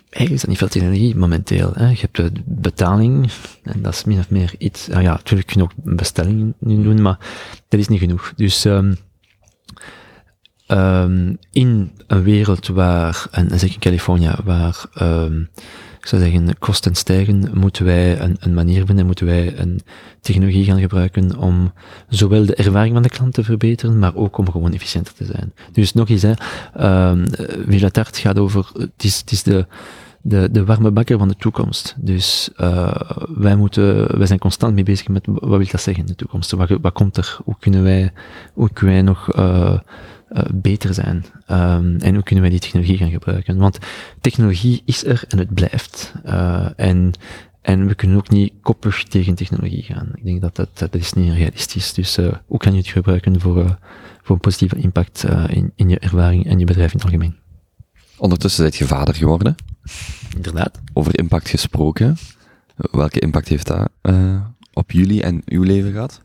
eigenlijk 0.00 0.30
is 0.30 0.40
dat 0.40 0.48
niet 0.48 0.58
veel 0.58 0.68
technologie 0.68 1.16
momenteel. 1.16 1.70
Hè. 1.74 1.88
Je 1.88 2.00
hebt 2.00 2.16
de 2.16 2.32
betaling, 2.44 3.30
en 3.62 3.82
dat 3.82 3.94
is 3.94 4.04
min 4.04 4.18
of 4.18 4.30
meer 4.30 4.54
iets, 4.58 4.90
ah 4.90 5.02
ja, 5.02 5.12
natuurlijk 5.12 5.48
kun 5.48 5.60
je 5.60 5.66
ook 5.66 5.96
bestellingen 5.96 6.54
doen, 6.58 7.02
maar 7.02 7.18
dat 7.68 7.80
is 7.80 7.88
niet 7.88 8.00
genoeg. 8.00 8.32
Dus 8.36 8.64
um, 8.64 8.96
um, 10.70 11.38
in 11.52 11.90
een 12.06 12.22
wereld 12.22 12.66
waar, 12.66 13.26
en 13.30 13.58
zeker 13.58 13.74
in 13.74 13.80
Californië, 13.80 14.32
waar 14.44 14.84
ik 16.00 16.06
zou 16.06 16.22
zeggen, 16.22 16.58
kosten 16.58 16.94
stijgen, 16.94 17.50
moeten 17.54 17.84
wij 17.84 18.20
een, 18.20 18.36
een, 18.40 18.54
manier 18.54 18.86
vinden, 18.86 19.06
moeten 19.06 19.26
wij 19.26 19.58
een 19.58 19.80
technologie 20.20 20.64
gaan 20.64 20.80
gebruiken 20.80 21.36
om 21.38 21.72
zowel 22.08 22.46
de 22.46 22.54
ervaring 22.54 22.92
van 22.92 23.02
de 23.02 23.08
klant 23.08 23.34
te 23.34 23.44
verbeteren, 23.44 23.98
maar 23.98 24.14
ook 24.14 24.38
om 24.38 24.50
gewoon 24.50 24.72
efficiënter 24.72 25.14
te 25.14 25.24
zijn. 25.24 25.52
Dus 25.72 25.92
nog 25.92 26.08
eens, 26.08 26.22
hè, 26.22 26.32
um, 27.10 27.24
gaat 28.12 28.38
over, 28.38 28.70
het 28.72 29.04
is, 29.04 29.22
is 29.26 29.42
de, 29.42 29.66
de, 30.22 30.48
de 30.50 30.64
warme 30.64 30.90
bakker 30.90 31.18
van 31.18 31.28
de 31.28 31.36
toekomst. 31.36 31.94
Dus 31.98 32.50
uh, 32.56 32.94
wij 33.28 33.56
moeten, 33.56 34.18
wij 34.18 34.26
zijn 34.26 34.38
constant 34.38 34.74
mee 34.74 34.84
bezig 34.84 35.08
met 35.08 35.26
wat 35.26 35.58
wil 35.58 35.66
dat 35.70 35.80
zeggen 35.80 36.02
in 36.02 36.06
de 36.06 36.14
toekomst? 36.14 36.50
Wat, 36.50 36.68
wat 36.80 36.92
komt 36.92 37.16
er? 37.16 37.38
Hoe 37.44 37.56
kunnen 37.58 37.82
wij, 37.82 38.12
hoe 38.54 38.70
kunnen 38.72 38.94
wij 38.94 39.04
nog 39.04 39.36
uh, 39.36 39.78
uh, 40.32 40.42
beter 40.54 40.94
zijn? 40.94 41.24
Um, 41.50 41.96
en 41.96 42.14
hoe 42.14 42.22
kunnen 42.22 42.40
wij 42.40 42.50
die 42.50 42.60
technologie 42.60 42.96
gaan 42.96 43.10
gebruiken? 43.10 43.56
Want 43.56 43.78
technologie 44.20 44.82
is 44.84 45.04
er 45.04 45.24
en 45.28 45.38
het 45.38 45.54
blijft. 45.54 46.12
Uh, 46.26 46.66
en, 46.76 47.12
en 47.62 47.86
we 47.86 47.94
kunnen 47.94 48.16
ook 48.16 48.30
niet 48.30 48.52
koppig 48.62 49.02
tegen 49.02 49.34
technologie 49.34 49.82
gaan. 49.82 50.10
Ik 50.14 50.24
denk 50.24 50.40
dat 50.40 50.56
dat, 50.56 50.68
dat 50.74 50.94
is 50.94 51.12
niet 51.12 51.32
realistisch. 51.32 51.94
Dus 51.94 52.18
uh, 52.18 52.32
hoe 52.46 52.58
kan 52.58 52.72
je 52.72 52.78
het 52.78 52.88
gebruiken 52.88 53.40
voor, 53.40 53.78
voor 54.22 54.34
een 54.34 54.40
positieve 54.40 54.76
impact 54.76 55.24
in, 55.48 55.72
in 55.74 55.88
je 55.88 55.98
ervaring 55.98 56.46
en 56.46 56.58
je 56.58 56.64
bedrijf 56.64 56.92
in 56.92 56.96
het 56.98 57.06
algemeen? 57.06 57.36
Ondertussen 58.16 58.62
bent 58.62 58.76
je 58.76 58.86
vader 58.86 59.14
geworden. 59.14 59.54
Inderdaad. 60.36 60.80
Over 60.92 61.18
impact 61.18 61.48
gesproken. 61.48 62.16
Welke 62.76 63.20
impact 63.20 63.48
heeft 63.48 63.66
dat 63.66 63.90
op 64.72 64.90
jullie 64.90 65.22
en 65.22 65.42
uw 65.44 65.62
leven 65.62 65.92
gehad? 65.92 66.22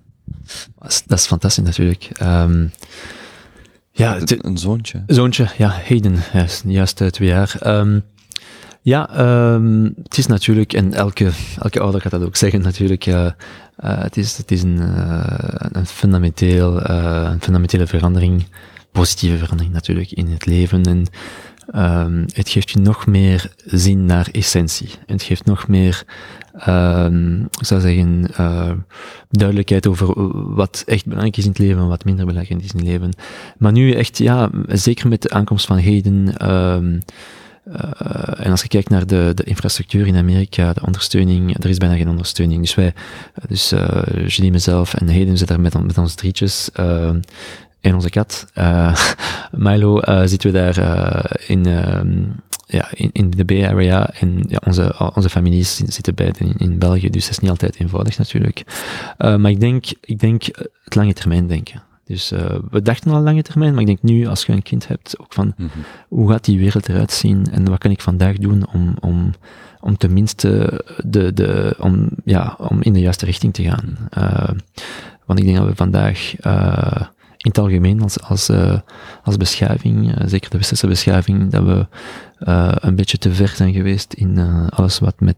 Dat 1.05 1.19
is, 1.19 1.25
fantastisch 1.25 1.63
natuurlijk. 1.63 2.09
Um, 2.21 2.71
ja, 3.95 4.19
een 4.41 4.57
zoontje. 4.57 5.03
Zoontje, 5.07 5.47
ja, 5.57 5.81
Hayden, 5.87 6.17
juist, 6.33 6.63
juist 6.67 7.01
uh, 7.01 7.07
twee 7.07 7.27
jaar. 7.27 7.55
Um, 7.65 8.03
ja, 8.81 9.19
um, 9.53 9.93
het 10.03 10.17
is 10.17 10.25
natuurlijk, 10.25 10.73
en 10.73 10.93
elke, 10.93 11.31
elke 11.61 11.79
ouder 11.79 12.01
gaat 12.01 12.11
dat 12.11 12.23
ook 12.23 12.35
zeggen 12.35 12.61
natuurlijk, 12.61 13.05
uh, 13.05 13.29
het, 13.81 14.17
is, 14.17 14.37
het 14.37 14.51
is 14.51 14.63
een, 14.63 14.79
een, 15.71 15.85
fundamenteel, 15.85 16.89
een 16.89 17.41
fundamentele 17.41 17.87
verandering, 17.87 18.45
positieve 18.91 19.37
verandering 19.37 19.73
natuurlijk 19.73 20.11
in 20.11 20.27
het 20.27 20.45
leven. 20.45 20.83
En 20.83 21.05
um, 21.75 22.25
het 22.33 22.49
geeft 22.49 22.69
je 22.69 22.79
nog 22.79 23.07
meer 23.07 23.53
zin 23.65 24.05
naar 24.05 24.27
essentie. 24.31 24.89
Het 25.05 25.23
geeft 25.23 25.45
nog 25.45 25.67
meer, 25.67 26.03
um, 26.67 27.41
ik 27.41 27.65
zou 27.65 27.81
zeggen, 27.81 28.27
uh, 28.39 28.71
duidelijkheid 29.29 29.87
over 29.87 30.13
wat 30.55 30.83
echt 30.85 31.03
belangrijk 31.05 31.37
is 31.37 31.43
in 31.43 31.49
het 31.49 31.59
leven 31.59 31.81
en 31.81 31.87
wat 31.87 32.05
minder 32.05 32.25
belangrijk 32.25 32.61
is 32.61 32.71
in 32.71 32.77
het 32.77 32.87
leven. 32.87 33.11
Maar 33.57 33.71
nu 33.71 33.91
echt, 33.91 34.17
ja, 34.17 34.49
zeker 34.67 35.07
met 35.07 35.21
de 35.21 35.29
aankomst 35.29 35.65
van 35.65 35.77
heden, 35.77 36.51
um, 36.51 36.99
uh, 37.67 38.45
en 38.45 38.51
als 38.51 38.61
je 38.61 38.67
kijkt 38.67 38.89
naar 38.89 39.07
de, 39.07 39.31
de 39.35 39.43
infrastructuur 39.43 40.07
in 40.07 40.15
Amerika, 40.15 40.73
de 40.73 40.85
ondersteuning, 40.85 41.63
er 41.63 41.69
is 41.69 41.77
bijna 41.77 41.95
geen 41.95 42.09
ondersteuning. 42.09 42.61
Dus 42.61 42.75
wij, 42.75 42.93
dus 43.47 43.73
uh, 43.73 44.01
Julie, 44.27 44.51
mezelf 44.51 44.93
en 44.93 45.07
Heden 45.07 45.37
zitten 45.37 45.61
daar 45.61 45.71
met, 45.71 45.83
met 45.83 45.97
ons 45.97 46.15
drietjes. 46.15 46.69
En 47.85 47.93
onze 47.93 48.09
kat, 48.09 48.47
uh, 48.57 48.95
Milo, 49.51 50.01
uh, 50.01 50.21
zitten 50.25 50.51
we 50.51 50.57
daar 50.57 50.79
uh, 50.79 51.23
in, 51.47 51.63
ja, 52.67 52.87
in, 52.93 53.09
in, 53.11 53.29
de 53.29 53.45
Bay 53.45 53.65
Area. 53.65 54.09
En 54.09 54.45
ja, 54.47 54.61
onze, 54.65 55.11
onze 55.13 55.29
families 55.29 55.75
zitten 55.75 56.15
beide 56.15 56.39
in, 56.39 56.53
in 56.57 56.79
België, 56.79 57.09
dus 57.09 57.21
dat 57.21 57.31
is 57.31 57.39
niet 57.39 57.49
altijd 57.49 57.79
eenvoudig 57.79 58.17
natuurlijk. 58.17 58.63
maar 59.17 59.49
ik 59.49 59.59
denk, 59.59 59.85
ik 60.01 60.19
denk 60.19 60.43
het 60.83 60.95
lange 60.95 61.13
termijn 61.13 61.47
denken. 61.47 61.81
Dus 62.05 62.29
we 62.69 62.81
dachten 62.81 63.11
al 63.11 63.21
lange 63.21 63.41
termijn, 63.41 63.71
maar 63.71 63.81
ik 63.81 63.87
denk 63.87 64.01
nu, 64.01 64.27
als 64.27 64.45
je 64.45 64.51
een 64.51 64.61
kind 64.61 64.87
hebt, 64.87 65.19
ook 65.19 65.33
van 65.33 65.53
mm 65.57 65.69
-hmm. 65.73 65.83
hoe 66.07 66.31
gaat 66.31 66.45
die 66.45 66.59
wereld 66.59 66.89
eruit 66.89 67.11
zien 67.11 67.45
en 67.51 67.69
wat 67.69 67.79
kan 67.79 67.91
ik 67.91 68.01
vandaag 68.01 68.37
doen 68.37 68.67
om, 68.73 68.95
om, 68.99 69.33
om 69.79 69.97
tenminste 69.97 70.81
de, 71.03 71.33
de, 71.33 71.75
om, 71.79 72.09
ja, 72.23 72.55
om 72.57 72.81
in 72.81 72.93
de 72.93 72.99
juiste 72.99 73.25
richting 73.25 73.53
te 73.53 73.63
gaan. 73.63 73.97
want 75.25 75.39
ik 75.39 75.45
denk 75.45 75.57
dat 75.57 75.67
we 75.67 75.75
vandaag 75.75 76.35
in 77.45 77.51
het 77.51 77.59
algemeen 77.59 78.01
als, 78.01 78.21
als, 78.21 78.49
uh, 78.49 78.79
als 79.23 79.37
beschaving, 79.37 80.07
uh, 80.07 80.27
zeker 80.27 80.49
de 80.49 80.57
westerse 80.57 80.87
beschaving, 80.87 81.51
dat 81.51 81.63
we 81.63 81.87
uh, 82.39 82.71
een 82.75 82.95
beetje 82.95 83.17
te 83.17 83.33
ver 83.33 83.47
zijn 83.47 83.73
geweest 83.73 84.13
in 84.13 84.39
alles 84.69 84.99
wat 84.99 85.19
met 85.19 85.35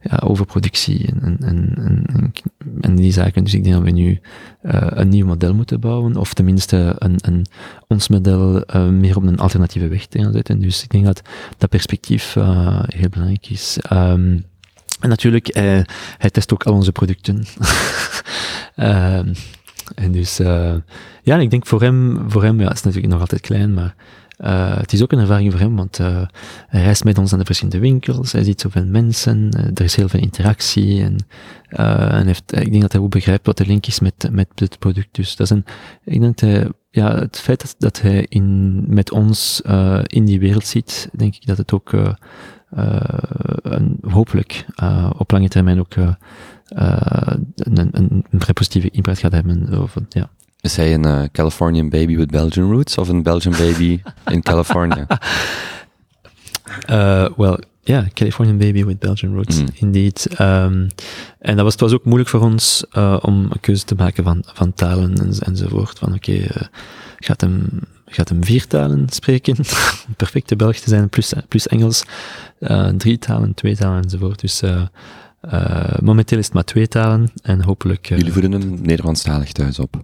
ja, 0.00 0.16
overproductie 0.24 1.06
en, 1.06 1.36
en, 1.40 1.74
en, 1.76 2.32
en, 2.80 2.94
die 2.94 3.12
zaken. 3.12 3.44
Dus 3.44 3.54
ik 3.54 3.62
denk 3.62 3.74
dat 3.74 3.84
we 3.84 3.90
nu 3.90 4.20
een 4.60 5.08
nieuw 5.08 5.26
model 5.26 5.54
moeten 5.54 5.80
bouwen, 5.80 6.16
of 6.16 6.34
tenminste 6.34 6.94
een, 6.98 7.16
een, 7.20 7.46
ons 7.86 8.08
model 8.08 8.64
meer 8.90 9.16
op 9.16 9.22
een 9.22 9.38
alternatieve 9.38 9.88
weg 9.88 10.06
te 10.06 10.18
gaan 10.18 10.32
zetten. 10.32 10.60
Dus 10.60 10.82
ik 10.82 10.90
denk 10.90 11.04
dat 11.04 11.22
dat 11.58 11.68
perspectief 11.68 12.34
heel 12.86 13.08
belangrijk 13.10 13.50
is. 13.50 13.78
Um, 13.92 14.44
en 15.00 15.08
natuurlijk, 15.08 15.54
hij 16.18 16.30
test 16.30 16.52
ook 16.52 16.64
al 16.64 16.74
onze 16.74 16.92
producten. 16.92 17.44
En 19.94 20.12
dus, 20.12 20.40
uh, 20.40 20.74
ja, 21.22 21.38
ik 21.38 21.50
denk 21.50 21.66
voor 21.66 21.82
hem, 21.82 22.24
voor 22.30 22.42
hem, 22.42 22.60
ja, 22.60 22.68
het 22.68 22.76
is 22.76 22.82
natuurlijk 22.82 23.12
nog 23.12 23.20
altijd 23.20 23.40
klein, 23.40 23.74
maar 23.74 23.94
uh, 24.38 24.76
het 24.76 24.92
is 24.92 25.02
ook 25.02 25.12
een 25.12 25.18
ervaring 25.18 25.50
voor 25.50 25.60
hem, 25.60 25.76
want 25.76 25.98
uh, 25.98 26.22
hij 26.66 26.82
reist 26.82 27.04
met 27.04 27.18
ons 27.18 27.30
naar 27.30 27.38
de 27.38 27.44
verschillende 27.44 27.80
winkels, 27.80 28.32
hij 28.32 28.44
ziet 28.44 28.60
zoveel 28.60 28.84
mensen, 28.84 29.50
er 29.74 29.84
is 29.84 29.96
heel 29.96 30.08
veel 30.08 30.20
interactie 30.20 31.02
en, 31.02 31.16
en 31.68 32.26
heeft, 32.26 32.56
ik 32.56 32.70
denk 32.70 32.82
dat 32.82 32.92
hij 32.92 33.00
ook 33.00 33.10
begrijpt 33.10 33.46
wat 33.46 33.56
de 33.56 33.66
link 33.66 33.86
is 33.86 34.00
met, 34.00 34.28
met 34.30 34.48
het 34.54 34.78
product. 34.78 35.08
Dus 35.14 35.36
dat 35.36 35.50
is 35.50 35.56
een, 35.56 35.64
ik 36.04 36.20
denk 36.20 36.38
dat 36.38 36.50
hij, 36.50 36.68
ja, 36.90 37.18
het 37.18 37.38
feit 37.38 37.60
dat, 37.60 37.74
dat 37.78 38.00
hij 38.00 38.26
in, 38.28 38.84
met 38.88 39.10
ons 39.10 39.62
in 40.06 40.24
die 40.24 40.40
wereld 40.40 40.66
zit, 40.66 41.08
denk 41.12 41.34
ik 41.34 41.46
dat 41.46 41.58
het 41.58 41.72
ook 41.72 41.92
een, 42.70 43.98
hopelijk 44.08 44.66
op 45.18 45.30
lange 45.30 45.48
termijn 45.48 45.78
ook 45.78 45.94
uh, 45.94 46.08
een, 47.54 47.88
een, 47.92 48.24
vrij 48.30 48.52
positieve 48.52 48.90
impact 48.90 49.18
gaat 49.18 49.32
hebben. 49.32 49.80
Of, 49.82 49.94
ja. 50.08 50.30
Is 50.60 50.76
hij 50.76 50.94
een 50.94 51.30
Californian 51.30 51.88
baby 51.88 52.16
with 52.16 52.30
Belgian 52.30 52.70
roots 52.70 52.98
of 52.98 53.08
een 53.08 53.22
Belgian 53.22 53.54
baby 53.58 54.02
in 54.26 54.42
California? 54.42 55.06
Uh, 56.90 57.28
well, 57.36 57.58
ja, 57.82 58.00
yeah, 58.00 58.06
Californian 58.14 58.58
baby 58.58 58.84
with 58.84 58.98
Belgian 58.98 59.34
roots, 59.34 59.60
mm. 59.60 59.68
indeed. 59.74 60.26
Um, 60.40 60.88
en 61.38 61.56
dat 61.56 61.64
was, 61.64 61.72
het 61.72 61.80
was 61.80 61.92
ook 61.92 62.04
moeilijk 62.04 62.30
voor 62.30 62.40
ons 62.40 62.84
uh, 62.92 63.16
om 63.20 63.46
een 63.50 63.60
keuze 63.60 63.84
te 63.84 63.94
maken 63.94 64.24
van, 64.24 64.42
van 64.46 64.72
talen 64.72 65.14
en, 65.14 65.32
enzovoort. 65.38 65.98
Van 65.98 66.14
oké, 66.14 66.30
okay, 66.30 66.42
uh, 66.42 66.66
gaat 67.18 67.40
hem 67.40 67.68
gaat 68.08 68.28
hem 68.28 68.44
vier 68.44 68.66
talen 68.66 69.06
spreken, 69.08 69.56
perfecte 70.16 70.56
Belg 70.56 70.76
te 70.76 70.88
zijn, 70.88 71.08
plus, 71.08 71.32
plus 71.48 71.66
Engels, 71.66 72.02
uh, 72.60 72.88
drie 72.88 73.18
talen, 73.18 73.54
twee 73.54 73.76
talen 73.76 74.02
enzovoort. 74.02 74.40
Dus 74.40 74.62
uh, 74.62 74.82
uh, 75.52 75.98
momenteel 76.02 76.38
is 76.38 76.44
het 76.44 76.54
maar 76.54 76.64
twee 76.64 76.88
talen 76.88 77.30
en 77.42 77.62
hopelijk... 77.62 78.08
Jullie 78.08 78.32
voeden 78.32 78.52
hem 78.52 78.78
Nederlandstalig 78.82 79.52
thuis 79.52 79.78
op? 79.78 80.02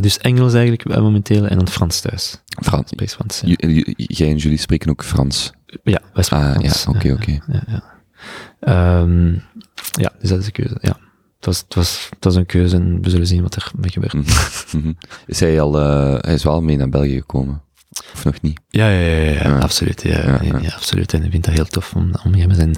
Dus 0.00 0.18
Engels 0.18 0.54
eigenlijk 0.54 1.00
momenteel 1.00 1.46
en 1.46 1.56
dan 1.56 1.68
Frans 1.68 2.00
thuis. 2.00 2.42
Frans? 2.62 2.88
Spreek 2.88 3.10
Frans, 3.10 3.40
ja. 3.44 3.54
Jij 3.96 4.28
en 4.28 4.36
jullie 4.36 4.58
spreken 4.58 4.90
ook 4.90 5.04
Frans? 5.04 5.52
Ja, 5.82 6.00
wij 6.12 6.24
spreken 6.24 6.46
ah, 6.46 6.52
Frans. 6.52 6.82
Ja, 6.82 6.90
oké, 6.90 7.12
oké. 7.12 7.38
Ja, 7.52 7.62
ja. 7.66 9.00
Um, 9.00 9.42
ja, 9.90 10.12
dus 10.20 10.28
dat 10.30 10.38
is 10.38 10.44
de 10.44 10.50
keuze, 10.52 10.78
ja. 10.80 10.96
Het 11.38 11.46
was, 11.46 11.58
het, 11.58 11.74
was, 11.74 12.06
het 12.10 12.24
was 12.24 12.34
een 12.34 12.46
keuze 12.46 12.76
en 12.76 13.02
we 13.02 13.10
zullen 13.10 13.26
zien 13.26 13.42
wat 13.42 13.54
er 13.54 13.70
mee 13.76 13.90
gebeurt. 13.90 14.12
Mm 14.72 14.82
-hmm. 14.82 14.96
Is 15.26 15.40
hij 15.40 15.60
al, 15.60 15.80
uh, 15.80 16.18
hij 16.20 16.34
is 16.34 16.42
wel 16.42 16.62
mee 16.62 16.76
naar 16.76 16.88
België 16.88 17.16
gekomen? 17.18 17.62
Of 18.14 18.24
nog 18.24 18.40
niet? 18.40 18.60
Ja, 18.68 18.88
ja, 18.88 18.98
ja, 18.98 19.30
ja, 19.30 19.42
ja. 19.42 19.58
absoluut. 19.58 20.02
Ja, 20.02 20.22
ja, 20.22 20.42
ja. 20.42 20.58
ja, 20.58 20.70
absoluut. 20.74 21.12
En 21.12 21.24
ik 21.24 21.30
vind 21.30 21.44
dat 21.44 21.54
heel 21.54 21.64
tof 21.64 21.94
om, 21.94 22.10
om 22.24 22.34
hier 22.34 22.46
met 22.46 22.56
zijn 22.56 22.76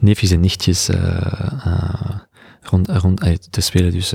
neefjes 0.00 0.30
en 0.30 0.40
nichtjes 0.40 0.88
uh, 0.88 0.96
uh, 1.66 2.18
rond, 2.60 2.88
rond 2.88 3.52
te 3.52 3.60
spelen. 3.60 3.92
Dus 3.92 4.14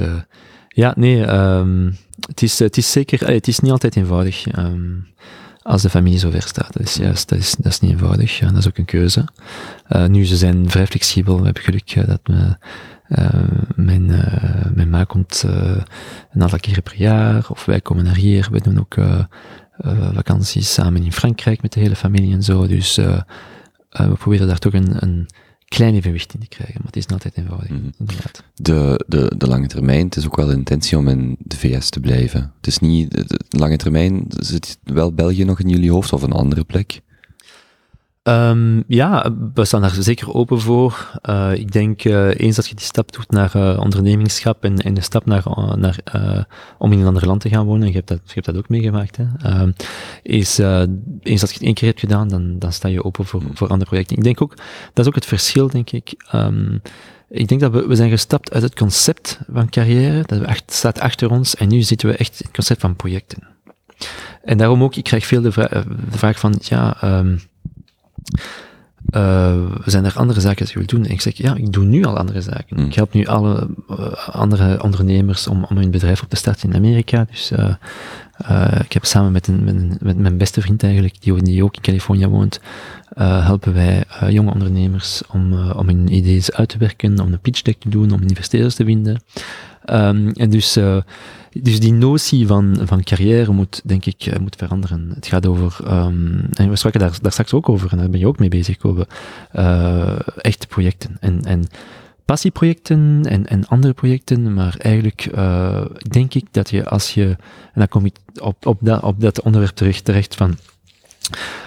ja, 0.67 0.93
nee, 0.95 1.27
um, 1.27 1.97
het, 2.27 2.41
is, 2.41 2.59
het 2.59 2.77
is 2.77 2.91
zeker, 2.91 3.27
het 3.27 3.47
is 3.47 3.59
niet 3.59 3.71
altijd 3.71 3.95
eenvoudig. 3.95 4.57
Um, 4.57 5.07
als 5.61 5.81
de 5.81 5.89
familie 5.89 6.19
zo 6.19 6.29
ver 6.29 6.41
staat. 6.41 6.73
Dat 6.73 6.81
is 6.81 6.95
juist, 6.95 7.29
dat 7.29 7.39
is, 7.39 7.55
dat 7.55 7.71
is 7.71 7.79
niet 7.79 7.91
eenvoudig. 7.91 8.39
Ja, 8.39 8.47
dat 8.47 8.57
is 8.57 8.67
ook 8.67 8.77
een 8.77 8.85
keuze. 8.85 9.25
nu, 10.07 10.25
ze 10.25 10.37
zijn 10.37 10.69
vrij 10.69 10.87
flexibel. 10.87 11.37
We 11.37 11.45
hebben 11.45 11.63
geluk 11.63 12.07
dat 12.07 12.21
uh, 12.31 12.51
mijn, 13.75 14.09
uh, 14.09 14.65
mijn 14.73 14.89
ma 14.89 15.03
komt 15.03 15.43
uh, 15.45 15.81
een 16.31 16.41
aantal 16.41 16.59
keren 16.59 16.83
per 16.83 16.97
jaar, 16.97 17.49
of 17.49 17.65
wij 17.65 17.81
komen 17.81 18.03
naar 18.03 18.15
hier. 18.15 18.47
We 18.51 18.61
doen 18.61 18.79
ook 18.79 18.95
vakanties 20.13 20.73
samen 20.73 21.03
in 21.03 21.11
Frankrijk 21.11 21.61
met 21.61 21.73
de 21.73 21.79
hele 21.79 21.95
familie 21.95 22.33
en 22.33 22.43
zo. 22.43 22.67
Dus 22.67 22.95
we 22.95 24.15
proberen 24.17 24.47
daar 24.47 24.59
toch 24.59 24.73
een, 24.73 25.03
een 25.03 25.27
klein 25.69 25.95
evenwicht 25.95 26.33
in 26.33 26.39
te 26.39 26.47
krijgen, 26.47 26.75
maar 26.75 26.85
het 26.85 26.95
is 26.95 27.05
niet 27.05 27.11
altijd 27.13 27.37
eenvoudig, 27.37 27.69
mm 27.69 27.91
-hmm. 27.97 28.07
De, 28.55 29.05
de, 29.07 29.33
de 29.37 29.47
lange 29.47 29.67
termijn, 29.67 30.05
het 30.05 30.15
is 30.15 30.25
ook 30.25 30.35
wel 30.35 30.45
de 30.45 30.53
intentie 30.53 30.97
om 30.97 31.07
in 31.07 31.35
de 31.39 31.57
VS 31.57 31.89
te 31.89 31.99
blijven. 31.99 32.53
Het 32.57 32.67
is 32.67 32.79
niet, 32.79 33.11
de, 33.11 33.39
de 33.47 33.57
lange 33.57 33.77
termijn, 33.77 34.25
zit 34.29 34.77
wel 34.83 35.13
België 35.13 35.43
nog 35.43 35.59
in 35.59 35.69
jullie 35.69 35.91
hoofd 35.91 36.13
of 36.13 36.21
een 36.21 36.31
andere 36.31 36.63
plek? 36.63 37.01
Um, 38.29 38.83
ja, 38.87 39.35
we 39.53 39.65
staan 39.65 39.81
daar 39.81 39.95
zeker 39.99 40.33
open 40.33 40.61
voor. 40.61 41.19
Uh, 41.29 41.53
ik 41.53 41.71
denk, 41.71 42.03
uh, 42.03 42.39
eens 42.39 42.55
dat 42.55 42.67
je 42.67 42.75
die 42.75 42.85
stap 42.85 43.11
doet 43.11 43.31
naar 43.31 43.55
uh, 43.55 43.79
ondernemingschap 43.79 44.63
en, 44.63 44.77
en 44.77 44.93
de 44.93 45.01
stap 45.01 45.25
naar, 45.25 45.43
naar, 45.75 45.99
om 46.77 46.91
in 46.91 46.99
een 46.99 47.07
ander 47.07 47.25
land 47.25 47.41
te 47.41 47.49
gaan 47.49 47.65
wonen, 47.65 47.81
en 47.81 47.87
je 47.87 47.93
hebt 47.93 48.07
dat, 48.07 48.21
je 48.25 48.33
hebt 48.33 48.45
dat 48.45 48.57
ook 48.57 48.69
meegemaakt, 48.69 49.17
hè, 49.17 49.25
ehm, 49.41 49.71
is, 50.23 50.57
eens 50.57 51.41
dat 51.41 51.49
je 51.49 51.55
het 51.55 51.63
één 51.63 51.73
keer 51.73 51.87
hebt 51.87 51.99
gedaan, 51.99 52.27
dan, 52.27 52.59
dan 52.59 52.73
sta 52.73 52.87
je 52.87 53.03
open 53.03 53.25
voor, 53.25 53.41
voor 53.53 53.67
andere 53.67 53.89
projecten. 53.89 54.17
Ik 54.17 54.23
denk 54.23 54.41
ook, 54.41 54.55
dat 54.93 55.05
is 55.05 55.07
ook 55.07 55.15
het 55.15 55.25
verschil, 55.25 55.67
denk 55.67 55.91
ik. 55.91 56.13
Um, 56.33 56.81
ik 57.29 57.47
denk 57.47 57.61
dat 57.61 57.71
we, 57.71 57.87
we 57.87 57.95
zijn 57.95 58.09
gestapt 58.09 58.53
uit 58.53 58.63
het 58.63 58.75
concept 58.75 59.39
van 59.51 59.69
carrière, 59.69 60.23
dat 60.25 60.39
we 60.39 60.45
echt, 60.45 60.73
staat 60.73 60.99
achter 60.99 61.29
ons, 61.31 61.55
en 61.55 61.67
nu 61.67 61.81
zitten 61.81 62.09
we 62.09 62.15
echt 62.15 62.31
in 62.31 62.45
het 62.45 62.55
concept 62.55 62.81
van 62.81 62.95
projecten. 62.95 63.47
En 64.43 64.57
daarom 64.57 64.83
ook, 64.83 64.95
ik 64.95 65.03
krijg 65.03 65.25
veel 65.25 65.41
de, 65.41 65.51
vra 65.51 65.67
de 66.11 66.17
vraag 66.17 66.39
van, 66.39 66.55
ja, 66.59 66.97
um, 67.19 67.39
uh, 69.15 69.71
zijn 69.85 70.05
er 70.05 70.17
andere 70.17 70.39
zaken 70.39 70.65
die 70.65 70.73
je 70.73 70.77
wilt 70.77 70.89
doen? 70.89 71.05
En 71.05 71.11
ik 71.11 71.21
zeg, 71.21 71.37
ja, 71.37 71.55
ik 71.55 71.73
doe 71.73 71.85
nu 71.85 72.03
al 72.03 72.17
andere 72.17 72.41
zaken. 72.41 72.79
Mm. 72.79 72.85
Ik 72.85 72.93
help 72.93 73.13
nu 73.13 73.25
alle 73.25 73.67
uh, 73.89 74.27
andere 74.27 74.83
ondernemers 74.83 75.47
om, 75.47 75.63
om 75.63 75.77
hun 75.77 75.91
bedrijf 75.91 76.21
op 76.21 76.29
te 76.29 76.35
starten 76.35 76.69
in 76.69 76.75
Amerika. 76.75 77.25
Dus 77.31 77.51
uh, 77.51 77.73
ik 78.83 78.93
heb 78.93 79.05
samen 79.05 79.31
met, 79.31 79.47
een, 79.47 79.63
met, 79.63 79.75
een, 79.75 79.97
met, 80.01 80.17
mijn 80.17 80.37
beste 80.37 80.61
vriend 80.61 80.83
eigenlijk, 80.83 81.21
die, 81.21 81.43
die 81.43 81.63
ook 81.63 81.75
in 81.75 81.81
Californië 81.81 82.27
woont, 82.27 82.59
helpen 83.19 83.73
wij 83.73 84.03
jonge 84.29 84.51
ondernemers 84.51 85.21
om, 85.31 85.71
om 85.71 85.87
hun 85.87 86.13
ideeën 86.13 86.43
uit 86.51 86.69
te 86.69 86.77
werken, 86.77 87.19
om 87.19 87.33
een 87.33 87.39
pitch 87.39 87.61
deck 87.61 87.79
te 87.79 87.89
doen, 87.89 88.11
om 88.11 88.21
investeerders 88.21 88.75
te 88.75 88.85
vinden. 88.85 89.21
Um, 89.85 90.31
en 90.31 90.49
dus 90.49 90.77
dus 91.51 91.79
die 91.79 91.93
notie 91.93 92.47
van, 92.47 92.77
van 92.83 93.03
carrière 93.03 93.51
moet, 93.51 93.81
denk 93.85 94.05
ik, 94.05 94.25
eh, 94.25 94.39
moet 94.39 94.55
veranderen. 94.55 95.11
Het 95.15 95.27
gaat 95.27 95.45
over, 95.45 95.77
um, 95.87 96.45
en 96.53 96.69
we 96.69 96.75
spraken 96.75 96.99
daar, 96.99 97.17
daar 97.21 97.31
straks 97.31 97.53
ook 97.53 97.69
over, 97.69 97.91
en 97.91 97.97
daar 97.97 98.09
ben 98.09 98.19
je 98.19 98.27
ook 98.27 98.39
mee 98.39 98.49
bezig, 98.49 98.83
over 98.83 99.07
uh, 99.55 100.19
echte 100.37 100.67
projecten. 100.67 101.17
En, 101.19 101.43
en 101.43 101.67
passieprojecten 102.25 103.21
en, 103.23 103.47
en 103.47 103.67
andere 103.67 103.93
projecten, 103.93 104.53
maar 104.53 104.75
eigenlijk 104.77 105.29
denk 106.09 106.33
ik 106.33 106.45
dat 106.51 106.69
je 106.69 106.85
als 106.85 107.13
je, 107.13 107.25
en 107.73 107.73
dan 107.73 107.87
kom 107.87 108.05
ik 108.05 108.15
op, 108.41 108.65
op, 108.65 108.77
dat, 108.81 109.01
op 109.03 109.21
dat 109.21 109.41
onderwerp 109.41 109.75
terecht, 109.75 110.05
terecht 110.05 110.35
van 110.35 110.57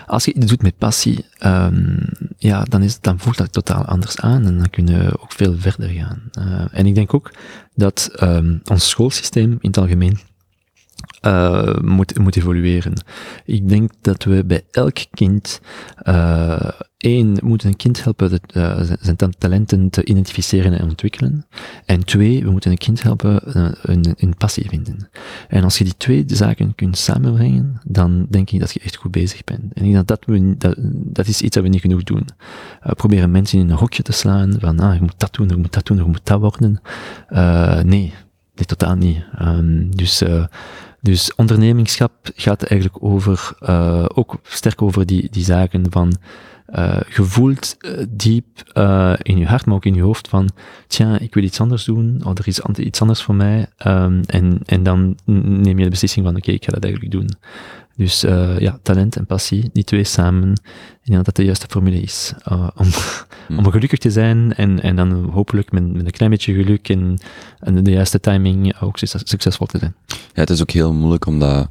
Als 0.06 0.24
je 0.24 0.32
iets 0.32 0.46
doet 0.46 0.62
met 0.62 0.78
passie, 0.78 1.24
um, 1.44 2.08
ja, 2.38 2.62
dan, 2.62 2.82
is, 2.82 3.00
dan 3.00 3.18
voelt 3.18 3.36
dat 3.36 3.52
totaal 3.52 3.84
anders 3.84 4.20
aan 4.20 4.46
en 4.46 4.58
dan 4.58 4.70
kunnen 4.70 5.04
we 5.04 5.20
ook 5.20 5.32
veel 5.32 5.54
verder 5.58 5.88
gaan. 5.88 6.22
Uh, 6.38 6.64
en 6.70 6.86
ik 6.86 6.94
denk 6.94 7.14
ook 7.14 7.30
dat 7.74 8.10
um, 8.22 8.60
ons 8.64 8.88
schoolsysteem 8.88 9.50
in 9.50 9.58
het 9.60 9.78
algemeen 9.78 10.18
uh, 11.26 11.74
moet, 11.80 12.18
moet 12.18 12.36
evolueren. 12.36 12.92
Ik 13.44 13.68
denk 13.68 13.90
dat 14.00 14.24
we 14.24 14.44
bij 14.44 14.64
elk 14.70 14.98
kind, 15.10 15.60
uh, 16.02 16.68
één, 17.02 17.38
moeten 17.42 17.68
een 17.68 17.76
kind 17.76 18.04
helpen 18.04 18.30
de, 18.30 18.40
uh, 18.56 18.96
zijn 19.00 19.16
talenten 19.38 19.90
te 19.90 20.04
identificeren 20.04 20.78
en 20.78 20.88
ontwikkelen. 20.88 21.46
En 21.84 22.04
twee, 22.04 22.44
we 22.44 22.50
moeten 22.50 22.70
een 22.70 22.78
kind 22.78 23.02
helpen 23.02 23.40
een, 23.82 24.14
een 24.16 24.36
passie 24.36 24.68
vinden. 24.68 25.08
En 25.48 25.64
als 25.64 25.78
je 25.78 25.84
die 25.84 25.96
twee 25.96 26.24
zaken 26.26 26.74
kunt 26.74 26.98
samenbrengen, 26.98 27.80
dan 27.84 28.26
denk 28.28 28.50
ik 28.50 28.60
dat 28.60 28.72
je 28.72 28.80
echt 28.80 28.96
goed 28.96 29.10
bezig 29.10 29.44
bent. 29.44 29.72
En 29.74 29.84
ik 29.84 29.92
denk 29.92 30.06
dat 30.06 30.24
we, 30.24 30.56
dat, 30.58 30.74
dat 30.92 31.26
is 31.26 31.42
iets 31.42 31.54
dat 31.54 31.62
we 31.62 31.68
niet 31.68 31.80
genoeg 31.80 32.02
doen. 32.02 32.26
proberen 32.80 33.30
mensen 33.30 33.58
in 33.58 33.70
een 33.70 33.76
hokje 33.76 34.02
te 34.02 34.12
slaan, 34.12 34.56
van 34.58 34.80
ah, 34.80 34.94
je 34.94 35.00
moet 35.00 35.18
dat 35.18 35.34
doen, 35.34 35.48
je 35.48 35.56
moet 35.56 35.72
dat 35.72 35.86
doen, 35.86 35.96
je 35.96 36.04
moet 36.04 36.26
dat 36.26 36.40
worden. 36.40 36.80
nee, 37.88 38.12
nee, 38.54 38.66
totaal 38.66 38.94
niet. 38.94 39.24
Um, 39.40 39.96
dus 39.96 40.22
dus 41.02 41.34
ondernemingschap 41.34 42.12
gaat 42.36 42.62
eigenlijk 42.62 43.04
over, 43.04 43.56
uh, 43.60 44.04
ook 44.14 44.40
sterk 44.42 44.82
over 44.82 45.06
die, 45.06 45.28
die 45.30 45.44
zaken 45.44 45.86
van, 45.90 46.16
uh, 46.72 46.96
gevoeld 47.00 47.76
uh, 47.80 48.04
diep 48.10 48.70
uh, 48.74 49.14
in 49.22 49.38
je 49.38 49.46
hart, 49.46 49.66
maar 49.66 49.74
ook 49.74 49.84
in 49.84 49.94
je 49.94 50.02
hoofd 50.02 50.28
van, 50.28 50.50
tja, 50.86 51.18
ik 51.18 51.34
wil 51.34 51.42
iets 51.42 51.60
anders 51.60 51.84
doen, 51.84 52.20
of 52.24 52.38
er 52.38 52.48
is 52.48 52.60
iets 52.76 53.00
anders 53.00 53.22
voor 53.22 53.34
mij, 53.34 53.66
um, 53.86 54.20
en, 54.26 54.60
en 54.64 54.82
dan 54.82 55.18
neem 55.24 55.78
je 55.78 55.84
de 55.84 55.90
beslissing 55.90 56.24
van, 56.24 56.34
oké, 56.34 56.42
okay, 56.42 56.54
ik 56.54 56.64
ga 56.64 56.72
dat 56.72 56.84
eigenlijk 56.84 57.12
doen. 57.12 57.30
Dus 57.96 58.20
ja, 58.58 58.78
talent 58.82 59.16
en 59.16 59.26
passie, 59.26 59.70
die 59.72 59.84
twee 59.84 60.04
samen, 60.04 60.50
ik 60.52 61.04
denk 61.04 61.16
dat 61.16 61.24
dat 61.24 61.36
de 61.36 61.44
juiste 61.44 61.66
formule 61.68 62.00
is. 62.00 62.32
Om, 62.76 62.86
hmm. 63.46 63.58
om 63.58 63.70
gelukkig 63.70 63.98
te 63.98 64.10
zijn 64.10 64.54
en, 64.54 64.80
en 64.80 64.96
dan 64.96 65.12
hopelijk 65.30 65.72
met, 65.72 65.92
met 65.92 66.04
een 66.04 66.10
klein 66.10 66.30
beetje 66.30 66.54
geluk 66.54 66.88
en, 66.88 67.18
en 67.58 67.84
de 67.84 67.90
juiste 67.90 68.20
timing 68.20 68.80
ook 68.80 68.98
succesvol 68.98 69.66
te 69.66 69.78
zijn. 69.78 69.94
Ja, 70.06 70.16
het 70.40 70.50
is 70.50 70.60
ook 70.60 70.70
heel 70.70 70.92
moeilijk 70.92 71.26
omdat 71.26 71.68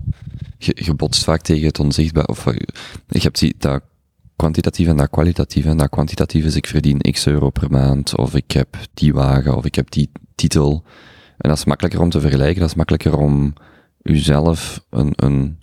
je, 0.57 0.77
je 0.83 0.93
botst 0.93 1.23
vaak 1.23 1.41
tegen 1.41 1.67
het 1.67 1.79
onzichtbaar. 1.79 2.25
Of 2.25 2.45
je 3.07 3.19
hebt 3.19 3.39
die, 3.39 3.55
dat 3.57 3.81
kwantitatief 4.41 4.87
en 4.87 4.97
dat 4.97 5.09
kwalitatief. 5.09 5.65
En 5.65 5.77
dat 5.77 5.89
kwantitatief 5.89 6.45
is 6.45 6.55
ik 6.55 6.67
verdien 6.67 6.99
x 7.11 7.27
euro 7.27 7.49
per 7.49 7.71
maand, 7.71 8.17
of 8.17 8.35
ik 8.35 8.51
heb 8.51 8.77
die 8.93 9.13
wagen, 9.13 9.55
of 9.55 9.65
ik 9.65 9.75
heb 9.75 9.91
die 9.91 10.11
titel. 10.35 10.83
En 11.37 11.49
dat 11.49 11.57
is 11.57 11.65
makkelijker 11.65 12.01
om 12.01 12.09
te 12.09 12.19
vergelijken, 12.19 12.59
dat 12.59 12.69
is 12.69 12.75
makkelijker 12.75 13.17
om 13.17 13.53
uzelf 14.01 14.85
een, 14.89 15.13
een 15.15 15.59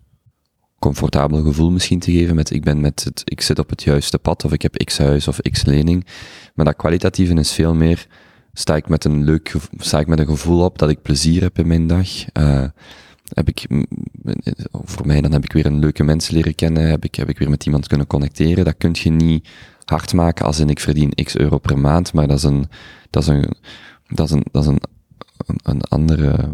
comfortabel 0.79 1.43
gevoel 1.43 1.71
misschien 1.71 1.99
te 1.99 2.13
geven 2.13 2.35
met 2.35 2.51
ik 2.51 2.65
ben 2.65 2.81
met 2.81 3.05
het, 3.05 3.23
ik 3.25 3.41
zit 3.41 3.59
op 3.59 3.71
het 3.71 3.83
juiste 3.83 4.19
pad 4.19 4.45
of 4.45 4.53
ik 4.53 4.63
heb 4.63 4.77
x 4.85 4.99
huis 4.99 5.29
of 5.29 5.41
x 5.41 5.65
lening. 5.65 6.07
Maar 6.55 6.65
dat 6.65 6.77
kwalitatieve 6.77 7.35
is 7.35 7.53
veel 7.53 7.75
meer, 7.75 8.07
sta 8.53 8.77
ik 8.77 8.89
met 8.89 9.05
een 9.05 9.25
leuk, 9.25 9.55
sta 9.77 9.99
ik 9.99 10.07
met 10.07 10.19
een 10.19 10.27
gevoel 10.27 10.65
op 10.65 10.79
dat 10.79 10.91
ik 10.91 11.03
plezier 11.03 11.43
heb 11.43 11.59
in 11.59 11.67
mijn 11.67 11.87
dag. 11.87 12.09
Uh, 12.39 12.65
heb 13.35 13.49
ik, 13.49 13.67
voor 14.71 15.07
mij 15.07 15.21
dan 15.21 15.33
heb 15.33 15.45
ik 15.45 15.53
weer 15.53 15.67
een 15.67 15.79
leuke 15.79 16.05
mensen 16.05 16.35
leren 16.35 16.55
kennen, 16.55 16.91
heb 16.91 17.05
ik, 17.05 17.15
heb 17.15 17.29
ik 17.29 17.39
weer 17.39 17.51
met 17.51 17.67
iemand 17.67 17.87
kunnen 17.87 18.07
connecteren. 18.07 18.65
Dat 18.65 18.77
kun 18.79 18.91
je 18.93 19.11
niet 19.11 19.49
hard 19.85 20.13
maken 20.13 20.45
als 20.45 20.59
in 20.59 20.69
ik 20.69 20.81
verdien 20.81 21.15
x 21.25 21.37
euro 21.37 21.59
per 21.59 21.79
maand, 21.79 22.13
maar 22.13 22.29
dat 22.29 22.37
is 22.37 22.43
een, 22.43 22.67
dat 23.11 23.23
is 23.23 23.29
een, 23.29 23.55
dat 24.09 24.27
is 24.27 24.33
een, 24.33 24.45
dat 24.51 24.63
is 24.63 24.69
een 24.69 24.81
een, 25.63 25.81
andere 25.81 26.49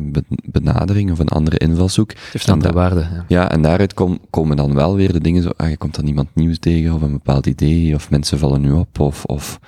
benadering 0.44 1.10
of 1.10 1.18
een 1.18 1.28
andere 1.28 1.58
invalshoek. 1.58 2.12
heeft 2.32 2.48
andere 2.48 2.72
waarde. 2.72 3.00
Ja. 3.00 3.24
ja, 3.28 3.50
en 3.50 3.62
daaruit 3.62 3.94
kom, 3.94 4.18
komen 4.30 4.56
dan 4.56 4.74
wel 4.74 4.94
weer 4.94 5.12
de 5.12 5.20
dingen 5.20 5.42
zo, 5.42 5.50
ah, 5.56 5.68
je 5.68 5.76
komt 5.76 5.94
dan 5.94 6.06
iemand 6.06 6.28
nieuws 6.32 6.58
tegen 6.58 6.94
of 6.94 7.02
een 7.02 7.12
bepaald 7.12 7.46
idee 7.46 7.94
of 7.94 8.10
mensen 8.10 8.38
vallen 8.38 8.60
nu 8.60 8.72
op 8.72 9.00
of, 9.00 9.24
of 9.24 9.60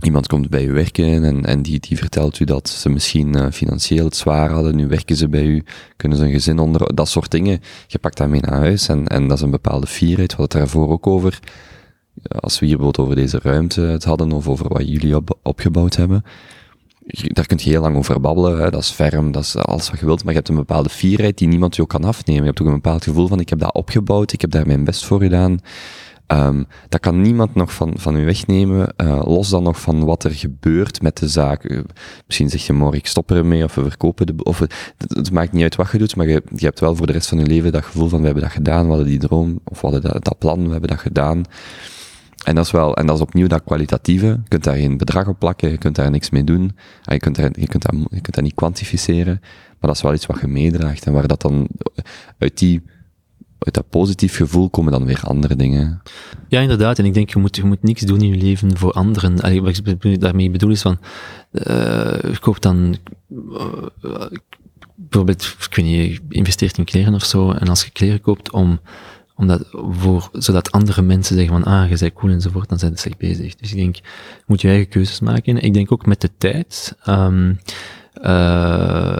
iemand 0.00 0.26
komt 0.26 0.48
bij 0.48 0.64
u 0.64 0.72
werken 0.72 1.24
en, 1.24 1.44
en 1.44 1.62
die, 1.62 1.80
die 1.80 1.96
vertelt 1.96 2.38
u 2.38 2.44
dat 2.44 2.68
ze 2.68 2.88
misschien 2.88 3.36
uh, 3.36 3.46
financieel 3.50 4.04
het 4.04 4.16
zwaar 4.16 4.50
hadden, 4.50 4.76
nu 4.76 4.86
werken 4.88 5.16
ze 5.16 5.28
bij 5.28 5.44
u, 5.44 5.64
kunnen 5.96 6.18
ze 6.18 6.24
een 6.24 6.30
gezin 6.30 6.58
onder, 6.58 6.94
dat 6.94 7.08
soort 7.08 7.30
dingen. 7.30 7.60
Je 7.86 7.98
pakt 7.98 8.16
daarmee 8.16 8.40
naar 8.40 8.58
huis 8.58 8.88
en, 8.88 9.06
en 9.06 9.28
dat 9.28 9.36
is 9.36 9.42
een 9.42 9.50
bepaalde 9.50 9.86
fierheid, 9.86 10.30
we 10.30 10.36
hadden 10.36 10.60
het 10.60 10.72
daarvoor 10.72 10.92
ook 10.92 11.06
over. 11.06 11.38
Als 12.22 12.58
we 12.58 12.66
hier 12.66 12.76
bijvoorbeeld 12.76 13.06
over 13.06 13.22
deze 13.22 13.38
ruimte 13.42 13.80
het 13.80 14.04
hadden 14.04 14.32
of 14.32 14.48
over 14.48 14.68
wat 14.68 14.88
jullie 14.88 15.16
op, 15.16 15.38
opgebouwd 15.42 15.96
hebben 15.96 16.24
daar 17.10 17.46
kun 17.46 17.58
je 17.60 17.70
heel 17.70 17.80
lang 17.80 17.96
over 17.96 18.20
babbelen, 18.20 18.58
hè. 18.58 18.70
dat 18.70 18.80
is 18.80 18.90
ferm, 18.90 19.32
dat 19.32 19.42
is 19.42 19.56
alles 19.56 19.90
wat 19.90 20.00
je 20.00 20.06
wilt, 20.06 20.24
maar 20.24 20.32
je 20.32 20.38
hebt 20.38 20.48
een 20.48 20.56
bepaalde 20.56 20.88
fierheid 20.88 21.38
die 21.38 21.48
niemand 21.48 21.76
je 21.76 21.82
ook 21.82 21.88
kan 21.88 22.04
afnemen. 22.04 22.42
Je 22.42 22.48
hebt 22.48 22.60
ook 22.60 22.66
een 22.66 22.74
bepaald 22.74 23.04
gevoel 23.04 23.26
van, 23.26 23.40
ik 23.40 23.48
heb 23.48 23.58
dat 23.58 23.74
opgebouwd, 23.74 24.32
ik 24.32 24.40
heb 24.40 24.50
daar 24.50 24.66
mijn 24.66 24.84
best 24.84 25.04
voor 25.04 25.20
gedaan. 25.20 25.58
Um, 26.32 26.66
dat 26.88 27.00
kan 27.00 27.20
niemand 27.20 27.54
nog 27.54 27.72
van, 27.72 27.92
van 27.96 28.16
u 28.16 28.24
wegnemen, 28.24 28.94
uh, 28.96 29.22
los 29.24 29.48
dan 29.48 29.62
nog 29.62 29.80
van 29.80 30.04
wat 30.04 30.24
er 30.24 30.30
gebeurt 30.30 31.02
met 31.02 31.16
de 31.16 31.28
zaak. 31.28 31.82
Misschien 32.26 32.50
zeg 32.50 32.66
je 32.66 32.72
morgen, 32.72 32.98
ik 32.98 33.06
stop 33.06 33.30
ermee, 33.30 33.64
of 33.64 33.74
we 33.74 33.82
verkopen 33.82 34.26
de, 34.26 34.34
of 34.42 34.58
het, 34.58 34.94
het, 34.96 35.30
maakt 35.30 35.52
niet 35.52 35.62
uit 35.62 35.76
wat 35.76 35.90
je 35.90 35.98
doet, 35.98 36.16
maar 36.16 36.28
je, 36.28 36.42
je 36.54 36.64
hebt 36.64 36.80
wel 36.80 36.96
voor 36.96 37.06
de 37.06 37.12
rest 37.12 37.28
van 37.28 37.38
je 37.38 37.46
leven 37.46 37.72
dat 37.72 37.84
gevoel 37.84 38.08
van, 38.08 38.18
we 38.18 38.24
hebben 38.24 38.42
dat 38.42 38.52
gedaan, 38.52 38.82
we 38.82 38.88
hadden 38.88 39.06
die 39.06 39.18
droom, 39.18 39.60
of 39.64 39.80
we 39.80 39.88
hadden 39.88 40.12
dat, 40.12 40.24
dat 40.24 40.38
plan, 40.38 40.64
we 40.64 40.70
hebben 40.70 40.90
dat 40.90 40.98
gedaan. 40.98 41.44
En 42.44 42.54
dat 42.54 42.64
is 42.64 42.70
wel, 42.70 42.96
en 42.96 43.06
dat 43.06 43.16
is 43.16 43.22
opnieuw 43.22 43.46
dat 43.46 43.64
kwalitatieve. 43.64 44.26
Je 44.26 44.48
kunt 44.48 44.64
daar 44.64 44.76
geen 44.76 44.96
bedrag 44.96 45.28
op 45.28 45.38
plakken, 45.38 45.70
je 45.70 45.78
kunt 45.78 45.96
daar 45.96 46.10
niks 46.10 46.30
mee 46.30 46.44
doen. 46.44 46.76
Je 47.02 47.18
kunt, 47.18 47.36
daar, 47.36 47.50
je, 47.52 47.66
kunt 47.66 47.82
dat, 47.82 47.94
je 48.10 48.20
kunt 48.20 48.34
dat 48.34 48.44
niet 48.44 48.54
kwantificeren. 48.54 49.38
Maar 49.40 49.90
dat 49.90 49.96
is 49.96 50.02
wel 50.02 50.14
iets 50.14 50.26
wat 50.26 50.40
je 50.40 50.46
meedraagt. 50.46 51.06
En 51.06 51.12
waar 51.12 51.26
dat 51.26 51.40
dan 51.40 51.68
uit 52.38 52.58
die, 52.58 52.82
uit 53.60 53.74
dat 53.74 53.88
positief 53.90 54.36
gevoel 54.36 54.70
komen 54.70 54.92
dan 54.92 55.04
weer 55.04 55.20
andere 55.24 55.56
dingen. 55.56 56.02
Ja, 56.48 56.60
inderdaad. 56.60 56.98
En 56.98 57.04
ik 57.04 57.14
denk, 57.14 57.30
je 57.30 57.38
moet, 57.38 57.56
je 57.56 57.64
moet 57.64 57.82
niks 57.82 58.02
doen 58.02 58.20
in 58.20 58.28
je 58.28 58.42
leven 58.42 58.76
voor 58.76 58.92
anderen. 58.92 59.40
Allee, 59.40 59.62
wat 59.62 59.80
ik 60.00 60.20
daarmee 60.20 60.50
bedoel 60.50 60.70
is 60.70 60.82
van, 60.82 60.98
uh, 61.52 61.62
je 62.22 62.38
koopt 62.40 62.62
dan, 62.62 62.96
uh, 63.30 64.26
bijvoorbeeld, 64.94 65.56
ik 65.68 65.74
weet 65.74 65.84
niet, 65.84 66.20
investeert 66.28 66.78
in 66.78 66.84
kleren 66.84 67.14
of 67.14 67.24
zo. 67.24 67.50
En 67.50 67.68
als 67.68 67.84
je 67.84 67.90
kleren 67.90 68.20
koopt 68.20 68.50
om, 68.50 68.80
omdat 69.36 69.68
voor, 69.70 70.28
zodat 70.32 70.72
andere 70.72 71.02
mensen 71.02 71.36
zeggen 71.36 71.62
van, 71.62 71.72
ah, 71.72 71.90
je 71.90 71.96
bent 71.98 72.12
cool 72.12 72.32
enzovoort, 72.32 72.68
dan 72.68 72.78
zijn 72.78 72.98
ze 72.98 73.10
bezig. 73.18 73.54
Dus 73.56 73.70
ik 73.70 73.76
denk, 73.76 73.96
je 73.96 74.02
moet 74.46 74.60
je 74.60 74.68
eigen 74.68 74.88
keuzes 74.88 75.20
maken. 75.20 75.62
Ik 75.62 75.74
denk 75.74 75.92
ook 75.92 76.06
met 76.06 76.20
de 76.20 76.30
tijd, 76.38 76.96
um, 77.08 77.58
uh, 78.22 79.16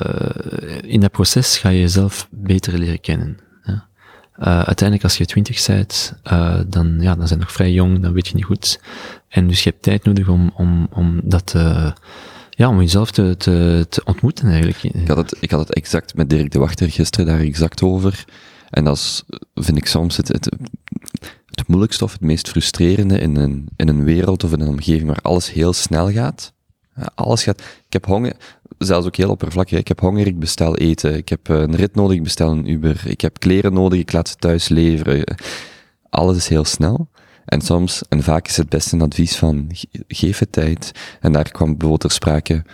in 0.82 1.00
dat 1.00 1.10
proces 1.10 1.58
ga 1.58 1.68
je 1.68 1.80
jezelf 1.80 2.28
beter 2.30 2.78
leren 2.78 3.00
kennen. 3.00 3.38
Uh, 4.40 4.46
uiteindelijk, 4.46 5.02
als 5.02 5.16
je 5.16 5.26
twintig 5.26 5.66
bent, 5.66 6.14
uh, 6.32 6.60
dan, 6.66 6.96
ja, 7.00 7.14
dan 7.14 7.28
zijn 7.28 7.40
nog 7.40 7.52
vrij 7.52 7.72
jong, 7.72 8.00
dan 8.00 8.12
weet 8.12 8.28
je 8.28 8.34
niet 8.34 8.44
goed. 8.44 8.80
En 9.28 9.48
dus 9.48 9.62
je 9.62 9.70
hebt 9.70 9.82
tijd 9.82 10.04
nodig 10.04 10.28
om, 10.28 10.52
om, 10.54 10.88
om 10.92 11.20
dat, 11.24 11.54
ja, 12.50 12.68
om 12.68 12.80
jezelf 12.80 13.10
te, 13.10 13.34
te, 13.36 13.86
te 13.88 14.04
ontmoeten 14.04 14.48
eigenlijk. 14.48 14.82
Ik 14.82 15.08
had, 15.08 15.16
het, 15.16 15.36
ik 15.40 15.50
had 15.50 15.60
het 15.60 15.74
exact 15.74 16.14
met 16.14 16.30
Dirk 16.30 16.50
de 16.50 16.58
Wachter 16.58 16.90
gisteren 16.90 17.26
daar 17.26 17.40
exact 17.40 17.82
over. 17.82 18.24
En 18.70 18.84
dat 18.84 19.24
vind 19.54 19.76
ik 19.76 19.86
soms 19.86 20.16
het, 20.16 20.28
het, 20.28 20.48
het 21.50 21.68
moeilijkste 21.68 22.04
of 22.04 22.12
het 22.12 22.20
meest 22.20 22.48
frustrerende 22.48 23.18
in 23.18 23.36
een, 23.36 23.68
in 23.76 23.88
een 23.88 24.04
wereld 24.04 24.44
of 24.44 24.52
in 24.52 24.60
een 24.60 24.68
omgeving 24.68 25.06
waar 25.06 25.22
alles 25.22 25.52
heel 25.52 25.72
snel 25.72 26.10
gaat. 26.10 26.52
Alles 27.14 27.42
gaat, 27.42 27.60
ik 27.60 27.92
heb 27.92 28.06
honger, 28.06 28.36
zelfs 28.78 29.06
ook 29.06 29.16
heel 29.16 29.30
oppervlakkig, 29.30 29.78
ik 29.78 29.88
heb 29.88 30.00
honger, 30.00 30.26
ik 30.26 30.38
bestel 30.38 30.76
eten, 30.76 31.16
ik 31.16 31.28
heb 31.28 31.48
een 31.48 31.76
rit 31.76 31.94
nodig, 31.94 32.16
ik 32.16 32.22
bestel 32.22 32.50
een 32.50 32.70
Uber, 32.70 33.02
ik 33.06 33.20
heb 33.20 33.38
kleren 33.38 33.72
nodig, 33.72 33.98
ik 33.98 34.12
laat 34.12 34.28
ze 34.28 34.36
thuis 34.36 34.68
leveren. 34.68 35.36
Alles 36.10 36.36
is 36.36 36.48
heel 36.48 36.64
snel. 36.64 37.08
En 37.44 37.60
soms, 37.60 38.02
en 38.08 38.22
vaak 38.22 38.48
is 38.48 38.56
het 38.56 38.68
beste 38.68 38.94
een 38.94 39.02
advies 39.02 39.36
van, 39.36 39.66
geef 40.08 40.38
het 40.38 40.52
tijd. 40.52 40.92
En 41.20 41.32
daar 41.32 41.50
kwam 41.50 41.68
bijvoorbeeld 41.68 42.00
ter 42.00 42.10
sprake 42.10 42.64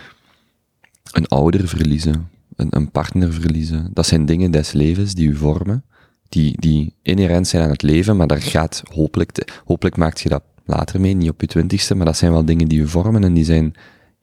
een 1.11 1.27
ouder 1.27 1.67
verliezen 1.67 2.29
een, 2.57 2.67
een 2.69 2.91
partner 2.91 3.33
verliezen. 3.33 3.89
Dat 3.93 4.05
zijn 4.05 4.25
dingen 4.25 4.51
des 4.51 4.71
levens 4.71 5.13
die 5.13 5.27
u 5.27 5.35
vormen, 5.35 5.83
die, 6.29 6.61
die 6.61 6.93
inherent 7.01 7.47
zijn 7.47 7.63
aan 7.63 7.69
het 7.69 7.81
leven, 7.81 8.17
maar 8.17 8.27
daar 8.27 8.41
gaat 8.41 8.83
hopelijk, 8.93 9.61
hopelijk 9.65 9.97
maakt 9.97 10.21
je 10.21 10.29
dat 10.29 10.43
later 10.65 11.01
mee, 11.01 11.13
niet 11.13 11.29
op 11.29 11.41
je 11.41 11.47
twintigste, 11.47 11.95
maar 11.95 12.05
dat 12.05 12.17
zijn 12.17 12.31
wel 12.31 12.45
dingen 12.45 12.67
die 12.67 12.79
u 12.79 12.87
vormen 12.87 13.23
en 13.23 13.33
die 13.33 13.45
zijn 13.45 13.73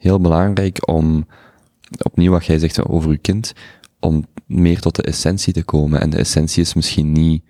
heel 0.04 0.20
belangrijk 0.20 0.88
om, 0.88 1.26
opnieuw 2.02 2.30
wat 2.30 2.44
jij 2.44 2.58
zegt 2.58 2.86
over 2.86 3.10
uw 3.10 3.18
kind, 3.20 3.52
om 4.00 4.24
meer 4.46 4.80
tot 4.80 4.96
de 4.96 5.02
essentie 5.02 5.52
te 5.52 5.64
komen. 5.64 6.00
En 6.00 6.10
de 6.10 6.16
essentie 6.16 6.62
is 6.62 6.74
misschien 6.74 7.12
niet, 7.12 7.44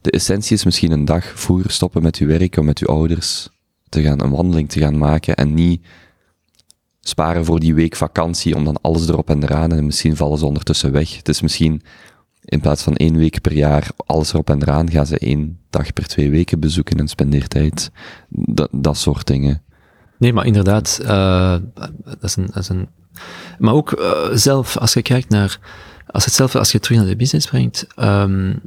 de 0.00 0.10
essentie 0.10 0.56
is 0.56 0.64
misschien 0.64 0.90
een 0.90 1.04
dag 1.04 1.40
vroeger 1.40 1.70
stoppen 1.70 2.02
met 2.02 2.16
uw 2.16 2.26
werk 2.26 2.56
om 2.56 2.64
met 2.64 2.78
uw 2.78 2.94
ouders 2.94 3.48
te 3.88 4.02
gaan, 4.02 4.20
een 4.20 4.30
wandeling 4.30 4.68
te 4.68 4.80
gaan 4.80 4.98
maken 4.98 5.36
en 5.36 5.54
niet 5.54 5.86
sparen 7.00 7.44
voor 7.44 7.60
die 7.60 7.74
week 7.74 7.96
vakantie 7.96 8.56
om 8.56 8.64
dan 8.64 8.80
alles 8.80 9.08
erop 9.08 9.30
en 9.30 9.42
eraan 9.42 9.72
en 9.72 9.86
misschien 9.86 10.16
vallen 10.16 10.38
ze 10.38 10.46
ondertussen 10.46 10.92
weg. 10.92 11.16
Het 11.16 11.28
is 11.28 11.40
misschien 11.40 11.82
in 12.44 12.60
plaats 12.60 12.82
van 12.82 12.96
één 12.96 13.16
week 13.16 13.40
per 13.40 13.52
jaar 13.52 13.90
alles 14.06 14.32
erop 14.32 14.50
en 14.50 14.62
eraan, 14.62 14.90
gaan 14.90 15.06
ze 15.06 15.18
één 15.18 15.60
dag 15.70 15.92
per 15.92 16.06
twee 16.06 16.30
weken 16.30 16.60
bezoeken 16.60 16.98
en 16.98 17.08
spendeertijd. 17.08 17.90
Dat, 18.28 18.68
dat 18.72 18.96
soort 18.96 19.26
dingen. 19.26 19.62
Nee, 20.18 20.32
maar 20.32 20.46
inderdaad, 20.46 20.98
uh, 21.02 21.56
dat, 22.04 22.22
is 22.22 22.36
een, 22.36 22.46
dat 22.46 22.56
is 22.56 22.68
een... 22.68 22.88
Maar 23.58 23.74
ook 23.74 24.00
uh, 24.00 24.26
zelf, 24.32 24.76
als 24.76 24.92
je 24.92 25.02
kijkt 25.02 25.28
naar... 25.28 25.58
Als, 26.06 26.24
het 26.24 26.34
zelf, 26.34 26.54
als 26.54 26.72
je 26.72 26.80
terug 26.80 26.98
naar 26.98 27.06
de 27.06 27.16
business 27.16 27.46
brengt, 27.46 27.86
um, 27.96 28.60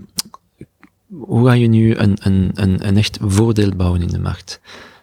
hoe 1.08 1.48
ga 1.48 1.54
je 1.54 1.68
nu 1.68 1.96
een, 1.96 2.18
een, 2.22 2.52
een, 2.88 2.98
echt 2.98 3.18
voordeel 3.22 3.76
bouwen 3.76 4.02
in 4.02 4.08
de 4.08 4.20
markt? 4.20 4.62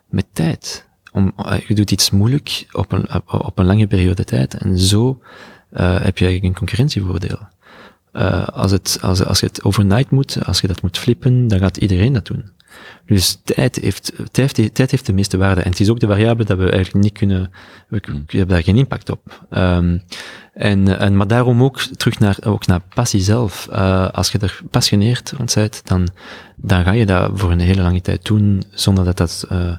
Met 0.08 0.26
tijd. 0.32 0.86
Om, 1.12 1.32
je 1.66 1.74
doet 1.74 1.90
iets 1.90 2.10
moeilijk 2.10 2.66
op 2.72 2.92
een, 2.92 3.06
op 3.26 3.58
een 3.58 3.66
lange 3.66 3.86
periode 3.86 4.24
tijd 4.24 4.54
en 4.54 4.78
zo 4.78 5.22
uh, 5.72 5.78
heb 5.80 6.18
je 6.18 6.24
eigenlijk 6.24 6.44
een 6.44 6.54
concurrentievoordeel. 6.54 7.38
Uh, 8.12 8.46
als, 8.48 8.70
het, 8.70 8.98
als, 9.02 9.24
als 9.24 9.40
je 9.40 9.46
het 9.46 9.64
overnight 9.64 10.10
moet, 10.10 10.44
als 10.44 10.60
je 10.60 10.66
dat 10.66 10.82
moet 10.82 10.98
flippen, 10.98 11.48
dan 11.48 11.58
gaat 11.58 11.76
iedereen 11.76 12.12
dat 12.12 12.26
doen. 12.26 12.50
Dus 13.06 13.40
tijd 13.44 13.76
heeft, 13.76 14.12
tijd, 14.30 14.56
heeft, 14.56 14.74
tijd 14.74 14.90
heeft 14.90 15.06
de 15.06 15.12
meeste 15.12 15.36
waarde. 15.36 15.60
En 15.60 15.70
het 15.70 15.80
is 15.80 15.88
ook 15.88 16.00
de 16.00 16.06
variabele 16.06 16.48
dat 16.48 16.58
we 16.58 16.70
eigenlijk 16.70 17.04
niet 17.04 17.18
kunnen, 17.18 17.50
we, 17.88 18.00
we 18.26 18.36
hebben 18.36 18.54
daar 18.54 18.62
geen 18.62 18.76
impact 18.76 19.10
op. 19.10 19.46
Um, 19.50 20.02
en, 20.54 20.98
en, 20.98 21.16
maar 21.16 21.26
daarom 21.26 21.62
ook 21.62 21.80
terug 21.80 22.18
naar, 22.18 22.36
ook 22.44 22.66
naar 22.66 22.80
passie 22.94 23.20
zelf. 23.20 23.68
Uh, 23.72 24.08
als 24.08 24.32
je 24.32 24.38
er 24.38 24.48
gepassioneerd 24.48 25.32
rond 25.36 25.54
bent, 25.54 25.80
dan, 25.84 26.08
dan 26.56 26.84
ga 26.84 26.92
je 26.92 27.06
dat 27.06 27.30
voor 27.34 27.50
een 27.50 27.60
hele 27.60 27.82
lange 27.82 28.00
tijd 28.00 28.24
doen, 28.24 28.62
zonder 28.70 29.04
dat 29.04 29.16
dat 29.16 29.46
uh, 29.52 29.76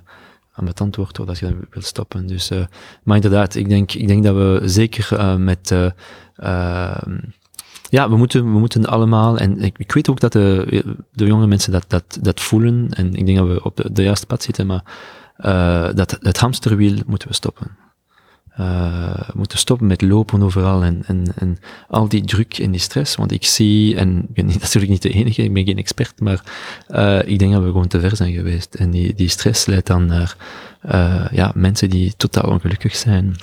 ambetant 0.53 0.95
wordt 0.95 1.19
of 1.19 1.25
dat 1.25 1.39
je 1.39 1.45
dat 1.45 1.55
wilt 1.69 1.85
stoppen. 1.85 2.27
Dus, 2.27 2.51
uh, 2.51 2.65
maar 3.03 3.15
inderdaad, 3.15 3.55
ik 3.55 3.69
denk, 3.69 3.91
ik 3.91 4.07
denk 4.07 4.23
dat 4.23 4.35
we 4.35 4.61
zeker 4.65 5.39
met, 5.39 5.73
ja, 7.89 8.09
we 8.09 8.17
moeten, 8.17 8.53
we 8.53 8.59
moeten 8.59 8.85
allemaal, 8.85 9.37
en 9.37 9.61
ik, 9.61 9.77
ik 9.77 9.91
weet 9.91 10.09
ook 10.09 10.19
dat 10.19 10.31
de, 10.31 10.83
de 11.11 11.25
jonge 11.25 11.47
mensen 11.47 11.71
dat, 11.71 11.85
dat, 11.87 12.17
dat 12.21 12.41
voelen, 12.41 12.87
en 12.89 13.13
ik 13.13 13.25
denk 13.25 13.37
dat 13.37 13.47
we 13.47 13.63
op 13.63 13.75
de, 13.75 13.91
de 13.91 14.03
juiste 14.03 14.25
pad 14.25 14.43
zitten, 14.43 14.67
maar 14.67 14.83
uh, 15.39 15.89
dat 15.95 16.17
het 16.21 16.37
hamsterwiel 16.37 16.97
moeten 17.05 17.27
we 17.27 17.33
stoppen. 17.33 17.77
Uh, 18.59 19.13
we 19.13 19.33
moeten 19.33 19.57
stoppen 19.57 19.87
met 19.87 20.01
lopen 20.01 20.43
overal 20.43 20.83
en, 20.83 21.03
en, 21.05 21.23
en 21.35 21.57
al 21.87 22.07
die 22.07 22.23
druk 22.23 22.57
en 22.57 22.71
die 22.71 22.79
stress. 22.79 23.15
Want 23.15 23.31
ik 23.31 23.45
zie, 23.45 23.95
en 23.95 24.17
ik 24.17 24.33
ben 24.33 24.45
natuurlijk 24.59 24.91
niet 24.91 25.01
de 25.01 25.09
enige, 25.09 25.43
ik 25.43 25.53
ben 25.53 25.65
geen 25.65 25.77
expert, 25.77 26.19
maar 26.19 26.43
uh, 26.89 27.19
ik 27.25 27.39
denk 27.39 27.53
dat 27.53 27.61
we 27.61 27.67
gewoon 27.67 27.87
te 27.87 27.99
ver 27.99 28.15
zijn 28.15 28.33
geweest. 28.33 28.75
En 28.75 28.91
die, 28.91 29.13
die 29.13 29.29
stress 29.29 29.65
leidt 29.65 29.87
dan 29.87 30.05
naar 30.05 30.35
uh, 30.91 31.25
ja, 31.31 31.51
mensen 31.55 31.89
die 31.89 32.13
totaal 32.17 32.51
ongelukkig 32.51 32.95
zijn. 32.95 33.35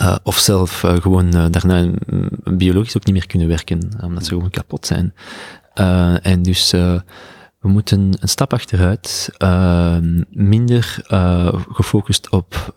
Uh, 0.00 0.16
of 0.22 0.38
zelf 0.38 0.82
uh, 0.82 0.96
gewoon 0.96 1.36
uh, 1.36 1.44
daarna 1.50 1.90
biologisch 2.44 2.96
ook 2.96 3.04
niet 3.04 3.14
meer 3.14 3.26
kunnen 3.26 3.48
werken, 3.48 3.88
omdat 4.02 4.24
ze 4.24 4.34
gewoon 4.34 4.50
kapot 4.50 4.86
zijn. 4.86 5.14
en 6.22 6.42
dus 6.42 6.70
we 6.70 7.68
moeten 7.68 8.12
een 8.20 8.28
stap 8.28 8.52
achteruit, 8.52 9.30
minder 10.30 11.04
gefocust 11.68 12.28
op 12.30 12.74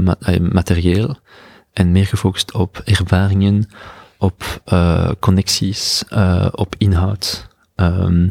ma 0.00 0.16
materieel 0.52 1.16
en 1.72 1.92
meer 1.92 2.06
gefocust 2.06 2.52
op 2.52 2.82
ervaringen, 2.84 3.68
op 4.18 4.62
connecties, 5.20 6.04
op 6.52 6.74
inhoud. 6.78 7.48
Um, 7.76 8.28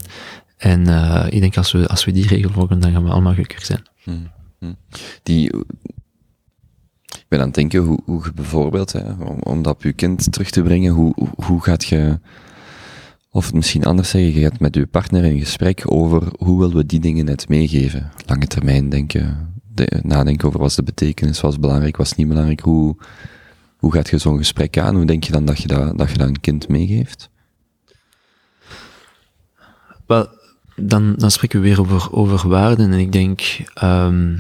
en 0.57 0.87
ik 1.29 1.39
denk 1.39 1.57
als 1.57 1.71
we, 1.71 1.87
als 1.87 2.05
we 2.05 2.11
die 2.11 2.27
regel 2.27 2.51
volgen, 2.51 2.79
dan 2.79 2.91
gaan 2.91 3.03
we 3.03 3.09
allemaal 3.09 3.33
gelukkiger 3.33 3.65
zijn. 3.65 3.83
Hmm. 4.03 4.31
Hmm. 4.59 4.77
Die 5.23 5.51
ben 7.27 7.39
aan 7.39 7.45
het 7.45 7.55
denken 7.55 7.79
hoe, 7.79 7.99
hoe 8.05 8.23
je 8.23 8.33
bijvoorbeeld, 8.33 8.91
hè, 8.91 9.11
om, 9.11 9.39
om 9.39 9.61
dat 9.61 9.73
op 9.73 9.83
je 9.83 9.93
kind 9.93 10.31
terug 10.31 10.49
te 10.49 10.61
brengen, 10.61 10.93
hoe, 10.93 11.13
hoe 11.35 11.63
gaat 11.63 11.85
je, 11.85 12.19
of 13.31 13.53
misschien 13.53 13.85
anders 13.85 14.09
zeggen, 14.09 14.33
je 14.33 14.41
gaat 14.41 14.59
met 14.59 14.75
je 14.75 14.87
partner 14.87 15.23
in 15.23 15.39
gesprek 15.39 15.83
over 15.85 16.23
hoe 16.37 16.59
willen 16.59 16.75
we 16.75 16.85
die 16.85 16.99
dingen 16.99 17.25
net 17.25 17.49
meegeven. 17.49 18.11
Lange 18.25 18.47
termijn 18.47 18.89
denken, 18.89 19.53
de, 19.73 19.99
nadenken 20.03 20.47
over 20.47 20.59
wat 20.59 20.75
de 20.75 20.83
betekenis, 20.83 21.41
wat 21.41 21.51
is 21.51 21.59
belangrijk, 21.59 21.97
wat 21.97 22.05
is 22.05 22.13
niet 22.13 22.27
belangrijk, 22.27 22.59
hoe, 22.59 22.95
hoe 23.77 23.93
gaat 23.93 24.09
je 24.09 24.17
zo'n 24.17 24.37
gesprek 24.37 24.77
aan? 24.77 24.95
Hoe 24.95 25.05
denk 25.05 25.23
je 25.23 25.31
dan 25.31 25.45
dat 25.45 25.61
je 25.61 25.67
dat, 25.67 25.97
dat 25.97 26.11
je 26.11 26.17
dat 26.17 26.27
een 26.27 26.41
kind 26.41 26.67
meegeeft? 26.67 27.29
Wel, 30.05 30.27
dan, 30.75 31.15
dan 31.15 31.31
spreken 31.31 31.61
we 31.61 31.67
weer 31.67 31.79
over, 31.79 32.13
over 32.13 32.49
waarden 32.49 32.91
en 32.91 32.99
ik 32.99 33.11
denk, 33.11 33.41
um, 33.83 34.39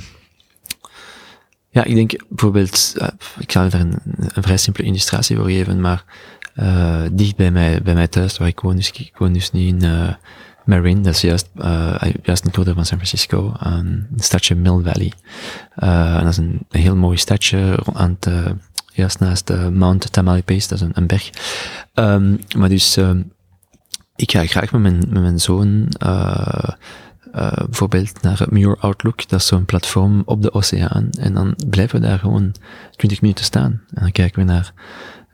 ja, 1.77 1.83
ik 1.83 1.95
denk 1.95 2.23
bijvoorbeeld, 2.29 2.93
uh, 2.97 3.07
ik 3.39 3.51
zal 3.51 3.63
er 3.63 3.73
een, 3.73 3.93
een, 4.17 4.43
vrij 4.43 4.57
simpele 4.57 4.87
illustratie 4.87 5.35
voor 5.35 5.45
geven, 5.45 5.81
maar 5.81 6.03
uh, 6.55 7.01
dicht 7.11 7.35
bij 7.35 7.51
mij, 7.51 7.81
bij 7.81 7.93
mij 7.93 8.07
thuis, 8.07 8.37
waar 8.37 8.47
ik 8.47 8.59
woon, 8.59 8.75
dus 8.75 8.91
ik 8.91 9.17
woon 9.17 9.33
dus 9.33 9.51
niet 9.51 9.73
in 9.73 9.89
uh, 9.89 10.09
Marin, 10.65 11.03
dat 11.03 11.13
is 11.13 11.21
juist, 11.21 11.49
juist 12.23 12.43
het 12.43 12.55
noorden 12.55 12.73
van 12.73 12.85
San 12.85 12.97
Francisco, 12.97 13.53
een 13.59 14.07
stadje 14.17 14.55
Mill 14.55 14.81
Valley. 14.83 15.11
en 15.75 16.23
dat 16.23 16.31
is 16.31 16.37
een, 16.37 16.65
een, 16.69 16.81
heel 16.81 16.95
mooi 16.95 17.17
stadje 17.17 17.79
aan 17.93 18.17
het, 18.19 18.55
juist 18.93 19.19
naast 19.19 19.47
de 19.47 19.71
Mount 19.73 20.11
Tamalpais, 20.11 20.67
dat 20.67 20.79
is 20.79 20.85
een, 20.85 20.91
een 20.93 21.07
berg. 21.07 21.29
Um, 21.93 22.39
maar 22.57 22.69
dus, 22.69 22.97
ik 24.15 24.31
ga 24.31 24.45
graag 24.45 24.71
met 24.71 24.81
mijn, 24.81 24.97
met 25.09 25.21
mijn 25.21 25.39
zoon 25.39 25.89
uh, 27.35 27.51
bijvoorbeeld 27.51 28.21
naar 28.21 28.45
Muir 28.49 28.77
Outlook, 28.79 29.27
dat 29.29 29.39
is 29.39 29.47
zo'n 29.47 29.65
platform 29.65 30.21
op 30.25 30.41
de 30.41 30.53
oceaan. 30.53 31.09
En 31.19 31.33
dan 31.33 31.55
blijven 31.69 32.01
we 32.01 32.07
daar 32.07 32.19
gewoon 32.19 32.53
20 32.95 33.21
minuten 33.21 33.45
staan. 33.45 33.81
En 33.93 34.01
dan 34.01 34.11
kijken 34.11 34.39
we 34.39 34.51
naar, 34.51 34.73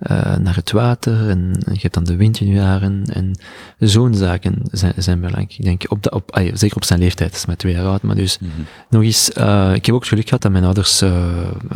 uh, 0.01 0.37
naar 0.37 0.55
het 0.55 0.71
water 0.71 1.29
en, 1.29 1.51
en 1.65 1.73
je 1.73 1.79
hebt 1.81 1.93
dan 1.93 2.03
de 2.03 2.15
windjaren 2.15 3.03
en 3.05 3.39
zo'n 3.79 4.13
zaken 4.13 4.61
zijn, 4.71 4.93
zijn 4.97 5.19
belangrijk. 5.19 5.53
Ik 5.57 5.63
denk, 5.63 5.83
op 5.89 6.03
de, 6.03 6.11
op, 6.11 6.31
ah, 6.31 6.55
zeker 6.55 6.75
op 6.75 6.83
zijn 6.83 6.99
leeftijd, 6.99 7.29
dat 7.29 7.39
is 7.39 7.45
maar 7.45 7.55
twee 7.55 7.73
jaar 7.73 7.85
oud, 7.85 8.01
maar 8.01 8.15
dus 8.15 8.39
mm 8.39 8.49
-hmm. 8.55 8.65
nog 8.89 9.03
eens, 9.03 9.31
uh, 9.37 9.71
ik 9.73 9.85
heb 9.85 9.95
ook 9.95 10.05
geluk 10.05 10.25
gehad 10.25 10.41
dat 10.41 10.51
mijn 10.51 10.63
ouders, 10.63 11.01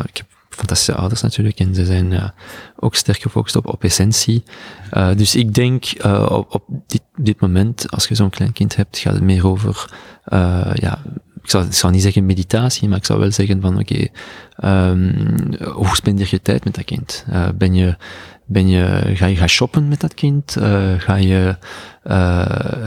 ik 0.06 0.18
heb 0.18 0.26
fantastische 0.58 0.96
ouders 0.96 1.22
natuurlijk. 1.22 1.60
En 1.60 1.76
ze 1.76 1.86
zijn 1.86 2.12
uh, 2.12 2.30
ook 2.76 2.96
sterk 2.96 3.22
gefocust 3.22 3.56
op, 3.56 3.68
op 3.68 3.84
essentie. 3.84 4.44
Uh, 4.94 5.10
dus 5.16 5.36
ik 5.36 5.54
denk 5.54 6.06
uh, 6.06 6.26
op, 6.32 6.54
op 6.54 6.64
dit, 6.88 7.02
dit 7.16 7.42
moment, 7.42 7.92
als 7.92 8.08
je 8.08 8.16
zo'n 8.16 8.30
klein 8.30 8.54
kind 8.54 8.76
hebt, 8.76 8.98
gaat 8.98 9.14
het 9.14 9.24
meer 9.24 9.48
over, 9.48 9.92
ja, 10.74 11.00
ik 11.44 11.50
zou, 11.50 11.66
ik 11.66 11.74
zou 11.74 11.94
niet 11.94 12.02
zeggen 12.02 12.26
meditatie, 12.26 12.90
maar 12.90 12.98
ik 12.98 13.06
zou 13.06 13.20
wel 13.20 13.32
zeggen 13.32 13.62
van 13.62 13.80
oké, 13.80 14.08
um, 14.64 15.54
hoe 15.64 15.96
spendeer 15.96 16.28
je 16.30 16.42
tijd 16.42 16.64
met 16.64 16.76
dat 16.76 16.84
kind? 16.84 17.26
ben 17.56 17.74
je, 17.74 17.96
ben 18.46 18.68
je, 18.68 19.12
ga 19.16 19.26
je 19.26 19.36
gaan 19.36 19.50
shoppen 19.50 19.88
met 19.88 20.00
dat 20.00 20.14
kind? 20.14 20.58
ga 20.98 21.16
je, 21.16 21.56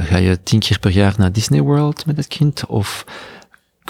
ga 0.05 0.17
je 0.17 0.39
tien 0.43 0.61
keer 0.61 0.79
per 0.79 0.91
jaar 0.91 1.15
naar 1.17 1.33
Disney 1.33 1.61
World 1.61 2.07
met 2.07 2.17
dat 2.17 2.27
kind? 2.27 2.67
Of 2.67 3.05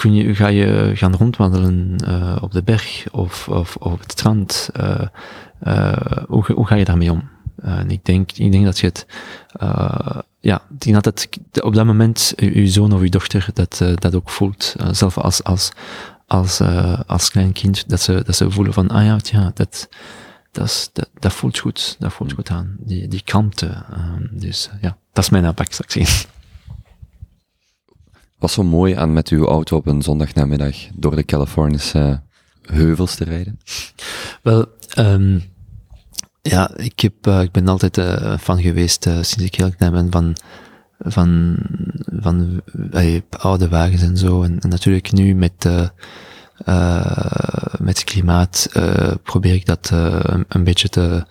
kun 0.01 0.13
je, 0.13 0.35
ga 0.35 0.47
je 0.47 0.91
gaan 0.93 1.15
rondwandelen 1.15 1.95
uh, 2.07 2.37
op 2.41 2.51
de 2.51 2.63
berg 2.63 3.05
of, 3.11 3.47
of, 3.47 3.75
of 3.75 3.91
op 3.91 3.99
het 3.99 4.11
strand? 4.11 4.69
Uh, 4.79 5.01
uh, 5.63 5.93
hoe, 6.27 6.51
hoe 6.53 6.67
ga 6.67 6.75
je 6.75 6.85
daarmee 6.85 7.11
om? 7.11 7.29
en 7.61 7.91
ik 7.91 8.05
denk, 8.05 8.31
ik 8.31 8.51
denk 8.51 8.65
dat 8.65 8.79
je 8.79 8.87
het, 8.87 9.05
ja, 10.39 10.61
denk 10.69 11.03
dat 11.03 11.27
op 11.63 11.73
dat 11.73 11.85
moment 11.85 12.33
je 12.35 12.67
zoon 12.67 12.93
of 12.93 13.01
je 13.01 13.09
dochter 13.09 13.47
dat, 13.53 13.81
dat 13.95 14.15
ook 14.15 14.29
voelt. 14.29 14.75
zelf 14.91 15.17
als, 15.17 15.43
als, 15.43 15.71
als, 16.27 16.61
als 17.07 17.31
klein 17.31 17.51
kind, 17.51 17.89
dat 17.89 18.01
ze, 18.01 18.21
dat 18.25 18.35
ze 18.35 18.51
voelen 18.51 18.73
van, 18.73 18.89
ah 18.89 19.05
ja, 19.05 19.19
ja 19.23 19.51
dat, 19.53 19.89
dat, 20.51 20.89
dat, 20.93 21.09
dat 21.19 21.33
voelt 21.33 21.57
goed, 21.59 21.95
dat 21.99 22.13
voelt 22.13 22.33
goed 22.33 22.49
aan. 22.49 22.75
Die, 22.79 23.07
die 23.07 23.21
kalmte. 23.23 23.83
dus 24.31 24.69
ja, 24.81 24.97
dat 25.13 25.23
is 25.23 25.29
mijn 25.29 25.45
aanpak 25.45 25.71
straks. 25.71 26.25
Wat 28.41 28.51
zo 28.51 28.63
mooi 28.63 28.93
aan 28.93 29.13
met 29.13 29.29
uw 29.29 29.45
auto 29.45 29.77
op 29.77 29.87
een 29.87 30.01
zondagnamiddag 30.01 30.75
door 30.93 31.15
de 31.15 31.25
Californische 31.25 32.21
heuvels 32.61 33.15
te 33.15 33.23
rijden? 33.23 33.59
Wel, 34.41 34.65
um, 34.97 35.43
ja, 36.41 36.71
ik, 36.75 36.99
heb, 36.99 37.27
uh, 37.27 37.41
ik 37.41 37.51
ben 37.51 37.67
altijd 37.67 37.97
uh, 37.97 38.37
fan 38.37 38.61
geweest, 38.61 39.05
uh, 39.05 39.13
sinds 39.13 39.43
ik 39.43 39.55
heel 39.55 39.71
klein 39.77 39.91
ben, 39.91 40.11
van, 40.11 40.35
van, 40.99 41.57
van 42.19 42.61
oude 43.29 43.69
wagens 43.69 44.01
en 44.01 44.17
zo. 44.17 44.43
En, 44.43 44.57
natuurlijk 44.59 45.11
nu 45.11 45.35
met, 45.35 45.63
met 47.79 47.97
het 47.97 48.03
klimaat 48.03 48.69
probeer 49.23 49.53
ik 49.53 49.65
dat 49.65 49.89
een 50.47 50.63
beetje 50.63 50.89
te 50.89 51.25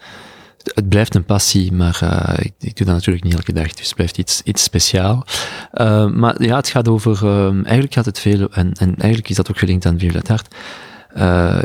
het 0.74 0.88
blijft 0.88 1.14
een 1.14 1.24
passie, 1.24 1.72
maar 1.72 2.00
uh, 2.02 2.44
ik, 2.44 2.52
ik, 2.58 2.76
doe 2.76 2.86
dat 2.86 2.94
natuurlijk 2.94 3.24
niet 3.24 3.34
elke 3.34 3.52
dag, 3.52 3.72
dus 3.72 3.86
het 3.86 3.94
blijft 3.94 4.18
iets, 4.18 4.42
iets 4.42 4.62
speciaal. 4.62 5.26
Uh, 5.74 6.06
maar 6.06 6.42
ja, 6.42 6.56
het 6.56 6.68
gaat 6.68 6.88
over, 6.88 7.24
uh, 7.24 7.52
eigenlijk 7.52 7.92
gaat 7.92 8.04
het 8.04 8.18
veel, 8.18 8.48
en, 8.52 8.72
en 8.72 8.94
eigenlijk 8.96 9.28
is 9.28 9.36
dat 9.36 9.50
ook 9.50 9.58
gelinkt 9.58 9.86
aan 9.86 9.98
Violet 9.98 10.28
Hart. 10.28 10.54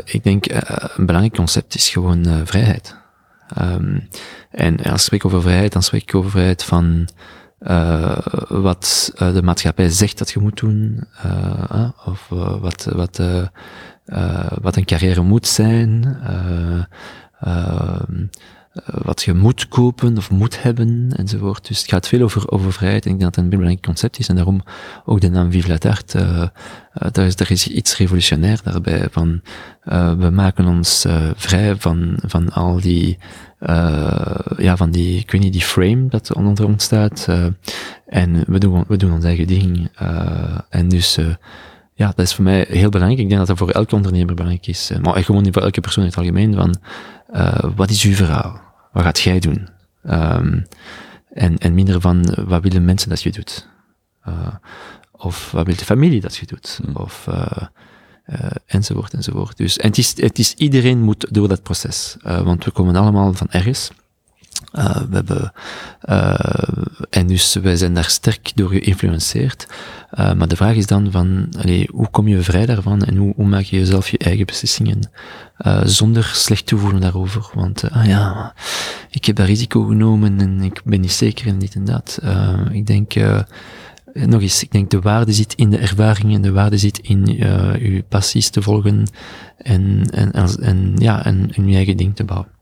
ik 0.04 0.24
denk, 0.24 0.46
een 0.96 1.06
belangrijk 1.06 1.36
concept 1.36 1.74
is 1.74 1.88
gewoon 1.88 2.46
vrijheid. 2.46 2.96
Um, 3.60 4.08
en 4.50 4.76
als 4.76 4.92
ik 4.92 4.98
spreek 4.98 5.24
over 5.24 5.42
vrijheid, 5.42 5.72
dan 5.72 5.82
spreek 5.82 6.02
ik 6.02 6.14
over 6.14 6.30
vrijheid 6.30 6.64
van 6.64 7.08
wat 8.48 9.12
de 9.16 9.42
maatschappij 9.42 9.88
zegt 9.88 10.18
dat 10.18 10.30
je 10.30 10.38
moet 10.38 10.60
doen, 10.60 11.04
of 12.04 12.26
wat, 12.60 12.88
wat, 12.92 13.20
wat 14.60 14.76
een 14.76 14.84
carrière 14.84 15.22
moet 15.22 15.46
zijn. 15.46 16.18
Wat 18.84 19.22
je 19.22 19.34
moet 19.34 19.68
kopen 19.68 20.16
of 20.16 20.30
moet 20.30 20.62
hebben 20.62 21.12
enzovoort. 21.16 21.68
Dus 21.68 21.78
het 21.78 21.88
gaat 21.88 22.08
veel 22.08 22.22
over, 22.22 22.50
over 22.50 22.72
vrijheid 22.72 23.04
en 23.04 23.10
ik 23.10 23.18
denk 23.18 23.34
dat 23.34 23.34
het 23.34 23.44
een 23.44 23.58
belangrijk 23.58 23.86
concept 23.86 24.18
is 24.18 24.28
en 24.28 24.34
daarom 24.34 24.62
ook 25.04 25.20
de 25.20 25.30
naam 25.30 25.50
Vive 25.50 25.68
la 25.68 25.78
Tarte. 25.78 26.18
Uh, 26.18 27.08
daar, 27.12 27.26
is, 27.26 27.36
daar 27.36 27.50
is 27.50 27.68
iets 27.68 27.96
revolutionair 27.96 28.60
daarbij. 28.64 29.08
Van, 29.10 29.40
we 30.18 30.30
maken 30.32 30.66
ons 30.66 31.06
vrij 31.34 31.76
van, 31.76 32.18
van 32.26 32.52
al 32.52 32.80
die, 32.80 33.18
ja, 34.56 34.76
van 34.76 34.90
die, 34.90 35.18
ik 35.18 35.30
weet 35.30 35.40
niet, 35.40 35.52
die 35.52 35.62
frame 35.62 36.08
dat 36.08 36.32
onder 36.32 36.66
ons 36.66 36.84
staat. 36.84 37.28
en 38.06 38.44
we 38.46 38.58
doen, 38.58 38.84
we 38.88 38.96
doen 38.96 39.12
ons 39.12 39.24
eigen 39.24 39.46
ding. 39.46 39.90
en 40.68 40.88
dus, 40.88 41.18
ja, 41.94 42.06
dat 42.06 42.26
is 42.26 42.34
voor 42.34 42.44
mij 42.44 42.66
heel 42.68 42.90
belangrijk. 42.90 43.22
Ik 43.22 43.28
denk 43.28 43.38
dat 43.38 43.48
dat 43.48 43.58
voor 43.58 43.70
elke 43.70 43.94
ondernemer 43.94 44.34
belangrijk 44.34 44.66
is. 44.66 44.92
Maar 45.02 45.24
gewoon 45.24 45.52
voor 45.52 45.62
elke 45.62 45.80
persoon 45.80 46.04
in 46.04 46.10
het 46.10 46.18
algemeen. 46.18 46.54
Van, 46.54 46.76
wat 47.76 47.90
is 47.90 48.02
uw 48.02 48.14
verhaal? 48.14 48.65
Wat 48.96 49.04
gaat 49.04 49.20
jij 49.20 49.38
doen? 49.38 49.68
Um, 50.10 50.66
en, 51.32 51.58
en 51.58 51.74
minder 51.74 52.00
van, 52.00 52.34
wat 52.46 52.62
willen 52.62 52.84
mensen 52.84 53.08
dat 53.08 53.22
je 53.22 53.32
doet? 53.32 53.68
Uh, 54.28 54.54
of 55.10 55.50
wat 55.50 55.66
wil 55.66 55.76
de 55.76 55.84
familie 55.84 56.20
dat 56.20 56.36
je 56.36 56.46
doet? 56.46 56.80
Hmm. 56.84 56.96
Of, 56.96 57.26
uh, 57.28 57.46
uh, 58.26 58.50
enzovoort, 58.66 59.14
enzovoort. 59.14 59.56
Dus, 59.56 59.76
en 59.76 59.88
het 59.88 59.98
is, 59.98 60.20
het 60.20 60.38
is, 60.38 60.54
iedereen 60.54 60.98
moet 61.02 61.26
door 61.30 61.48
dat 61.48 61.62
proces. 61.62 62.16
want 62.22 62.64
we 62.64 62.70
komen 62.70 62.96
allemaal 62.96 63.32
van 63.32 63.50
ergens. 63.50 63.90
Uh, 64.74 64.96
we 64.96 65.14
hebben, 65.14 65.52
uh, 66.08 66.34
en 67.10 67.26
dus 67.26 67.54
wij 67.54 67.76
zijn 67.76 67.94
daar 67.94 68.10
sterk 68.10 68.52
door 68.54 68.68
geïnfluenceerd. 68.68 69.66
Uh, 70.18 70.32
maar 70.32 70.48
de 70.48 70.56
vraag 70.56 70.74
is 70.74 70.86
dan 70.86 71.10
van, 71.10 71.48
allee, 71.58 71.88
hoe 71.92 72.10
kom 72.10 72.28
je 72.28 72.42
vrij 72.42 72.66
daarvan 72.66 73.02
en 73.02 73.16
hoe, 73.16 73.32
hoe 73.36 73.46
maak 73.46 73.62
je 73.62 73.78
jezelf 73.78 74.08
je 74.08 74.18
eigen 74.18 74.46
beslissingen 74.46 75.10
zonder 75.84 76.24
slecht 76.24 76.66
te 76.66 76.76
voelen 76.76 77.00
daarover? 77.00 77.50
Want, 77.54 77.90
ah 77.90 78.06
ja, 78.06 78.54
ik 79.10 79.24
heb 79.24 79.36
dat 79.36 79.46
risico 79.46 79.84
genomen 79.84 80.40
en 80.40 80.60
ik 80.60 80.80
ben 80.84 81.00
niet 81.00 81.12
zeker 81.12 81.46
en 81.46 81.58
dit 81.58 81.74
en 81.74 81.84
dat. 81.84 82.20
ik 82.72 82.86
denk, 82.86 83.14
nog 84.12 84.40
eens, 84.40 84.62
ik 84.62 84.72
denk 84.72 84.90
de 84.90 85.00
waarde 85.00 85.32
zit 85.32 85.54
in 85.54 85.70
de 85.70 85.78
ervaring 85.78 86.34
en 86.34 86.42
de 86.42 86.52
waarde 86.52 86.78
zit 86.78 86.98
in 86.98 87.26
je 87.26 88.04
passies 88.08 88.50
te 88.50 88.62
volgen 88.62 89.06
en, 89.56 90.10
en, 90.10 90.32
en, 90.60 90.92
ja, 90.96 91.24
en, 91.24 91.50
en 91.54 91.68
je 91.68 91.76
eigen 91.76 91.96
ding 91.96 92.16
te 92.16 92.24
bouwen. 92.24 92.55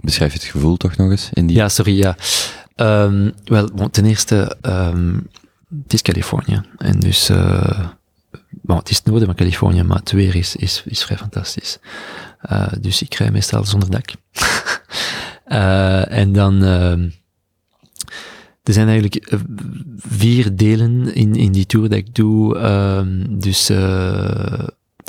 Beschrijf 0.00 0.32
het 0.32 0.44
gevoel 0.44 0.76
toch 0.76 0.96
nog 0.96 1.10
eens 1.10 1.28
in 1.32 1.46
die... 1.46 1.56
Ja, 1.56 1.68
sorry, 1.68 1.96
ja. 1.96 2.16
Um, 2.76 3.32
wel, 3.44 3.90
ten 3.90 4.04
eerste, 4.04 4.56
um, 4.62 5.28
het 5.82 5.92
is 5.92 6.02
Californië. 6.02 6.62
En 6.78 7.00
dus, 7.00 7.30
uh, 7.30 7.88
het 8.66 8.90
is 8.90 8.96
het 8.96 9.06
noorden 9.06 9.26
van 9.26 9.34
Californië, 9.34 9.82
maar 9.82 9.98
het 9.98 10.10
weer 10.10 10.34
is, 10.34 10.56
is, 10.56 10.82
is 10.86 11.04
vrij 11.04 11.16
fantastisch. 11.16 11.78
Uh, 12.52 12.66
dus 12.80 13.02
ik 13.02 13.14
rij 13.14 13.30
meestal 13.30 13.64
zonder 13.64 13.90
dak. 13.90 14.10
uh, 15.46 16.12
en 16.20 16.32
dan, 16.32 16.62
er 18.62 18.72
zijn 18.72 18.88
eigenlijk 18.88 19.34
vier 19.96 20.56
delen 20.56 21.14
in, 21.14 21.34
in 21.34 21.52
die 21.52 21.66
tour 21.66 21.88
dat 21.88 21.98
ik 21.98 22.14
doe. 22.14 22.58
Dus 23.30 23.70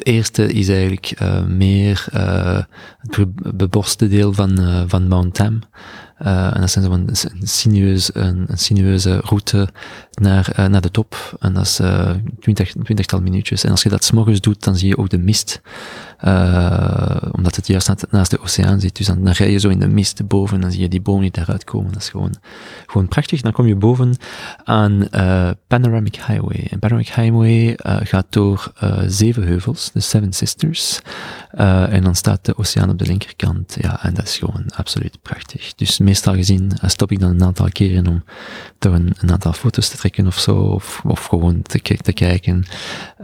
het 0.02 0.10
eerste 0.10 0.53
is 0.53 0.69
eigenlijk 0.69 1.22
uh, 1.22 1.44
meer 1.45 2.06
uh, 2.14 2.60
het 2.98 3.56
beborste 3.57 4.07
deel 4.07 4.34
van, 4.34 4.60
uh, 4.60 4.84
van 4.88 5.07
Mount 5.07 5.34
Tam. 5.34 5.60
Uh, 6.26 6.56
en 6.56 6.61
dat 6.61 6.69
zijn 6.72 6.91
een, 6.91 7.10
een, 8.14 8.45
een 8.48 8.57
sinueuze 8.57 9.18
route 9.23 9.68
naar, 10.11 10.53
uh, 10.60 10.65
naar 10.65 10.81
de 10.81 10.91
top. 10.91 11.35
En 11.39 11.53
dat 11.53 11.65
is 11.65 11.80
uh, 11.80 12.11
twintig, 12.39 12.73
twintigtal 12.84 13.22
minuutjes. 13.22 13.64
En 13.64 13.72
als 13.72 13.84
je 13.84 13.89
dat 13.89 14.03
s'morgens 14.03 14.41
doet, 14.41 14.64
dan 14.64 14.76
zie 14.76 14.88
je 14.88 14.98
ook 14.98 15.10
de 15.10 15.18
mist. 15.18 15.61
omdat 17.31 17.56
het 17.56 17.68
juist 17.68 17.91
naast 18.10 18.31
de 18.31 18.39
oceaan 18.39 18.80
zit. 18.80 18.98
Dus 18.98 19.06
dan, 19.06 19.23
dan 19.23 19.34
rij 19.34 19.52
je 19.52 19.60
zo 19.60 19.69
in 19.69 19.80
de 19.80 19.88
mist 19.88 20.27
boven 20.27 20.56
en 20.56 20.61
dan 20.61 20.72
zie 20.72 20.81
je 20.81 20.88
die 20.88 21.02
bomen 21.02 21.22
niet 21.22 21.34
daaruit 21.34 21.64
komen. 21.64 21.91
Dat 21.91 22.02
is 22.02 22.10
gewoon, 22.10 22.35
gewoon 22.85 23.07
prachtig. 23.07 23.41
Dan 23.41 23.52
kom 23.52 23.68
je 23.68 23.76
boven 23.76 24.15
aan 24.64 25.07
Panoramic 25.68 26.15
Highway. 26.15 26.68
En 26.69 26.80
Panoramic 26.80 27.10
Highway 27.10 27.77
gaat 28.03 28.26
door 28.30 28.73
zeven 29.07 29.43
heuvels, 29.43 29.91
de 29.93 29.99
Seven 29.99 30.34
Sisters. 30.34 31.02
en 31.89 32.03
dan 32.03 32.15
staat 32.15 32.45
de 32.45 32.57
oceaan 32.57 32.89
op 32.89 32.99
de 32.99 33.06
linkerkant. 33.06 33.77
Ja, 33.80 34.03
en 34.03 34.14
dat 34.14 34.26
is 34.26 34.38
gewoon 34.38 34.65
absoluut 34.76 35.22
prachtig. 35.22 35.73
Dus 35.76 35.99
meestal 36.11 36.33
gezien 36.33 36.71
uh, 36.83 36.89
stop 36.89 37.11
ik 37.11 37.19
dan 37.19 37.29
een 37.29 37.43
aantal 37.43 37.69
keren 37.71 38.07
om 38.07 38.23
toch 38.77 38.93
een, 38.93 39.13
een, 39.19 39.31
aantal 39.31 39.53
foto's 39.53 39.89
te 39.89 39.97
trekken 39.97 40.27
of 40.27 40.39
zo, 40.39 40.57
of, 41.03 41.25
gewoon 41.25 41.61
te, 41.61 42.13
kijken. 42.13 42.65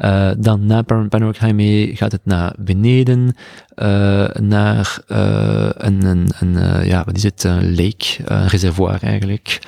Uh, 0.01 0.31
dan 0.37 0.65
na 0.65 0.81
Panoramic 0.81 1.37
Highway 1.37 1.95
gaat 1.95 2.11
het 2.11 2.25
naar 2.25 2.53
beneden, 2.57 3.35
uh, 3.75 4.27
naar 4.29 4.99
een, 5.07 6.05
een, 6.05 6.29
een 6.39 6.85
ja, 6.85 7.03
wat 7.03 7.15
is 7.15 7.43
een 7.43 7.75
lake, 7.75 8.17
een 8.23 8.47
reservoir 8.47 9.03
eigenlijk. 9.03 9.59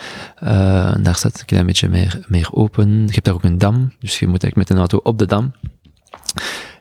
daar 1.01 1.15
staat 1.15 1.39
een 1.39 1.45
klein 1.45 1.65
beetje 1.65 1.89
meer, 1.89 2.19
meer 2.27 2.49
open. 2.51 3.05
Je 3.05 3.13
hebt 3.13 3.25
daar 3.25 3.33
ook 3.33 3.43
een 3.43 3.57
dam, 3.57 3.93
dus 3.99 4.19
je 4.19 4.27
moet 4.27 4.43
eigenlijk 4.43 4.55
met 4.55 4.69
een 4.69 4.77
auto 4.77 4.99
op 5.03 5.17
de 5.17 5.25
dam. 5.25 5.51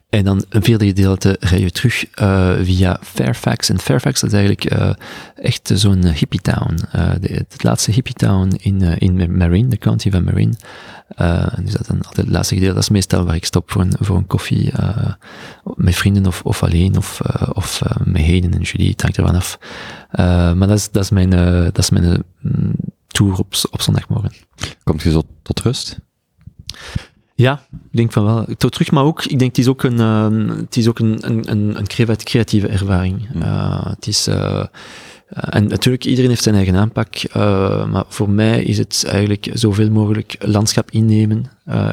En 0.09 0.25
dan 0.25 0.45
een 0.49 0.63
vierde 0.63 0.87
gedeelte 0.87 1.37
rij 1.41 1.61
je 1.61 1.71
terug 1.71 2.21
uh, 2.21 2.55
via 2.63 3.01
Fairfax. 3.03 3.69
En 3.69 3.79
Fairfax 3.79 4.21
dat 4.21 4.33
is 4.33 4.39
eigenlijk 4.39 4.73
uh, 4.73 4.93
echt 5.35 5.71
zo'n 5.75 6.07
hippie 6.07 6.41
town. 6.41 6.79
Uh, 6.97 7.11
het 7.21 7.63
laatste 7.63 7.91
hippie 7.91 8.15
town 8.15 8.53
in, 8.57 8.81
in 8.81 9.37
Marine, 9.37 9.69
de 9.69 9.79
county 9.79 10.11
van 10.11 10.25
Marine. 10.25 10.55
en 11.17 11.63
dus 11.65 11.73
dat 11.73 11.87
dan 11.87 11.97
altijd 11.97 12.27
het 12.27 12.35
laatste 12.35 12.55
gedeelte. 12.55 12.75
Dat 12.75 12.83
is 12.83 12.89
meestal 12.89 13.25
waar 13.25 13.35
ik 13.35 13.45
stop 13.45 13.71
voor 13.71 13.83
een, 13.83 13.93
voor 14.01 14.17
een 14.17 14.27
koffie 14.27 14.73
met 15.75 15.97
vrienden 15.97 16.27
of, 16.27 16.43
of 16.43 16.63
alleen 16.63 16.97
of, 16.97 17.21
of 17.53 17.83
met 18.05 18.23
Heden 18.23 18.53
en 18.53 18.61
Julie. 18.61 18.91
Het 18.91 19.03
hangt 19.03 19.17
ervan 19.17 19.35
af. 19.35 19.59
maar 20.57 20.69
dat 20.69 20.79
is, 20.79 20.91
dat 20.91 21.03
is 21.03 21.11
mijn, 21.11 21.31
dat 21.65 21.79
is 21.79 21.91
mijn 21.91 22.25
mm, 22.41 22.75
tour 23.07 23.39
op, 23.39 23.55
op 23.71 23.83
zondagmorgen. 23.83 24.33
Komt 24.85 25.03
je 25.03 25.11
zo 25.11 25.23
tot 25.43 25.61
rust? 25.61 25.99
Ja, 27.39 27.61
ik 27.73 27.97
denk 27.97 28.13
van 28.13 28.25
wel. 28.25 28.47
Tot 28.57 28.73
terug, 28.73 28.91
maar 28.91 29.05
ook, 29.05 29.25
ik 29.25 29.39
denk 29.39 29.57
het 29.57 29.59
is 29.59 29.69
ook 29.69 29.83
een, 29.83 30.01
uh, 30.01 30.57
het 30.57 30.77
is 30.77 30.89
ook 30.89 30.99
een, 30.99 31.19
een, 31.21 31.79
een, 31.79 32.17
creatieve 32.17 32.69
ervaring. 32.69 33.29
Uh, 33.37 33.87
het 33.87 34.07
is, 34.07 34.29
uh, 34.29 34.65
en 35.29 35.67
natuurlijk, 35.67 36.05
iedereen 36.05 36.31
heeft 36.31 36.43
zijn 36.43 36.55
eigen 36.55 36.77
aanpak, 36.77 37.35
maar 37.91 38.05
voor 38.09 38.31
mij 38.31 38.63
is 38.63 38.79
het 38.79 39.05
eigenlijk 39.09 39.51
zoveel 39.53 39.91
mogelijk 39.91 40.37
landschap 40.39 40.91
innemen. 40.91 41.39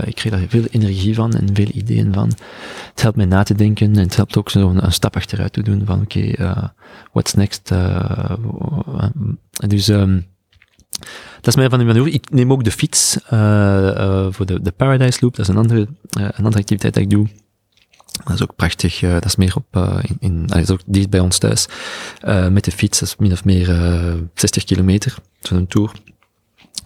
ik 0.06 0.16
krijg 0.16 0.30
daar 0.30 0.46
veel 0.48 0.66
energie 0.72 1.16
van 1.16 1.34
en 1.34 1.56
veel 1.56 1.70
ideeën 1.74 2.14
van. 2.14 2.32
Het 2.90 3.02
helpt 3.02 3.18
mij 3.18 3.26
na 3.26 3.44
te 3.44 3.56
denken 3.56 3.96
en 3.96 4.04
het 4.04 4.16
helpt 4.16 4.38
ook 4.38 4.50
zo 4.50 4.70
een, 4.70 4.92
stap 4.92 5.16
achteruit 5.16 5.54
te 5.54 5.64
doen 5.64 5.86
van 5.86 6.02
oké, 6.02 6.34
okay, 6.38 6.70
what's 7.12 7.34
next? 7.34 7.72
dus... 9.68 9.88
Um, 9.88 10.26
dat 11.46 11.54
is 11.54 11.56
mij 11.56 11.70
van 11.70 11.80
die 11.80 11.88
manier. 11.88 12.14
Ik 12.14 12.30
neem 12.30 12.52
ook 12.52 12.64
de 12.64 12.72
fiets 12.72 13.18
uh, 13.34 13.40
uh, 13.40 14.28
voor 14.30 14.46
de, 14.46 14.74
Paradise 14.78 15.18
Loop. 15.22 15.36
Dat 15.36 15.48
is 15.48 15.54
een 15.54 15.60
andere, 15.60 15.80
uh, 15.80 15.88
een 16.24 16.46
andere 16.46 16.58
activiteit 16.58 16.94
die 16.94 17.04
ik 17.04 17.10
doe. 17.10 17.28
Dat 18.24 18.34
is 18.34 18.42
ook 18.42 18.56
prachtig. 18.56 19.00
dat 19.00 19.26
is 19.26 19.36
meer 19.36 19.56
op, 19.56 20.00
in, 20.20 20.46
dat 20.46 20.58
is 20.58 20.70
ook 20.70 20.80
dicht 20.86 21.10
bij 21.10 21.20
ons 21.20 21.38
thuis. 21.38 21.68
met 22.50 22.64
de 22.64 22.72
fiets, 22.72 23.00
dat 23.00 23.08
is 23.08 23.16
min 23.18 23.32
of 23.32 23.46
meer 23.46 23.66
60 24.34 24.64
kilometer. 24.64 25.16
Zo'n 25.40 25.68
tour. 25.68 25.92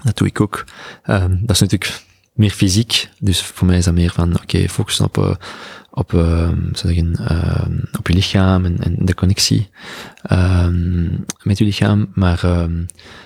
Dat 0.04 0.18
doe 0.18 0.28
ik 0.28 0.42
ook. 0.42 0.64
Ehm, 1.04 1.38
dat 1.40 1.50
is 1.50 1.60
natuurlijk 1.60 2.02
meer 2.34 2.52
fysiek. 2.52 3.10
Dus 3.20 3.42
voor 3.42 3.68
mij 3.68 3.78
is 3.78 3.86
dat 3.86 3.94
meer 3.94 4.12
van, 4.12 4.36
oké, 4.36 4.70
focussen 4.70 5.06
op, 5.06 5.38
op, 5.92 6.14
uh, 6.14 6.50
zeggen, 6.72 7.18
uh, 7.32 7.98
op 7.98 8.08
je 8.08 8.14
lichaam 8.14 8.66
en, 8.66 8.78
en 8.80 8.96
de 9.00 9.14
connectie 9.14 9.70
met 11.44 11.58
je 11.58 11.64
lichaam. 11.64 12.10
Maar 12.14 12.42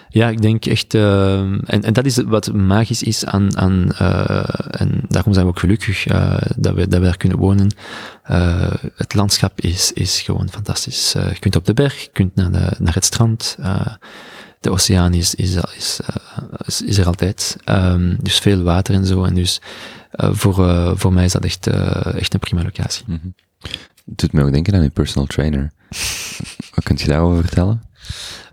ja, 0.09 0.29
ik 0.29 0.41
denk 0.41 0.65
echt, 0.65 0.93
en, 0.93 1.63
en 1.65 1.93
dat 1.93 2.05
is 2.05 2.17
wat 2.17 2.53
magisch 2.53 3.03
is 3.03 3.25
aan, 3.25 3.57
aan 3.57 3.89
uh, 4.01 4.43
en 4.69 5.01
daarom 5.07 5.33
zijn 5.33 5.45
we 5.45 5.51
ook 5.51 5.59
gelukkig 5.59 6.07
uh, 6.07 6.37
dat, 6.55 6.75
we, 6.75 6.87
dat 6.87 6.99
we 6.99 7.05
daar 7.05 7.17
kunnen 7.17 7.37
wonen. 7.37 7.75
het 8.95 9.13
landschap 9.13 9.61
is, 9.61 9.93
is 9.93 10.21
gewoon 10.21 10.49
fantastisch. 10.49 11.11
je 11.11 11.39
kunt 11.39 11.55
op 11.55 11.65
de 11.65 11.73
berg, 11.73 12.01
je 12.01 12.09
kunt 12.13 12.35
naar, 12.35 12.51
de, 12.51 12.71
naar 12.79 12.93
het 12.93 13.05
strand. 13.05 13.57
De 14.63 14.71
oceaan 14.71 15.13
is, 15.13 15.35
is, 15.35 15.55
is, 15.55 15.99
is, 16.65 16.81
is 16.81 16.97
er 16.97 17.05
altijd. 17.05 17.57
Um, 17.69 18.17
dus 18.21 18.39
veel 18.39 18.61
water 18.61 18.95
en 18.95 19.05
zo. 19.05 19.23
En 19.23 19.33
dus 19.33 19.61
voor, 20.11 20.93
voor 20.97 21.13
mij 21.13 21.25
is 21.25 21.31
dat 21.31 21.43
echt, 21.43 21.67
echt 22.15 22.33
een 22.33 22.39
prima 22.39 22.63
locatie. 22.63 23.03
Mm 23.07 23.19
-hmm. 23.21 23.33
Het 24.05 24.17
doet 24.17 24.33
me 24.33 24.43
ook 24.43 24.51
denken 24.51 24.73
aan 24.73 24.81
een 24.81 24.91
personal 24.91 25.27
trainer. 25.27 25.71
Wat 26.75 26.83
kunt 26.83 27.01
je 27.01 27.07
daarover 27.07 27.41
vertellen? 27.41 27.81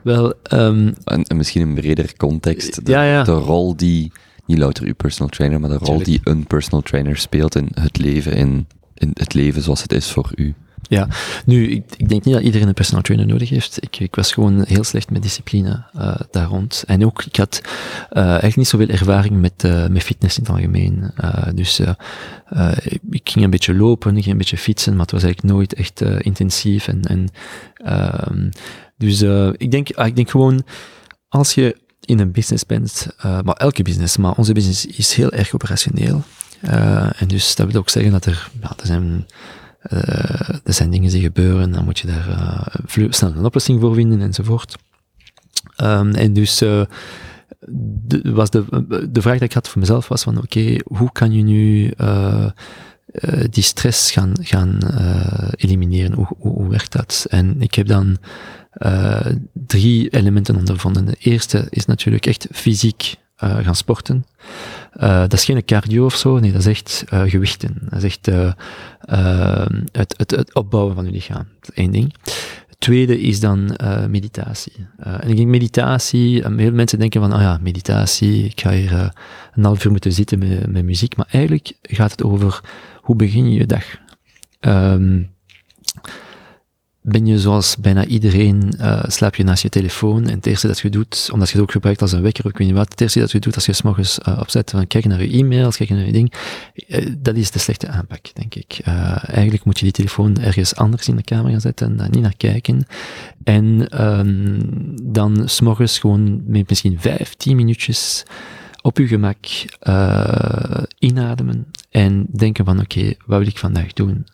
Wel, 0.03 0.35
um, 0.53 0.95
en, 1.05 1.23
en, 1.23 1.37
misschien 1.37 1.63
een 1.63 1.75
breder 1.75 2.17
context. 2.17 2.87
De, 2.87 2.93
ja, 2.93 3.05
ja. 3.05 3.23
de 3.23 3.33
rol 3.33 3.77
die, 3.77 4.13
niet 4.47 4.59
louter 4.59 4.87
uw 4.87 4.95
personal 4.95 5.29
trainer, 5.29 5.61
maar 5.61 5.71
de 5.71 5.77
rol 5.77 6.03
die 6.03 6.21
een 6.25 6.47
personal 6.47 6.81
trainer 6.81 7.17
speelt 7.17 7.55
in 7.55 7.69
het 7.75 7.99
leven, 7.99 8.33
in, 8.33 8.67
in 8.95 9.11
het 9.15 9.35
leven 9.35 9.63
zoals 9.63 9.83
het 9.83 9.93
is 9.93 10.11
voor 10.11 10.31
u. 10.35 10.55
Ja, 10.91 11.09
nu, 11.47 11.71
ik, 11.71 11.85
ik, 11.97 12.09
denk 12.09 12.25
niet 12.25 12.35
dat 12.35 12.45
iedereen 12.45 12.69
een 12.69 12.75
personal 12.75 13.03
trainer 13.03 13.29
nodig 13.29 13.49
heeft. 13.49 13.83
Ik, 13.83 14.01
ik 14.01 14.15
was 14.15 14.33
gewoon 14.33 14.65
heel 14.65 14.85
slecht 14.85 15.11
met 15.11 15.23
discipline 15.23 15.85
uh, 15.97 16.15
daar 16.31 16.47
rond. 16.47 16.85
En 16.87 17.05
ook, 17.05 17.25
ik 17.25 17.37
had 17.37 17.61
eigenlijk 18.11 18.57
niet 18.57 18.69
zoveel 18.69 18.89
ervaring 18.89 19.41
met, 19.41 19.65
uh, 19.65 19.87
met 19.87 20.03
fitness 20.03 20.39
in 20.39 20.43
het 20.43 20.53
algemeen. 20.53 21.13
dus 21.55 21.81
ik 23.11 23.31
ging 23.31 23.45
een 23.45 23.51
beetje 23.51 23.75
lopen, 23.75 24.17
ik 24.17 24.23
ging 24.23 24.33
een 24.33 24.39
beetje 24.39 24.59
fietsen, 24.59 24.93
maar 24.93 25.03
het 25.03 25.11
was 25.11 25.23
eigenlijk 25.23 25.55
nooit 25.55 25.75
echt 25.75 26.01
intensief. 26.01 26.89
En, 26.89 27.03
en 27.03 27.29
ehm, 27.75 28.51
dus 28.97 29.23
ik, 29.57 29.71
denk, 29.71 29.93
ah, 29.93 30.07
ik 30.07 30.17
denk 30.17 30.31
gewoon, 30.31 30.65
als 31.29 31.55
je 31.55 31.77
in 32.01 32.19
een 32.19 32.33
business 32.33 32.67
bent, 32.67 33.07
maar 33.23 33.57
elke 33.57 33.83
business, 33.83 34.17
maar 34.17 34.33
onze 34.33 34.53
business 34.53 34.87
is 34.87 35.15
heel 35.15 35.31
erg 35.33 35.55
operationeel. 35.55 36.23
en 37.17 37.29
dus 37.29 37.55
dat 37.55 37.71
wil 37.73 37.81
ook 37.81 37.91
zeggen 37.91 38.13
dat 38.13 38.27
er, 38.27 38.51
ja, 38.61 38.73
er 38.81 38.87
zijn 38.87 39.27
er 39.83 40.73
zijn 40.73 40.91
dingen 40.91 41.11
die 41.11 41.23
gebeuren, 41.23 41.73
dan 41.73 41.85
moet 41.85 41.99
je 41.99 42.07
daar 42.07 42.29
uh, 42.99 43.07
snel 43.11 43.31
een 43.31 43.45
oplossing 43.45 43.81
voor 43.81 43.95
vinden 43.95 44.21
enzovoort. 44.21 44.77
Um, 45.83 46.15
en 46.15 46.33
dus 46.33 46.63
uh, 46.63 46.83
de, 47.69 48.33
was 48.33 48.51
de, 48.51 48.65
de 49.11 49.23
vraag 49.23 49.39
die 49.39 49.49
ik 49.49 49.53
had 49.53 49.69
voor 49.69 49.81
mezelf 49.81 50.09
was 50.09 50.23
van 50.23 50.39
oké, 50.39 50.77
hoe 50.85 51.13
kan 51.13 51.33
je 51.33 51.43
nu 51.43 51.93
die 53.51 53.63
stress 53.63 54.11
gaan, 54.11 54.33
gaan 54.41 54.79
elimineren? 55.57 56.13
Hoe, 56.13 56.27
hoe, 56.39 56.53
hoe, 56.53 56.69
werkt 56.69 56.93
dat? 56.93 57.27
En 57.29 57.63
ik 57.63 57.75
heb 57.75 57.87
dan 57.87 58.17
drie 59.53 60.09
elementen 60.09 60.57
ondervonden. 60.57 61.07
De 61.07 61.17
eerste 61.19 61.67
is 61.71 61.87
natuurlijk 61.87 62.27
echt 62.27 62.47
fysiek 62.53 63.17
uh, 63.45 63.57
gaan 63.59 63.75
sporten. 63.75 64.25
Uh, 64.97 65.21
dat 65.21 65.33
is 65.33 65.45
geen 65.45 65.65
cardio 65.65 66.05
of 66.05 66.15
zo, 66.15 66.39
nee, 66.39 66.53
dat 66.53 66.61
is 66.61 66.67
echt 66.67 67.05
uh, 67.13 67.23
gewichten. 67.23 67.77
Dat 67.81 68.03
is 68.03 68.05
echt 68.05 68.27
het, 69.93 70.15
het, 70.17 70.31
het, 70.31 70.55
opbouwen 70.55 70.95
van 70.95 71.05
je 71.05 71.11
lichaam. 71.11 71.49
Dat 71.61 71.71
is 71.71 71.75
één 71.75 71.91
ding. 71.91 72.15
Het 72.69 72.81
tweede 72.89 73.21
is 73.21 73.41
dan 73.41 73.77
meditatie. 74.09 74.73
en 74.97 75.29
ik 75.29 75.37
denk 75.37 75.49
meditatie, 75.49 76.43
veel 76.43 76.73
mensen 76.73 76.99
denken 76.99 77.21
van, 77.21 77.35
oh 77.35 77.41
ja, 77.41 77.59
meditatie, 77.63 78.45
ik 78.45 78.61
ga 78.61 78.71
hier 78.71 79.13
een 79.55 79.65
half 79.65 79.85
uur 79.85 79.91
moeten 79.91 80.13
zitten 80.13 80.39
met, 80.39 80.73
met 80.73 80.85
muziek, 80.85 81.17
maar 81.17 81.27
eigenlijk 81.31 81.73
gaat 81.83 82.11
het 82.11 82.23
over 82.23 82.61
hoe 82.97 83.17
begin 83.17 83.53
je 83.53 83.59
je 83.59 83.67
dag. 83.67 83.85
Um, 84.61 85.31
ben 87.11 87.27
je 87.27 87.39
zoals 87.39 87.77
bijna 87.77 88.05
iedereen, 88.05 88.75
uh, 88.79 89.03
slaap 89.07 89.35
je 89.35 89.45
naast 89.45 89.63
je 89.63 89.69
telefoon 89.69 90.27
en 90.27 90.35
het 90.35 90.47
eerste 90.47 90.67
dat 90.67 90.79
je 90.79 90.91
doet, 90.91 91.29
omdat 91.33 91.49
je 91.49 91.55
het 91.55 91.63
ook 91.63 91.71
gebruikt 91.73 92.03
als 92.03 92.13
een 92.13 92.23
wekker, 92.23 92.47
ik 92.47 92.57
weet 92.57 92.67
niet 92.67 92.77
wat, 92.77 92.91
het 92.91 93.01
eerste 93.01 93.19
dat 93.19 93.31
je 93.31 93.39
doet 93.39 93.55
als 93.55 93.67
je 93.67 93.73
s'morgens 93.73 94.19
uh, 94.29 94.39
opzet 94.41 94.71
van 94.71 94.87
kijken 94.87 95.11
naar 95.11 95.23
je 95.23 95.39
e-mails, 95.39 95.77
kijken 95.77 95.97
naar 95.97 96.07
je 96.07 96.13
ding, 96.13 96.33
uh, 96.89 97.15
dat 97.19 97.37
is 97.37 97.51
de 97.51 97.59
slechte 97.59 97.89
aanpak, 97.89 98.35
denk 98.35 98.55
ik. 98.55 98.81
eigenlijk 98.85 99.65
moet 99.65 99.79
je 99.79 99.85
die 99.85 99.93
telefoon 99.93 100.39
ergens 100.39 100.75
anders 100.75 101.09
in 101.09 101.17
de 101.17 101.23
kamer 101.23 101.51
gaan 101.51 101.61
zetten 101.61 101.87
en 101.87 101.97
daar 101.97 102.11
niet 102.11 102.23
naar 102.23 102.37
kijken. 102.37 102.87
En 103.45 103.89
um, 104.09 105.13
dan 105.13 105.49
s'morgens 105.49 105.99
gewoon 105.99 106.43
met 106.47 106.69
misschien 106.69 107.01
vijf, 107.01 107.35
tien 107.35 107.57
minuutjes 107.57 108.23
op 108.83 108.99
je 108.99 109.07
gemak 109.07 109.47
inademen 110.99 111.67
en 111.91 112.27
denken 112.33 112.65
van 112.65 112.81
oké, 112.81 113.15
wat 113.27 113.39
wil 113.39 113.47
ik 113.47 113.59
vandaag 113.59 113.93
doen? 113.93 114.27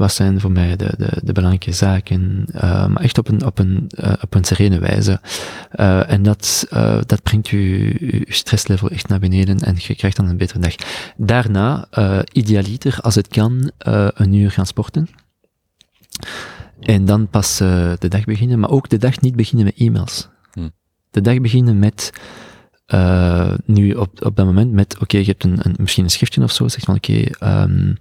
Wat 0.00 0.12
zijn 0.12 0.40
voor 0.40 0.52
mij 0.52 0.76
de, 0.76 0.94
de, 0.98 1.20
de 1.22 1.32
belangrijke 1.32 1.72
zaken, 1.72 2.46
uh, 2.54 2.86
maar 2.86 3.02
echt 3.02 3.18
op 3.18 3.28
een, 3.28 3.44
op 3.44 3.58
een, 3.58 3.90
uh, 4.04 4.12
op 4.20 4.34
een 4.34 4.44
serene 4.44 4.78
wijze. 4.78 5.20
Uh, 5.74 6.10
en 6.10 6.22
dat, 6.22 6.66
dat 7.06 7.22
brengt 7.22 7.48
je, 7.48 7.58
je 7.58 8.24
stresslevel 8.26 8.90
echt 8.90 9.08
naar 9.08 9.18
beneden 9.18 9.58
en 9.58 9.74
je 9.78 9.94
krijgt 9.94 10.16
dan 10.16 10.28
een 10.28 10.36
betere 10.36 10.58
dag. 10.58 10.74
Daarna, 11.16 11.86
idealiter, 12.32 12.98
als 13.00 13.14
het 13.14 13.28
kan, 13.28 13.70
een 13.78 14.32
uur 14.32 14.50
gaan 14.50 14.66
sporten. 14.66 15.08
En 16.80 17.04
dan 17.04 17.28
pas 17.28 17.56
de 17.56 18.08
dag 18.08 18.24
beginnen, 18.24 18.58
maar 18.58 18.70
ook 18.70 18.88
de 18.88 18.98
dag 18.98 19.20
niet 19.20 19.36
beginnen 19.36 19.64
met 19.64 19.76
e-mails. 19.76 20.28
Hm. 20.52 20.68
De 21.10 21.20
dag 21.20 21.40
beginnen 21.40 21.78
met 21.78 22.12
nu 23.64 23.92
op, 23.92 24.24
op 24.24 24.36
dat 24.36 24.46
moment 24.46 24.72
met, 24.72 24.94
oké, 24.94 25.02
okay, 25.02 25.20
je 25.20 25.26
hebt 25.26 25.44
een, 25.44 25.58
een, 25.62 25.74
misschien 25.78 26.04
een 26.04 26.10
schriftje 26.10 26.42
of 26.42 26.52
zo, 26.52 26.68
zeg 26.68 26.84
van 26.84 26.94
oké, 26.94 27.30
okay, 27.40 27.62
um, 27.62 27.98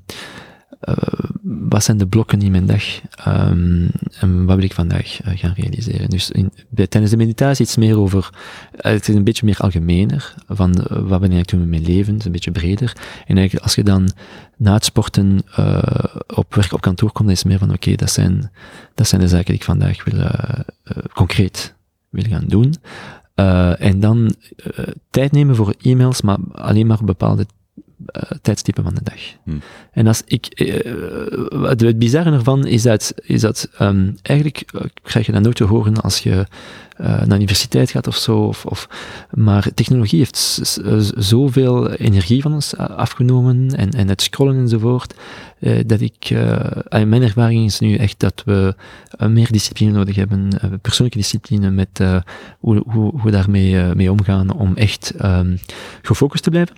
uh, 0.87 0.95
wat 1.43 1.83
zijn 1.83 1.97
de 1.97 2.07
blokken 2.07 2.41
in 2.41 2.51
mijn 2.51 2.65
dag 2.65 2.83
um, 3.27 3.89
en 4.19 4.45
wat 4.45 4.55
wil 4.55 4.65
ik 4.65 4.73
vandaag 4.73 5.25
uh, 5.25 5.37
gaan 5.37 5.53
realiseren. 5.55 6.09
Dus 6.09 6.31
in, 6.31 6.51
tijdens 6.73 7.09
de 7.11 7.17
meditatie 7.17 7.65
iets 7.65 7.77
meer 7.77 7.97
over, 7.97 8.29
uh, 8.73 8.79
het 8.91 9.09
is 9.09 9.15
een 9.15 9.23
beetje 9.23 9.45
meer 9.45 9.57
algemener, 9.57 10.33
van 10.47 10.87
wat 10.89 11.19
ben 11.19 11.31
ik 11.31 11.47
doen 11.47 11.59
met 11.59 11.69
mijn 11.69 11.85
leven, 11.85 12.11
het 12.11 12.19
is 12.19 12.25
een 12.25 12.31
beetje 12.31 12.51
breder. 12.51 12.95
En 13.25 13.37
eigenlijk 13.37 13.65
als 13.65 13.75
je 13.75 13.83
dan 13.83 14.09
na 14.57 14.73
het 14.73 14.85
sporten 14.85 15.39
op 16.27 16.55
werk 16.55 16.73
op 16.73 16.81
kantoor 16.81 17.11
komt, 17.11 17.27
dan 17.27 17.35
is 17.35 17.39
het 17.39 17.47
meer 17.47 17.59
van 17.59 17.73
oké, 17.73 17.95
dat, 17.95 18.11
zijn, 18.11 18.51
dat 18.95 19.07
zijn 19.07 19.21
de 19.21 19.27
zaken 19.27 19.45
die 19.45 19.55
ik 19.55 19.63
vandaag 19.63 20.03
wil 20.03 20.27
concreet 21.13 21.75
wil 22.09 22.23
gaan 22.23 22.47
doen. 22.47 22.75
en 23.79 23.99
dan 23.99 24.35
tijd 25.09 25.31
nemen 25.31 25.55
voor 25.55 25.75
e-mails, 25.81 26.21
maar 26.21 26.37
alleen 26.51 26.87
maar 26.87 27.03
bepaalde 27.03 27.45
tijdstippen 28.41 28.83
van 28.83 28.93
de 28.93 29.03
dag. 29.03 29.19
Hmm. 29.43 29.61
En 29.91 30.07
als 30.07 30.21
ik, 30.25 30.61
uh, 30.61 31.69
het 31.69 31.99
bizarre 31.99 32.31
ervan 32.31 32.67
is 32.67 32.81
dat, 32.81 33.13
is 33.21 33.41
dat 33.41 33.69
um, 33.81 34.17
eigenlijk 34.21 34.65
krijg 35.03 35.25
je 35.25 35.31
dat 35.31 35.41
nooit 35.41 35.55
te 35.55 35.63
horen 35.63 36.01
als 36.01 36.19
je 36.19 36.45
naar 36.99 37.27
de 37.27 37.35
universiteit 37.35 37.91
gaat 37.91 38.07
of 38.07 38.15
zo. 38.15 38.37
Of, 38.37 38.65
of, 38.65 38.89
maar 39.31 39.73
technologie 39.73 40.17
heeft 40.17 40.61
zoveel 41.17 41.91
energie 41.91 42.41
van 42.41 42.53
ons 42.53 42.77
afgenomen 42.77 43.75
en, 43.75 43.91
en 43.91 44.07
het 44.07 44.21
scrollen 44.21 44.55
enzovoort, 44.55 45.13
dat 45.85 46.01
ik, 46.01 46.29
mijn 46.89 47.21
ervaring 47.21 47.65
is 47.65 47.79
nu 47.79 47.95
echt 47.95 48.19
dat 48.19 48.41
we 48.45 48.75
meer 49.27 49.51
discipline 49.51 49.91
nodig 49.91 50.15
hebben, 50.15 50.49
persoonlijke 50.81 51.19
discipline 51.19 51.69
met 51.69 52.03
hoe, 52.59 52.83
hoe, 52.87 53.11
hoe 53.11 53.23
we 53.23 53.31
daarmee 53.31 53.95
mee 53.95 54.11
omgaan 54.11 54.53
om 54.53 54.75
echt 54.75 55.13
um, 55.23 55.59
gefocust 56.01 56.43
te 56.43 56.49
blijven. 56.49 56.75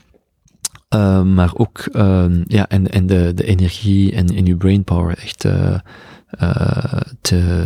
Uh, 0.96 1.24
maar 1.24 1.52
ook 1.54 1.90
uh, 1.92 2.26
ja, 2.48 2.68
en, 2.68 2.92
en 2.92 3.06
de, 3.06 3.32
de 3.36 3.44
energie 3.44 4.16
en, 4.16 4.28
en 4.28 4.46
je 4.46 4.56
brainpower 4.56 5.18
echt 5.18 5.46
uh, 5.46 5.78
te, 7.22 7.66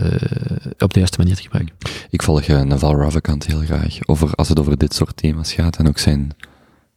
op 0.78 0.94
de 0.94 1.00
juiste 1.00 1.18
manier 1.18 1.36
te 1.36 1.42
gebruiken. 1.42 1.76
Ik 2.10 2.24
volg 2.24 2.48
Naval 2.48 2.96
Ravikant 2.96 3.46
heel 3.46 3.60
graag, 3.60 3.98
over, 4.06 4.32
als 4.36 4.50
het 4.50 4.60
over 4.60 4.78
dit 4.78 4.94
soort 4.94 5.18
thema's 5.18 5.54
gaat. 5.54 5.78
En 5.78 5.88
ook 5.88 5.98
zijn 5.98 6.32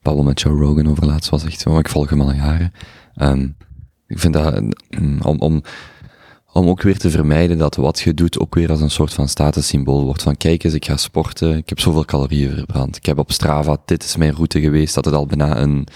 babbel 0.03 0.25
met 0.25 0.41
Joe 0.41 0.59
Rogan 0.59 0.89
over 0.89 1.07
laatst 1.07 1.31
was 1.31 1.45
echt 1.45 1.61
zo. 1.61 1.79
Ik 1.79 1.89
volg 1.89 2.11
hem 2.11 2.21
al 2.21 2.33
jaren. 2.33 2.73
Um, 3.17 3.57
ik 4.07 4.19
vind 4.19 4.35
dat, 4.35 4.63
om, 5.23 5.39
om 5.39 5.63
om 6.59 6.69
ook 6.69 6.83
weer 6.83 6.99
te 6.99 7.11
vermijden 7.11 7.59
dat 7.59 7.77
wat 7.77 8.01
je 8.01 8.15
doet 8.15 8.39
ook 8.39 8.55
weer 8.55 8.71
als 8.71 8.81
een 8.81 8.91
soort 8.91 9.15
van 9.15 9.29
statussymbool 9.29 10.05
wordt. 10.05 10.23
Van 10.23 10.37
kijk 10.37 10.65
eens, 10.65 10.75
ik 10.75 10.85
ga 10.85 10.97
sporten, 10.97 11.57
ik 11.57 11.69
heb 11.69 11.81
zoveel 11.81 12.05
calorieën 12.05 12.55
verbrand. 12.55 12.97
Ik 12.97 13.07
heb 13.07 13.19
op 13.19 13.33
Strava, 13.33 13.77
dit 13.85 14.05
is 14.05 14.17
mijn 14.17 14.35
route 14.35 14.61
geweest, 14.61 14.95
dat 14.95 15.05
het 15.05 15.15
al 15.15 15.27
bijna 15.27 15.59
een... 15.59 15.87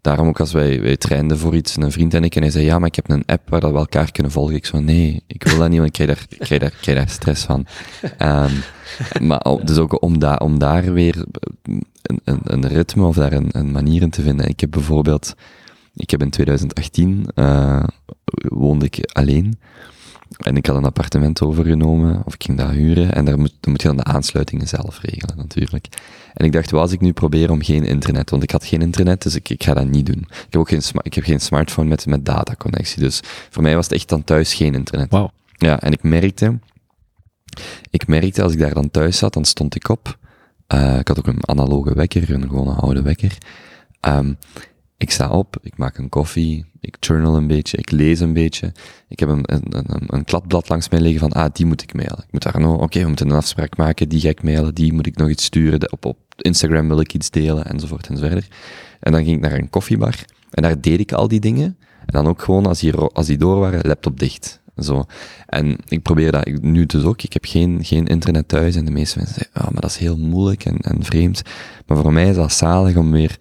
Daarom 0.00 0.28
ook 0.28 0.40
als 0.40 0.52
wij, 0.52 0.80
wij 0.80 0.96
trainden 0.96 1.38
voor 1.38 1.56
iets, 1.56 1.76
een 1.76 1.92
vriend 1.92 2.14
en 2.14 2.24
ik, 2.24 2.34
en 2.34 2.42
hij 2.42 2.50
zei, 2.50 2.64
ja, 2.64 2.78
maar 2.78 2.88
ik 2.88 2.94
heb 2.94 3.10
een 3.10 3.22
app 3.26 3.48
waar 3.48 3.72
we 3.72 3.78
elkaar 3.78 4.12
kunnen 4.12 4.32
volgen. 4.32 4.54
Ik 4.54 4.66
zo, 4.66 4.80
nee, 4.80 5.22
ik 5.26 5.44
wil 5.44 5.58
dat 5.58 5.68
niet, 5.68 5.78
want 5.78 5.98
ik 5.98 6.06
krijg 6.06 6.18
daar, 6.18 6.38
krijg 6.38 6.60
daar, 6.60 6.74
krijg 6.80 6.98
daar 6.98 7.08
stress 7.08 7.44
van. 7.44 7.66
Um, 8.18 8.50
maar 9.28 9.42
dus 9.64 9.76
ook 9.76 10.02
om, 10.02 10.18
da, 10.18 10.36
om 10.36 10.58
daar 10.58 10.92
weer 10.92 11.24
een, 11.62 11.82
een, 12.24 12.40
een 12.42 12.68
ritme 12.68 13.06
of 13.06 13.16
daar 13.16 13.32
een, 13.32 13.48
een 13.50 13.70
manier 13.70 14.02
in 14.02 14.10
te 14.10 14.22
vinden. 14.22 14.48
Ik 14.48 14.60
heb 14.60 14.70
bijvoorbeeld, 14.70 15.34
ik 15.94 16.10
heb 16.10 16.22
in 16.22 16.30
2018, 16.30 17.26
uh, 17.34 17.84
woonde 18.34 18.84
ik 18.84 19.10
alleen. 19.12 19.58
En 20.36 20.56
ik 20.56 20.66
had 20.66 20.76
een 20.76 20.84
appartement 20.84 21.42
overgenomen, 21.42 22.22
of 22.24 22.34
ik 22.34 22.42
ging 22.42 22.58
dat 22.58 22.70
huren, 22.70 23.12
en 23.12 23.24
daar 23.24 23.38
moet, 23.38 23.54
dan 23.60 23.70
moet 23.72 23.82
je 23.82 23.88
dan 23.88 23.96
de 23.96 24.04
aansluitingen 24.04 24.68
zelf 24.68 25.00
regelen, 25.00 25.36
natuurlijk. 25.36 25.86
En 26.34 26.44
ik 26.44 26.52
dacht, 26.52 26.70
wat 26.70 26.80
als 26.80 26.92
ik 26.92 27.00
nu 27.00 27.12
probeer 27.12 27.50
om 27.50 27.62
geen 27.62 27.84
internet, 27.84 28.30
want 28.30 28.42
ik 28.42 28.50
had 28.50 28.64
geen 28.64 28.82
internet, 28.82 29.22
dus 29.22 29.34
ik, 29.34 29.48
ik 29.48 29.64
ga 29.64 29.74
dat 29.74 29.88
niet 29.88 30.06
doen. 30.06 30.26
Ik 30.28 30.46
heb 30.50 30.60
ook 30.60 30.68
geen, 30.68 30.82
ik 31.02 31.14
heb 31.14 31.24
geen 31.24 31.40
smartphone 31.40 31.88
met, 31.88 32.06
met 32.06 32.24
dataconnectie, 32.24 33.02
dus 33.02 33.20
voor 33.50 33.62
mij 33.62 33.74
was 33.74 33.84
het 33.84 33.94
echt 33.94 34.08
dan 34.08 34.24
thuis 34.24 34.54
geen 34.54 34.74
internet. 34.74 35.10
Wow. 35.10 35.28
Ja, 35.56 35.80
en 35.80 35.92
ik 35.92 36.02
merkte, 36.02 36.58
ik 37.90 38.06
merkte 38.06 38.42
als 38.42 38.52
ik 38.52 38.58
daar 38.58 38.74
dan 38.74 38.90
thuis 38.90 39.18
zat, 39.18 39.32
dan 39.32 39.44
stond 39.44 39.74
ik 39.74 39.88
op, 39.88 40.18
uh, 40.74 40.98
ik 40.98 41.08
had 41.08 41.18
ook 41.18 41.26
een 41.26 41.48
analoge 41.48 41.94
wekker, 41.94 42.30
een 42.30 42.48
gewone 42.48 42.72
oude 42.72 43.02
wekker, 43.02 43.38
um, 44.00 44.36
ik 44.98 45.10
sta 45.10 45.30
op, 45.30 45.56
ik 45.62 45.76
maak 45.76 45.98
een 45.98 46.08
koffie, 46.08 46.64
ik 46.80 46.96
journal 47.00 47.36
een 47.36 47.46
beetje, 47.46 47.76
ik 47.76 47.90
lees 47.90 48.20
een 48.20 48.32
beetje. 48.32 48.72
Ik 49.08 49.20
heb 49.20 49.28
een, 49.28 49.42
een, 49.42 49.62
een, 49.68 50.02
een 50.06 50.24
kladblad 50.24 50.68
langs 50.68 50.88
mij 50.88 51.00
liggen 51.00 51.20
van, 51.20 51.32
ah, 51.32 51.50
die 51.52 51.66
moet 51.66 51.82
ik 51.82 51.94
mailen. 51.94 52.18
Ik 52.18 52.32
moet 52.32 52.42
daar 52.42 52.60
nog, 52.60 52.80
oké, 52.80 53.00
we 53.00 53.06
moeten 53.06 53.30
een 53.30 53.36
afspraak 53.36 53.76
maken, 53.76 54.08
die 54.08 54.20
ga 54.20 54.28
ik 54.28 54.42
mailen, 54.42 54.74
die 54.74 54.92
moet 54.92 55.06
ik 55.06 55.16
nog 55.16 55.28
iets 55.28 55.44
sturen, 55.44 55.92
op, 55.92 56.04
op 56.04 56.18
Instagram 56.36 56.88
wil 56.88 57.00
ik 57.00 57.14
iets 57.14 57.30
delen, 57.30 57.66
enzovoort 57.66 58.06
enzoverder. 58.06 58.48
En 59.00 59.12
dan 59.12 59.24
ging 59.24 59.36
ik 59.36 59.42
naar 59.42 59.58
een 59.58 59.70
koffiebar, 59.70 60.24
en 60.50 60.62
daar 60.62 60.80
deed 60.80 61.00
ik 61.00 61.12
al 61.12 61.28
die 61.28 61.40
dingen. 61.40 61.76
En 62.06 62.12
dan 62.12 62.26
ook 62.26 62.42
gewoon, 62.42 62.66
als 62.66 62.80
die, 62.80 62.94
als 62.94 63.26
die 63.26 63.38
door 63.38 63.58
waren, 63.58 63.86
laptop 63.86 64.18
dicht. 64.18 64.60
Zo. 64.76 65.04
En 65.46 65.76
ik 65.88 66.02
probeer 66.02 66.32
dat 66.32 66.46
nu 66.60 66.86
dus 66.86 67.04
ook. 67.04 67.22
Ik 67.22 67.32
heb 67.32 67.44
geen, 67.44 67.84
geen 67.84 68.06
internet 68.06 68.48
thuis 68.48 68.76
en 68.76 68.84
de 68.84 68.90
meeste 68.90 69.18
mensen 69.18 69.36
zeggen, 69.36 69.62
ah, 69.62 69.70
maar 69.70 69.80
dat 69.80 69.90
is 69.90 69.96
heel 69.96 70.16
moeilijk 70.16 70.64
en, 70.64 70.76
en 70.76 71.04
vreemd. 71.04 71.42
Maar 71.86 71.96
voor 71.96 72.12
mij 72.12 72.28
is 72.28 72.36
dat 72.36 72.52
zalig 72.52 72.96
om 72.96 73.10
weer 73.10 73.38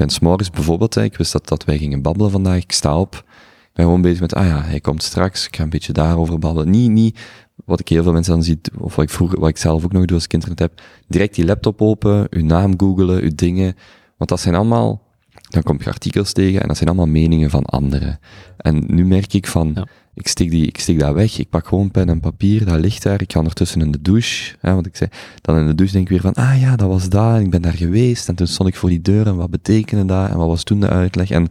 ben 0.00 0.10
s'morgens 0.10 0.50
bijvoorbeeld, 0.50 0.96
ik 0.96 1.16
wist 1.16 1.32
dat, 1.32 1.48
dat 1.48 1.64
wij 1.64 1.78
gingen 1.78 2.02
babbelen 2.02 2.30
vandaag, 2.30 2.56
ik 2.56 2.72
sta 2.72 2.98
op, 2.98 3.14
ik 3.14 3.70
ben 3.72 3.84
gewoon 3.84 4.02
bezig 4.02 4.20
met, 4.20 4.34
ah 4.34 4.46
ja, 4.46 4.62
hij 4.62 4.80
komt 4.80 5.02
straks, 5.02 5.46
ik 5.46 5.56
ga 5.56 5.62
een 5.62 5.70
beetje 5.70 5.92
daarover 5.92 6.38
babbelen. 6.38 6.70
Niet, 6.70 6.90
niet 6.90 7.18
wat 7.64 7.80
ik 7.80 7.88
heel 7.88 8.02
veel 8.02 8.12
mensen 8.12 8.32
dan 8.32 8.42
zie, 8.42 8.60
of 8.78 8.96
wat 8.96 9.04
ik 9.04 9.10
vroeger, 9.10 9.40
wat 9.40 9.48
ik 9.48 9.56
zelf 9.56 9.84
ook 9.84 9.92
nog 9.92 10.04
doe 10.04 10.16
als 10.16 10.24
ik 10.24 10.32
internet 10.32 10.58
heb, 10.58 10.82
direct 11.08 11.34
die 11.34 11.44
laptop 11.44 11.82
open, 11.82 12.26
uw 12.30 12.44
naam 12.44 12.74
googelen, 12.76 13.22
uw 13.22 13.34
dingen. 13.34 13.74
Want 14.16 14.30
dat 14.30 14.40
zijn 14.40 14.54
allemaal, 14.54 15.02
dan 15.48 15.62
kom 15.62 15.76
je 15.78 15.86
artikels 15.86 16.32
tegen 16.32 16.60
en 16.62 16.68
dat 16.68 16.76
zijn 16.76 16.88
allemaal 16.88 17.06
meningen 17.06 17.50
van 17.50 17.64
anderen. 17.64 18.18
En 18.56 18.84
nu 18.86 19.06
merk 19.06 19.34
ik 19.34 19.46
van. 19.46 19.88
Ik, 20.14 20.28
steek 20.28 20.50
die, 20.50 20.66
ik 20.66 20.78
steek 20.78 20.98
dat 20.98 21.14
weg, 21.14 21.38
ik 21.38 21.48
pak 21.48 21.66
gewoon 21.66 21.90
pen 21.90 22.08
en 22.08 22.20
papier, 22.20 22.64
dat 22.64 22.80
ligt 22.80 23.02
daar, 23.02 23.20
ik 23.20 23.32
ga 23.32 23.38
ondertussen 23.38 23.80
in 23.80 23.90
de 23.90 24.02
douche, 24.02 24.56
hè, 24.60 24.74
want 24.74 24.86
ik 24.86 24.96
zei, 24.96 25.10
dan 25.40 25.58
in 25.58 25.66
de 25.66 25.74
douche 25.74 25.92
denk 25.92 26.04
ik 26.04 26.10
weer 26.10 26.32
van, 26.32 26.44
ah 26.44 26.60
ja, 26.60 26.76
dat 26.76 26.88
was 26.88 27.08
dat, 27.08 27.34
en 27.34 27.40
ik 27.40 27.50
ben 27.50 27.62
daar 27.62 27.72
geweest, 27.72 28.28
en 28.28 28.34
toen 28.34 28.46
stond 28.46 28.68
ik 28.68 28.76
voor 28.76 28.88
die 28.88 29.00
deur, 29.00 29.26
en 29.26 29.36
wat 29.36 29.50
betekende 29.50 30.04
dat, 30.04 30.30
en 30.30 30.36
wat 30.36 30.48
was 30.48 30.62
toen 30.62 30.80
de 30.80 30.88
uitleg, 30.88 31.30
en 31.30 31.48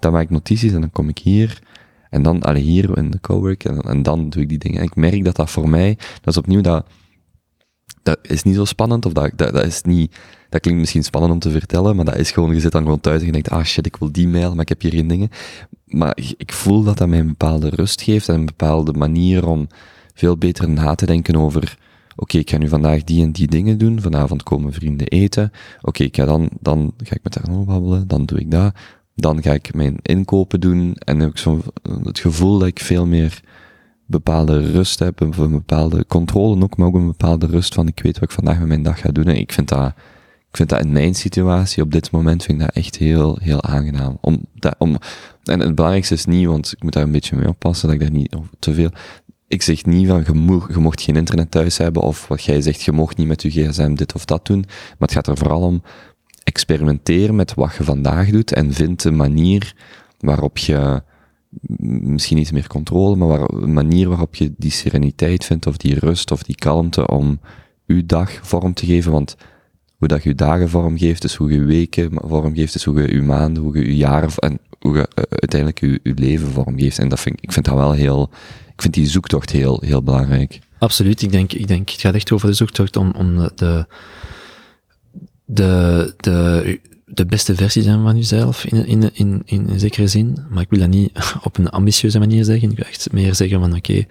dan 0.00 0.12
maak 0.12 0.22
ik 0.22 0.30
notities, 0.30 0.72
en 0.72 0.80
dan 0.80 0.90
kom 0.90 1.08
ik 1.08 1.18
hier, 1.18 1.62
en 2.10 2.22
dan, 2.22 2.42
allee, 2.42 2.62
hier 2.62 2.96
in 2.96 3.10
de 3.10 3.20
cowork, 3.20 3.64
en, 3.64 3.80
en 3.80 4.02
dan 4.02 4.30
doe 4.30 4.42
ik 4.42 4.48
die 4.48 4.58
dingen. 4.58 4.78
En 4.78 4.84
ik 4.84 4.96
merk 4.96 5.24
dat 5.24 5.36
dat 5.36 5.50
voor 5.50 5.68
mij, 5.68 5.98
dat 6.20 6.34
is 6.34 6.36
opnieuw 6.36 6.60
dat, 6.60 6.86
dat 8.02 8.18
is 8.22 8.42
niet 8.42 8.54
zo 8.54 8.64
spannend, 8.64 9.06
of 9.06 9.12
dat, 9.12 9.30
dat, 9.36 9.52
dat 9.52 9.64
is 9.64 9.82
niet, 9.82 10.16
dat 10.52 10.60
klinkt 10.60 10.80
misschien 10.80 11.02
spannend 11.04 11.32
om 11.32 11.38
te 11.38 11.50
vertellen, 11.50 11.96
maar 11.96 12.04
dat 12.04 12.16
is 12.16 12.30
gewoon, 12.30 12.54
je 12.54 12.60
zit 12.60 12.72
dan 12.72 12.82
gewoon 12.82 13.00
thuis 13.00 13.20
en 13.20 13.26
je 13.26 13.32
denkt, 13.32 13.50
ah 13.50 13.64
shit, 13.64 13.86
ik 13.86 13.96
wil 13.96 14.12
die 14.12 14.28
mail, 14.28 14.50
maar 14.50 14.60
ik 14.60 14.68
heb 14.68 14.80
hier 14.80 14.90
geen 14.92 15.08
dingen. 15.08 15.28
Maar 15.86 16.16
ik- 16.36 16.52
voel 16.52 16.82
dat 16.82 16.98
dat 16.98 17.08
mij 17.08 17.18
een 17.18 17.26
bepaalde 17.26 17.68
rust 17.68 18.02
geeft 18.02 18.28
en 18.28 18.34
een 18.34 18.46
bepaalde 18.46 18.92
manier 18.92 19.46
om 19.46 19.66
veel 20.14 20.36
beter 20.36 20.68
na 20.70 20.94
te 20.94 21.06
denken 21.06 21.36
over, 21.36 21.78
oké, 22.16 22.38
ik 22.38 22.50
ga 22.50 22.58
nu 22.58 22.68
vandaag 22.68 23.04
die 23.04 23.22
en 23.22 23.32
die 23.32 23.46
dingen 23.46 23.78
doen, 23.78 24.00
vanavond 24.00 24.42
komen 24.42 24.72
vrienden 24.72 25.06
eten, 25.06 25.52
oké, 25.82 26.02
ik 26.02 26.16
ga 26.16 26.24
dan, 26.24 26.48
dan 26.60 26.92
ga 27.04 27.14
ik 27.14 27.22
met 27.22 27.34
haar 27.34 27.64
babbelen, 27.64 28.08
dan 28.08 28.24
doe 28.24 28.40
ik 28.40 28.50
dat, 28.50 28.74
dan 29.14 29.42
ga 29.42 29.52
ik 29.52 29.74
mijn 29.74 29.96
inkopen 30.02 30.60
doen 30.60 30.94
en 30.94 31.20
heb 31.20 31.30
ik 31.30 31.38
zo 31.38 31.60
het 32.02 32.18
gevoel 32.18 32.58
dat 32.58 32.68
ik 32.68 32.80
veel 32.80 33.06
meer 33.06 33.40
bepaalde 34.06 34.70
rust 34.70 34.98
heb, 34.98 35.20
een 35.20 35.50
bepaalde 35.50 36.06
controle 36.06 36.62
ook, 36.62 36.76
maar 36.76 36.86
ook 36.86 36.94
een 36.94 37.06
bepaalde 37.06 37.46
rust 37.46 37.74
van 37.74 37.86
ik 37.88 38.00
weet 38.02 38.14
wat 38.18 38.28
ik 38.28 38.34
vandaag 38.34 38.58
met 38.58 38.68
mijn 38.68 38.82
dag 38.82 39.00
ga 39.00 39.10
doen. 39.12 39.24
En 39.24 39.36
ik 39.36 39.52
vind 39.52 39.68
dat, 39.68 39.92
ik 40.52 40.58
vind 40.58 40.68
dat 40.68 40.84
in 40.84 40.92
mijn 40.92 41.14
situatie 41.14 41.82
op 41.82 41.92
dit 41.92 42.10
moment 42.10 42.44
vind 42.44 42.60
ik 42.60 42.66
dat 42.66 42.76
echt 42.76 42.96
heel, 42.96 43.38
heel 43.40 43.62
aangenaam. 43.62 44.18
Om, 44.20 44.38
dat, 44.54 44.74
om, 44.78 44.96
en 45.44 45.60
het 45.60 45.74
belangrijkste 45.74 46.14
is 46.14 46.24
niet, 46.24 46.46
want 46.46 46.72
ik 46.72 46.82
moet 46.82 46.92
daar 46.92 47.02
een 47.02 47.12
beetje 47.12 47.36
mee 47.36 47.48
oppassen 47.48 47.88
dat 47.88 47.96
ik 47.96 48.02
daar 48.02 48.18
niet 48.18 48.36
te 48.58 48.74
veel, 48.74 48.90
ik 49.48 49.62
zeg 49.62 49.84
niet 49.84 50.08
van 50.08 50.22
je, 50.26 50.32
mo- 50.32 50.66
je 50.68 50.78
mocht 50.78 51.00
geen 51.00 51.16
internet 51.16 51.50
thuis 51.50 51.78
hebben 51.78 52.02
of 52.02 52.28
wat 52.28 52.42
jij 52.42 52.60
zegt, 52.60 52.82
je 52.82 52.92
mocht 52.92 53.16
niet 53.16 53.26
met 53.26 53.42
je 53.42 53.50
gsm 53.50 53.94
dit 53.94 54.14
of 54.14 54.24
dat 54.24 54.46
doen, 54.46 54.60
maar 54.68 55.08
het 55.08 55.12
gaat 55.12 55.26
er 55.26 55.36
vooral 55.36 55.60
om 55.60 55.82
experimenteer 56.44 57.34
met 57.34 57.54
wat 57.54 57.74
je 57.78 57.84
vandaag 57.84 58.30
doet 58.30 58.52
en 58.52 58.72
vind 58.72 59.04
een 59.04 59.16
manier 59.16 59.74
waarop 60.18 60.58
je 60.58 61.02
misschien 61.78 62.38
iets 62.38 62.52
meer 62.52 62.66
controle, 62.66 63.16
maar 63.16 63.28
waar, 63.28 63.50
een 63.50 63.72
manier 63.72 64.08
waarop 64.08 64.34
je 64.34 64.54
die 64.56 64.70
sereniteit 64.70 65.44
vindt, 65.44 65.66
of 65.66 65.76
die 65.76 65.98
rust, 65.98 66.30
of 66.30 66.42
die 66.42 66.54
kalmte 66.54 67.06
om 67.06 67.40
uw 67.86 68.02
dag 68.06 68.38
vorm 68.42 68.74
te 68.74 68.86
geven, 68.86 69.12
want 69.12 69.36
hoe 70.02 70.10
dat 70.10 70.22
je 70.22 70.34
dagen 70.34 70.68
vorm 70.68 70.98
geeft, 70.98 71.24
is 71.24 71.34
hoe 71.34 71.52
je 71.52 71.64
weken 71.64 72.10
vorm 72.12 72.54
geeft, 72.54 72.74
is 72.74 72.84
hoe 72.84 73.02
je 73.02 73.14
je 73.14 73.22
maanden, 73.22 73.62
hoe 73.62 73.78
je 73.78 73.84
je 73.84 73.96
jaren, 73.96 74.30
en 74.36 74.58
hoe 74.80 74.96
je 74.96 75.08
eh, 75.14 75.24
uiteindelijk 75.28 75.80
je, 75.80 76.00
je 76.02 76.14
leven 76.14 76.48
vorm 76.48 76.78
geeft. 76.78 76.98
En 76.98 77.08
dat 77.08 77.20
vind, 77.20 77.38
ik 77.40 77.52
vind 77.52 77.64
dat 77.64 77.74
wel 77.74 77.92
heel, 77.92 78.30
ik 78.74 78.82
vind 78.82 78.94
die 78.94 79.06
zoektocht 79.06 79.50
heel, 79.50 79.82
heel 79.84 80.02
belangrijk. 80.02 80.58
Absoluut. 80.78 81.22
Ik 81.22 81.32
denk, 81.32 81.52
ik 81.52 81.68
denk, 81.68 81.90
het 81.90 82.00
gaat 82.00 82.14
echt 82.14 82.32
over 82.32 82.48
de 82.48 82.54
zoektocht 82.54 82.96
om, 82.96 83.12
om 83.16 83.36
de, 83.54 83.86
de, 85.44 86.14
de, 86.16 86.80
de 87.04 87.26
beste 87.26 87.54
versie 87.54 87.82
zijn 87.82 88.02
van 88.02 88.16
jezelf 88.16 88.64
in, 88.64 88.86
in, 88.86 89.10
in, 89.14 89.42
in 89.44 89.80
zekere 89.80 90.06
zin. 90.06 90.38
Maar 90.50 90.62
ik 90.62 90.70
wil 90.70 90.78
dat 90.78 90.88
niet 90.88 91.10
op 91.44 91.58
een 91.58 91.70
ambitieuze 91.70 92.18
manier 92.18 92.44
zeggen. 92.44 92.70
Ik 92.70 92.76
wil 92.76 92.86
echt 92.86 93.12
meer 93.12 93.34
zeggen 93.34 93.60
van 93.60 93.74
oké, 93.76 94.04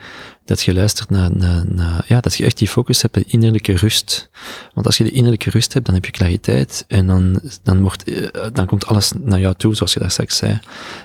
dat 0.46 0.62
je 0.62 0.74
luistert 0.74 1.10
naar, 1.10 1.30
naar, 1.36 1.64
naar, 1.68 2.06
ja, 2.08 2.20
dat 2.20 2.36
je 2.36 2.46
echt 2.46 2.58
die 2.58 2.68
focus 2.68 3.02
hebt, 3.02 3.14
de 3.14 3.24
innerlijke 3.28 3.76
rust. 3.76 4.30
Want 4.74 4.86
als 4.86 4.98
je 4.98 5.04
de 5.04 5.12
innerlijke 5.12 5.50
rust 5.50 5.74
hebt, 5.74 5.86
dan 5.86 5.96
heb 5.96 6.06
je 6.06 6.12
clariteit 6.12 6.86
en 6.88 7.08
dan, 7.08 7.42
dan 7.64 7.82
wordt, 7.82 8.04
eh, 8.04 8.46
dan 8.54 8.66
komt 8.66 8.86
alles 8.86 9.12
naar 9.24 9.40
jou 9.40 9.56
toe, 9.56 9.76
zoals 9.76 9.94
je 9.94 10.00
daar 10.00 10.12
straks 10.12 10.38
zei. 10.38 10.60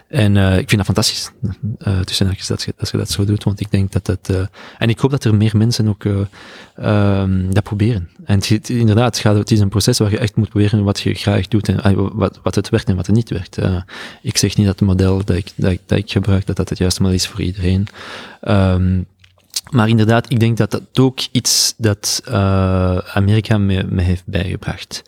En 0.08 0.34
uh, 0.34 0.58
ik 0.58 0.68
vind 0.68 0.76
dat 0.76 0.84
fantastisch, 0.84 1.30
tussen 2.04 2.26
haakjes, 2.26 2.46
dat 2.46 2.62
je, 2.62 2.74
dat 2.76 2.90
je 2.90 2.96
dat 2.96 3.10
zo 3.10 3.24
doet, 3.24 3.44
want 3.44 3.60
ik 3.60 3.70
denk 3.70 3.92
dat 3.92 4.06
dat, 4.06 4.28
uh, 4.30 4.46
en 4.78 4.88
ik 4.88 4.98
hoop 4.98 5.10
dat 5.10 5.24
er 5.24 5.34
meer 5.34 5.56
mensen 5.56 5.88
ook 5.88 6.04
um, 6.04 7.54
dat 7.54 7.62
proberen. 7.62 8.08
En 8.24 8.40
inderdaad, 8.66 9.14
het, 9.14 9.18
gaat, 9.18 9.36
het 9.36 9.50
is 9.50 9.60
een 9.60 9.68
proces 9.68 9.98
waar 9.98 10.10
je 10.10 10.18
echt 10.18 10.36
moet 10.36 10.48
proberen 10.48 10.84
wat 10.84 11.00
je 11.00 11.14
graag 11.14 11.48
doet 11.48 11.68
en 11.68 12.10
wat, 12.16 12.40
wat 12.42 12.54
het 12.54 12.68
werkt 12.68 12.88
en 12.88 12.96
wat 12.96 13.06
het 13.06 13.16
niet 13.16 13.30
werkt. 13.30 13.58
Ik 14.22 14.38
zeg 14.38 14.56
niet 14.56 14.66
dat 14.66 14.78
het 14.78 14.88
model 14.88 15.24
dat 15.24 15.36
ik, 15.36 15.52
dat, 15.54 15.98
ik, 15.98 16.10
gebruik, 16.10 16.46
dat 16.46 16.56
dat 16.56 16.68
het 16.68 16.78
juiste 16.78 17.02
model 17.02 17.16
is 17.16 17.26
voor 17.26 17.42
iedereen. 17.42 17.86
Um, 18.42 19.06
maar 19.70 19.88
inderdaad, 19.88 20.30
ik 20.30 20.40
denk 20.40 20.56
dat 20.56 20.70
dat 20.70 20.82
ook 21.01 21.18
iets 21.32 21.74
dat 21.76 22.22
uh, 22.28 22.98
Amerika 22.98 23.59
me, 23.59 23.84
me 23.88 24.02
heeft 24.02 24.22
bijgebracht. 24.26 25.02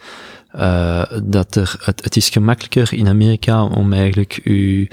Uh, 0.57 1.03
dat 1.25 1.55
er, 1.55 1.77
het, 1.85 2.05
het 2.05 2.17
is 2.17 2.29
gemakkelijker 2.29 2.99
in 2.99 3.09
Amerika 3.09 3.65
om 3.65 3.93
eigenlijk 3.93 4.41
uw, 4.45 4.87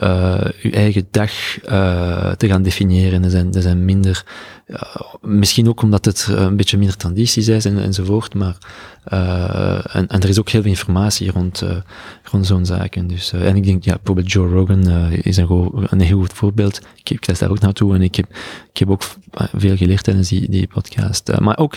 uh, 0.00 0.40
uw 0.62 0.70
eigen 0.70 1.08
dag 1.10 1.30
uh, 1.68 2.30
te 2.30 2.46
gaan 2.46 2.62
definiëren. 2.62 3.24
Er 3.24 3.30
zijn, 3.30 3.54
er 3.54 3.62
zijn 3.62 3.84
minder, 3.84 4.24
misschien 5.20 5.68
ook 5.68 5.82
omdat 5.82 6.04
het 6.04 6.26
een 6.30 6.56
beetje 6.56 6.78
minder 6.78 6.96
tradities 6.96 7.48
is 7.48 7.64
en, 7.64 7.78
enzovoort, 7.78 8.34
maar 8.34 8.56
en, 9.92 10.08
en 10.08 10.20
er 10.20 10.28
is 10.28 10.38
ook 10.38 10.48
heel 10.48 10.62
veel 10.62 10.70
informatie 10.70 11.30
rond, 11.30 11.62
rond 12.22 12.46
zo'n 12.46 12.66
zaken. 12.66 13.06
Dus, 13.06 13.32
en 13.32 13.56
ik 13.56 13.64
denk, 13.64 13.84
ja, 13.84 13.94
bijvoorbeeld 13.94 14.32
Joe 14.32 14.48
Rogan 14.48 14.88
is 15.10 15.36
een, 15.36 15.72
een 15.88 16.00
heel 16.00 16.18
goed 16.18 16.32
voorbeeld. 16.32 16.80
Ik, 16.94 17.10
ik 17.10 17.38
daar 17.38 17.50
ook 17.50 17.60
naartoe 17.60 17.94
en 17.94 18.02
ik 18.02 18.14
heb, 18.14 18.26
ik 18.72 18.78
heb 18.78 18.90
ook 18.90 19.02
veel 19.54 19.76
geleerd 19.76 20.04
tijdens 20.04 20.28
die, 20.28 20.50
die 20.50 20.66
podcast. 20.66 21.38
maar 21.38 21.58
ook, 21.58 21.76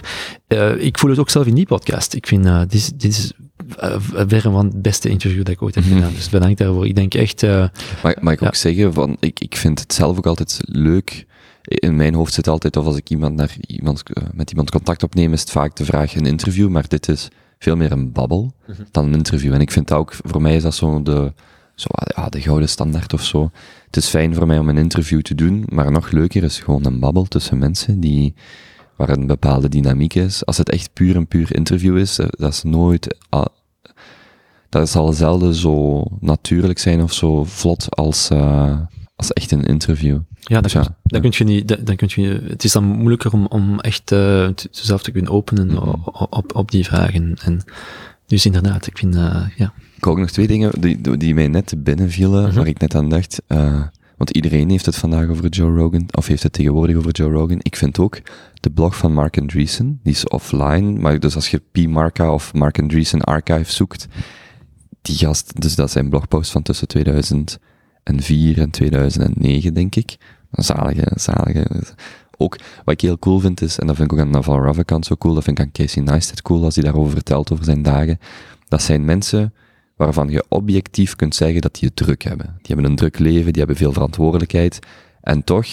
ik 0.77 0.97
voel 0.97 1.09
het 1.09 1.19
ook 1.19 1.29
zelf 1.29 1.45
in 1.45 1.55
die 1.55 1.65
podcast. 1.65 2.13
Ik 2.13 2.27
vind, 2.27 2.69
dit 2.69 2.99
dit 2.99 3.17
is 3.17 3.28
verre 3.67 4.51
van 4.51 4.65
het 4.65 4.81
beste 4.81 5.09
interview 5.09 5.37
dat 5.43 5.53
ik 5.53 5.61
ooit 5.61 5.75
heb 5.75 5.83
Mhm. 5.85 5.93
gedaan. 5.93 6.13
Dus 6.13 6.29
bedankt 6.29 6.57
daarvoor. 6.57 6.85
Ik 6.87 6.95
denk 6.95 7.13
echt... 7.13 7.43
Uh, 7.43 7.65
mag, 8.03 8.13
mag 8.21 8.33
ik 8.33 8.41
ook 8.43 8.55
zeggen, 8.55 8.93
van, 8.93 9.17
ik, 9.19 9.39
ik 9.39 9.55
vind 9.55 9.79
het 9.79 9.93
zelf 9.93 10.17
ook 10.17 10.25
altijd 10.25 10.59
leuk. 10.61 11.25
In 11.63 11.95
mijn 11.95 12.13
hoofd 12.13 12.33
zit 12.33 12.47
altijd, 12.47 12.77
of 12.77 12.85
als 12.85 12.97
ik 12.97 13.09
iemand 13.09 13.35
naar 13.35 13.55
iemand, 13.67 14.03
uh, 14.13 14.23
met 14.33 14.49
iemand 14.49 14.71
contact 14.71 15.03
opneem, 15.03 15.33
is 15.33 15.39
het 15.39 15.51
vaak 15.51 15.75
de 15.75 15.85
vraag 15.85 16.15
een 16.15 16.25
interview, 16.25 16.69
maar 16.69 16.87
dit 16.87 17.07
is 17.09 17.27
veel 17.59 17.75
meer 17.75 17.91
een 17.91 18.11
babbel 18.11 18.41
Mhm. 18.41 18.71
mm 18.71 18.75
-hmm. 18.77 18.85
dan 18.91 19.05
een 19.05 19.13
interview. 19.13 19.53
En 19.53 19.61
ik 19.61 19.71
vind 19.71 19.87
dat 19.87 19.97
ook, 19.97 20.13
voor 20.23 20.41
mij 20.41 20.55
is 20.55 20.63
dat 20.63 20.75
zo 20.75 21.01
de, 21.03 21.33
zo, 21.75 21.87
ja, 22.15 22.29
de 22.29 22.41
gouden 22.41 22.69
standaard 22.69 23.13
of 23.13 23.23
zo. 23.25 23.51
Het 23.85 23.95
is 23.97 24.07
fijn 24.07 24.35
voor 24.35 24.47
mij 24.47 24.59
om 24.59 24.69
een 24.69 24.77
interview 24.77 25.21
te 25.21 25.35
doen, 25.35 25.63
maar 25.69 25.91
nog 25.91 26.11
leuker 26.11 26.43
is 26.43 26.59
gewoon 26.59 26.85
een 26.85 26.99
babbel 26.99 27.23
tussen 27.25 27.57
mensen 27.57 27.99
die, 27.99 28.33
waar 28.99 29.09
een 29.09 29.27
bepaalde 29.27 29.69
dynamiek 29.69 30.13
is. 30.13 30.45
Als 30.45 30.57
het 30.57 30.69
echt 30.69 30.93
puur 30.93 31.15
een 31.15 31.27
puur 31.27 31.55
interview 31.55 31.97
is, 31.97 32.15
dat 32.15 32.53
is 32.53 32.63
nooit, 32.63 33.15
dat 34.69 34.89
zal 34.89 35.13
zelden 35.13 35.53
zo 35.53 36.03
natuurlijk 36.19 36.79
zijn 36.79 37.01
of 37.01 37.13
zo 37.13 37.43
vlot 37.43 37.95
als, 37.95 38.29
uh, 38.31 38.79
als 39.15 39.33
echt 39.33 39.51
een 39.51 39.65
interview. 39.65 40.19
Ja, 40.39 40.61
dat, 40.61 40.63
dus 40.63 40.73
ja, 40.73 40.97
dan 41.03 41.21
kun 41.21 41.33
je 41.33 41.43
niet, 41.43 41.85
dan 41.85 41.95
kun 41.95 42.09
je, 42.11 42.41
het 42.47 42.63
is 42.63 42.71
dan 42.71 42.83
moeilijker 42.83 43.33
om, 43.33 43.45
om 43.45 43.79
echt 43.79 44.11
uh, 44.11 44.49
jezelf 44.71 45.01
te 45.01 45.11
kunnen 45.11 45.31
openen 45.31 45.67
mm 45.67 45.77
-hmm. 45.77 45.89
op, 46.03 46.27
op, 46.29 46.55
op 46.55 46.71
die 46.71 46.85
vragen. 46.85 47.35
En 47.43 47.61
dus 48.27 48.45
inderdaad, 48.45 48.87
ik 48.87 48.97
vind, 48.97 49.15
uh, 49.15 49.45
ja. 49.55 49.73
Ik 49.95 50.07
ook 50.07 50.17
nog 50.17 50.29
twee 50.29 50.47
dingen 50.47 50.81
die, 50.81 51.17
die 51.17 51.33
mij 51.33 51.47
net 51.47 51.73
binnenvielen, 51.77 52.39
mm 52.39 52.45
-hmm. 52.45 52.55
waar 52.55 52.67
ik 52.67 52.79
net 52.79 52.95
aan 52.95 53.09
dacht. 53.09 53.41
Uh, 53.47 53.81
want 54.19 54.29
iedereen 54.29 54.69
heeft 54.69 54.85
het 54.85 54.95
vandaag 54.95 55.27
over 55.27 55.47
Joe 55.47 55.75
Rogan, 55.75 56.05
of 56.11 56.27
heeft 56.27 56.43
het 56.43 56.53
tegenwoordig 56.53 56.95
over 56.95 57.11
Joe 57.11 57.31
Rogan. 57.31 57.59
Ik 57.61 57.75
vind 57.75 57.99
ook 57.99 58.21
de 58.53 58.69
blog 58.69 58.97
van 58.97 59.13
Mark 59.13 59.37
Andreessen, 59.37 59.99
die 60.03 60.13
is 60.13 60.27
offline, 60.27 60.99
maar 60.99 61.19
dus 61.19 61.35
als 61.35 61.49
je 61.49 61.61
P. 61.71 61.87
Marca 61.87 62.33
of 62.33 62.53
Mark 62.53 62.79
Andreessen 62.79 63.21
Archive 63.21 63.71
zoekt, 63.71 64.07
die 65.01 65.15
gast, 65.15 65.61
dus 65.61 65.75
dat 65.75 65.91
zijn 65.91 66.09
blogpost 66.09 66.51
van 66.51 66.61
tussen 66.61 66.87
2004 66.87 67.59
en 68.59 68.69
2009, 68.69 69.73
denk 69.73 69.95
ik. 69.95 70.17
Zalige, 70.51 71.11
zalige. 71.15 71.67
Ook, 72.37 72.57
wat 72.85 72.93
ik 72.93 73.01
heel 73.01 73.19
cool 73.19 73.39
vind 73.39 73.61
is, 73.61 73.79
en 73.79 73.87
dat 73.87 73.95
vind 73.95 74.11
ik 74.11 74.17
ook 74.17 74.23
aan 74.25 74.31
Naval 74.31 74.63
Ravikant 74.63 75.05
zo 75.05 75.15
cool, 75.15 75.33
dat 75.33 75.43
vind 75.43 75.59
ik 75.59 75.65
aan 75.65 75.71
Casey 75.71 76.03
Neistat 76.03 76.41
cool, 76.41 76.63
als 76.63 76.75
hij 76.75 76.83
daarover 76.83 77.11
vertelt, 77.11 77.51
over 77.51 77.65
zijn 77.65 77.81
dagen. 77.81 78.19
Dat 78.67 78.81
zijn 78.81 79.05
mensen 79.05 79.53
waarvan 79.99 80.29
je 80.29 80.45
objectief 80.47 81.15
kunt 81.15 81.35
zeggen 81.35 81.61
dat 81.61 81.73
die 81.73 81.87
het 81.87 81.95
druk 81.95 82.23
hebben. 82.23 82.45
Die 82.45 82.73
hebben 82.73 82.85
een 82.85 82.95
druk 82.95 83.19
leven, 83.19 83.51
die 83.51 83.61
hebben 83.61 83.75
veel 83.75 83.93
verantwoordelijkheid, 83.93 84.79
en 85.21 85.43
toch 85.43 85.67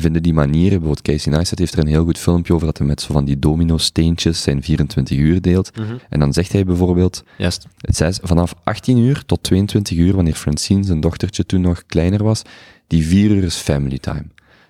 vinden 0.00 0.22
die 0.22 0.32
manieren, 0.32 0.78
bijvoorbeeld 0.78 1.02
Casey 1.02 1.32
Neistat 1.32 1.58
heeft 1.58 1.72
er 1.72 1.78
een 1.78 1.86
heel 1.86 2.04
goed 2.04 2.18
filmpje 2.18 2.54
over 2.54 2.66
dat 2.66 2.78
hij 2.78 2.86
met 2.86 3.00
zo 3.00 3.12
van 3.12 3.24
die 3.24 3.38
domino-steentjes 3.38 4.42
zijn 4.42 4.62
24 4.62 5.18
uur 5.18 5.40
deelt. 5.40 5.76
Mm 5.76 5.84
-hmm. 5.84 5.98
En 6.08 6.20
dan 6.20 6.32
zegt 6.32 6.52
hij 6.52 6.64
bijvoorbeeld, 6.64 7.24
Juist. 7.38 7.66
het 7.80 7.96
zei 7.96 8.12
vanaf 8.22 8.54
18 8.64 8.98
uur 8.98 9.24
tot 9.26 9.42
22 9.42 9.98
uur, 9.98 10.14
wanneer 10.14 10.34
Francine, 10.34 10.84
zijn 10.84 11.00
dochtertje 11.00 11.46
toen 11.46 11.60
nog 11.60 11.86
kleiner 11.86 12.22
was, 12.22 12.42
die 12.86 13.06
vier 13.06 13.30
uur 13.30 13.44
is 13.44 13.56
family 13.56 13.98
time. 13.98 14.26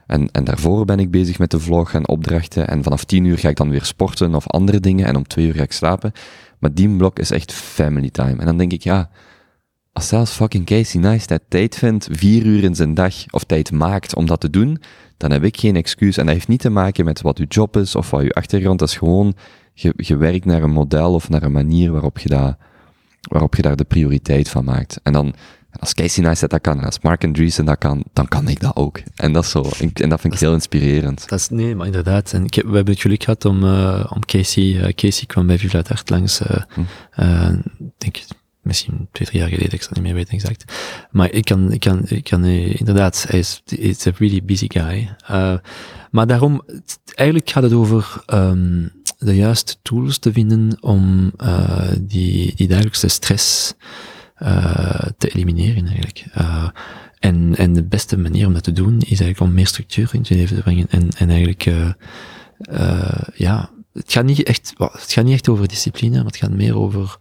En, 0.07 0.31
en 0.33 0.45
daarvoor 0.45 0.85
ben 0.85 0.99
ik 0.99 1.11
bezig 1.11 1.39
met 1.39 1.51
de 1.51 1.61
vlog 1.61 1.93
en 1.93 2.09
opdrachten. 2.09 2.69
En 2.69 2.83
vanaf 2.83 3.05
10 3.05 3.25
uur 3.25 3.39
ga 3.39 3.49
ik 3.49 3.57
dan 3.57 3.71
weer 3.71 3.85
sporten 3.85 4.35
of 4.35 4.49
andere 4.49 4.81
dingen. 4.81 5.07
En 5.07 5.17
om 5.17 5.27
2 5.27 5.47
uur 5.47 5.55
ga 5.55 5.63
ik 5.63 5.73
slapen. 5.73 6.13
Maar 6.65 6.75
die 6.75 6.97
blok 6.97 7.19
is 7.19 7.31
echt 7.31 7.53
family 7.53 8.11
time. 8.11 8.37
En 8.37 8.47
dan 8.47 8.57
denk 8.57 8.73
ik, 8.73 8.83
ja, 8.83 9.11
als 9.93 10.09
zelfs 10.09 10.33
fucking 10.33 10.67
Casey 10.67 11.01
Neistat 11.01 11.41
tijd 11.49 11.77
vindt, 11.77 12.09
vier 12.11 12.47
uur 12.47 12.65
in 12.65 12.75
zijn 12.75 12.95
dag, 12.95 13.15
of 13.31 13.45
tijd 13.45 13.73
maakt 13.73 14.15
om 14.15 14.27
dat 14.27 14.41
te 14.41 14.51
doen, 14.51 14.83
dan 15.17 15.31
heb 15.31 15.45
ik 15.45 15.57
geen 15.57 15.77
excuus. 15.77 16.17
En 16.17 16.27
dat 16.27 16.35
heeft 16.35 16.49
niet 16.49 16.61
te 16.61 16.71
maken 16.71 17.05
met 17.05 17.21
wat 17.21 17.39
uw 17.39 17.47
job 17.49 17.77
is 17.77 17.95
of 17.95 18.11
wat 18.11 18.21
uw 18.21 18.31
achtergrond 18.31 18.83
is. 18.83 18.97
Gewoon, 18.97 19.35
je, 19.73 19.93
je 19.97 20.17
werkt 20.17 20.45
naar 20.45 20.63
een 20.63 20.73
model 20.73 21.15
of 21.15 21.29
naar 21.29 21.43
een 21.43 21.53
manier 21.53 21.93
waarop 21.93 22.19
je, 22.19 22.29
dat, 22.29 22.57
waarop 23.21 23.55
je 23.55 23.63
daar 23.63 23.77
de 23.77 23.85
prioriteit 23.85 24.49
van 24.49 24.65
maakt. 24.65 25.01
En 25.03 25.13
dan, 25.13 25.35
als 25.79 25.95
Casey 25.95 26.23
Neistat 26.23 26.51
dat 26.51 26.61
kan, 26.61 26.79
en 26.79 26.85
als 26.85 27.01
Mark 27.01 27.25
Andreessen 27.25 27.65
dat 27.65 27.79
kan, 27.79 28.05
dan 28.13 28.29
kan 28.29 28.49
ik 28.49 28.61
dat 28.61 28.77
ook. 28.77 29.01
En 29.15 29.33
dat 29.33 29.45
is 29.45 29.51
zo, 29.51 29.71
en 29.95 30.09
dat 30.09 30.21
vind 30.21 30.35
ik 30.35 30.41
heel 30.41 30.53
inspirerend. 30.53 31.29
Dat 31.29 31.39
is, 31.39 31.49
nee, 31.49 31.75
maar 31.75 31.87
inderdaad. 31.87 32.33
En 32.33 32.45
ik 32.45 32.55
heb, 32.55 32.67
we 32.67 32.75
hebben 32.75 32.93
het 32.93 33.03
geluk 33.03 33.23
gehad 33.23 33.45
om, 33.45 33.65
uh, 33.65 34.07
om 34.15 34.25
Casey, 34.25 34.65
uh, 34.65 34.89
Casey 34.89 35.27
kwam 35.27 35.47
bij 35.47 35.59
Viva 35.59 35.83
Art 35.89 36.11
langs, 36.11 36.41
uh, 36.41 36.57
hm. 36.69 37.61
denk 37.99 38.17
misschien 38.63 39.09
twee, 39.13 39.29
drie 39.29 39.41
jaar 39.41 39.49
geleden, 39.49 39.73
ik 39.73 39.83
zal 39.83 39.91
niet 39.95 40.03
meer 40.03 40.15
weten 40.15 40.33
exact. 40.33 40.65
Maar 41.11 41.31
ik 41.31 41.45
kan, 41.45 41.73
ik 41.73 41.81
kan, 41.81 42.03
ik 42.09 42.25
kan 42.25 42.45
inderdaad, 42.45 43.25
hij 43.29 43.39
is, 43.39 43.63
is 43.65 44.07
a 44.07 44.11
really 44.19 44.45
busy 44.45 44.67
guy. 44.69 45.17
maar 46.11 46.27
daarom, 46.27 46.63
eigenlijk 47.15 47.51
gaat 47.51 47.63
het 47.63 47.73
over 47.73 48.23
um, 48.27 48.93
de 49.19 49.37
juiste 49.37 49.75
tools 49.83 50.19
te 50.19 50.33
vinden 50.33 50.77
om 50.81 51.33
die, 52.01 52.55
die 52.55 52.69
dagelijkse 52.69 53.09
stress 53.09 53.75
te 55.19 55.29
elimineren 55.29 55.87
eigenlijk. 55.87 56.25
Uh, 56.39 56.69
en, 57.19 57.57
en 57.57 57.73
de 57.73 57.85
beste 57.85 58.19
manier 58.19 58.47
om 58.47 58.53
dat 58.53 58.63
te 58.63 58.73
doen 58.73 58.95
is 58.99 59.21
eigenlijk 59.21 59.41
om 59.41 59.53
meer 59.53 59.67
structuur 59.67 60.11
in 60.13 60.21
je 60.23 60.35
leven 60.35 60.57
te 60.57 60.63
brengen 60.63 60.87
en, 60.91 61.09
en 61.17 61.31
eigenlijk, 61.31 61.67
uh, 61.67 61.91
ja, 63.35 63.71
het 63.93 64.13
gaat 64.13 64.25
niet 64.25 64.43
echt, 64.43 64.73
het 64.77 65.13
gaat 65.13 65.25
niet 65.25 65.35
echt 65.35 65.49
over 65.49 65.69
discipline, 65.69 66.17
maar 66.17 66.25
het 66.25 66.37
gaat 66.37 66.51
meer 66.51 66.77
over 66.77 67.17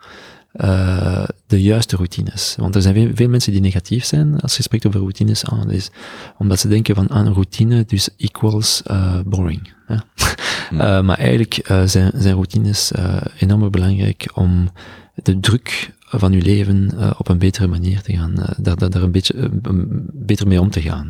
uh, 0.53 1.23
de 1.47 1.61
juiste 1.61 1.95
routines. 1.95 2.55
Want 2.57 2.75
er 2.75 2.81
zijn 2.81 2.93
veel, 2.93 3.11
veel, 3.13 3.29
mensen 3.29 3.51
die 3.51 3.61
negatief 3.61 4.05
zijn 4.05 4.39
als 4.39 4.57
je 4.57 4.63
spreekt 4.63 4.85
over 4.85 4.99
routines. 4.99 5.45
Ah, 5.45 5.71
is, 5.71 5.89
omdat 6.37 6.59
ze 6.59 6.67
denken 6.67 6.95
van 6.95 7.09
aan 7.09 7.21
ah, 7.21 7.25
een 7.25 7.33
routine 7.33 7.85
dus 7.85 8.09
equals 8.17 8.81
uh, 8.91 9.19
boring. 9.25 9.73
Hè? 9.85 9.95
uh, 10.73 11.01
maar 11.01 11.17
eigenlijk 11.17 11.67
zijn, 11.85 12.11
zijn 12.15 12.33
routines 12.33 12.91
enorm 13.39 13.71
belangrijk 13.71 14.31
om 14.33 14.69
de 15.15 15.39
druk 15.39 15.91
van 16.19 16.31
je 16.31 16.41
leven 16.41 16.91
uh, 16.93 17.11
op 17.17 17.29
een 17.29 17.37
betere 17.37 17.67
manier 17.67 18.01
te 18.01 18.13
gaan, 18.13 18.33
uh, 18.39 18.45
daar, 18.57 18.75
daar, 18.75 18.89
daar 18.89 19.01
een 19.01 19.11
beetje 19.11 19.33
uh, 19.33 19.47
beter 20.13 20.47
mee 20.47 20.61
om 20.61 20.69
te 20.69 20.81
gaan. 20.81 21.07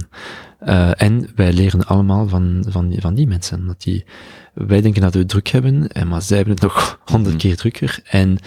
en 0.97 1.29
wij 1.35 1.53
leren 1.53 1.85
allemaal 1.85 2.27
van, 2.27 2.65
van, 2.67 2.89
die, 2.89 3.01
van 3.01 3.13
die 3.13 3.27
mensen. 3.27 3.65
Dat 3.65 3.81
die, 3.81 4.05
wij 4.53 4.81
denken 4.81 5.01
dat 5.01 5.13
we 5.13 5.25
druk 5.25 5.47
hebben, 5.47 5.87
en, 5.87 6.07
maar 6.07 6.21
zij 6.21 6.37
hebben 6.37 6.53
het 6.53 6.63
nog 6.63 6.99
honderd 7.11 7.35
keer 7.35 7.55
drukker. 7.55 7.99
En, 8.03 8.37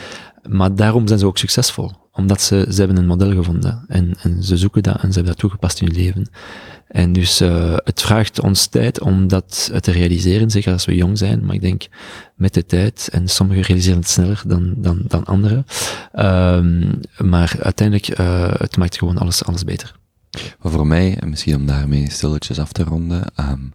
maar 0.49 0.75
daarom 0.75 1.07
zijn 1.07 1.19
ze 1.19 1.27
ook 1.27 1.39
succesvol. 1.39 1.91
Omdat 2.17 2.43
ze, 2.43 2.67
ze 2.71 2.79
hebben 2.79 2.97
een 2.97 3.07
model 3.07 3.33
gevonden. 3.33 3.85
En, 3.89 4.17
en 4.23 4.43
ze 4.43 4.57
zoeken 4.57 4.83
dat 4.83 4.95
en 4.95 5.09
ze 5.09 5.15
hebben 5.15 5.33
dat 5.33 5.39
toegepast 5.39 5.81
in 5.81 5.87
hun 5.87 5.97
leven. 5.97 6.29
En 6.89 7.13
dus 7.13 7.41
uh, 7.41 7.77
het 7.85 8.03
vraagt 8.03 8.41
ons 8.41 8.67
tijd 8.67 9.01
om 9.01 9.29
dat 9.29 9.71
te 9.81 9.91
realiseren, 9.91 10.51
zeker 10.51 10.73
als 10.73 10.85
we 10.85 10.95
jong 10.95 11.19
zijn. 11.19 11.45
Maar 11.45 11.55
ik 11.55 11.61
denk 11.61 11.87
met 12.35 12.55
de 12.55 12.67
tijd, 12.67 13.09
en 13.13 13.29
sommigen 13.29 13.63
realiseren 13.63 13.99
het 13.99 14.09
sneller 14.09 14.43
dan, 14.47 14.75
dan, 14.77 15.03
dan 15.09 15.25
anderen. 15.25 15.67
Um, 16.15 17.01
maar 17.19 17.57
uiteindelijk, 17.63 18.19
uh, 18.19 18.55
het 18.59 18.77
maakt 18.77 18.99
gewoon 18.99 19.19
alles, 19.19 19.45
alles 19.45 19.65
beter. 19.65 19.97
Wat 20.61 20.73
voor 20.73 20.87
mij, 20.87 21.17
en 21.19 21.29
misschien 21.29 21.57
om 21.57 21.67
daarmee 21.67 22.11
stilletjes 22.11 22.59
af 22.59 22.73
te 22.73 22.85
ronden, 22.85 23.25
um, 23.41 23.73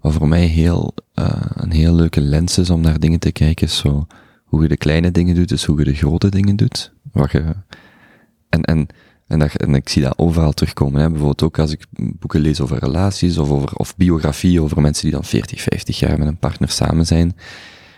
wat 0.00 0.12
voor 0.12 0.28
mij 0.28 0.46
heel, 0.46 0.94
uh, 1.14 1.40
een 1.54 1.72
heel 1.72 1.94
leuke 1.94 2.20
lens 2.20 2.58
is 2.58 2.70
om 2.70 2.80
naar 2.80 3.00
dingen 3.00 3.18
te 3.18 3.32
kijken, 3.32 3.66
is 3.66 3.76
zo 3.76 4.06
hoe 4.44 4.62
je 4.62 4.68
de 4.68 4.76
kleine 4.76 5.10
dingen 5.10 5.34
doet, 5.34 5.48
dus 5.48 5.64
hoe 5.64 5.78
je 5.78 5.84
de 5.84 5.94
grote 5.94 6.28
dingen 6.28 6.56
doet. 6.56 6.94
Wat 7.16 7.30
je, 7.30 7.44
en, 8.48 8.62
en 8.62 8.88
en, 9.26 9.38
dat, 9.38 9.54
en 9.54 9.74
ik 9.74 9.88
zie 9.88 10.02
dat 10.02 10.18
overal 10.18 10.52
terugkomen. 10.52 11.00
Hè. 11.00 11.08
Bijvoorbeeld 11.08 11.42
ook 11.42 11.58
als 11.58 11.72
ik 11.72 11.86
boeken 11.90 12.40
lees 12.40 12.60
over 12.60 12.78
relaties 12.78 13.38
of, 13.38 13.50
over, 13.50 13.76
of 13.76 13.96
biografieën 13.96 14.62
over 14.62 14.80
mensen 14.80 15.02
die 15.02 15.12
dan 15.12 15.24
40, 15.24 15.60
50 15.60 15.98
jaar 15.98 16.18
met 16.18 16.28
een 16.28 16.38
partner 16.38 16.68
samen 16.68 17.06
zijn. 17.06 17.36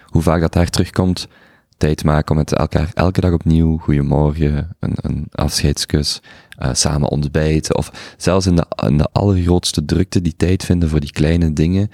Hoe 0.04 0.22
vaak 0.22 0.40
dat 0.40 0.52
daar 0.52 0.70
terugkomt. 0.70 1.28
Tijd 1.76 2.04
maken 2.04 2.30
om 2.30 2.36
met 2.36 2.52
elkaar 2.52 2.90
elke 2.94 3.20
dag 3.20 3.32
opnieuw, 3.32 3.78
goeiemorgen, 3.78 4.76
een, 4.80 4.92
een 4.96 5.26
afscheidskus, 5.30 6.20
uh, 6.62 6.68
samen 6.72 7.08
ontbijten. 7.08 7.76
Of 7.76 8.14
zelfs 8.16 8.46
in 8.46 8.56
de, 8.56 8.66
in 8.86 8.98
de 8.98 9.08
allergrootste 9.12 9.84
drukte 9.84 10.22
die 10.22 10.36
tijd 10.36 10.64
vinden 10.64 10.88
voor 10.88 11.00
die 11.00 11.12
kleine 11.12 11.52
dingen. 11.52 11.90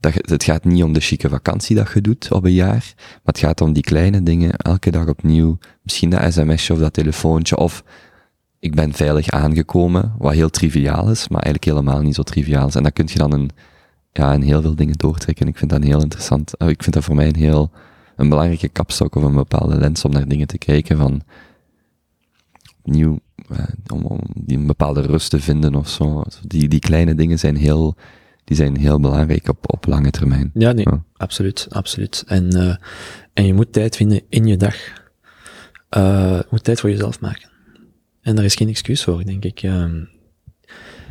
Dat, 0.00 0.14
het 0.14 0.44
gaat 0.44 0.64
niet 0.64 0.82
om 0.82 0.92
de 0.92 1.00
chique 1.00 1.28
vakantie 1.28 1.76
dat 1.76 1.90
je 1.94 2.00
doet 2.00 2.32
op 2.32 2.44
een 2.44 2.52
jaar, 2.52 2.94
maar 2.96 3.20
het 3.24 3.38
gaat 3.38 3.60
om 3.60 3.72
die 3.72 3.82
kleine 3.82 4.22
dingen 4.22 4.56
elke 4.56 4.90
dag 4.90 5.06
opnieuw. 5.06 5.58
Misschien 5.82 6.10
dat 6.10 6.32
sms'je 6.32 6.72
of 6.72 6.78
dat 6.78 6.92
telefoontje 6.92 7.56
of 7.56 7.84
ik 8.60 8.74
ben 8.74 8.92
veilig 8.92 9.28
aangekomen, 9.28 10.14
wat 10.18 10.32
heel 10.32 10.50
triviaal 10.50 11.10
is, 11.10 11.28
maar 11.28 11.42
eigenlijk 11.42 11.64
helemaal 11.64 12.00
niet 12.00 12.14
zo 12.14 12.22
triviaal 12.22 12.66
is. 12.66 12.74
En 12.74 12.82
dat 12.82 12.92
kun 12.92 13.08
je 13.12 13.18
dan 13.18 13.32
een, 13.32 13.50
ja, 14.12 14.32
in 14.32 14.42
heel 14.42 14.62
veel 14.62 14.74
dingen 14.74 14.96
doortrekken. 14.96 15.48
Ik 15.48 15.58
vind 15.58 15.70
dat 15.70 15.82
heel 15.82 16.02
interessant. 16.02 16.56
Eh, 16.56 16.68
ik 16.68 16.82
vind 16.82 16.94
dat 16.94 17.04
voor 17.04 17.14
mij 17.14 17.26
een 17.26 17.36
heel, 17.36 17.70
een 18.16 18.28
belangrijke 18.28 18.68
kapstok 18.68 19.14
of 19.14 19.22
een 19.22 19.34
bepaalde 19.34 19.76
lens 19.76 20.04
om 20.04 20.12
naar 20.12 20.28
dingen 20.28 20.46
te 20.46 20.58
kijken 20.58 20.96
van, 20.96 21.22
nieuw, 22.82 23.18
eh, 23.48 23.58
om, 23.92 24.04
om 24.04 24.20
die 24.34 24.58
een 24.58 24.66
bepaalde 24.66 25.00
rust 25.00 25.30
te 25.30 25.40
vinden 25.40 25.74
of 25.74 25.88
zo. 25.88 26.22
Die, 26.46 26.68
die 26.68 26.80
kleine 26.80 27.14
dingen 27.14 27.38
zijn 27.38 27.56
heel, 27.56 27.96
die 28.50 28.58
zijn 28.58 28.76
heel 28.76 29.00
belangrijk 29.00 29.48
op, 29.48 29.72
op 29.72 29.86
lange 29.86 30.10
termijn. 30.10 30.50
Ja, 30.54 30.72
nee, 30.72 30.86
absoluut, 31.16 31.66
absoluut. 31.68 32.24
En, 32.26 32.56
uh, 32.56 32.76
en 33.32 33.46
je 33.46 33.54
moet 33.54 33.72
tijd 33.72 33.96
vinden 33.96 34.22
in 34.28 34.46
je 34.46 34.56
dag. 34.56 34.74
Uh, 35.96 36.38
je 36.38 36.46
moet 36.50 36.64
tijd 36.64 36.80
voor 36.80 36.90
jezelf 36.90 37.20
maken. 37.20 37.50
En 38.20 38.36
daar 38.36 38.44
is 38.44 38.54
geen 38.54 38.68
excuus 38.68 39.04
voor, 39.04 39.24
denk 39.24 39.44
ik. 39.44 39.62
Um, 39.62 40.08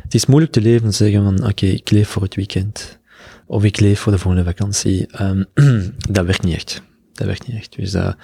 het 0.02 0.14
is 0.14 0.26
moeilijk 0.26 0.52
te 0.52 0.60
leven 0.60 0.86
en 0.86 0.94
zeggen 0.94 1.22
van, 1.22 1.48
oké, 1.48 1.66
ik 1.66 1.90
leef 1.90 2.08
voor 2.08 2.22
het 2.22 2.34
weekend. 2.34 2.98
Of 3.46 3.64
ik 3.64 3.80
leef 3.80 4.00
voor 4.00 4.12
de 4.12 4.18
volgende 4.18 4.46
vakantie. 4.46 5.22
Um, 5.22 5.44
dat 6.10 6.26
werkt 6.26 6.42
niet 6.42 6.54
echt. 6.54 6.82
Dat 7.12 7.26
werkt 7.26 7.46
niet 7.46 7.56
echt. 7.56 7.76
Dus 7.76 7.90
dat, 7.90 8.16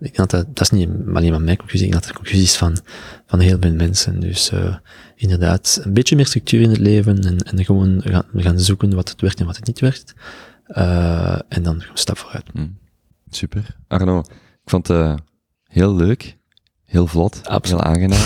ik 0.00 0.16
dat, 0.16 0.30
dat 0.30 0.60
is 0.60 0.70
niet 0.70 0.88
alleen 1.14 1.30
maar 1.30 1.40
mijn 1.40 1.56
conclusie, 1.56 1.86
ik 1.86 1.92
denk 1.92 2.04
dat 2.04 2.12
de 2.12 2.18
conclusie 2.18 2.44
is 2.44 2.56
van, 2.56 2.76
van 3.26 3.40
heel 3.40 3.56
veel 3.60 3.74
mensen. 3.74 4.20
Dus 4.20 4.50
uh, 4.50 4.76
inderdaad, 5.22 5.80
een 5.84 5.92
beetje 5.92 6.16
meer 6.16 6.26
structuur 6.26 6.60
in 6.60 6.70
het 6.70 6.78
leven 6.78 7.24
en, 7.24 7.38
en 7.38 7.64
gewoon 7.64 8.02
gaan, 8.04 8.24
gaan 8.34 8.60
zoeken 8.60 8.94
wat 8.94 9.08
het 9.08 9.20
werkt 9.20 9.40
en 9.40 9.46
wat 9.46 9.56
het 9.56 9.66
niet 9.66 9.80
werkt. 9.80 10.14
Uh, 10.68 11.38
en 11.48 11.62
dan 11.62 11.78
we 11.78 11.84
stap 11.94 12.18
vooruit. 12.18 12.44
Hmm. 12.52 12.78
Super. 13.30 13.76
Arno, 13.88 14.18
ik 14.18 14.70
vond 14.70 14.88
het 14.88 14.96
uh, 14.96 15.14
heel 15.64 15.94
leuk 15.96 16.36
heel 16.92 17.06
vlot, 17.06 17.40
Absoluut. 17.48 17.82
heel 17.82 17.92
aangenaam. 17.92 18.20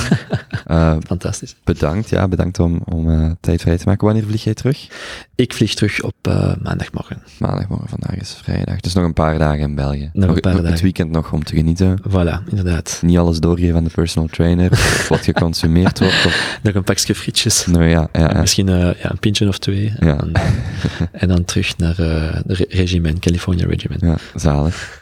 Uh, 0.71 0.97
Fantastisch. 1.07 1.57
Bedankt, 1.65 2.09
ja, 2.09 2.29
bedankt 2.29 2.59
om, 2.59 2.81
om 2.85 3.09
uh, 3.09 3.31
tijd 3.41 3.61
vrij 3.61 3.77
te 3.77 3.85
maken. 3.87 4.07
Wanneer 4.07 4.25
vlieg 4.25 4.45
jij 4.45 4.55
terug? 4.55 4.89
Ik 5.35 5.55
vlieg 5.55 5.75
terug 5.75 6.03
op 6.03 6.15
uh, 6.29 6.53
maandagmorgen. 6.63 7.23
Maandagmorgen, 7.39 7.89
vandaag 7.89 8.17
is 8.17 8.39
vrijdag. 8.43 8.81
Dus 8.81 8.95
nog 8.95 9.05
een 9.05 9.13
paar 9.13 9.39
dagen 9.39 9.59
in 9.59 9.75
België. 9.75 10.11
Nog, 10.13 10.35
een 10.35 10.41
paar 10.41 10.53
dagen. 10.53 10.71
Het 10.71 10.81
weekend 10.81 11.11
nog 11.11 11.33
om 11.33 11.45
te 11.45 11.55
genieten. 11.55 11.99
Voilà, 12.09 12.49
inderdaad. 12.49 13.01
Niet 13.05 13.19
alles 13.19 13.41
doorgeven 13.41 13.77
aan 13.77 13.85
de 13.85 13.91
personal 13.91 14.29
trainer, 14.29 14.71
wat 15.09 15.21
geconsumeerd 15.21 15.99
wordt. 15.99 16.27
Of... 16.27 16.59
Nog 16.63 16.75
een 16.75 16.85
pakje 16.85 17.15
frietjes. 17.15 17.67
Nou, 17.67 17.85
ja, 17.85 18.09
ja, 18.13 18.31
ja. 18.33 18.41
Misschien 18.41 18.67
ja, 18.67 18.95
een 19.11 19.19
pintje 19.19 19.49
of 19.49 19.59
twee. 19.59 19.93
En, 19.99 20.07
ja. 20.07 20.17
dan, 20.17 20.33
en 21.13 21.29
dan 21.29 21.45
terug 21.45 21.77
naar 21.77 21.95
de 21.97 22.67
regiment, 22.69 23.19
California 23.19 23.67
Regiment. 23.67 24.01
Ja, 24.01 24.17
zalig. 24.35 25.01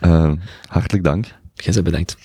hartelijk 0.67 1.05
dank. 1.05 1.27
Jij 1.55 1.83
bedankt. 1.83 2.17